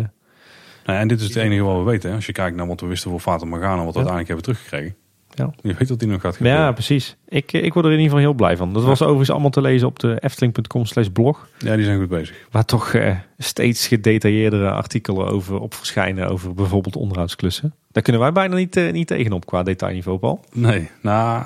nou 0.86 1.00
en 1.00 1.08
dit 1.08 1.20
is 1.20 1.28
het 1.28 1.36
enige 1.36 1.62
wat 1.62 1.78
we 1.78 1.84
weten. 1.84 2.10
Hè? 2.10 2.16
Als 2.16 2.26
je 2.26 2.32
kijkt 2.32 2.56
naar 2.56 2.68
wat 2.68 2.82
we 2.82 2.88
wisten 2.88 3.12
voor 3.12 3.20
Fata 3.20 3.46
Morgana 3.46 3.78
en 3.78 3.86
wat 3.86 3.94
we 3.94 4.00
uiteindelijk 4.00 4.28
hebben 4.28 4.46
teruggekregen. 4.46 4.96
Ja. 5.40 5.54
Je 5.62 5.74
weet 5.74 5.88
dat 5.88 6.00
die 6.00 6.08
nog 6.08 6.22
gaat 6.22 6.36
gebeuren. 6.36 6.62
Ja, 6.62 6.72
precies. 6.72 7.16
Ik, 7.28 7.52
ik 7.52 7.74
word 7.74 7.86
er 7.86 7.92
in 7.92 7.98
ieder 7.98 8.12
geval 8.12 8.30
heel 8.30 8.34
blij 8.34 8.58
van. 8.58 8.74
Dat 8.74 8.84
was 8.84 9.02
overigens 9.02 9.30
allemaal 9.30 9.50
te 9.50 9.62
lezen 9.62 9.88
op 9.88 10.00
de 10.00 10.18
efteling.com 10.20 10.86
slash 10.86 11.08
blog. 11.08 11.48
Ja, 11.58 11.76
die 11.76 11.86
zijn 11.86 12.00
goed 12.00 12.10
bezig. 12.10 12.36
Waar 12.52 12.66
toch 12.66 12.94
eh, 12.94 13.16
steeds 13.38 13.88
gedetailleerdere 13.88 14.72
artikelen 14.72 15.28
over 15.28 15.60
op 15.60 15.74
verschijnen 15.74 16.30
over 16.30 16.54
bijvoorbeeld 16.54 16.96
onderhoudsklussen. 16.96 17.74
Daar 17.92 18.04
kunnen 18.04 18.22
wij 18.22 18.32
bijna 18.32 18.56
niet, 18.56 18.78
uh, 18.78 18.92
niet 18.92 19.08
tegenop 19.08 19.46
qua 19.46 19.64
detailniveau, 19.64 20.18
Paul. 20.18 20.46
Nee, 20.54 20.90
nou... 21.02 21.44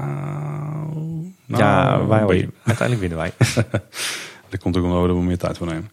nou 1.46 1.64
ja, 1.64 2.08
wij, 2.08 2.50
uiteindelijk 2.64 3.00
winnen 3.00 3.18
wij. 3.18 3.32
dat 4.50 4.60
komt 4.62 4.78
ook 4.78 4.84
omdat 4.84 5.02
we 5.02 5.08
er 5.08 5.16
meer 5.16 5.38
tijd 5.38 5.58
voor 5.58 5.68
nemen. 5.68 5.90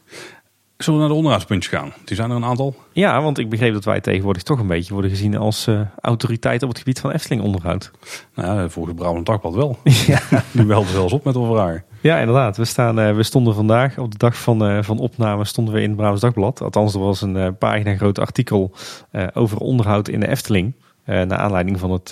Zullen 0.82 0.94
we 0.94 1.06
naar 1.06 1.08
de 1.08 1.18
onderhoudspuntjes 1.18 1.72
gaan? 1.72 1.92
Die 2.04 2.16
zijn 2.16 2.30
er 2.30 2.36
een 2.36 2.44
aantal. 2.44 2.74
Ja, 2.92 3.22
want 3.22 3.38
ik 3.38 3.48
begreep 3.48 3.72
dat 3.72 3.84
wij 3.84 4.00
tegenwoordig 4.00 4.42
toch 4.42 4.58
een 4.58 4.66
beetje 4.66 4.92
worden 4.92 5.10
gezien 5.10 5.36
als 5.36 5.66
uh, 5.66 5.80
autoriteit 6.00 6.62
op 6.62 6.68
het 6.68 6.78
gebied 6.78 7.00
van 7.00 7.10
Efteling 7.10 7.42
onderhoud. 7.42 7.90
Nou 8.34 8.60
ja, 8.60 8.68
volgens 8.68 8.94
Brabant 8.94 9.26
Dagblad 9.26 9.54
wel. 9.54 9.78
ja. 10.06 10.20
Die 10.52 10.64
wel 10.64 10.82
zelfs 10.82 11.12
op 11.12 11.24
met 11.24 11.34
een 11.34 11.46
vragen. 11.46 11.84
Ja, 12.00 12.18
inderdaad. 12.18 12.56
We, 12.56 12.64
staan, 12.64 13.00
uh, 13.00 13.14
we 13.14 13.22
stonden 13.22 13.54
vandaag 13.54 13.98
op 13.98 14.10
de 14.10 14.18
dag 14.18 14.36
van, 14.36 14.70
uh, 14.70 14.82
van 14.82 14.98
opname 14.98 15.44
stonden 15.44 15.74
we 15.74 15.80
in 15.80 15.88
het 15.88 15.96
Brabants 15.96 16.22
Dagblad. 16.22 16.60
Althans, 16.60 16.94
er 16.94 17.00
was 17.00 17.22
een 17.22 17.56
pagina 17.58 17.96
groot 17.96 18.18
artikel 18.18 18.72
over 19.34 19.58
onderhoud 19.58 20.08
in 20.08 20.20
de 20.20 20.28
Efteling. 20.28 20.74
naar 21.04 21.36
aanleiding 21.36 21.78
van 21.78 21.90
het, 21.90 22.10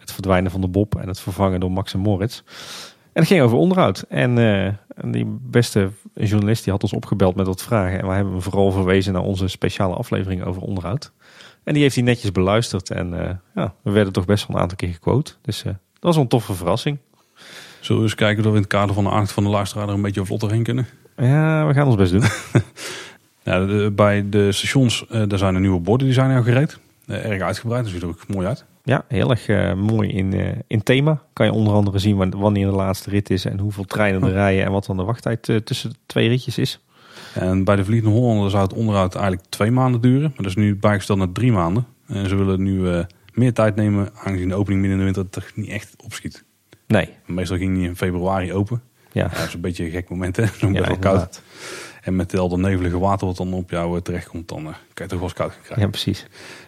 het 0.00 0.12
verdwijnen 0.12 0.50
van 0.50 0.60
de 0.60 0.68
Bob 0.68 0.96
en 0.96 1.08
het 1.08 1.20
vervangen 1.20 1.60
door 1.60 1.70
Max 1.72 1.94
en 1.94 2.00
Moritz. 2.00 2.42
En 3.12 3.20
het 3.22 3.26
ging 3.26 3.42
over 3.42 3.56
onderhoud. 3.56 4.04
En, 4.08 4.38
en 4.38 5.10
die 5.10 5.38
beste 5.40 5.90
journalist 6.14 6.64
die 6.64 6.72
had 6.72 6.82
ons 6.82 6.92
opgebeld 6.92 7.34
met 7.34 7.46
wat 7.46 7.62
vragen. 7.62 7.98
En 7.98 8.06
wij 8.06 8.14
hebben 8.14 8.32
hem 8.32 8.42
vooral 8.42 8.72
verwezen 8.72 9.12
naar 9.12 9.22
onze 9.22 9.48
speciale 9.48 9.94
aflevering 9.94 10.44
over 10.44 10.62
onderhoud. 10.62 11.12
En 11.64 11.72
die 11.72 11.82
heeft 11.82 11.94
hij 11.94 12.04
netjes 12.04 12.32
beluisterd. 12.32 12.90
En 12.90 13.12
uh, 13.12 13.30
ja, 13.54 13.74
we 13.82 13.90
werden 13.90 14.12
toch 14.12 14.24
best 14.24 14.46
wel 14.46 14.56
een 14.56 14.62
aantal 14.62 14.76
keer 14.76 14.88
gequote. 14.88 15.32
Dus 15.42 15.64
uh, 15.64 15.64
dat 15.64 15.76
was 16.00 16.16
een 16.16 16.28
toffe 16.28 16.54
verrassing. 16.54 16.98
Zullen 17.80 18.02
we 18.02 18.08
eens 18.08 18.16
kijken 18.16 18.44
of 18.44 18.50
we 18.50 18.56
in 18.56 18.62
het 18.62 18.70
kader 18.72 18.94
van 18.94 19.04
de 19.04 19.10
aandacht 19.10 19.32
van 19.32 19.42
de 19.42 19.48
luisteraar 19.48 19.88
er 19.88 19.94
een 19.94 20.02
beetje 20.02 20.24
vlotter 20.24 20.50
heen 20.50 20.62
kunnen? 20.62 20.86
Ja, 21.16 21.66
we 21.66 21.74
gaan 21.74 21.86
ons 21.86 21.96
best 21.96 22.12
doen. 22.12 22.22
ja, 23.42 23.90
bij 23.90 24.28
de 24.28 24.52
stations, 24.52 25.04
daar 25.08 25.38
zijn 25.38 25.54
er 25.54 25.60
nieuwe 25.60 25.80
borden 25.80 26.06
die 26.06 26.14
zijn 26.14 26.36
al 26.36 26.42
gereed. 26.42 26.78
erg 27.06 27.42
uitgebreid, 27.42 27.82
dat 27.82 27.92
ziet 27.92 28.02
er 28.02 28.08
ook 28.08 28.28
mooi 28.28 28.46
uit. 28.46 28.64
Ja, 28.90 29.04
heel 29.08 29.30
erg 29.30 29.48
uh, 29.48 29.74
mooi 29.74 30.08
in, 30.08 30.34
uh, 30.34 30.48
in 30.66 30.82
thema. 30.82 31.22
Kan 31.32 31.46
je 31.46 31.52
onder 31.52 31.74
andere 31.74 31.98
zien 31.98 32.36
wanneer 32.38 32.66
de 32.66 32.72
laatste 32.72 33.10
rit 33.10 33.30
is 33.30 33.44
en 33.44 33.58
hoeveel 33.58 33.84
treinen 33.84 34.22
er 34.22 34.32
rijden 34.32 34.64
en 34.64 34.72
wat 34.72 34.86
dan 34.86 34.96
de 34.96 35.02
wachttijd 35.02 35.48
uh, 35.48 35.56
tussen 35.56 35.90
de 35.90 35.96
twee 36.06 36.28
ritjes 36.28 36.58
is. 36.58 36.80
En 37.34 37.64
bij 37.64 37.76
de 37.76 37.84
Vliegende 37.84 38.16
Hollander 38.16 38.50
zou 38.50 38.62
het 38.62 38.72
onderhoud 38.72 39.14
eigenlijk 39.14 39.46
twee 39.48 39.70
maanden 39.70 40.00
duren. 40.00 40.20
Maar 40.20 40.36
dat 40.36 40.46
is 40.46 40.54
nu 40.54 40.76
bijgesteld 40.76 41.18
naar 41.18 41.32
drie 41.32 41.52
maanden. 41.52 41.86
En 42.06 42.28
ze 42.28 42.36
willen 42.36 42.62
nu 42.62 43.04
meer 43.32 43.52
tijd 43.52 43.76
nemen, 43.76 44.08
aangezien 44.14 44.48
de 44.48 44.54
opening 44.54 44.80
midden 44.80 44.98
in 45.00 45.06
de 45.06 45.12
winter 45.12 45.40
toch 45.40 45.50
niet 45.54 45.68
echt 45.68 45.94
opschiet. 46.04 46.44
Nee. 46.86 47.08
Meestal 47.26 47.56
ging 47.56 47.74
die 47.76 47.88
in 47.88 47.96
februari 47.96 48.52
open. 48.52 48.82
Ja. 49.12 49.28
dat 49.28 49.46
is 49.46 49.54
een 49.54 49.60
beetje 49.60 49.84
een 49.84 49.90
gek 49.90 50.08
moment, 50.08 50.36
hè? 50.36 50.46
Zo 50.60 50.70
ja, 50.70 50.96
koud. 51.00 51.42
En 52.00 52.16
met 52.16 52.38
al 52.38 52.48
dat 52.48 52.58
nevelige 52.58 52.98
water 52.98 53.26
wat 53.26 53.36
dan 53.36 53.52
op 53.52 53.70
jou 53.70 54.00
terechtkomt, 54.00 54.48
dan 54.48 54.62
kan 54.62 54.74
je 54.94 55.06
toch 55.06 55.10
wel 55.10 55.22
eens 55.22 55.32
koud 55.32 55.52
gaan 55.52 55.62
krijgen. 55.62 55.84
Ja, 55.84 55.90
precies. 55.90 56.26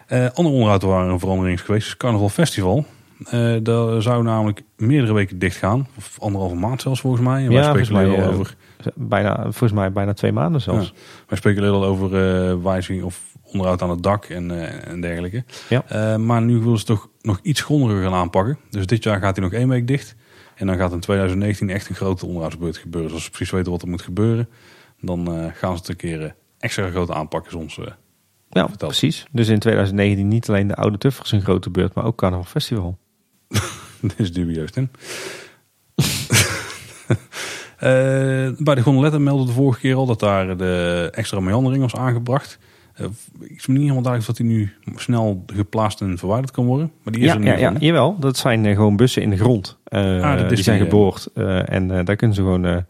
Uh, 0.09 0.29
andere 0.33 0.55
onderhoud 0.55 0.81
waren 0.81 1.11
een 1.11 1.19
verandering 1.19 1.61
geweest. 1.61 1.87
Het 1.87 1.97
Carnaval 1.97 2.29
Festival. 2.29 2.85
Uh, 3.33 3.57
daar 3.63 4.01
zou 4.01 4.23
namelijk 4.23 4.61
meerdere 4.77 5.13
weken 5.13 5.39
dicht 5.39 5.57
gaan. 5.57 5.87
Of 5.97 6.17
anderhalve 6.19 6.55
maand 6.55 6.81
zelfs 6.81 7.01
volgens 7.01 7.23
mij. 7.23 7.45
En 7.45 7.51
Ja, 7.51 7.73
wij 7.73 7.83
speculeren 7.83 8.11
mij, 8.11 8.25
al 8.25 8.31
eh, 8.31 8.39
over, 8.39 8.55
Bijna, 8.95 9.41
volgens 9.41 9.71
mij 9.71 9.91
bijna 9.91 10.13
twee 10.13 10.31
maanden 10.31 10.61
zelfs. 10.61 10.93
wij 11.27 11.37
speculeren 11.37 11.75
al 11.75 11.85
over 11.85 12.05
eh, 12.07 12.55
wijziging 12.63 13.03
of 13.03 13.21
onderhoud 13.43 13.81
aan 13.81 13.89
het 13.89 14.03
dak 14.03 14.25
en, 14.25 14.51
eh, 14.51 14.91
en 14.91 15.01
dergelijke. 15.01 15.43
Ja. 15.69 15.83
Eh, 15.87 16.15
maar 16.15 16.41
nu 16.41 16.57
willen 16.59 16.79
ze 16.79 16.85
toch 16.85 17.09
nog 17.21 17.39
iets 17.41 17.61
grondiger 17.61 18.03
gaan 18.03 18.13
aanpakken. 18.13 18.57
Dus 18.69 18.85
dit 18.85 19.03
jaar 19.03 19.19
gaat 19.19 19.35
hij 19.35 19.45
nog 19.45 19.53
één 19.53 19.69
week 19.69 19.87
dicht. 19.87 20.15
En 20.55 20.67
dan 20.67 20.77
gaat 20.77 20.91
in 20.91 20.99
2019 20.99 21.69
echt 21.69 21.89
een 21.89 21.95
grote 21.95 22.25
onderhoudsbeurt 22.25 22.77
gebeuren. 22.77 23.07
Dus 23.07 23.17
als 23.17 23.25
ze 23.25 23.31
precies 23.31 23.53
weten 23.53 23.71
wat 23.71 23.81
er 23.81 23.87
moet 23.87 24.01
gebeuren, 24.01 24.49
dan 25.03 25.27
eh, 25.27 25.45
gaan 25.53 25.73
ze 25.73 25.79
het 25.79 25.87
een 25.89 25.95
keer 25.95 26.23
eh, 26.23 26.31
extra 26.59 26.89
groot 26.89 27.11
aanpakken. 27.11 27.51
Soms. 27.51 27.79
Ja, 28.49 28.67
precies. 28.77 29.25
Dus 29.31 29.47
in 29.47 29.59
2019 29.59 30.27
niet 30.27 30.49
alleen 30.49 30.67
de 30.67 30.75
Oude 30.75 30.97
Tuffers 30.97 31.31
een 31.31 31.41
grote 31.41 31.69
beurt, 31.69 31.93
maar 31.93 32.05
ook 32.05 32.17
Carnaval 32.17 32.45
Festival. 32.45 32.97
Dit 34.01 34.19
is 34.19 34.33
dubieus, 34.33 34.71
Tim. 34.71 34.89
Eh, 37.77 37.89
bij 38.57 38.75
de 38.75 38.81
gondeletten 38.81 39.23
meldde 39.23 39.45
de 39.45 39.51
vorige 39.51 39.79
keer 39.79 39.95
al 39.95 40.05
dat 40.05 40.19
daar 40.19 40.57
de 40.57 41.09
extra 41.11 41.39
meandering 41.39 41.81
was 41.81 41.95
aangebracht. 41.95 42.59
Ik 43.39 43.67
me 43.67 43.73
niet 43.73 43.81
helemaal 43.81 44.01
duidelijk 44.01 44.19
of 44.19 44.25
dat 44.25 44.35
die 44.35 44.45
nu 44.45 44.73
snel 44.95 45.43
geplaatst 45.47 46.01
en 46.01 46.17
verwijderd 46.17 46.51
kan 46.51 46.65
worden. 46.65 46.91
Maar 47.03 47.13
die 47.13 47.21
is 47.23 47.33
Ja, 47.33 47.37
er 47.37 47.43
ja, 47.43 47.55
ja, 47.57 47.73
jawel. 47.79 48.19
Dat 48.19 48.37
zijn 48.37 48.65
gewoon 48.65 48.95
bussen 48.95 49.21
in 49.21 49.29
de 49.29 49.37
grond. 49.37 49.77
Ah, 49.83 50.37
dat 50.37 50.49
die 50.49 50.63
zijn 50.63 50.79
geboord. 50.79 51.29
en 51.65 51.87
daar 51.87 52.15
kunnen 52.15 52.35
ze 52.35 52.41
gewoon 52.41 52.85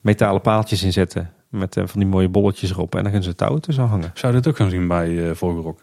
metalen 0.00 0.40
paaltjes 0.40 0.82
in 0.82 0.92
zetten. 0.92 1.30
Met 1.50 1.76
eh, 1.76 1.86
van 1.86 2.00
die 2.00 2.08
mooie 2.08 2.28
bolletjes 2.28 2.70
erop. 2.70 2.94
En 2.94 3.02
dan 3.02 3.10
kunnen 3.12 3.28
ze 3.30 3.34
touwen 3.34 3.60
tussen 3.60 3.84
hangen. 3.84 4.10
Zou 4.14 4.34
je 4.34 4.38
dit 4.40 4.48
ook 4.50 4.56
gaan 4.56 4.70
zien 4.70 4.88
bij 4.88 5.28
eh 5.28 5.34
Vogelrok? 5.34 5.82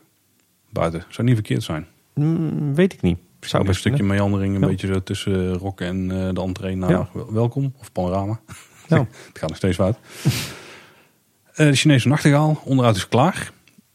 Buiten. 0.69 1.03
Zou 1.09 1.27
niet 1.27 1.35
verkeerd 1.35 1.63
zijn. 1.63 1.87
Mm, 2.13 2.75
weet 2.75 2.93
ik 2.93 3.01
niet. 3.01 3.17
Zou 3.39 3.61
een 3.61 3.67
best 3.67 3.79
stukje 3.79 3.97
kunnen. 3.97 4.15
meandering, 4.17 4.55
een 4.55 4.61
Ja. 4.61 4.67
beetje 4.67 4.87
zo 4.87 5.03
tussen 5.03 5.53
Rock 5.53 5.81
en 5.81 6.11
eh, 6.11 6.33
de 6.33 6.41
entree 6.41 6.75
naar 6.75 6.89
Ja. 6.89 7.09
Welkom 7.29 7.73
of 7.79 7.91
Panorama. 7.91 8.39
Ja. 8.87 8.97
het 8.97 9.37
gaat 9.39 9.49
nog 9.49 9.57
steeds 9.57 9.75
fout. 9.75 9.97
Eh, 11.53 11.65
de 11.65 11.73
Chinese 11.75 12.07
nachtegaal, 12.07 12.61
onderuit 12.63 12.95
is 12.95 13.07
klaar. 13.07 13.51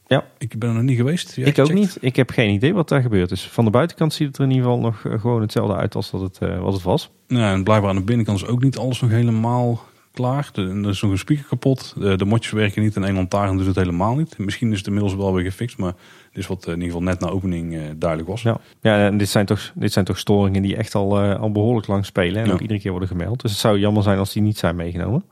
Ja. 0.07 0.25
Ik 0.39 0.59
ben 0.59 0.69
er 0.69 0.75
nog 0.75 0.85
niet 0.85 0.97
geweest. 0.97 1.35
Jij 1.37 1.47
Ik 1.49 1.59
ook 1.59 1.73
niet. 1.73 1.97
Ik 2.01 2.17
heb 2.17 2.31
geen 2.31 2.51
idee 2.51 2.75
wat 2.75 2.89
daar 2.89 3.03
gebeurd 3.03 3.31
is. 3.31 3.43
Van 3.49 3.65
de 3.65 3.71
buitenkant 3.71 4.13
ziet 4.13 4.27
het 4.27 4.37
er 4.39 4.45
in 4.45 4.51
ieder 4.51 4.65
geval 4.65 4.81
nog 4.81 5.05
eh, 5.05 5.21
gewoon 5.21 5.41
hetzelfde 5.41 5.77
uit 5.77 5.95
als 5.95 6.11
dat 6.11 6.21
het, 6.21 6.39
eh, 6.39 6.59
wat 6.61 6.73
het 6.73 6.83
was. 6.83 7.11
Nou, 7.29 7.55
en 7.57 7.65
blijkbaar 7.65 7.91
aan 7.91 7.97
de 7.97 8.03
binnenkant 8.03 8.39
is 8.43 8.47
ook 8.47 8.63
niet 8.63 8.77
alles 8.79 9.01
nog 9.01 9.11
helemaal 9.11 9.85
klaar. 10.13 10.51
Er 10.55 10.89
is 10.89 11.01
nog 11.03 11.11
een 11.11 11.19
speaker 11.19 11.45
kapot. 11.49 11.95
De, 11.99 12.17
de 12.17 12.25
motjes 12.25 12.53
werken 12.53 12.83
niet 12.83 12.97
en 12.97 13.03
een 13.03 13.15
lantaarn 13.15 13.57
doet 13.57 13.67
het 13.67 13.77
helemaal 13.77 14.15
niet. 14.15 14.39
Misschien 14.39 14.71
is 14.73 14.79
het 14.79 14.87
inmiddels 14.87 15.15
wel 15.15 15.35
weer 15.35 15.45
gefixt, 15.45 15.79
maar 15.79 15.93
dit 16.33 16.43
is 16.43 16.47
wat 16.47 16.63
eh, 16.65 16.67
in 16.69 16.81
ieder 16.81 16.87
geval 16.87 17.03
net 17.03 17.21
na 17.21 17.29
opening 17.29 17.75
eh, 17.75 17.81
duidelijk 17.97 18.31
was. 18.31 18.43
Ja, 18.43 18.61
ja 18.81 19.07
en 19.07 19.17
dit 19.19 19.29
zijn, 19.29 19.47
toch, 19.47 19.71
dit 19.75 19.93
zijn 19.93 20.05
toch 20.05 20.19
storingen 20.19 20.63
die 20.63 20.77
echt 20.77 20.95
al, 20.95 21.21
eh, 21.21 21.41
al 21.41 21.53
behoorlijk 21.53 21.87
lang 21.87 22.07
spelen. 22.07 22.41
En 22.43 22.47
Ja. 22.47 22.53
ook 22.53 22.61
iedere 22.61 22.81
keer 22.81 22.91
worden 22.91 23.09
gemeld. 23.09 23.43
Dus 23.43 23.51
het 23.51 23.61
zou 23.61 23.79
jammer 23.79 24.03
zijn 24.03 24.19
als 24.19 24.33
die 24.33 24.43
niet 24.43 24.59
zijn 24.59 24.77
meegenomen. 24.77 25.25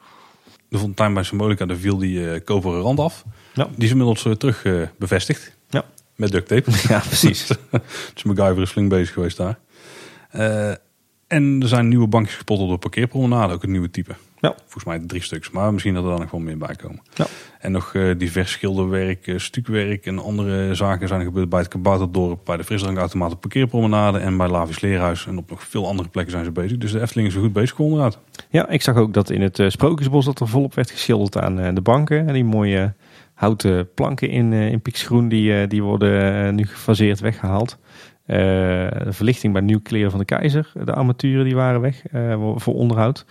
De 0.69 0.79
fontein 0.79 1.15
bij 1.15 1.23
Symbolica, 1.23 1.67
daar 1.67 1.77
viel 1.77 1.97
die 1.99 2.31
eh, 2.33 2.41
koperen 2.45 2.81
rand 2.81 2.99
af. 3.01 3.25
Ja. 3.55 3.69
Die 3.75 3.85
is 3.85 3.91
inmiddels 3.91 4.27
terug 4.39 4.67
bevestigd. 4.99 5.57
Ja. 5.69 5.85
Met 6.17 6.31
duct 6.33 6.49
tape. 6.49 6.71
Ja, 6.89 6.99
precies. 6.99 7.47
Dus 8.15 8.23
MacGyver 8.23 8.63
is 8.63 8.71
flink 8.71 8.89
bezig 8.89 9.13
geweest 9.15 9.37
daar. 9.37 9.59
En 11.31 11.59
er 11.63 11.69
zijn 11.69 11.89
nieuwe 11.89 12.07
bankjes 12.07 12.35
gespot 12.35 12.59
op 12.59 12.71
de 12.71 12.77
parkeerpromenade, 12.77 13.53
ook 13.53 13.63
een 13.63 13.71
nieuwe 13.71 13.91
type. 13.91 14.15
Ja. 14.41 14.55
Volgens 14.57 14.85
mij 14.85 14.99
drie 14.99 15.23
stuks, 15.23 15.51
maar 15.51 15.73
misschien 15.73 15.95
dat 15.95 16.05
er 16.05 16.11
dan 16.11 16.21
nog 16.21 16.31
wel 16.31 16.41
meer 16.41 16.59
bij 16.59 16.75
komen. 16.75 17.03
Ja. 17.15 17.27
En 17.59 17.73
nog 17.73 17.95
eh, 17.95 18.11
divers 18.19 18.51
schilderwerk, 18.51 19.27
eh, 19.27 19.39
stukwerk 19.39 20.07
en 20.07 20.19
andere 20.19 20.75
zaken 20.75 21.09
zijn 21.09 21.21
er 21.21 21.27
gebeurd 21.27 21.49
bij 21.49 21.59
het 21.59 21.69
Kabouterdorp, 21.69 22.45
bij 22.45 22.57
de 22.57 22.65
frisdrankautomaat 22.65 23.33
op 23.33 23.41
parkeerpromenade 23.41 24.19
en 24.19 24.37
bij 24.37 24.49
Lavisch 24.49 24.81
Leerhuis. 24.81 25.27
En 25.27 25.39
op 25.39 25.51
nog 25.51 25.63
veel 25.63 25.87
andere 25.87 26.09
plekken 26.09 26.33
zijn 26.33 26.45
ze 26.45 26.51
bezig. 26.51 26.79
Dus 26.79 26.93
de 26.93 27.01
Efteling 27.01 27.29
is 27.29 27.35
er 27.35 27.41
goed 27.41 27.53
bezig 27.53 27.79
onderuit. 27.79 28.19
Ja, 28.49 28.69
ik 28.69 28.83
zag 28.83 28.97
ook 28.97 29.15
dat 29.15 29.31
in 29.31 29.41
het 29.41 29.59
eh, 29.59 29.69
Sprookjesbos 29.69 30.25
dat 30.25 30.41
er 30.41 30.49
volop 30.49 30.75
werd 30.75 30.91
geschilderd 30.91 31.37
aan 31.37 31.75
de 31.75 31.81
banken. 31.81 32.27
En 32.27 32.35
die 32.35 32.45
mooie 32.45 32.95
houten 33.35 33.95
planken 33.95 34.29
in, 34.29 34.53
in 34.53 34.81
piksgroen, 34.81 35.29
die, 35.29 35.67
die 35.67 35.83
worden 35.83 36.55
nu 36.55 36.67
gefaseerd 36.67 37.21
weggehaald. 37.21 37.79
Eh, 38.31 38.37
de 39.05 39.13
verlichting 39.13 39.53
bij 39.53 39.63
Nieuw 39.63 39.81
Kleren 39.81 40.11
van 40.11 40.19
de 40.19 40.25
Keizer, 40.25 40.73
de 40.85 40.93
armaturen 40.93 41.45
die 41.45 41.55
waren 41.55 41.81
weg 41.81 42.07
eh, 42.07 42.53
voor 42.57 42.75
onderhoud. 42.75 43.25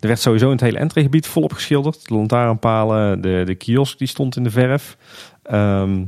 Er 0.00 0.08
werd 0.08 0.20
sowieso 0.20 0.46
in 0.46 0.52
het 0.52 0.60
hele 0.60 0.78
entreegebied 0.78 1.26
volop 1.26 1.52
geschilderd. 1.52 2.08
De 2.08 2.14
lantaarnpalen, 2.14 3.20
de, 3.20 3.42
de 3.46 3.54
kiosk 3.54 3.98
die 3.98 4.08
stond 4.08 4.36
in 4.36 4.42
de 4.42 4.50
verf. 4.50 4.96
Ehm, 5.42 6.04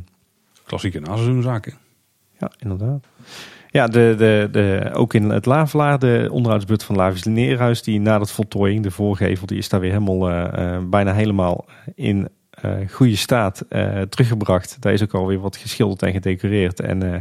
Klassieke 0.64 1.00
naseizoenzaken. 1.00 1.72
ja, 2.38 2.50
inderdaad. 2.58 3.06
Ja, 3.70 3.86
de, 3.86 4.14
de, 4.18 4.48
de, 4.52 4.90
ook 4.92 5.14
in 5.14 5.30
het 5.30 5.46
Lavelaar, 5.46 5.98
de 5.98 6.28
onderhoudsbeurt 6.30 6.84
van 6.84 6.96
Lavisch 6.96 7.24
Neerhuis, 7.24 7.82
die 7.82 8.00
na 8.00 8.18
dat 8.18 8.32
voltooiing, 8.32 8.82
de 8.82 8.90
voorgevel, 8.90 9.46
die 9.46 9.58
is 9.58 9.68
daar 9.68 9.80
weer 9.80 9.92
helemaal 9.92 10.30
eh, 10.30 10.74
eh, 10.74 10.82
bijna 10.84 11.12
helemaal 11.12 11.64
in 11.94 12.28
eh, 12.62 12.88
goede 12.90 13.16
staat 13.16 13.64
eh, 13.68 14.00
teruggebracht. 14.00 14.76
Daar 14.80 14.92
is 14.92 15.02
ook 15.02 15.14
alweer 15.14 15.40
wat 15.40 15.56
geschilderd 15.56 16.02
en 16.02 16.12
gedecoreerd. 16.12 16.80
En 16.80 17.14
eh, 17.14 17.20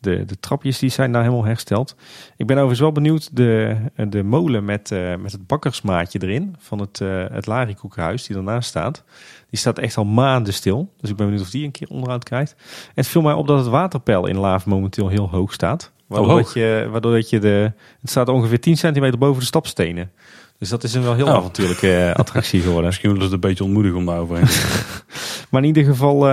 de, 0.00 0.24
de 0.24 0.40
trapjes 0.40 0.78
die 0.78 0.90
zijn 0.90 1.12
daar 1.12 1.22
helemaal 1.22 1.44
hersteld. 1.44 1.96
Ik 2.36 2.46
ben 2.46 2.56
overigens 2.56 2.80
wel 2.80 2.92
benieuwd, 2.92 3.36
de, 3.36 3.76
de 4.08 4.22
molen 4.22 4.64
met, 4.64 4.90
eh, 4.90 5.16
met 5.16 5.32
het 5.32 5.46
bakkersmaatje 5.46 6.18
erin, 6.22 6.56
van 6.58 6.78
het, 6.78 7.00
eh 7.00 7.24
het 7.30 7.46
Larikoekhuis 7.46 8.26
die 8.26 8.36
ernaast 8.36 8.68
staat. 8.68 9.04
Die 9.50 9.58
staat 9.58 9.78
echt 9.78 9.96
al 9.96 10.04
maanden 10.04 10.52
stil. 10.54 10.92
Dus 11.00 11.10
ik 11.10 11.16
ben 11.16 11.26
benieuwd 11.26 11.44
of 11.44 11.50
die 11.50 11.64
een 11.64 11.70
keer 11.70 11.88
onderhoud 11.88 12.24
krijgt. 12.24 12.54
En 12.86 12.92
het 12.94 13.06
viel 13.06 13.22
mij 13.22 13.32
op 13.32 13.46
dat 13.46 13.58
het 13.58 13.68
waterpeil 13.68 14.26
in 14.26 14.36
Laaf 14.36 14.66
momenteel 14.66 15.08
heel 15.08 15.28
hoog 15.30 15.52
staat. 15.52 15.92
Waardoor, 16.06 16.30
Oh, 16.30 16.36
dat 16.36 16.52
je, 16.52 16.88
waardoor 16.90 17.12
dat 17.12 17.30
je 17.30 17.38
de... 17.38 17.72
Het 18.00 18.10
staat 18.10 18.28
ongeveer 18.28 18.60
10 18.60 18.76
centimeter 18.76 19.18
boven 19.18 19.40
de 19.40 19.46
stapstenen. 19.46 20.10
Dus 20.58 20.68
dat 20.68 20.84
is 20.84 20.94
een 20.94 21.02
wel 21.02 21.14
heel 21.14 21.26
Oh. 21.26 21.34
avontuurlijke 21.34 21.96
eh, 21.96 22.14
attractie 22.14 22.60
geworden. 22.60 22.84
Misschien 22.90 23.10
willen 23.12 23.26
ze 23.28 23.34
het 23.34 23.44
een 23.44 23.48
beetje 23.48 23.64
ontmoedigen 23.64 23.98
om 23.98 24.06
daar 24.06 24.18
overheen 24.18 24.46
te. 24.46 24.92
Maar 25.50 25.60
in 25.60 25.66
ieder 25.66 25.84
geval, 25.84 26.28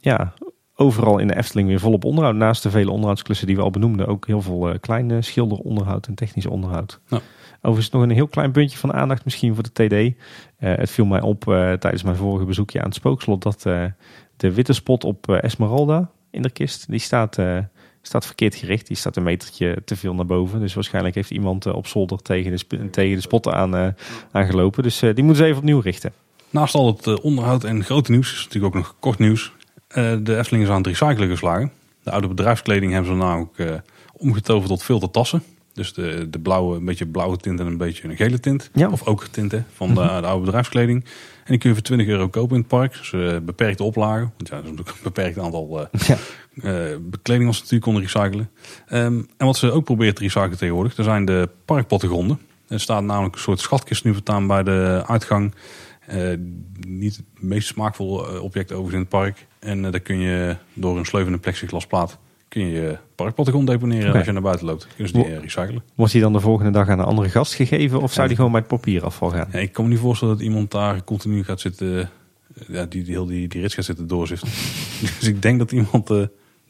ja, 0.00 0.32
overal 0.82 1.18
in 1.18 1.26
de 1.26 1.36
Efteling 1.36 1.68
weer 1.68 1.80
volop 1.80 2.04
onderhoud. 2.04 2.34
Naast 2.34 2.62
de 2.62 2.70
vele 2.70 2.90
onderhoudsklussen 2.90 3.46
die 3.46 3.56
we 3.56 3.62
al 3.62 3.70
benoemden, 3.70 4.06
ook 4.06 4.26
heel 4.26 4.42
veel 4.42 4.68
eh, 4.68 4.78
kleine 4.80 5.22
schilderonderhoud 5.22 6.06
en 6.06 6.14
technisch 6.14 6.46
onderhoud. 6.46 7.00
Ja. 7.08 7.20
Overigens 7.60 7.90
nog 7.90 8.02
een 8.02 8.10
heel 8.10 8.28
klein 8.28 8.52
puntje 8.52 8.78
van 8.78 8.92
aandacht 8.92 9.24
misschien 9.24 9.54
voor 9.54 9.62
de 9.62 9.72
TD. 9.72 9.92
Eh, 9.92 10.76
het 10.76 10.90
viel 10.90 11.04
mij 11.04 11.20
op 11.20 11.48
eh, 11.48 11.72
tijdens 11.72 12.02
mijn 12.02 12.16
vorige 12.16 12.44
bezoekje 12.44 12.78
aan 12.78 12.86
het 12.86 12.94
spookslot 12.94 13.42
dat 13.42 13.62
de 14.36 14.52
witte 14.52 14.72
spot 14.72 15.04
op 15.04 15.28
Esmeralda 15.28 16.10
in 16.30 16.42
de 16.42 16.50
kist, 16.50 16.90
die 16.90 17.00
staat, 17.00 17.38
staat 18.02 18.26
verkeerd 18.26 18.54
gericht. 18.54 18.86
Die 18.86 18.96
staat 18.96 19.16
een 19.16 19.22
metertje 19.22 19.82
te 19.84 19.96
veel 19.96 20.14
naar 20.14 20.26
boven. 20.26 20.60
Dus 20.60 20.74
waarschijnlijk 20.74 21.14
heeft 21.14 21.30
iemand 21.30 21.66
op 21.66 21.86
zolder 21.86 22.22
tegen 22.22 22.50
de, 22.50 22.56
sp- 22.56 22.90
tegen 22.90 23.16
de 23.16 23.20
spot 23.20 23.48
aan, 23.48 23.94
aangelopen. 24.30 24.82
Dus 24.82 24.98
die 24.98 25.22
moeten 25.22 25.36
ze 25.36 25.44
even 25.44 25.58
opnieuw 25.58 25.80
richten. 25.80 26.12
Naast 26.50 26.74
al 26.74 26.86
het 26.86 27.20
onderhoud 27.20 27.64
en 27.64 27.84
grote 27.84 28.10
nieuws 28.10 28.32
is 28.32 28.44
natuurlijk 28.44 28.74
ook 28.74 28.82
nog 28.82 28.94
kort 28.98 29.18
nieuws. 29.18 29.52
Eh, 29.92 30.12
de 30.22 30.36
Efteling 30.36 30.64
is 30.64 30.70
aan 30.70 30.76
het 30.76 30.86
recyclen 30.86 31.28
geslagen. 31.28 31.72
De 32.02 32.10
oude 32.10 32.28
bedrijfskleding 32.28 32.92
hebben 32.92 33.10
ze 33.10 33.16
namelijk 33.18 33.58
eh, 33.58 33.74
omgetoverd 34.12 34.68
tot 34.68 34.82
filtertassen. 34.82 35.42
Dus 35.72 35.92
de, 35.92 36.30
de 36.30 36.38
blauwe, 36.38 36.76
een 36.76 36.84
beetje 36.84 37.06
blauwe 37.06 37.36
tint 37.36 37.60
en 37.60 37.66
een 37.66 37.76
beetje 37.76 38.08
een 38.08 38.16
gele 38.16 38.40
tint. 38.40 38.70
Ja. 38.72 38.88
Of 38.90 39.06
ook 39.06 39.26
tinten 39.26 39.66
van 39.74 39.88
de, 39.88 39.94
de 39.94 40.26
oude 40.26 40.44
bedrijfskleding. 40.44 41.04
En 41.04 41.48
die 41.48 41.58
kun 41.58 41.68
je 41.68 41.74
voor 41.74 41.84
20 41.84 42.06
euro 42.06 42.28
kopen 42.28 42.54
in 42.54 42.60
het 42.60 42.68
park. 42.68 42.92
Dus 42.92 43.12
eh, 43.12 43.36
beperkte 43.42 43.82
oplagen. 43.82 44.32
Want 44.36 44.48
ja, 44.48 44.56
er 44.56 44.62
is 44.62 44.70
natuurlijk 44.70 44.96
een 44.96 45.02
beperkt 45.02 45.38
aantal 45.38 45.88
eh 45.92 46.00
Ja. 46.54 46.98
bekleding 47.00 47.46
als 47.46 47.56
ze 47.56 47.62
natuurlijk 47.62 47.82
konden 47.82 48.02
recyclen. 48.02 48.50
Ehm, 48.86 49.22
en 49.36 49.46
wat 49.46 49.56
ze 49.56 49.70
ook 49.70 49.84
proberen 49.84 50.14
te 50.14 50.22
recyclen 50.22 50.58
tegenwoordig, 50.58 50.94
dat 50.94 51.04
zijn 51.04 51.24
de 51.24 51.48
parkplattegronden. 51.64 52.38
Er 52.68 52.80
staat 52.80 53.02
namelijk 53.02 53.34
een 53.34 53.40
soort 53.40 53.60
schatkist 53.60 54.04
nu 54.04 54.12
vertaan 54.12 54.46
bij 54.46 54.62
de 54.62 55.02
uitgang. 55.06 55.54
Niet 56.88 57.16
het 57.16 57.24
meest 57.42 57.68
smaakvolle 57.68 58.40
object 58.40 58.72
overigens 58.72 58.94
in 58.94 59.00
het 59.00 59.08
park. 59.08 59.46
En 59.62 59.84
eh, 59.84 59.90
daar 59.90 60.00
kun 60.00 60.18
je 60.18 60.56
door 60.74 60.98
een 60.98 61.04
sleuvende 61.04 61.38
plexiglasplaat 61.38 62.18
kun 62.52 62.66
je 62.66 62.80
je 62.80 62.98
parkplattegrond 63.14 63.66
deponeren 63.66 64.14
als 64.14 64.24
je 64.24 64.32
naar 64.32 64.42
buiten 64.42 64.66
loopt. 64.66 64.86
Kunnen 64.86 65.08
ze 65.08 65.22
die 65.22 65.34
eh, 65.34 65.42
recyclen. 65.42 65.82
Wordt 65.94 66.12
die 66.12 66.20
dan 66.20 66.32
de 66.32 66.40
volgende 66.40 66.70
dag 66.70 66.88
aan 66.88 66.98
een 66.98 67.04
andere 67.04 67.28
gast 67.28 67.54
gegeven 67.54 68.00
of 68.00 68.12
zou 68.12 68.26
die 68.26 68.36
gewoon 68.36 68.50
bij 68.50 68.60
het 68.60 68.68
papierafval 68.68 69.30
gaan? 69.30 69.48
Ja, 69.52 69.58
ik 69.58 69.72
kan 69.72 69.84
me 69.84 69.90
niet 69.90 69.98
voorstellen 69.98 70.36
dat 70.36 70.44
iemand 70.44 70.70
daar 70.70 71.04
continu 71.04 71.44
gaat 71.44 71.60
zitten, 71.60 72.00
eh, 72.00 72.06
ja, 72.68 72.84
die, 72.84 73.02
die 73.02 73.12
heel 73.12 73.26
die, 73.26 73.48
die 73.48 73.60
rits 73.60 73.74
gaat 73.74 73.84
zitten 73.84 74.06
doorziften. 74.06 74.48
dus 75.18 75.28
ik 75.28 75.42
denk 75.42 75.58
dat 75.58 75.72
iemand 75.72 76.10
eh, 76.10 76.22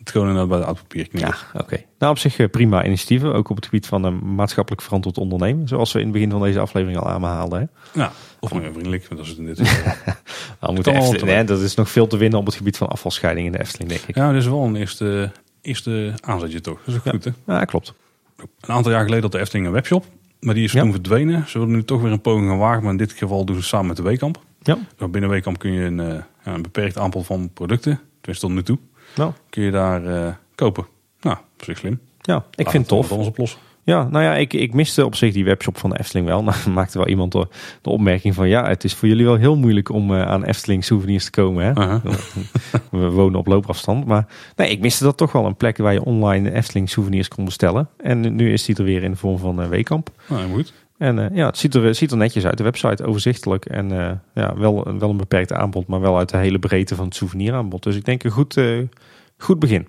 het 0.05 0.11
gewoon 0.11 0.27
inderdaad 0.29 0.49
bij 0.51 0.59
het 0.59 0.67
oud 0.67 0.77
papier 0.77 1.09
knipt. 1.09 1.27
Ja, 1.53 1.61
oké. 1.61 1.83
Nou, 1.99 2.13
op 2.13 2.19
zich 2.19 2.39
eh, 2.39 2.49
prima 2.51 2.85
initiatieven. 2.85 3.35
Ook 3.35 3.49
op 3.49 3.57
het 3.57 3.65
gebied 3.65 3.87
van 3.87 4.05
een 4.05 4.35
maatschappelijk 4.35 4.83
verantwoord 4.83 5.19
ondernemen. 5.19 5.69
Zoals 5.69 5.93
we 5.93 5.99
in 5.99 6.05
het 6.05 6.13
begin 6.15 6.31
van 6.31 6.43
deze 6.43 6.61
aflevering 6.61 6.99
al 7.01 7.09
aanhaalden. 7.09 7.61
Hè? 7.93 8.01
Ja, 8.01 8.13
of 8.41 8.55
meer 8.55 8.73
vriendelijk, 8.73 9.03
want 9.09 9.17
dat 9.17 9.25
is 9.25 9.29
het 9.29 9.39
in 9.39 9.47
dit 9.47 9.69
geval. 9.69 9.93
Nou, 10.61 10.75
moet 10.75 10.83
Kan 10.85 10.93
de 10.93 10.99
wel 10.99 11.09
Efteling, 11.09 11.29
te- 11.37 11.37
hè, 11.39 11.45
dat 11.45 11.61
is 11.61 11.75
nog 11.75 11.91
veel 11.91 12.07
te 12.07 12.17
winnen 12.17 12.39
op 12.39 12.47
het 12.47 12.55
gebied 12.55 12.77
van 12.77 12.89
afvalscheiding 12.89 13.47
in 13.47 13.53
de 13.53 13.61
Efteling, 13.61 13.89
denk 13.91 14.03
ik. 14.07 14.15
Ja, 14.15 14.25
Ja, 14.27 14.33
dit 14.33 14.41
is 14.43 14.49
wel 14.49 14.65
een 14.65 14.77
eerste, 14.77 15.31
eerste 15.63 16.15
aanzetje 16.21 16.61
toch. 16.61 16.79
Dat 16.85 16.95
is 16.95 17.01
ook 17.01 17.05
Ja. 17.05 17.11
goed 17.11 17.33
hè. 17.47 17.65
klopt. 17.67 17.95
Een 18.37 18.75
aantal 18.75 18.93
jaar 18.93 19.03
geleden 19.03 19.23
had 19.23 19.33
de 19.33 19.39
Efteling 19.39 19.67
een 19.67 19.73
webshop. 19.73 20.05
Maar 20.41 20.55
die 20.55 20.65
is 20.65 20.73
Ja. 20.73 20.81
toen 20.81 20.91
verdwenen. 20.93 21.45
Ze 21.49 21.59
willen 21.59 21.75
nu 21.75 21.85
toch 21.85 22.01
weer 22.03 22.13
een 22.13 22.21
poging 22.21 22.49
gaan 22.49 22.59
wagen. 22.59 22.83
Maar 22.83 22.91
in 22.93 22.97
dit 22.99 23.13
geval 23.13 23.45
doen 23.45 23.55
ze 23.55 23.61
het 23.61 23.71
samen 23.71 23.87
met 23.87 23.97
de 23.97 24.03
Weekamp. 24.03 24.41
Ja, 24.63 24.79
Dus 24.97 25.11
binnen 25.11 25.31
Weekamp 25.31 25.59
kun 25.59 25.73
je 25.73 25.85
een, 25.85 26.01
eh, 26.01 26.07
ja, 26.45 26.55
een 26.55 26.63
beperkt 26.63 26.99
aantal 26.99 27.23
van 27.23 27.51
producten, 27.55 28.01
tenminste 28.21 28.47
tot 28.47 28.55
nu 28.57 28.63
toe, 28.63 28.79
nou, 29.15 29.33
kun 29.51 29.63
je 29.63 29.71
daar 29.71 30.07
eh, 30.07 30.33
kopen. 30.55 30.87
Nou, 31.21 31.37
op 31.37 31.65
zich 31.65 31.79
slim. 31.79 32.01
Ja, 32.21 32.37
ik 32.37 32.65
Laat 32.65 32.71
vind 32.71 32.91
het 32.91 32.99
tof. 32.99 33.13
Alles 33.13 33.27
oplossen. 33.27 33.59
Ja, 33.85 34.09
nou 34.11 34.25
ja, 34.25 34.35
ik, 34.35 34.53
ik 34.53 34.75
miste 34.75 35.05
op 35.05 35.15
zich 35.15 35.33
die 35.33 35.45
webshop 35.45 35.79
van 35.79 35.91
de 35.91 35.99
Efteling 35.99 36.27
wel. 36.27 36.43
Nou, 36.53 36.71
maakte 36.71 36.99
wel 36.99 37.09
iemand 37.09 37.33
de, 37.33 37.47
de 37.83 37.91
opmerking 37.91 38.35
van... 38.35 38.49
ja, 38.49 38.69
het 38.69 38.85
is 38.85 38.95
voor 38.95 39.09
jullie 39.09 39.25
wel 39.25 39.37
heel 39.37 39.57
moeilijk 39.57 39.89
om 39.89 40.15
eh, 40.15 40.23
aan 40.23 40.45
Efteling 40.45 40.85
souvenirs 40.85 41.25
te 41.25 41.31
komen. 41.31 41.65
Hè? 41.65 41.73
We 42.91 43.11
wonen 43.11 43.39
op 43.39 43.47
loopafstand. 43.47 44.07
Maar 44.07 44.27
nee, 44.57 44.71
ik 44.71 44.81
miste 44.81 45.05
dat 45.05 45.17
toch 45.17 45.33
wel. 45.33 45.47
Een 45.47 45.57
plek 45.57 45.77
waar 45.77 45.93
je 45.93 46.05
online 46.05 46.53
Efteling 46.53 46.91
souvenirs 46.91 47.29
kon 47.29 47.45
bestellen. 47.45 47.89
En 47.97 48.35
nu 48.35 48.53
is 48.53 48.65
die 48.65 48.77
er 48.77 48.85
weer 48.85 49.03
in 49.03 49.11
de 49.11 49.17
vorm 49.17 49.39
van 49.39 49.63
uh, 49.63 49.69
Weekamp. 49.69 50.11
Nou, 50.29 50.53
goed. 50.53 50.73
En 51.03 51.19
eh, 51.19 51.37
ja, 51.37 51.47
het 51.47 51.59
ziet 51.59 51.75
er, 51.75 51.95
ziet 51.95 52.11
er 52.11 52.17
netjes 52.17 52.45
uit. 52.45 52.57
De 52.57 52.63
website 52.63 53.05
overzichtelijk. 53.05 53.67
En 53.67 54.01
eh, 54.01 54.13
ja, 54.35 54.57
wel, 54.57 54.99
wel 54.99 55.11
een 55.11 55.17
beperkt 55.17 55.53
aanbod, 55.53 55.87
maar 55.87 56.01
wel 56.01 56.19
uit 56.19 56.29
de 56.29 56.37
hele 56.37 56.59
breedte 56.59 56.95
van 56.95 57.05
het 57.05 57.15
souveniraanbod. 57.15 57.83
Dus 57.83 57.97
ik 57.97 58.05
denk 58.05 58.25
een 58.25 58.31
goed, 58.31 58.57
eh, 58.57 58.79
goed 59.39 59.59
begin. 59.59 59.89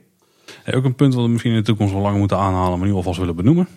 Hey, 0.64 0.76
ook 0.76 0.84
een 0.84 0.96
punt 0.96 1.14
wat 1.14 1.24
we 1.24 1.30
misschien 1.30 1.52
in 1.52 1.58
de 1.58 1.64
toekomst 1.64 1.94
wel 1.94 2.02
langer 2.02 2.20
moeten 2.20 2.38
aanhalen, 2.38 2.80
maar 2.80 2.88
nu 2.88 2.94
alvast 2.94 3.20
willen 3.20 3.36
benoemen. 3.36 3.68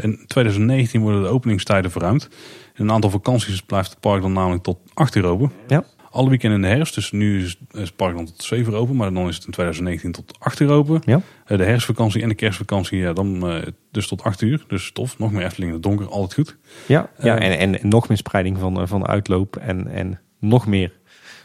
In 0.00 0.24
2019 0.26 1.00
worden 1.00 1.22
de 1.22 1.28
openingstijden 1.28 1.90
verruimd. 1.90 2.28
In 2.74 2.84
een 2.84 2.92
aantal 2.92 3.10
vakanties 3.10 3.62
blijft 3.62 3.90
het 3.90 4.00
park 4.00 4.22
dan 4.22 4.32
namelijk 4.32 4.62
tot 4.62 4.78
8 4.94 5.14
uur 5.14 5.24
open. 5.24 5.52
Ja. 5.66 5.84
Alle 6.16 6.28
weekenden 6.28 6.62
in 6.62 6.68
de 6.68 6.74
herfst, 6.74 6.94
dus 6.94 7.12
nu 7.12 7.44
is 7.44 7.58
is 7.70 7.80
het 7.80 7.96
park 7.96 8.14
dan 8.14 8.24
tot 8.24 8.42
7 8.44 8.72
uur 8.72 8.78
open, 8.78 8.96
maar 8.96 9.12
dan 9.12 9.28
is 9.28 9.34
het 9.36 9.44
in 9.44 9.52
2019 9.52 10.12
tot 10.12 10.36
8 10.38 10.60
uur 10.60 10.70
open. 10.70 11.02
Ja. 11.04 11.20
Eh, 11.46 11.58
de 11.58 11.64
herfstvakantie 11.64 12.22
en 12.22 12.28
de 12.28 12.34
kerstvakantie, 12.34 12.98
ja, 12.98 13.12
dan 13.12 13.50
eh, 13.50 13.62
dus 13.90 14.08
tot 14.08 14.22
8 14.22 14.40
uur. 14.40 14.64
Dus 14.68 14.90
tof, 14.92 15.18
nog 15.18 15.32
meer 15.32 15.44
Efteling 15.44 15.68
in 15.68 15.74
het 15.74 15.82
donker, 15.82 16.08
altijd 16.08 16.34
goed. 16.34 16.56
Ja, 16.86 17.10
ja 17.18 17.38
Eh, 17.38 17.60
en, 17.62 17.78
en 17.80 17.88
nog 17.88 18.08
meer 18.08 18.16
spreiding 18.16 18.58
van, 18.58 18.88
van 18.88 19.06
uitloop 19.06 19.56
en, 19.56 19.88
en 19.88 20.20
nog 20.40 20.66
meer. 20.66 20.92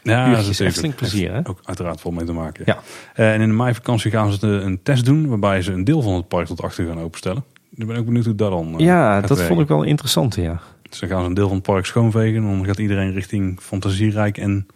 Ja, 0.02 0.34
dat 0.34 0.44
heeft 0.44 0.60
Efteling 0.60 0.94
plezier, 0.94 1.32
hè? 1.32 1.48
Ook 1.48 1.60
uiteraard 1.62 2.00
vol 2.00 2.12
mee 2.12 2.24
te 2.24 2.32
maken. 2.32 2.62
Ja. 2.66 2.78
En 3.14 3.40
in 3.40 3.48
de 3.48 3.54
meivakantie 3.54 4.10
gaan 4.10 4.32
ze 4.32 4.46
een, 4.46 4.82
test 4.82 5.04
doen, 5.04 5.28
waarbij 5.28 5.62
ze 5.62 5.72
een 5.72 5.84
deel 5.84 6.02
van 6.02 6.14
het 6.14 6.28
park 6.28 6.46
tot 6.46 6.62
8 6.62 6.78
uur 6.78 6.88
gaan 6.88 7.00
openstellen. 7.00 7.44
Ik 7.74 7.86
ben 7.86 7.96
ook 7.96 8.04
benieuwd 8.04 8.24
hoe 8.24 8.34
dat 8.34 8.50
dan 8.50 8.74
ja, 8.76 9.20
dat 9.20 9.28
werken. 9.28 9.46
vond 9.46 9.60
ik 9.60 9.68
wel 9.68 9.82
interessant, 9.82 10.34
ja. 10.34 10.60
Dus 10.92 11.00
dan 11.00 11.08
gaan 11.08 11.20
ze 11.22 11.28
een 11.28 11.34
deel 11.34 11.46
van 11.48 11.56
het 11.56 11.66
park 11.66 11.86
schoonvegen. 11.86 12.36
En 12.36 12.56
dan 12.56 12.64
gaat 12.66 12.78
iedereen 12.78 13.12
richting 13.12 13.60
Fantasierijk 13.60 14.38
en 14.38 14.66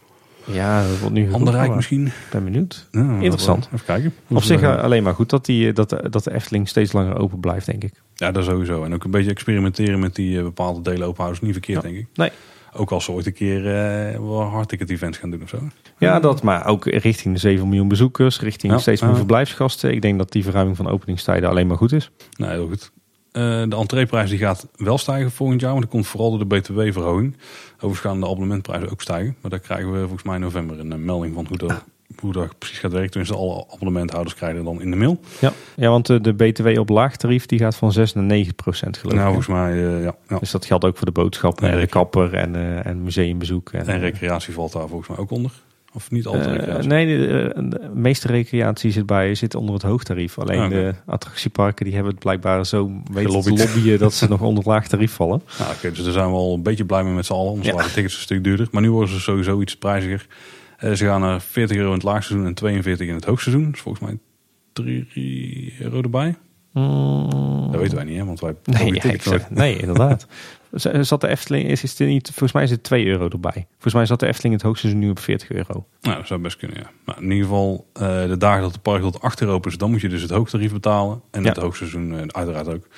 Ja, 0.44 0.88
dat 0.88 0.98
wordt 0.98 1.14
nu 1.14 1.20
Ander 1.20 1.30
geroepen, 1.30 1.52
Rijk 1.54 1.66
maar 1.66 1.76
misschien. 1.76 2.06
Ik 2.06 2.12
ben 2.30 2.44
benieuwd. 2.44 2.88
Ja, 2.90 3.00
Interessant. 3.20 3.68
Even 3.72 3.86
kijken. 3.86 4.14
Op 4.28 4.40
ze 4.40 4.46
zich 4.46 4.60
eh, 4.60 4.68
gaan- 4.68 4.80
alleen 4.82 5.02
maar 5.02 5.14
goed 5.14 5.30
dat, 5.30 5.44
die, 5.44 5.72
dat, 5.72 5.88
dat 6.10 6.24
de 6.24 6.34
Efteling 6.34 6.68
steeds 6.68 6.92
langer 6.92 7.18
open 7.18 7.40
blijft, 7.40 7.66
denk 7.66 7.84
ik. 7.84 7.92
Ja, 8.14 8.30
dat 8.30 8.44
sowieso. 8.44 8.84
En 8.84 8.94
ook 8.94 9.04
een 9.04 9.10
beetje 9.10 9.30
experimenteren 9.30 9.98
met 10.00 10.14
die 10.14 10.36
eh, 10.36 10.42
bepaalde 10.42 10.82
delen 10.82 11.06
openhouden 11.06 11.40
is 11.40 11.46
niet 11.46 11.52
verkeerd, 11.56 11.82
Ja. 11.82 11.88
denk 11.88 12.00
ik. 12.00 12.06
Nee. 12.14 12.30
Ook 12.78 12.90
als 12.90 13.04
ze 13.04 13.12
ooit 13.12 13.26
een 13.26 13.32
keer 13.32 13.66
eh 13.66 14.18
wel 14.18 14.42
hardticket 14.42 14.90
events 14.90 15.18
gaan 15.18 15.30
doen 15.30 15.42
of 15.42 15.48
zo. 15.48 15.58
Ja, 15.98 16.20
dat, 16.20 16.42
maar 16.42 16.66
ook 16.66 16.84
richting 16.86 17.34
de 17.34 17.40
7 17.40 17.68
miljoen 17.68 17.88
bezoekers, 17.88 18.40
richting 18.40 18.72
Ja, 18.72 18.78
steeds 18.78 19.02
meer 19.02 19.16
verblijfsgasten. 19.16 19.92
Ik 19.92 20.02
denk 20.02 20.18
dat 20.18 20.32
die 20.32 20.42
verruiming 20.44 20.76
van 20.76 20.88
openingstijden 20.88 21.48
alleen 21.48 21.66
maar 21.66 21.76
goed 21.76 21.92
is. 21.92 22.10
Nee, 22.36 22.50
heel 22.50 22.66
goed. 22.68 22.92
Eh, 23.36 23.42
de 23.42 23.76
entreeprijs 23.76 24.30
die 24.30 24.38
gaat 24.38 24.68
wel 24.76 24.98
stijgen 24.98 25.30
volgend 25.30 25.60
jaar, 25.60 25.72
maar 25.72 25.80
dat 25.80 25.90
komt 25.90 26.06
vooral 26.06 26.30
door 26.30 26.48
de 26.48 26.60
btw-verhoging. 26.60 27.36
Overigens 27.74 28.00
gaan 28.00 28.20
de 28.20 28.26
abonnementprijzen 28.26 28.90
ook 28.90 29.02
stijgen. 29.02 29.36
Maar 29.40 29.50
daar 29.50 29.60
krijgen 29.60 29.92
we 29.92 29.98
volgens 29.98 30.22
mij 30.22 30.34
in 30.34 30.40
november 30.40 30.78
een 30.78 30.92
eh, 30.92 30.98
melding 30.98 31.34
van 31.34 31.46
hoe 31.48 31.58
dat, 31.58 31.84
hoe 32.20 32.32
dat 32.32 32.58
precies 32.58 32.78
gaat 32.78 32.92
werken. 32.92 33.10
Tenminste, 33.10 33.36
alle 33.36 33.64
abonnementhouders 33.72 34.34
krijgen 34.34 34.64
dan 34.64 34.80
in 34.80 34.90
de 34.90 34.96
mail. 34.96 35.20
Ja, 35.40 35.52
ja 35.76 35.88
want 35.88 36.06
de, 36.06 36.20
de 36.20 36.34
BTW 36.34 36.78
op 36.78 36.88
laag 36.88 37.16
tarief 37.16 37.46
die 37.46 37.58
gaat 37.58 37.76
van 37.76 37.92
6 37.92 38.12
naar 38.12 38.24
9 38.24 38.54
procent 38.54 38.96
geloof 38.96 39.14
nou, 39.14 39.28
ik. 39.28 39.34
hè? 39.36 39.42
volgens 39.42 39.66
mij, 39.66 39.96
eh, 39.96 40.04
ja. 40.04 40.14
ja. 40.28 40.38
Dus 40.38 40.50
dat 40.50 40.66
geldt 40.66 40.84
ook 40.84 40.96
voor 40.96 41.06
de 41.06 41.12
boodschappen 41.12 41.66
En 41.68 41.74
en 41.74 41.80
de 41.80 41.86
kapper 41.86 42.34
en, 42.34 42.54
eh, 42.54 42.86
en 42.86 43.02
museumbezoek. 43.02 43.70
En, 43.70 43.86
En 43.86 44.00
recreatie 44.00 44.54
valt 44.54 44.72
daar 44.72 44.88
volgens 44.88 45.08
mij 45.08 45.18
ook 45.18 45.30
onder. 45.30 45.52
Of 45.96 46.10
niet 46.10 46.26
altijd 46.26 46.62
Eh, 46.66 46.78
nee, 46.78 47.06
de, 47.18 47.26
de- 47.54 47.68
de 47.68 47.90
meeste 47.94 48.26
recreatie 48.26 48.90
zit, 48.90 49.06
bij, 49.06 49.34
zit 49.34 49.54
onder 49.54 49.74
het 49.74 49.82
hoogtarief. 49.82 50.38
Alleen 50.38 50.60
Ah, 50.60 50.68
de 50.68 50.94
attractieparken 51.06 51.84
die 51.84 51.94
hebben 51.94 52.12
het 52.12 52.20
blijkbaar 52.22 52.66
zo 52.66 52.90
weten 53.12 53.40
te 53.40 53.50
lobbyen 53.50 53.98
dat 53.98 54.12
ze 54.14 54.28
nog 54.28 54.40
onder 54.40 54.56
het 54.58 54.66
laag 54.66 54.88
tarief 54.88 55.12
vallen. 55.12 55.42
Nou, 55.58 55.72
oké, 55.74 55.90
dus 55.92 56.04
daar 56.04 56.12
zijn 56.12 56.28
we 56.30 56.34
al 56.36 56.54
een 56.54 56.62
beetje 56.62 56.84
blij 56.84 57.04
mee 57.04 57.12
met 57.12 57.26
z'n 57.26 57.32
allen. 57.32 57.48
Anders 57.48 57.66
Ja. 57.66 57.72
waren 57.72 57.88
de 57.88 57.94
tickets 57.94 58.14
een 58.14 58.20
stuk 58.22 58.44
duurder. 58.44 58.68
Maar 58.70 58.82
nu 58.82 58.90
worden 58.90 59.14
ze 59.14 59.20
sowieso 59.20 59.60
iets 59.60 59.76
prijziger. 59.76 60.26
Eh, 60.76 60.92
ze 60.92 61.04
gaan 61.04 61.20
naar 61.20 61.40
40 61.40 61.76
euro 61.76 61.88
in 61.88 61.94
het 61.94 62.02
laagseizoen 62.02 62.46
en 62.46 62.54
42 62.54 63.08
in 63.08 63.14
het 63.14 63.24
hoogseizoen. 63.24 63.70
Dus 63.70 63.80
volgens 63.80 64.04
mij 64.04 64.18
3 64.72 65.74
euro 65.80 66.02
erbij. 66.02 66.34
Mm, 66.72 67.68
Dat 67.72 67.80
weten 67.80 67.96
wij 67.96 68.04
niet, 68.04 68.16
hè? 68.18 68.24
Want 68.24 68.40
wij 68.40 68.54
Nee, 68.64 68.94
ja, 68.94 69.02
ik 69.02 69.50
nee, 69.50 69.76
inderdaad. 69.78 70.26
Zat 71.00 71.20
de 71.20 71.28
Efteling, 71.28 71.68
is, 71.68 71.82
is 71.82 71.96
niet, 71.96 72.26
volgens 72.26 72.52
mij 72.52 72.62
is 72.62 72.70
het 72.70 72.82
2 72.82 73.06
euro 73.06 73.28
erbij. 73.28 73.66
Volgens 73.72 73.94
mij 73.94 74.06
zat 74.06 74.20
de 74.20 74.26
Efteling 74.26 74.52
in 74.54 74.58
het 74.58 74.68
hoogseizoen 74.68 75.00
nu 75.00 75.10
op 75.10 75.18
40 75.18 75.50
euro. 75.50 75.86
Nou, 76.00 76.16
dat 76.16 76.26
zou 76.26 76.40
best 76.40 76.56
kunnen, 76.56 76.76
ja. 76.78 76.90
Maar 77.04 77.16
in 77.16 77.22
ieder 77.30 77.42
geval, 77.42 77.86
eh, 77.92 78.26
de 78.26 78.36
dagen 78.36 78.62
dat 78.62 78.72
de 78.72 78.78
park 78.78 79.02
tot 79.02 79.20
8 79.20 79.40
euro 79.40 79.60
is, 79.60 79.78
dan 79.78 79.90
moet 79.90 80.00
je 80.00 80.08
dus 80.08 80.22
het 80.22 80.30
hoogtarief 80.30 80.72
betalen. 80.72 81.20
En 81.30 81.42
Ja. 81.42 81.48
het 81.48 81.56
hoogseizoen 81.58 82.12
eh, 82.18 82.22
uiteraard 82.26 82.68
ook. 82.68 82.88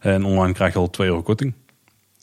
En 0.00 0.24
online 0.24 0.52
krijg 0.54 0.72
je 0.72 0.78
al 0.78 0.90
2 0.90 1.08
euro 1.08 1.22
korting. 1.22 1.52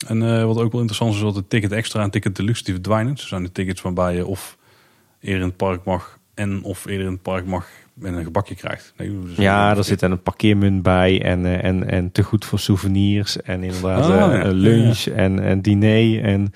En 0.08 0.22
eh, 0.24 0.46
wat 0.46 0.58
ook 0.58 0.72
wel 0.72 0.82
interessant 0.82 1.12
is, 1.12 1.18
is 1.18 1.24
dat 1.24 1.36
de 1.36 1.48
ticket 1.48 1.72
extra 1.72 2.04
en 2.04 2.10
ticket 2.10 2.36
deluxe 2.36 2.64
die 2.64 2.74
verdwijnen. 2.74 3.18
Ze 3.18 3.28
zijn 3.28 3.44
de 3.44 3.52
tickets 3.52 3.82
waarbij 3.82 4.16
je 4.16 4.26
of 4.26 4.58
eerder 5.20 5.42
in 5.42 5.48
het 5.48 5.58
park 5.58 5.84
mag 5.84 6.20
en 6.34 6.64
of 6.64 6.86
eerder 6.86 7.06
in 7.06 7.12
het 7.12 7.22
park 7.22 7.46
mag 7.46 7.68
en 8.02 8.14
een 8.14 8.24
gebakje 8.24 8.56
krijgt. 8.56 8.94
Nee, 8.98 9.20
dus- 9.22 9.36
Ja, 9.38 9.78
er 9.78 9.84
zit 9.84 10.02
een 10.02 10.22
parkeermunt 10.22 10.82
bij 10.84 11.22
en, 11.22 11.46
eh, 11.46 11.64
en, 11.64 11.90
en 11.90 12.12
te 12.12 12.24
goed 12.24 12.46
voor 12.46 12.60
souvenirs. 12.60 13.42
En 13.42 13.64
inderdaad 13.64 14.06
Ah, 14.06 14.34
eh, 14.36 14.42
ja. 14.44 14.50
lunch 14.52 15.06
en 15.06 15.50
een 15.50 15.62
diner. 15.62 16.24
En 16.24 16.52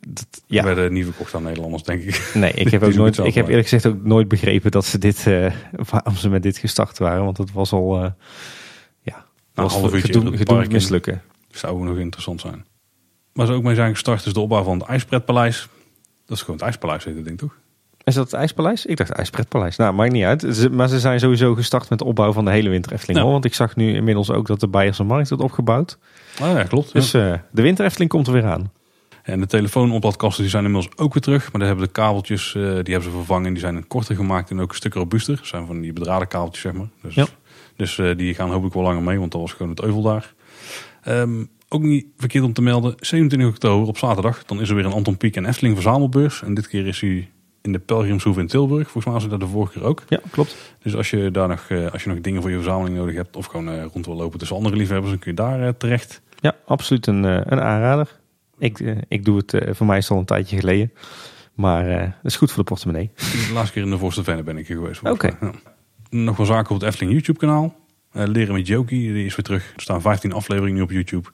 dat, 0.00 0.42
Ja. 0.46 0.64
werden 0.64 0.92
niet 0.92 1.04
verkocht 1.04 1.34
aan 1.34 1.42
Nederlanders, 1.42 1.82
denk 1.82 2.02
ik. 2.02 2.30
nee, 2.34 2.52
ik 2.52 2.70
heb, 2.72 2.82
ook 2.82 2.94
nooit, 2.94 3.18
ik 3.18 3.34
heb 3.34 3.48
eerlijk 3.48 3.68
gezegd 3.68 3.86
ook 3.86 4.04
nooit 4.04 4.28
begrepen 4.28 4.70
dat 4.70 4.84
ze 4.84 4.98
dit, 4.98 5.26
eh, 5.26 5.52
waarom 5.90 6.14
ze 6.16 6.28
met 6.28 6.42
dit 6.42 6.58
gestart 6.58 6.98
waren. 6.98 7.24
Want 7.24 7.38
het 7.38 7.52
was 7.52 7.72
al, 7.72 7.96
eh 8.04 8.10
ja, 9.02 9.24
Nou, 9.54 9.68
was 9.68 9.80
park 10.44 10.66
in. 10.66 10.72
mislukken. 10.72 11.22
Zou 11.50 11.84
nog 11.84 11.98
interessant 11.98 12.40
zijn. 12.40 12.64
Waar 13.32 13.46
ze 13.46 13.52
ook 13.52 13.62
mee 13.62 13.74
zijn 13.74 13.90
gestart 13.92 14.26
is 14.26 14.32
de 14.32 14.40
opbouw 14.40 14.62
van 14.62 14.78
het 14.78 14.88
IJspretpaleis. 14.88 15.68
Dat 16.26 16.36
is 16.36 16.40
gewoon 16.44 16.56
het 16.56 16.64
IJspaleis, 16.64 17.04
heet 17.04 17.14
het 17.14 17.24
ding 17.24 17.38
toch? 17.38 17.58
Is 18.04 18.14
dat 18.14 18.24
het 18.24 18.34
IJspaleis? 18.34 18.86
Ik 18.86 18.96
dacht 18.96 19.08
het 19.08 19.18
IJspretpaleis. 19.18 19.76
Nou, 19.76 19.94
maakt 19.94 20.12
niet 20.12 20.24
uit. 20.24 20.70
Maar 20.72 20.88
ze 20.88 21.00
zijn 21.00 21.20
sowieso 21.20 21.54
gestart 21.54 21.90
met 21.90 21.98
de 21.98 22.04
opbouw 22.04 22.32
van 22.32 22.44
de 22.44 22.50
hele 22.50 22.68
winter 22.68 22.92
Efteling. 22.92 23.18
Ja. 23.18 23.24
hoor. 23.24 23.32
Want 23.32 23.44
ik 23.44 23.54
zag 23.54 23.76
nu 23.76 23.94
inmiddels 23.94 24.30
ook 24.30 24.46
dat 24.46 24.60
de 24.60 24.68
Beierse 24.68 25.04
Markt 25.04 25.28
wordt 25.28 25.44
opgebouwd. 25.44 25.98
Ah 26.40 26.52
ja, 26.52 26.62
klopt. 26.62 26.92
Dus 26.92 27.10
ja. 27.10 27.32
eh, 27.32 27.38
de 27.52 27.62
winter 27.62 27.84
Efteling 27.84 28.10
komt 28.10 28.26
er 28.26 28.32
weer 28.32 28.44
aan. 28.46 28.72
En 29.22 29.40
de 29.40 29.46
telefoonopladkasten 29.46 30.42
die 30.42 30.50
zijn 30.50 30.64
inmiddels 30.64 30.96
ook 30.98 31.12
weer 31.12 31.22
terug. 31.22 31.42
Maar 31.52 31.60
daar 31.60 31.68
hebben 31.68 31.86
de 31.86 31.92
kabeltjes, 31.92 32.54
eh, 32.54 32.62
die 32.62 32.70
hebben 32.70 33.02
ze 33.02 33.10
vervangen. 33.10 33.52
Die 33.52 33.62
zijn 33.62 33.86
korter 33.86 34.14
gemaakt 34.16 34.50
en 34.50 34.60
ook 34.60 34.70
een 34.70 34.76
stuk 34.76 34.94
robuuster. 34.94 35.36
Dat 35.36 35.46
zijn 35.46 35.66
van 35.66 35.80
die 35.80 35.92
bedraden 35.92 36.28
kabeltjes, 36.28 36.62
zeg 36.62 36.72
maar. 36.72 36.88
Dus, 37.02 37.14
Ja. 37.14 37.26
dus 37.76 37.98
eh, 37.98 38.16
die 38.16 38.34
gaan 38.34 38.50
hopelijk 38.50 38.74
wel 38.74 38.82
langer 38.82 39.02
mee, 39.02 39.18
want 39.18 39.32
dat 39.32 39.40
was 39.40 39.52
gewoon 39.52 39.70
het 39.70 39.82
euvel 39.82 40.02
daar. 40.02 40.34
Ehm, 41.02 41.44
ook 41.68 41.82
niet 41.82 42.06
verkeerd 42.16 42.44
om 42.44 42.52
te 42.52 42.62
melden. 42.62 42.94
27 42.98 43.48
oktober 43.48 43.88
op 43.88 43.98
zaterdag. 43.98 44.44
Dan 44.44 44.60
is 44.60 44.68
er 44.68 44.74
weer 44.74 44.84
een 44.84 44.92
Anton 44.92 45.16
Pieck 45.16 45.36
en 45.36 45.44
Efteling 45.46 45.74
verzamelbeurs. 45.74 46.42
En 46.42 46.54
dit 46.54 46.68
keer 46.68 46.86
is 46.86 47.00
hij 47.00 47.28
in 47.62 47.72
de 47.72 47.78
Pelgrimshoeve 47.78 48.40
in 48.40 48.46
Tilburg. 48.46 48.82
Volgens 48.82 49.04
mij 49.04 49.14
was 49.14 49.28
daar 49.28 49.38
de 49.38 49.46
vorige 49.46 49.72
keer 49.72 49.82
ook. 49.82 50.02
Ja, 50.08 50.20
klopt. 50.30 50.74
Dus 50.82 50.96
als 50.96 51.10
je 51.10 51.30
daar 51.30 51.48
nog, 51.48 51.66
eh, 51.68 51.92
als 51.92 52.02
je 52.02 52.08
nog 52.08 52.20
dingen 52.20 52.40
voor 52.40 52.50
je 52.50 52.56
verzameling 52.56 52.96
nodig 52.96 53.14
hebt. 53.14 53.36
Of 53.36 53.46
gewoon 53.46 53.68
eh, 53.68 53.84
rond 53.92 54.06
wil 54.06 54.14
lopen 54.14 54.38
tussen 54.38 54.56
andere 54.56 54.76
liefhebbers. 54.76 55.10
Dan 55.10 55.18
kun 55.18 55.30
je 55.30 55.36
daar 55.36 55.66
eh, 55.66 55.72
terecht. 55.78 56.22
Ja, 56.40 56.56
absoluut 56.66 57.06
een, 57.06 57.22
een 57.22 57.60
aanrader. 57.60 58.18
Ik, 58.58 58.78
ik 59.08 59.24
doe 59.24 59.36
het, 59.36 59.76
voor 59.76 59.86
mij 59.86 59.96
is 59.96 60.02
het 60.02 60.12
al 60.12 60.18
een 60.18 60.24
tijdje 60.24 60.58
geleden. 60.58 60.92
Maar 61.54 61.88
het 61.88 62.14
is 62.22 62.36
goed 62.36 62.48
voor 62.48 62.62
de 62.62 62.68
portemonnee. 62.68 63.10
De 63.14 63.50
laatste 63.52 63.72
keer 63.72 63.82
in 63.82 63.90
de 63.90 63.98
Voorste 63.98 64.24
Venne 64.24 64.42
ben 64.42 64.56
ik 64.56 64.66
hier 64.66 64.76
geweest. 64.76 65.02
Oké. 65.02 65.36
Ja. 65.40 65.52
Nog 66.10 66.36
wel 66.36 66.46
zaken 66.46 66.74
op 66.74 66.80
het 66.80 66.88
Efteling 66.88 67.12
YouTube 67.12 67.38
kanaal. 67.38 67.74
Leren 68.12 68.54
met 68.54 68.66
Jokie, 68.66 69.12
die 69.12 69.24
is 69.24 69.36
weer 69.36 69.44
terug. 69.44 69.72
Er 69.76 69.82
staan 69.82 70.00
15 70.00 70.32
afleveringen 70.32 70.76
nu 70.76 70.82
op 70.82 70.90
YouTube. 70.90 71.28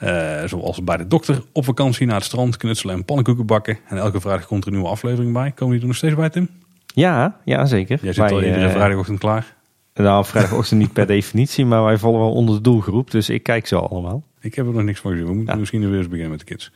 Eh, 0.00 0.44
zoals 0.44 0.84
bij 0.84 0.96
de 0.96 1.06
dokter 1.06 1.42
op 1.52 1.64
vakantie 1.64 2.06
naar 2.06 2.16
het 2.16 2.24
strand 2.24 2.56
knutselen 2.56 2.94
en 2.94 3.04
pannenkoeken 3.04 3.46
bakken. 3.46 3.78
En 3.88 3.96
elke 3.96 4.20
vrijdag 4.20 4.46
komt 4.46 4.62
er 4.62 4.68
een 4.68 4.74
nieuwe 4.74 4.90
aflevering 4.90 5.32
bij. 5.32 5.50
Komen 5.50 5.72
die 5.72 5.80
er 5.80 5.86
nog 5.86 5.96
steeds 5.96 6.14
bij, 6.14 6.30
Tim? 6.30 6.48
Ja, 6.86 7.36
ja 7.44 7.66
zeker. 7.66 7.98
Jij 8.02 8.12
zit 8.12 8.30
al 8.30 8.42
iedere 8.42 8.66
eh, 8.66 8.70
vrijdagochtend 8.70 9.18
klaar. 9.18 9.54
Nou, 9.94 10.24
vrijdagochtend 10.24 10.80
niet 10.80 10.92
per 10.92 11.06
definitie, 11.16 11.64
maar 11.66 11.84
wij 11.84 11.98
vallen 11.98 12.20
wel 12.20 12.32
onder 12.32 12.54
de 12.54 12.60
doelgroep. 12.60 13.10
Dus 13.10 13.28
ik 13.28 13.42
kijk 13.42 13.66
ze 13.66 13.76
allemaal. 13.76 14.22
Ik 14.40 14.54
heb 14.54 14.66
er 14.66 14.72
nog 14.72 14.82
niks 14.82 15.00
van 15.00 15.10
gezien. 15.10 15.26
We 15.26 15.34
moeten 15.34 15.54
Ja. 15.54 15.60
misschien 15.60 15.88
weer 15.90 15.98
eens 15.98 16.08
beginnen 16.08 16.30
met 16.30 16.38
de 16.38 16.44
kids. 16.44 16.72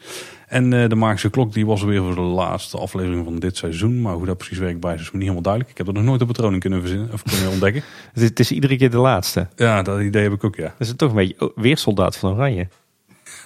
En 0.49 0.73
eh, 0.73 0.89
de 0.89 0.95
Magische 0.95 1.31
Klok 1.31 1.53
die 1.53 1.67
was 1.67 1.81
er 1.81 1.87
weer 1.87 2.03
voor 2.03 2.15
de 2.15 2.21
laatste 2.21 2.79
aflevering 2.79 3.25
van 3.25 3.39
dit 3.39 3.57
seizoen. 3.57 4.01
Maar 4.01 4.15
hoe 4.15 4.27
dat 4.27 4.37
precies 4.37 4.59
werkt 4.59 4.81
bij 4.81 4.95
is 4.95 5.01
me 5.01 5.09
niet 5.13 5.21
helemaal 5.21 5.43
duidelijk. 5.43 5.73
Ik 5.73 5.79
heb 5.79 5.87
er 5.87 5.93
nog 5.93 6.05
nooit 6.05 6.21
een 6.21 6.27
patroon 6.27 6.53
in 6.53 6.61
kunnen, 6.61 6.81
verzinnen, 6.81 7.13
of 7.13 7.23
kunnen 7.23 7.51
ontdekken. 7.51 7.83
Het 8.13 8.23
is, 8.23 8.29
het 8.29 8.41
is 8.41 8.53
iedere 8.53 8.77
keer 8.77 8.91
de 8.91 8.97
laatste. 8.97 9.49
Ja, 9.57 9.83
dat 9.83 10.01
idee 10.01 10.23
heb 10.23 10.33
ik 10.33 10.45
ook, 10.45 10.57
ja. 10.57 10.75
Dat 10.79 10.87
is 10.87 10.93
toch 10.97 11.11
een 11.11 11.17
beetje 11.17 11.41
oh, 11.41 11.57
weersoldaat 11.57 12.17
van 12.17 12.33
Oranje. 12.33 12.69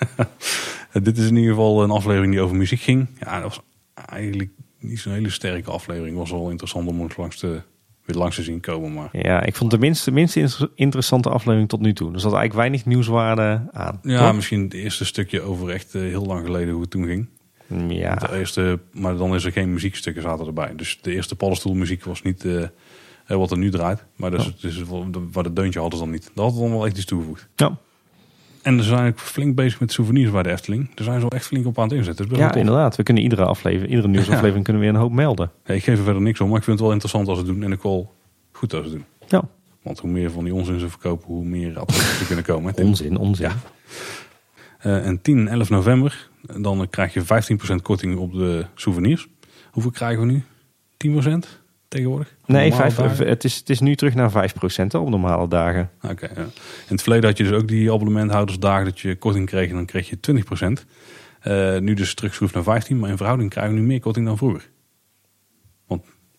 Dit 1.03 1.19
is 1.19 1.27
in 1.29 1.37
ieder 1.37 1.51
geval 1.51 1.83
een 1.83 1.91
aflevering 1.91 2.33
die 2.33 2.41
over 2.43 2.57
muziek 2.57 2.81
ging. 2.81 3.07
Ja, 3.21 3.41
dat 3.41 3.43
was 3.57 3.61
eigenlijk 4.07 4.51
niet 4.79 5.01
zo'n 5.01 5.13
hele 5.13 5.31
sterke 5.31 5.71
aflevering. 5.71 6.19
Het 6.19 6.29
was 6.29 6.41
wel 6.41 6.51
interessant 6.51 6.89
om 6.89 7.01
het 7.03 7.17
langs 7.17 7.39
te, 7.39 7.63
weer 8.05 8.17
langs 8.17 8.37
te 8.37 8.43
zien 8.43 8.61
komen. 8.61 8.93
Maar 8.95 9.09
Ja, 9.13 9.43
ik 9.43 9.55
vond 9.57 9.71
de 9.71 9.79
minste, 9.79 10.11
minste 10.11 10.41
inter- 10.41 10.71
interessante 10.75 11.29
aflevering 11.29 11.69
tot 11.69 11.81
nu 11.81 11.93
toe. 11.93 12.07
Er 12.13 12.21
zat 12.21 12.33
eigenlijk 12.33 12.55
weinig 12.61 12.85
nieuwswaarde 12.87 13.69
aan. 13.73 13.99
ja, 14.03 14.27
Toch? 14.27 14.35
misschien 14.35 14.63
het 14.63 14.75
eerste 14.75 15.05
stukje 15.05 15.41
over 15.41 15.69
echt 15.71 15.95
eh, 15.95 16.01
heel 16.03 16.27
lang 16.27 16.45
geleden 16.45 16.73
hoe 16.73 16.81
het 16.83 16.91
toen 16.91 17.07
ging. 17.07 17.29
Ja, 17.89 18.15
De 18.15 18.39
eerste, 18.39 18.79
maar 18.93 19.17
dan 19.17 19.35
is 19.35 19.45
er 19.45 19.53
geen 19.53 19.73
muziekstukken 19.73 20.23
zaten 20.23 20.47
erbij. 20.47 20.73
Dus 20.77 20.99
de 21.03 21.13
eerste 21.13 21.37
paddenstoelmuziek 21.37 22.05
was 22.05 22.23
niet 22.23 22.45
eh, 22.45 22.63
eh, 22.63 22.69
wat 23.27 23.51
er 23.51 23.59
nu 23.59 23.71
draait. 23.71 24.05
Maar 24.17 24.31
dus, 24.31 24.45
het 24.61 24.89
wel- 24.89 25.11
de- 25.11 25.29
waar 25.33 25.43
de 25.43 25.53
deuntje 25.53 25.81
hadden 25.81 25.99
ze 25.99 26.05
dan 26.05 26.13
niet. 26.15 26.31
Dat 26.35 26.51
had 26.51 26.61
dan 26.61 26.71
wel 26.71 26.87
echt 26.87 26.97
iets 26.97 27.05
toegevoegd. 27.07 27.49
Ja. 27.57 27.79
En 28.63 28.83
ze 28.83 28.89
zijn 28.89 29.09
ook 29.09 29.19
flink 29.19 29.55
bezig 29.55 29.81
met 29.81 29.93
souvenirs 29.93 30.31
bij 30.31 30.43
de 30.43 30.51
Efteling. 30.51 30.95
Daar 30.95 31.05
zijn 31.05 31.21
ze 31.21 31.29
wel 31.29 31.39
echt 31.39 31.47
flink 31.47 31.67
op 31.67 31.79
aan 31.79 31.85
het 31.85 31.93
inzetten. 31.93 32.29
Dat 32.29 32.39
is 32.39 32.43
best 32.43 32.55
Ja, 32.55 32.61
inderdaad. 32.61 32.97
We 32.97 33.03
kunnen 33.03 33.23
iedere 33.23 33.45
aflevering, 33.45 33.91
iedere 33.91 34.09
nieuwsaflevering 34.09 34.65
kunnen 34.65 34.83
we 34.83 34.89
weer 34.89 34.97
een 34.97 35.03
hoop 35.03 35.13
melden. 35.13 35.51
Ja, 35.65 35.75
ik 35.75 35.85
geef 35.85 35.99
er 35.99 36.05
verder 36.05 36.23
niks 36.23 36.41
om, 36.41 36.49
maar 36.49 36.59
ik 36.59 36.65
vind 36.65 36.77
het 36.77 36.87
wel 36.87 36.95
interessant 36.95 37.29
als 37.29 37.39
ze 37.39 37.45
het 37.45 37.55
doen. 37.55 37.63
En 37.63 37.73
ook 37.73 37.83
wel 37.83 38.13
goed 38.53 38.75
als 38.75 38.87
ze 38.87 38.89
het 38.89 38.99
doen. 38.99 39.29
Ja. 39.41 39.49
Want 39.83 39.99
hoe 39.99 40.11
meer 40.11 40.31
van 40.31 40.45
die 40.45 40.55
onzin 40.55 40.79
ze 40.79 40.89
verkopen, 40.89 41.27
hoe 41.27 41.45
meer 41.45 41.79
advertenties 41.79 42.21
er 42.21 42.27
kunnen 42.27 42.45
komen. 42.45 42.75
Onzin, 42.85 43.17
onzin. 43.17 43.49
Ja. 43.49 43.55
Eh, 44.79 45.07
en 45.07 45.23
10 45.23 45.39
en 45.39 45.49
11 45.49 45.71
november, 45.71 46.29
dan 46.61 46.87
krijg 46.91 47.15
je 47.15 47.23
15% 47.23 47.83
korting 47.83 48.19
op 48.19 48.33
de 48.33 48.67
souvenirs. 48.75 49.29
Hoeveel 49.71 49.91
krijgen 49.91 50.27
we 50.27 50.33
nu? 50.33 50.43
10% 50.97 51.63
tegenwoordig? 51.89 52.35
Nee, 52.47 52.73
vijf, 52.75 53.19
het, 53.19 53.45
is, 53.45 53.57
het 53.57 53.71
is 53.71 53.81
nu 53.81 53.97
terug 53.97 54.15
naar 54.15 54.51
5% 54.51 54.87
op 54.93 55.09
normale 55.09 55.49
dagen. 55.49 55.91
Oké, 56.03 56.29
ja. 56.35 56.41
In 56.41 56.51
het 56.87 57.03
verleden 57.03 57.29
had 57.29 57.39
je 57.39 57.45
dus 57.45 57.53
ook 57.53 57.69
die 57.69 57.93
abonnementhoudersdagen 57.93 58.85
dat 58.85 59.01
je 59.01 59.17
korting 59.17 59.47
kreeg 59.47 59.69
en 59.69 59.75
dan 59.75 59.87
kreeg 59.87 60.09
je 60.09 60.19
20%. 60.81 60.87
Eh, 61.41 61.79
nu 61.79 61.95
dus 61.95 62.15
terugschroef 62.15 62.55
naar 62.55 62.63
15, 62.63 62.99
maar 62.99 63.11
in 63.11 63.17
verhouding 63.17 63.51
krijgen 63.51 63.75
we 63.75 63.81
nu 63.81 63.87
meer 63.87 64.01
korting 64.01 64.27
dan 64.27 64.37
vroeger. 64.37 64.71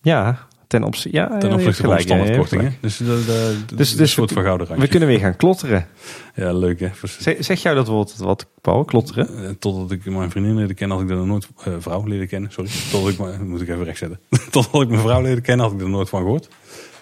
Ja, 0.02 0.48
ten 0.70 0.84
opzichte, 0.84 1.16
ja, 1.18 1.38
Ten 1.38 1.48
ja, 1.48 1.54
opzichte 1.54 1.82
van 1.82 1.96
de 1.96 2.02
gelijk, 2.02 2.08
ja, 2.08 2.14
je 2.16 2.32
hebt 2.32 2.46
standaardkorting. 2.46 2.62
hè. 2.62 2.68
gelijk. 2.68 2.82
Dus, 2.82 3.66
de, 3.68 3.76
Dus- 3.76 3.96
dus 3.96 4.12
soort 4.12 4.28
we- 4.28 4.34
van 4.34 4.44
gouden 4.44 4.78
We 4.78 4.88
kunnen 4.88 5.08
weer 5.08 5.18
gaan 5.18 5.36
klotteren. 5.36 5.86
Ja, 6.34 6.52
leuk 6.52 6.80
hè. 6.80 6.88
Zeg, 7.02 7.36
zeg 7.38 7.62
jou 7.62 7.76
dat 7.76 7.86
woord 7.86 8.16
wat, 8.16 8.46
Paul? 8.60 8.84
Klotteren? 8.84 9.44
Eh, 9.44 9.50
Totdat 9.58 9.90
ik 9.90 10.04
mijn 10.04 10.30
vriendin 10.30 10.54
leerde 10.56 10.74
kennen, 10.74 10.96
had 10.96 11.06
ik 11.06 11.12
er 11.12 11.26
nooit... 11.26 11.48
eh, 11.64 11.72
vrouw 11.78 12.04
leren 12.06 12.28
kennen, 12.28 12.50
sorry. 12.52 12.70
Totdat 12.90 13.10
ik, 13.12 13.18
mijn- 13.18 13.48
moet 13.48 13.60
ik 13.60 13.68
even 13.68 13.84
rechtzetten. 13.84 14.20
Totdat 14.50 14.82
ik 14.82 14.88
mijn 14.88 15.00
vrouw 15.00 15.22
leerde 15.22 15.40
kennen, 15.40 15.66
had 15.66 15.74
ik 15.74 15.80
er 15.80 15.88
nooit 15.88 16.08
van 16.08 16.22
gehoord. 16.22 16.48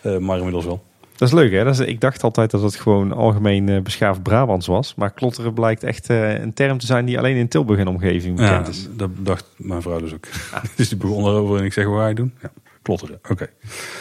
Eh, 0.02 0.16
maar 0.18 0.36
inmiddels 0.36 0.64
wel. 0.64 0.86
Dat 1.16 1.28
is 1.28 1.34
leuk, 1.34 1.52
hè? 1.52 1.64
Dat 1.64 1.80
is, 1.80 1.86
ik 1.86 2.00
dacht 2.00 2.22
altijd 2.22 2.50
dat 2.50 2.62
het 2.62 2.76
gewoon 2.76 3.12
algemeen 3.12 3.68
eh, 3.68 3.80
beschaafd 3.82 4.22
Brabants 4.22 4.66
was. 4.66 4.94
Maar 4.94 5.10
klotteren 5.12 5.52
blijkt 5.54 5.82
echt 5.82 6.10
eh, 6.10 6.40
een 6.40 6.52
term 6.52 6.78
te 6.78 6.86
zijn 6.86 7.04
die 7.04 7.18
alleen 7.18 7.36
in 7.36 7.48
Tilburg 7.48 7.78
en 7.80 7.88
omgeving 7.88 8.38
Ja, 8.40 8.48
bekend 8.48 8.68
is. 8.74 8.88
dat 8.96 9.10
dacht 9.16 9.44
mijn 9.56 9.82
vrouw 9.82 9.98
dus 10.00 10.14
ook. 10.14 10.26
dus 10.76 10.88
die 10.88 10.98
begon 10.98 11.24
erover 11.24 11.58
en 11.58 11.64
ik 11.64 11.72
zeg, 11.72 11.86
wat 11.86 11.98
ga 11.98 12.06
je 12.08 12.14
doen? 12.14 12.34
Ja, 12.42 12.50
klotteren. 12.88 13.20
Oké. 13.30 13.50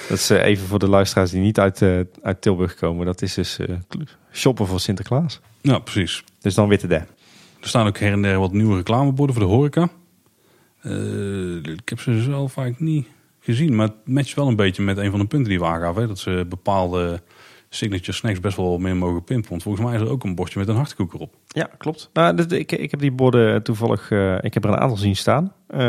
Dat 0.10 0.18
is 0.18 0.30
eh, 0.30 0.44
even 0.44 0.68
voor 0.68 0.80
de 0.80 0.90
luisteraars 0.90 1.32
die 1.32 1.42
niet 1.42 1.60
uit, 1.60 1.82
eh, 1.82 2.00
uit 2.22 2.42
Tilburg 2.42 2.76
komen. 2.76 3.06
Dat 3.06 3.22
is 3.22 3.34
dus 3.34 3.60
eh, 3.60 3.76
shoppen 4.32 4.68
voor 4.68 4.80
Sinterklaas. 4.80 5.40
Nou, 5.62 5.82
precies. 5.82 6.24
Dus 6.42 6.54
dan 6.56 6.68
witte 6.68 6.88
de. 6.88 6.96
Er 6.96 7.68
staan 7.68 7.88
ook 7.88 7.98
her 7.98 8.12
en 8.12 8.22
der 8.22 8.40
wat 8.40 8.54
nieuwe 8.54 8.76
reclameborden 8.76 9.36
voor 9.36 9.46
de 9.46 9.52
horeca. 9.52 9.90
Ik 11.76 11.90
heb 11.90 12.00
ze 12.00 12.22
zelf 12.22 12.52
vaak 12.52 12.80
niet 12.80 13.08
gezien, 13.40 13.76
maar 13.76 13.88
het 13.88 13.96
matcht 14.08 14.34
wel 14.34 14.48
een 14.48 14.56
beetje 14.56 14.84
met 14.84 14.98
een 14.98 15.12
van 15.12 15.20
de 15.20 15.26
punten 15.26 15.50
die 15.50 15.60
we 15.60 15.66
aangaven. 15.66 16.02
hè, 16.02 16.08
Dat 16.08 16.20
ze 16.20 16.46
bepaalde 16.50 17.22
signature 17.69 18.11
snacks 18.11 18.39
best 18.39 18.57
wel 18.57 18.77
meer 18.77 18.95
mogen 18.95 19.23
pimpen. 19.23 19.49
Want 19.49 19.64
volgens 19.64 19.85
mij 19.85 19.95
is 19.95 20.02
er 20.02 20.10
ook 20.10 20.23
een 20.23 20.35
bordje 20.35 20.60
met 20.60 20.68
een 20.68 20.76
hartkoek 20.76 21.14
erop. 21.14 21.35
Ja, 21.48 21.69
klopt. 21.77 22.10
Nou, 22.14 22.35
dit- 22.35 22.52
ik, 22.52 22.72
ik 22.72 22.91
heb 22.91 22.99
die 22.99 23.11
borden 23.11 23.64
toevallig, 23.64 24.11
eh, 24.11 24.38
ik 24.41 24.53
heb 24.53 24.64
er 24.64 24.69
een 24.69 24.77
aantal 24.80 24.98
zien 24.98 25.15
staan. 25.15 25.53
Eh, 25.68 25.80
ze 25.80 25.85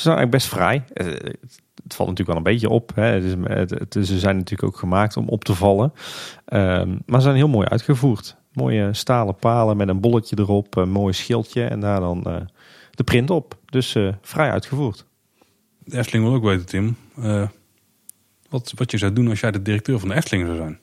zijn 0.00 0.16
eigenlijk 0.16 0.30
best 0.30 0.46
fraai. 0.46 0.82
Eh, 0.94 1.06
het 1.82 1.94
valt 1.94 2.08
natuurlijk 2.08 2.28
wel 2.28 2.36
een 2.36 2.42
beetje 2.52 2.68
op. 2.68 2.92
Hè. 2.94 3.04
Het 3.04 3.24
is, 3.24 3.34
het, 3.44 3.70
het- 3.70 4.06
ze 4.06 4.18
zijn 4.18 4.36
natuurlijk 4.36 4.68
ook 4.72 4.76
gemaakt 4.78 5.16
om 5.16 5.28
op 5.28 5.44
te 5.44 5.54
vallen. 5.54 5.92
Ehm, 6.44 6.88
maar 7.06 7.18
ze 7.20 7.24
zijn 7.26 7.36
heel 7.36 7.48
mooi 7.48 7.66
uitgevoerd. 7.66 8.36
Mooie 8.52 8.94
stalen 8.94 9.36
palen 9.36 9.76
met 9.76 9.88
een 9.88 10.00
bolletje 10.00 10.36
erop, 10.38 10.76
een 10.76 10.90
mooi 10.90 11.12
schildje 11.12 11.64
en 11.64 11.80
daar 11.80 12.00
dan 12.00 12.22
de 12.90 13.04
print 13.04 13.30
op. 13.30 13.54
Dus 13.66 13.96
vrij 14.22 14.50
uitgevoerd. 14.50 15.04
De 15.84 15.98
Efteling 15.98 16.24
wil 16.24 16.34
ook 16.34 16.44
weten, 16.44 16.66
Tim, 16.66 16.96
wat, 18.48 18.72
wat 18.76 18.90
je 18.90 18.98
zou 18.98 19.12
doen 19.12 19.28
als 19.28 19.40
jij 19.40 19.50
de 19.50 19.62
directeur 19.62 19.98
van 19.98 20.08
de 20.08 20.14
Efteling 20.14 20.46
zou 20.46 20.58
zijn. 20.58 20.78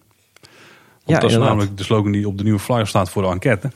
Want 1.10 1.22
dat 1.22 1.32
is 1.32 1.38
namelijk 1.38 1.78
de 1.78 1.84
slogan 1.84 2.12
die 2.12 2.28
op 2.28 2.38
de 2.38 2.44
nieuwe 2.44 2.60
flyer 2.60 2.88
staat 2.88 3.10
voor 3.10 3.22
de 3.22 3.28
enquête. 3.28 3.72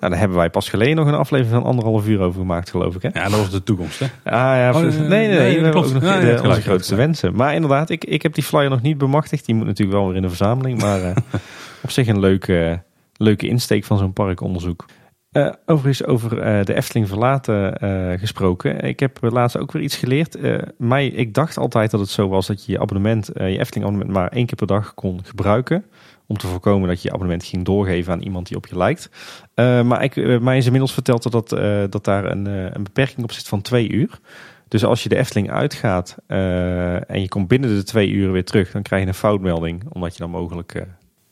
Nou, 0.00 0.10
daar 0.12 0.18
hebben 0.18 0.36
wij 0.38 0.50
pas 0.50 0.68
geleden 0.68 0.96
nog 0.96 1.06
een 1.06 1.14
aflevering 1.14 1.54
van 1.62 1.70
anderhalf 1.70 2.06
uur 2.06 2.20
over 2.20 2.40
gemaakt, 2.40 2.70
geloof 2.70 2.94
ik. 2.94 3.02
Hè? 3.02 3.08
Ja, 3.12 3.28
dat 3.28 3.38
was 3.38 3.50
de 3.50 3.62
toekomst. 3.62 3.98
Hè? 3.98 4.04
Ah 4.24 4.32
ja, 4.32 4.70
Oh, 4.74 4.80
nee, 4.80 4.90
nee, 4.90 5.08
nee, 5.08 5.28
nee. 5.28 5.56
we 5.58 5.64
hebben 5.64 5.82
ook 5.84 5.92
nog 5.92 6.02
Ja, 6.02 6.20
de- 6.20 6.40
onze 6.48 6.60
grootste 6.60 6.94
wensen. 6.94 7.34
Maar 7.34 7.54
inderdaad, 7.54 7.90
ik, 7.90 8.04
ik 8.04 8.22
heb 8.22 8.34
die 8.34 8.44
flyer 8.44 8.70
nog 8.70 8.82
niet 8.82 8.98
bemachtigd. 8.98 9.46
Die 9.46 9.54
moet 9.54 9.66
natuurlijk 9.66 9.98
wel 9.98 10.06
weer 10.06 10.16
in 10.16 10.22
de 10.22 10.28
verzameling. 10.28 10.80
Maar 10.80 11.02
eh, 11.02 11.16
op 11.84 11.90
zich 11.90 12.06
een 12.06 12.20
leuke, 12.20 12.82
leuke 13.16 13.46
insteek 13.46 13.84
van 13.84 13.98
zo'n 13.98 14.12
parkonderzoek. 14.12 14.84
Eh, 15.30 15.48
overigens 15.66 16.04
over 16.08 16.38
eh, 16.40 16.64
de 16.64 16.74
Efteling 16.74 17.08
verlaten 17.08 17.78
gesproken. 18.18 18.80
Ik 18.80 19.00
heb 19.00 19.18
laatst 19.20 19.58
ook 19.58 19.72
weer 19.72 19.82
iets 19.82 19.96
geleerd. 19.96 20.38
Mij, 20.78 21.06
ik 21.06 21.34
dacht 21.34 21.56
altijd 21.58 21.90
dat 21.90 22.00
het 22.00 22.08
zo 22.10 22.28
was 22.28 22.46
dat 22.46 22.64
je 22.64 22.72
je 22.72 22.80
abonnement, 22.80 23.30
je 23.34 23.58
Efteling 23.58 23.86
abonnement 23.86 24.10
maar 24.10 24.28
één 24.28 24.46
keer 24.46 24.56
per 24.56 24.66
dag 24.66 24.94
kon 24.94 25.20
gebruiken. 25.24 25.84
Om 26.26 26.36
te 26.36 26.46
voorkomen 26.46 26.88
dat 26.88 26.96
je 27.02 27.08
je 27.08 27.14
abonnement 27.14 27.44
ging 27.44 27.64
doorgeven 27.64 28.12
aan 28.12 28.20
iemand 28.22 28.46
die 28.48 28.56
op 28.56 28.66
je 28.66 28.76
lijkt. 28.76 29.10
Eh, 29.54 29.82
maar 29.82 30.02
ik, 30.04 30.16
eh, 30.16 30.38
mij 30.40 30.56
is 30.56 30.64
inmiddels 30.64 30.92
verteld 30.92 31.22
dat, 31.22 31.32
dat, 31.32 31.52
eh, 31.52 31.82
dat 31.90 32.04
daar 32.04 32.24
een, 32.30 32.46
een 32.46 32.82
beperking 32.82 33.22
op 33.22 33.32
zit 33.32 33.48
van 33.48 33.62
twee 33.62 33.90
uur. 33.90 34.18
Dus 34.68 34.84
als 34.84 35.02
je 35.02 35.08
de 35.08 35.16
Efteling 35.16 35.50
uitgaat 35.50 36.16
en 36.26 37.20
je 37.20 37.28
komt 37.28 37.48
binnen 37.48 37.76
de 37.76 37.82
twee 37.82 38.08
uur 38.10 38.32
weer 38.32 38.44
terug, 38.44 38.70
dan 38.70 38.82
krijg 38.82 39.02
je 39.02 39.08
een 39.08 39.14
foutmelding. 39.14 39.84
Omdat 39.92 40.12
je 40.12 40.18
dan 40.18 40.30
mogelijk 40.30 40.86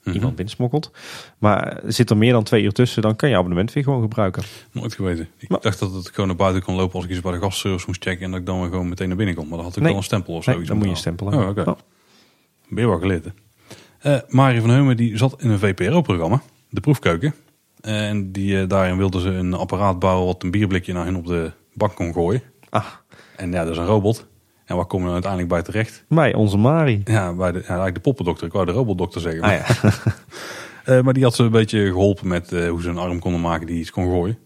Mhm. 0.04 0.14
iemand 0.14 0.34
binnensmokkelt. 0.36 0.90
Maar 1.38 1.80
zit 1.86 2.10
er 2.10 2.16
meer 2.16 2.32
dan 2.32 2.42
twee 2.42 2.62
uur 2.62 2.72
tussen, 2.72 3.02
dan 3.02 3.16
kan 3.16 3.28
je 3.28 3.36
abonnement 3.36 3.72
weer 3.72 3.82
gewoon 3.84 4.00
gebruiken. 4.02 4.42
Nooit 4.72 4.94
geweten. 4.94 5.28
Ik 5.38 5.48
Maar- 5.48 5.60
dacht 5.60 5.78
dat 5.78 5.92
het 5.94 6.08
gewoon 6.08 6.26
naar 6.26 6.36
buiten 6.36 6.62
kon 6.62 6.74
lopen 6.74 6.94
als 6.94 7.04
ik 7.04 7.10
iets 7.10 7.20
bij 7.20 7.32
de 7.32 7.38
gastservice 7.38 7.84
moest 7.86 8.02
checken. 8.02 8.24
En 8.24 8.30
dat 8.30 8.40
ik 8.40 8.46
dan 8.46 8.62
gewoon 8.64 8.88
meteen 8.88 9.08
naar 9.08 9.16
binnen 9.16 9.34
kon. 9.34 9.48
Maar 9.48 9.56
dat 9.56 9.66
had 9.66 9.76
ik 9.76 9.82
Nee. 9.82 9.90
wel 9.90 9.98
een 10.00 10.04
stempel 10.06 10.34
of 10.34 10.46
Nee, 10.46 10.54
zoiets. 10.54 10.68
dan 10.68 10.76
moet 10.76 10.86
je 10.86 10.92
een 10.92 10.98
stempel 10.98 11.26
Oh, 11.26 11.32
hebben. 11.32 11.66
oké. 11.68 11.80
Ben 12.68 12.82
je 12.84 12.88
wel 12.90 12.98
geleerd. 12.98 13.26
Eh, 14.02 14.16
Marie 14.28 14.60
van 14.60 14.70
Heumen 14.70 14.96
die 14.96 15.16
zat 15.16 15.34
in 15.42 15.50
een 15.50 15.58
VPRO-programma. 15.58 16.42
De 16.70 16.80
proefkeuken. 16.80 17.34
En 17.80 18.32
die, 18.32 18.60
eh, 18.60 18.68
daarin 18.68 18.96
wilden 18.96 19.20
ze 19.20 19.28
een 19.28 19.54
apparaat 19.54 19.98
bouwen 19.98 20.26
wat 20.26 20.42
een 20.42 20.50
bierblikje 20.50 20.92
naar 20.92 21.04
hen 21.04 21.16
op 21.16 21.26
de 21.26 21.52
bak 21.74 21.94
kon 21.94 22.12
gooien. 22.12 22.42
Ah, 22.70 22.84
En 23.36 23.52
ja, 23.52 23.62
dat 23.64 23.72
is 23.72 23.78
een 23.78 23.86
robot. 23.86 24.26
En 24.64 24.76
waar 24.76 24.86
kom 24.86 24.98
je 24.98 25.04
dan 25.04 25.12
uiteindelijk 25.12 25.52
bij 25.52 25.62
terecht? 25.62 26.04
mij, 26.08 26.34
onze 26.34 26.56
Mari. 26.56 27.00
Ja, 27.04 27.32
bij 27.32 27.52
de, 27.52 27.58
ja, 27.58 27.64
eigenlijk 27.64 27.94
de 27.94 28.00
poppendokter. 28.00 28.46
Ik 28.46 28.52
wou 28.52 28.66
de 28.66 28.72
robotdokter 28.72 29.20
zeggen. 29.20 29.42
Ah 29.42 29.52
ja. 29.52 29.90
Eh, 30.84 31.00
maar 31.00 31.12
die 31.14 31.22
had 31.22 31.34
ze 31.34 31.42
een 31.42 31.50
beetje 31.50 31.86
geholpen 31.86 32.28
met 32.28 32.52
eh, 32.52 32.68
hoe 32.68 32.82
ze 32.82 32.88
een 32.88 32.98
arm 32.98 33.18
konden 33.18 33.40
maken 33.40 33.66
die 33.66 33.78
iets 33.78 33.90
kon 33.90 34.04
gooien. 34.10 34.38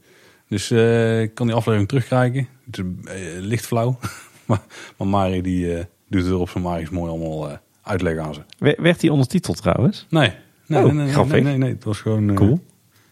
Dus 0.49 0.71
eh, 0.71 1.21
ik 1.23 1.35
kan 1.35 1.47
die 1.47 1.55
aflevering 1.57 1.89
terugkrijgen. 1.89 2.49
Het 2.67 2.79
is 2.79 2.85
eh, 3.05 3.41
licht 3.41 3.67
flauw. 3.67 3.99
maar, 4.47 4.61
maar 4.97 5.07
Mari 5.09 5.41
die 5.43 5.75
eh, 5.75 5.85
doet 6.09 6.23
het 6.23 6.31
er 6.31 6.39
op 6.39 6.49
zijn 6.51 6.65
Mari's 6.65 6.91
mooi 6.91 7.11
allemaal 7.11 7.59
uitleggen 7.87 8.23
aan 8.25 8.35
ze. 8.35 8.41
Wer- 8.59 8.83
Werd 8.83 9.01
hij 9.01 9.11
ondertiteld 9.11 9.57
trouwens? 9.57 10.07
Nee, 10.11 10.33
nee, 10.67 10.85
Oh, 10.85 10.93
nee, 10.93 11.13
nee, 11.27 11.43
nee, 11.43 11.57
nee. 11.59 11.73
Het 11.73 11.85
was 11.85 11.99
gewoon... 12.01 12.29
eh, 12.31 12.35
Cool. 12.37 12.61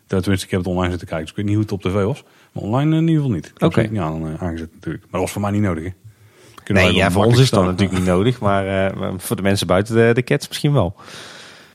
ja, 0.06 0.18
tenminste, 0.20 0.44
ik 0.46 0.50
heb 0.50 0.60
het 0.60 0.68
online 0.68 0.90
zitten 0.90 1.08
kijken. 1.08 1.20
Dus 1.26 1.30
ik 1.30 1.36
weet 1.36 1.44
niet 1.46 1.54
hoe 1.54 1.62
het 1.64 1.72
op 1.72 1.82
tv 1.82 2.04
was. 2.04 2.24
Maar 2.52 2.62
online 2.62 2.90
eh, 2.92 2.96
in 2.96 3.08
ieder 3.08 3.22
geval 3.22 3.36
niet. 3.36 3.52
Oké. 3.58 3.80
het 3.80 3.90
niet 3.90 4.00
aan, 4.00 4.26
eh, 4.28 4.42
aangezet 4.42 4.70
natuurlijk. 4.74 5.02
Maar 5.02 5.12
dat 5.12 5.20
was 5.20 5.30
voor 5.32 5.40
mij 5.42 5.50
niet 5.50 5.62
nodig. 5.62 5.84
Hè. 5.84 5.90
Kunnen 6.64 6.82
Nee, 6.84 6.94
ja, 6.94 7.10
voor 7.10 7.24
ons 7.24 7.38
is 7.38 7.50
dat 7.50 7.64
natuurlijk 7.64 7.98
niet 7.98 8.06
nodig. 8.06 8.40
Maar 8.40 8.92
voor 9.16 9.36
de 9.36 9.42
mensen 9.42 9.66
buiten 9.66 9.94
de, 9.94 10.10
de 10.14 10.22
cats 10.22 10.48
misschien 10.48 10.72
wel. 10.72 10.94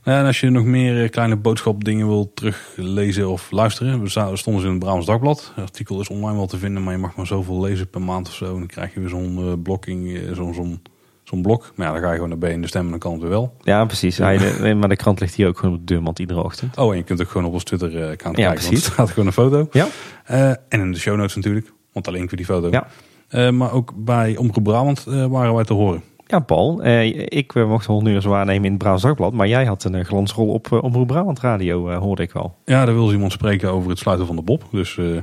En 0.03 0.26
als 0.26 0.39
je 0.39 0.49
nog 0.49 0.63
meer 0.65 1.09
kleine 1.09 1.35
boodschapdingen 1.35 2.07
wil 2.07 2.31
teruglezen 2.34 3.30
of 3.30 3.51
luisteren, 3.51 4.01
we 4.01 4.09
stonden 4.38 4.61
ze 4.61 4.67
in 4.67 4.73
het 4.73 4.80
Brabants 4.84 5.05
Dagblad. 5.07 5.51
Het 5.55 5.63
artikel 5.63 5.99
is 6.01 6.07
online 6.09 6.38
wel 6.38 6.47
te 6.47 6.57
vinden, 6.57 6.84
maar 6.84 6.93
je 6.93 6.99
mag 6.99 7.15
maar 7.15 7.27
zoveel 7.27 7.61
lezen 7.61 7.89
per 7.89 8.01
maand 8.01 8.27
of 8.27 8.34
zo. 8.34 8.45
En 8.45 8.51
dan 8.57 8.67
krijg 8.67 8.93
je 8.93 8.99
weer 8.99 9.09
zo'n 9.09 9.59
blokking, 9.63 10.19
zo'n 10.34 10.53
zo'n 10.53 10.81
zo'n 11.30 11.41
blok. 11.41 11.72
Maar 11.76 11.88
ja, 11.88 11.93
dan 11.93 12.01
ga 12.01 12.07
je 12.10 12.14
gewoon 12.14 12.30
naar 12.30 12.38
B 12.38 12.43
in 12.53 12.61
de 12.61 12.68
stem 12.68 12.84
en 12.85 12.89
dan 12.89 12.99
kan 12.99 13.11
het 13.11 13.22
weer 13.22 13.30
wel. 13.30 13.53
Ja, 13.61 13.85
precies. 13.85 14.18
Hij, 14.18 14.38
de- 14.38 14.76
maar 14.76 14.89
de 14.89 14.95
krant 14.95 15.19
ligt 15.19 15.35
hier 15.35 15.47
ook 15.47 15.57
gewoon 15.57 15.73
op 15.76 15.80
de 15.80 15.85
deurmat 15.93 16.19
iedere 16.19 16.43
ochtend. 16.43 16.77
Oh, 16.77 16.91
en 16.91 16.97
je 16.97 17.03
kunt 17.03 17.22
ook 17.22 17.30
gewoon 17.30 17.47
op 17.47 17.53
ons 17.53 17.64
Twitter-account 17.64 18.38
Ja, 18.38 18.43
kijken, 18.43 18.43
want 18.45 18.68
precies. 18.68 18.85
er 18.85 18.91
staat 18.93 19.10
gewoon 19.10 19.26
een 19.27 19.34
foto. 19.34 19.68
Ja. 19.72 19.88
Eh, 20.26 20.49
en 20.49 20.60
in 20.80 20.91
de 20.91 20.99
show 20.99 21.15
notes 21.18 21.35
natuurlijk, 21.35 21.72
want 21.93 22.06
daar 22.06 22.14
linken 22.14 22.31
we 22.31 22.38
die 22.38 22.45
foto. 22.56 22.68
Ja. 22.72 22.88
Eh, 23.27 23.49
maar 23.51 23.72
ook 23.72 23.93
bij 23.95 24.38
Omroep 24.38 24.64
Brabant 24.64 25.06
eh, 25.07 25.26
waren 25.26 25.53
wij 25.56 25.64
te 25.64 25.73
horen. 25.73 26.01
Ja, 26.26 26.39
Paul. 26.39 26.81
eh, 26.84 27.07
ik 27.26 27.56
eh, 27.56 27.68
mocht 27.68 27.85
100 27.85 28.15
uur 28.26 28.30
waarnemen 28.30 28.64
in 28.65 28.69
het 28.69 28.77
Brabants 28.80 29.03
Dagblad. 29.03 29.34
Maar 29.34 29.47
jij 29.47 29.65
had 29.65 29.84
een 29.84 29.95
eh, 29.95 30.06
glansrol 30.06 30.47
op 30.47 30.72
Omroep 30.72 31.07
Brabant 31.07 31.39
Radio, 31.39 31.89
eh, 31.89 31.97
hoorde 31.97 32.22
ik 32.23 32.31
wel. 32.31 32.56
Ja, 32.65 32.85
daar 32.85 32.93
wil 32.95 33.07
ze 33.07 33.14
iemand 33.14 33.31
spreken 33.31 33.72
over 33.72 33.89
het 33.89 33.99
sluiten 33.99 34.27
van 34.27 34.35
de 34.35 34.41
Bob. 34.41 34.64
Dus 34.72 34.97
eh, 34.97 35.14
Ja. 35.15 35.22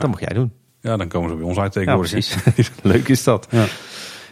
Dat 0.00 0.10
mag 0.10 0.20
jij 0.20 0.34
doen. 0.34 0.52
ja, 0.80 0.96
dan 0.96 1.08
komen 1.08 1.30
ze 1.30 1.36
bij 1.36 1.44
ons 1.44 1.58
uit 1.58 1.74
Ja, 1.74 1.80
tegenwoordig. 1.80 2.10
precies. 2.12 2.70
Leuk 2.82 3.08
is 3.08 3.24
dat. 3.24 3.46
Ja. 3.50 3.64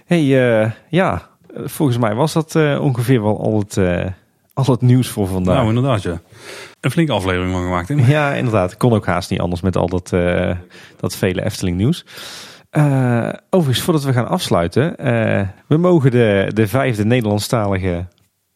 Hey, 0.07 0.63
eh, 0.63 0.71
ja. 0.89 1.29
Volgens 1.65 1.99
mij 1.99 2.15
was 2.15 2.33
dat 2.33 2.55
eh, 2.55 2.79
ongeveer 2.83 3.23
wel 3.23 3.41
al 3.41 3.59
het, 3.59 3.77
eh, 3.77 4.07
al 4.55 4.65
het 4.65 4.81
nieuws 4.81 5.09
voor 5.09 5.27
vandaag. 5.27 5.57
Nou, 5.57 5.69
inderdaad, 5.69 6.03
ja. 6.03 6.21
Een 6.81 6.91
flinke 6.91 7.13
aflevering 7.13 7.53
van 7.53 7.63
gemaakt, 7.63 7.89
hè? 7.89 7.95
Ja, 8.17 8.35
inderdaad. 8.35 8.77
Kon 8.77 8.93
ook 8.93 9.07
haast 9.07 9.31
niet 9.31 9.41
anders 9.41 9.61
met 9.61 9.77
al 9.77 9.89
dat, 9.89 10.09
dat 10.97 11.17
vele 11.17 11.45
Efteling 11.45 11.77
nieuws. 11.77 12.05
Overigens, 13.51 13.85
voordat 13.85 14.05
we 14.05 14.13
gaan 14.13 14.29
afsluiten. 14.29 14.95
we 15.67 15.77
mogen 15.77 16.11
de, 16.11 16.51
de 16.55 16.69
vijfde 16.69 17.05
Nederlandstalige 17.05 18.07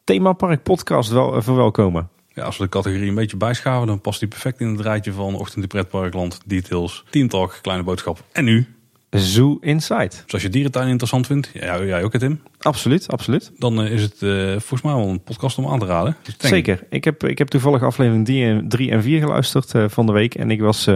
themapark 0.04 0.62
podcast 0.62 1.10
wel 1.10 1.42
verwelkomen. 1.42 2.08
Ja, 2.34 2.44
als 2.44 2.56
we 2.56 2.64
de 2.64 2.70
categorie 2.70 3.08
een 3.08 3.14
beetje 3.14 3.36
bijschaven, 3.36 3.86
dan 3.86 4.00
past 4.00 4.20
die 4.20 4.28
perfect 4.28 4.60
in 4.60 4.68
het 4.68 4.80
rijtje 4.80 5.12
van 5.12 5.34
Ochtend 5.34 5.62
in 5.62 5.68
Pretparkland, 5.68 6.40
Details, 6.44 7.04
Team 7.10 7.28
Talk, 7.28 7.58
Kleine 7.62 7.82
Boodschap 7.84 8.22
en 8.32 8.44
nu. 8.44 8.79
Zoo 9.10 9.58
Inside. 9.60 10.08
Dus 10.24 10.32
als 10.32 10.42
je 10.42 10.48
dierentuin 10.48 10.88
interessant 10.88 11.26
vindt, 11.26 11.50
ja, 11.52 11.84
jij 11.84 12.04
ook 12.04 12.12
het 12.12 12.20
Tim, 12.20 12.40
Absoluut, 12.58 13.08
absoluut. 13.08 13.52
dan 13.58 13.82
eh, 13.82 13.92
is 13.92 14.02
het 14.02 14.22
eh, 14.22 14.50
volgens 14.50 14.82
mij 14.82 14.94
wel 14.94 15.08
een 15.08 15.22
podcast 15.22 15.58
om 15.58 15.66
aan 15.66 15.78
te 15.78 15.86
raden. 15.86 16.16
Dus 16.22 16.34
Zeker. 16.38 16.86
Ik 16.90 17.04
heb, 17.04 17.24
ik 17.24 17.38
heb 17.38 17.48
toevallig 17.48 17.82
aflevering 17.82 18.68
3 18.68 18.90
en 18.90 19.02
4 19.02 19.20
geluisterd 19.20 19.74
eh, 19.74 19.84
van 19.88 20.06
de 20.06 20.12
week. 20.12 20.34
En 20.34 20.50
ik 20.50 20.60
was 20.60 20.88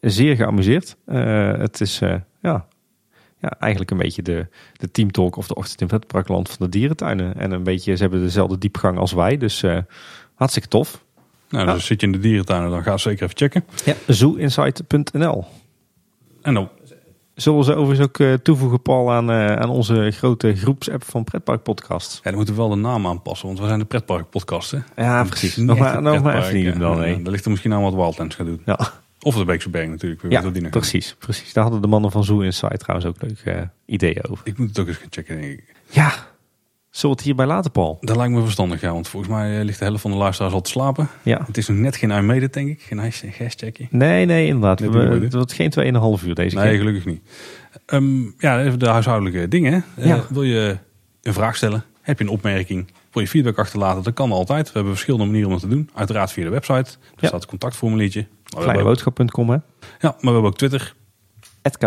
zeer 0.00 0.36
geamuseerd. 0.36 0.96
Het 1.06 1.80
is 1.80 1.98
ja, 2.42 2.66
ja, 3.38 3.50
eigenlijk 3.58 3.90
een 3.90 3.96
beetje 3.96 4.22
de, 4.22 4.46
de 4.72 4.90
teamtalk 4.90 5.36
of 5.36 5.46
de 5.46 5.54
ochtend 5.54 5.80
in 5.80 5.86
pretparkland 5.86 6.48
van 6.48 6.66
de 6.66 6.78
dierentuinen. 6.78 7.36
En 7.36 7.50
een 7.50 7.62
beetje, 7.62 7.96
ze 7.96 8.02
hebben 8.02 8.20
dezelfde 8.20 8.58
diepgang 8.58 8.98
als 8.98 9.12
wij. 9.12 9.36
Dus 9.36 9.64
hartstikke 10.34 10.68
tof. 10.68 11.04
Nou, 11.48 11.72
dus 11.72 11.86
zit 11.86 12.00
je 12.00 12.06
in 12.06 12.12
de 12.12 12.18
dierentuin, 12.18 12.70
dan 12.70 12.82
ga 12.82 12.96
zeker 12.96 13.22
even 13.22 13.36
checken. 13.36 13.64
Ja, 13.84 13.94
zooinsight.nl 14.06 15.44
En 16.42 16.54
dan, 16.54 16.68
Zullen 17.34 17.58
we 17.58 17.64
ze 17.64 17.74
overigens 17.74 18.08
ook 18.08 18.18
eh, 18.18 18.32
toevoegen, 18.32 18.82
Paul, 18.82 19.12
aan, 19.12 19.30
eh, 19.30 19.56
aan 19.56 19.70
onze 19.70 20.10
grote 20.10 20.56
groepsapp 20.56 21.04
van 21.04 21.24
Pretpark 21.24 21.62
Podcast? 21.62 22.14
ja, 22.14 22.20
dan 22.22 22.34
moeten 22.34 22.54
we 22.54 22.60
wel 22.60 22.70
de 22.70 22.76
naam 22.76 23.06
aanpassen, 23.06 23.46
want 23.46 23.60
we 23.60 23.66
zijn 23.66 23.78
de 23.78 23.84
pretpark 23.84 24.30
podcast. 24.30 24.70
Hè? 24.70 24.78
Ja, 24.96 25.24
precies. 25.24 25.56
Nog 25.56 25.78
maar, 25.78 26.02
nog 26.02 26.22
maar 26.22 26.42
even 26.42 26.54
niet 26.54 26.64
hè. 26.64 26.70
doen 26.70 26.80
dan. 26.80 26.96
Ja, 26.96 26.98
nee. 26.98 27.22
Daar 27.22 27.32
ligt 27.32 27.44
er 27.44 27.50
misschien 27.50 27.72
aan 27.72 27.82
wat 27.82 27.94
Wildlands 27.94 28.34
gaat 28.34 28.46
doen. 28.46 28.62
Ja. 28.64 28.78
Of 29.20 29.34
de 29.34 29.44
Beekse 29.44 29.70
Berg 29.70 29.88
natuurlijk. 29.88 30.22
Ja, 30.28 30.68
precies, 30.70 31.16
precies. 31.18 31.52
Daar 31.52 31.62
hadden 31.62 31.82
de 31.82 31.88
mannen 31.88 32.10
van 32.10 32.24
Zoo 32.24 32.40
Insight 32.40 32.78
trouwens 32.78 33.08
ook 33.08 33.22
leuke 33.22 33.50
eh, 33.50 33.66
ideeën 33.86 34.24
over. 34.28 34.46
Ik 34.46 34.58
moet 34.58 34.68
het 34.68 34.78
ook 34.78 34.86
eens 34.86 34.96
gaan 34.96 35.06
checken, 35.10 35.40
denk 35.40 35.52
ik. 35.52 35.74
Ja, 35.90 36.12
zullen 36.92 37.16
we 37.16 37.20
het 37.20 37.20
hierbij 37.20 37.46
laten, 37.46 37.70
Paul? 37.70 37.98
Dat 38.00 38.16
lijkt 38.16 38.32
me 38.32 38.42
verstandig, 38.42 38.80
ja, 38.80 38.92
want 38.92 39.08
volgens 39.08 39.32
mij 39.32 39.58
eh, 39.58 39.64
ligt 39.64 39.78
de 39.78 39.84
helft 39.84 40.00
van 40.00 40.10
de 40.10 40.16
luisteraars 40.16 40.54
al 40.54 40.60
te 40.60 40.70
slapen. 40.70 41.08
Ja. 41.22 41.42
Het 41.46 41.56
is 41.56 41.68
nog 41.68 41.78
net 41.78 41.96
geen 41.96 42.10
iMade, 42.10 42.48
denk 42.50 42.68
ik. 42.68 42.82
Geen 42.82 42.98
hashtagje. 43.38 43.86
Nee, 43.90 44.24
nee, 44.26 44.46
inderdaad. 44.46 44.80
Net 44.80 44.90
We, 44.90 44.98
het 44.98 45.32
wordt 45.34 45.52
geen 45.52 45.72
2,5 46.20 46.24
uur 46.26 46.34
deze 46.34 46.56
Nee, 46.56 46.68
keer. 46.68 46.78
gelukkig 46.78 47.04
niet. 47.06 47.20
Ehm, 47.86 48.22
ja, 48.38 48.62
even 48.62 48.78
de 48.78 48.88
huishoudelijke 48.88 49.48
dingen. 49.48 49.84
Eh, 49.96 50.20
wil 50.28 50.42
je 50.42 50.78
een 51.22 51.32
vraag 51.34 51.56
stellen? 51.56 51.84
Heb 52.00 52.18
je 52.18 52.24
een 52.24 52.30
opmerking? 52.30 52.86
Wil 53.12 53.22
je 53.22 53.28
feedback 53.28 53.58
achterlaten? 53.58 54.02
Dat 54.02 54.14
kan 54.14 54.32
altijd. 54.32 54.66
We 54.66 54.72
hebben 54.72 54.92
verschillende 54.92 55.24
manieren 55.26 55.48
om 55.48 55.54
dat 55.54 55.68
te 55.68 55.74
doen. 55.74 55.90
Uiteraard 55.94 56.32
via 56.32 56.44
de 56.44 56.50
website. 56.50 56.72
Daar 57.00 57.10
Ja. 57.16 57.28
staat 57.28 57.42
een 57.42 57.48
contactformuliertje. 57.48 58.26
Kleineboodschap.com, 58.44 59.48
hè? 59.50 59.54
ja, 59.54 59.62
maar 60.00 60.12
we 60.20 60.30
hebben 60.30 60.44
ook 60.44 60.56
Twitter 60.56 60.94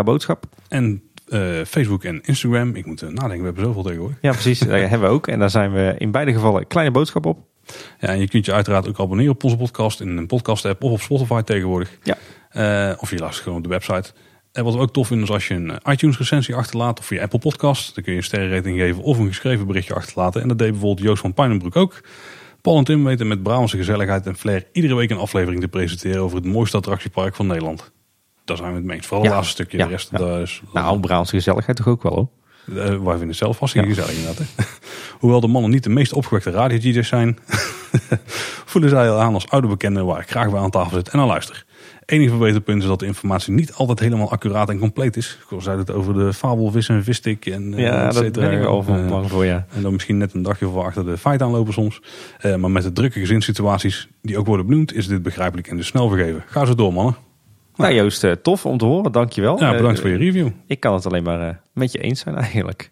Boodschap. 0.04 0.44
en 0.68 1.02
eh, 1.28 1.64
Facebook 1.66 2.04
en 2.04 2.20
Instagram. 2.22 2.74
Ik 2.74 2.86
moet 2.86 3.02
eh, 3.02 3.08
nadenken, 3.08 3.38
we 3.38 3.44
hebben 3.44 3.64
zoveel 3.64 3.82
tegenwoordig. 3.82 4.18
Ja, 4.20 4.30
precies. 4.30 4.58
Daar 4.68 4.88
hebben 4.88 5.08
we 5.08 5.14
ook. 5.14 5.26
En 5.26 5.38
daar 5.38 5.50
zijn 5.50 5.72
we 5.72 5.94
in 5.98 6.10
beide 6.10 6.32
gevallen 6.32 6.66
Kleine 6.66 6.92
Boodschap 6.92 7.26
op. 7.26 7.38
Ja, 8.00 8.08
en 8.08 8.18
je 8.18 8.28
kunt 8.28 8.46
je 8.46 8.52
uiteraard 8.52 8.88
ook 8.88 9.00
abonneren 9.00 9.32
op 9.32 9.44
onze 9.44 9.56
podcast 9.56 10.00
in 10.00 10.16
een 10.16 10.26
podcast 10.26 10.64
app 10.64 10.82
of 10.82 10.92
op 10.92 11.00
Spotify 11.00 11.42
tegenwoordig. 11.42 11.98
Ja. 12.02 12.16
Eh, 12.50 12.96
of 12.98 13.10
je 13.10 13.18
luistert 13.18 13.42
gewoon 13.42 13.58
op 13.58 13.64
de 13.64 13.70
website. 13.70 14.12
En 14.52 14.64
wat 14.64 14.74
we 14.74 14.80
ook 14.80 14.92
tof 14.92 15.06
vinden 15.06 15.26
is 15.26 15.32
als 15.32 15.48
je 15.48 15.54
een 15.54 15.72
iTunes 15.84 16.18
recensie 16.18 16.54
achterlaat 16.54 16.98
of 16.98 17.06
via 17.06 17.22
Apple 17.22 17.38
Podcast. 17.38 17.94
Dan 17.94 18.04
kun 18.04 18.12
je 18.12 18.18
een 18.18 18.24
sterrenrating 18.24 18.78
geven 18.78 19.02
of 19.02 19.18
een 19.18 19.26
geschreven 19.26 19.66
berichtje 19.66 19.94
achterlaten. 19.94 20.42
En 20.42 20.48
dat 20.48 20.58
deed 20.58 20.70
bijvoorbeeld 20.70 21.06
Joost 21.06 21.20
van 21.20 21.34
Pijnenbroek 21.34 21.76
ook. 21.76 22.00
Paul 22.60 22.78
en 22.78 22.84
Tim 22.84 23.04
weten 23.04 23.28
met 23.28 23.42
Brabantse 23.42 23.76
gezelligheid 23.76 24.26
en 24.26 24.36
flair 24.36 24.64
iedere 24.72 24.94
week 24.94 25.10
een 25.10 25.18
aflevering 25.18 25.60
te 25.60 25.68
presenteren 25.68 26.22
over 26.22 26.36
het 26.36 26.46
mooiste 26.46 26.76
attractiepark 26.76 27.34
van 27.34 27.46
Nederland. 27.46 27.92
Daar 28.46 28.56
zijn 28.56 28.70
we 28.70 28.76
het 28.76 28.84
mee 28.84 28.96
eens. 28.96 29.06
Vooral 29.06 29.22
het 29.24 29.32
Ja. 29.32 29.38
laatste 29.38 29.54
stukje. 29.62 29.78
De 29.78 29.86
rest 29.86 30.18
daar 30.18 30.40
is, 30.40 30.62
Nou, 30.72 31.00
Braamse 31.00 31.36
gezelligheid 31.36 31.76
toch 31.76 31.88
ook 31.88 32.02
wel, 32.02 32.12
hoor. 32.14 32.28
eh, 32.78 32.84
wij 32.88 32.96
vinden 32.96 33.28
het 33.28 33.36
zelf 33.36 33.56
vast 33.56 33.74
heel 33.74 33.84
gezellig 33.84 34.10
inderdaad. 34.10 34.38
Hè? 34.38 34.64
Hoewel 35.20 35.40
de 35.40 35.46
mannen 35.46 35.70
niet 35.70 35.82
de 35.84 35.90
meest 35.90 36.12
opgewekte 36.12 36.50
radio 36.50 37.02
zijn, 37.02 37.38
voelen 38.70 38.90
zij 38.90 39.10
al 39.10 39.20
aan 39.20 39.34
als 39.34 39.48
oude 39.48 39.68
bekenden 39.68 40.06
waar 40.06 40.20
ik 40.20 40.30
graag 40.30 40.50
bij 40.50 40.60
aan 40.60 40.70
tafel 40.70 40.96
zit 40.96 41.08
en 41.08 41.18
aan 41.20 41.26
luister. 41.26 41.64
Enige 42.06 42.30
verbeterpunt 42.30 42.82
is 42.82 42.88
dat 42.88 42.98
de 42.98 43.06
informatie 43.06 43.52
niet 43.52 43.72
altijd 43.74 43.98
helemaal 44.00 44.30
accuraat 44.30 44.68
en 44.68 44.78
compleet 44.78 45.16
is. 45.16 45.38
Ik 45.50 45.60
zei 45.60 45.78
het 45.78 45.90
over 45.90 46.14
de 46.14 46.32
fabelvis 46.32 46.88
en 46.88 47.04
vistik 47.04 47.46
en 47.46 47.74
eh, 47.74 47.80
Ja, 47.80 48.10
dat 48.10 48.32
ben 48.32 48.52
ik 48.52 48.58
wel 48.58 48.82
van 48.82 48.98
Eh, 48.98 49.08
bang 49.08 49.30
voor, 49.30 49.44
ja. 49.44 49.66
En 49.74 49.82
dan 49.82 49.92
misschien 49.92 50.18
net 50.18 50.34
een 50.34 50.42
dagje 50.42 50.66
voor 50.66 50.84
achter 50.84 51.04
de 51.04 51.18
feiten 51.18 51.46
aanlopen 51.46 51.72
soms. 51.72 52.00
Maar 52.42 52.70
met 52.70 52.82
de 52.82 52.92
drukke 52.92 53.20
gezinssituaties 53.20 54.08
die 54.22 54.38
ook 54.38 54.46
worden 54.46 54.66
benoemd, 54.66 54.94
is 54.94 55.06
dit 55.06 55.22
begrijpelijk 55.22 55.68
en 55.68 55.76
dus 55.76 55.86
snel 55.86 56.08
vergeven. 56.08 56.44
Ga 56.46 56.64
zo 56.64 56.74
door 56.74 56.92
mannen. 56.92 57.16
Nou 57.76 57.94
Joost, 57.94 58.24
eh, 58.24 58.32
tof 58.32 58.66
om 58.66 58.78
te 58.78 58.84
horen. 58.84 59.12
Dankjewel. 59.12 59.58
Ja, 59.60 59.70
bedankt 59.70 59.96
Eh, 59.96 60.02
voor 60.02 60.10
je 60.10 60.16
review. 60.16 60.48
Ik 60.66 60.80
kan 60.80 60.94
het 60.94 61.06
alleen 61.06 61.22
maar 61.22 61.48
eh, 61.48 61.54
met 61.72 61.92
je 61.92 61.98
eens 61.98 62.20
zijn 62.20 62.36
eigenlijk. 62.36 62.90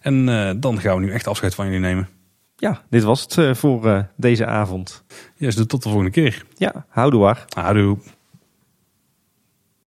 En 0.00 0.24
dan 0.60 0.80
gaan 0.80 0.96
we 0.96 1.04
nu 1.04 1.12
echt 1.12 1.26
afscheid 1.26 1.54
van 1.54 1.64
jullie 1.64 1.80
nemen. 1.80 2.08
Ja, 2.56 2.82
dit 2.90 3.02
was 3.02 3.26
het 3.28 3.58
voor 3.58 4.06
deze 4.16 4.46
avond. 4.46 5.04
Yes, 5.36 5.54
dus 5.54 5.66
tot 5.66 5.82
de 5.82 5.88
volgende 5.88 6.10
keer. 6.10 6.44
Ja, 6.56 6.86
houdoe 6.88 7.20
waar. 7.20 7.44
Houdoe. 7.56 7.98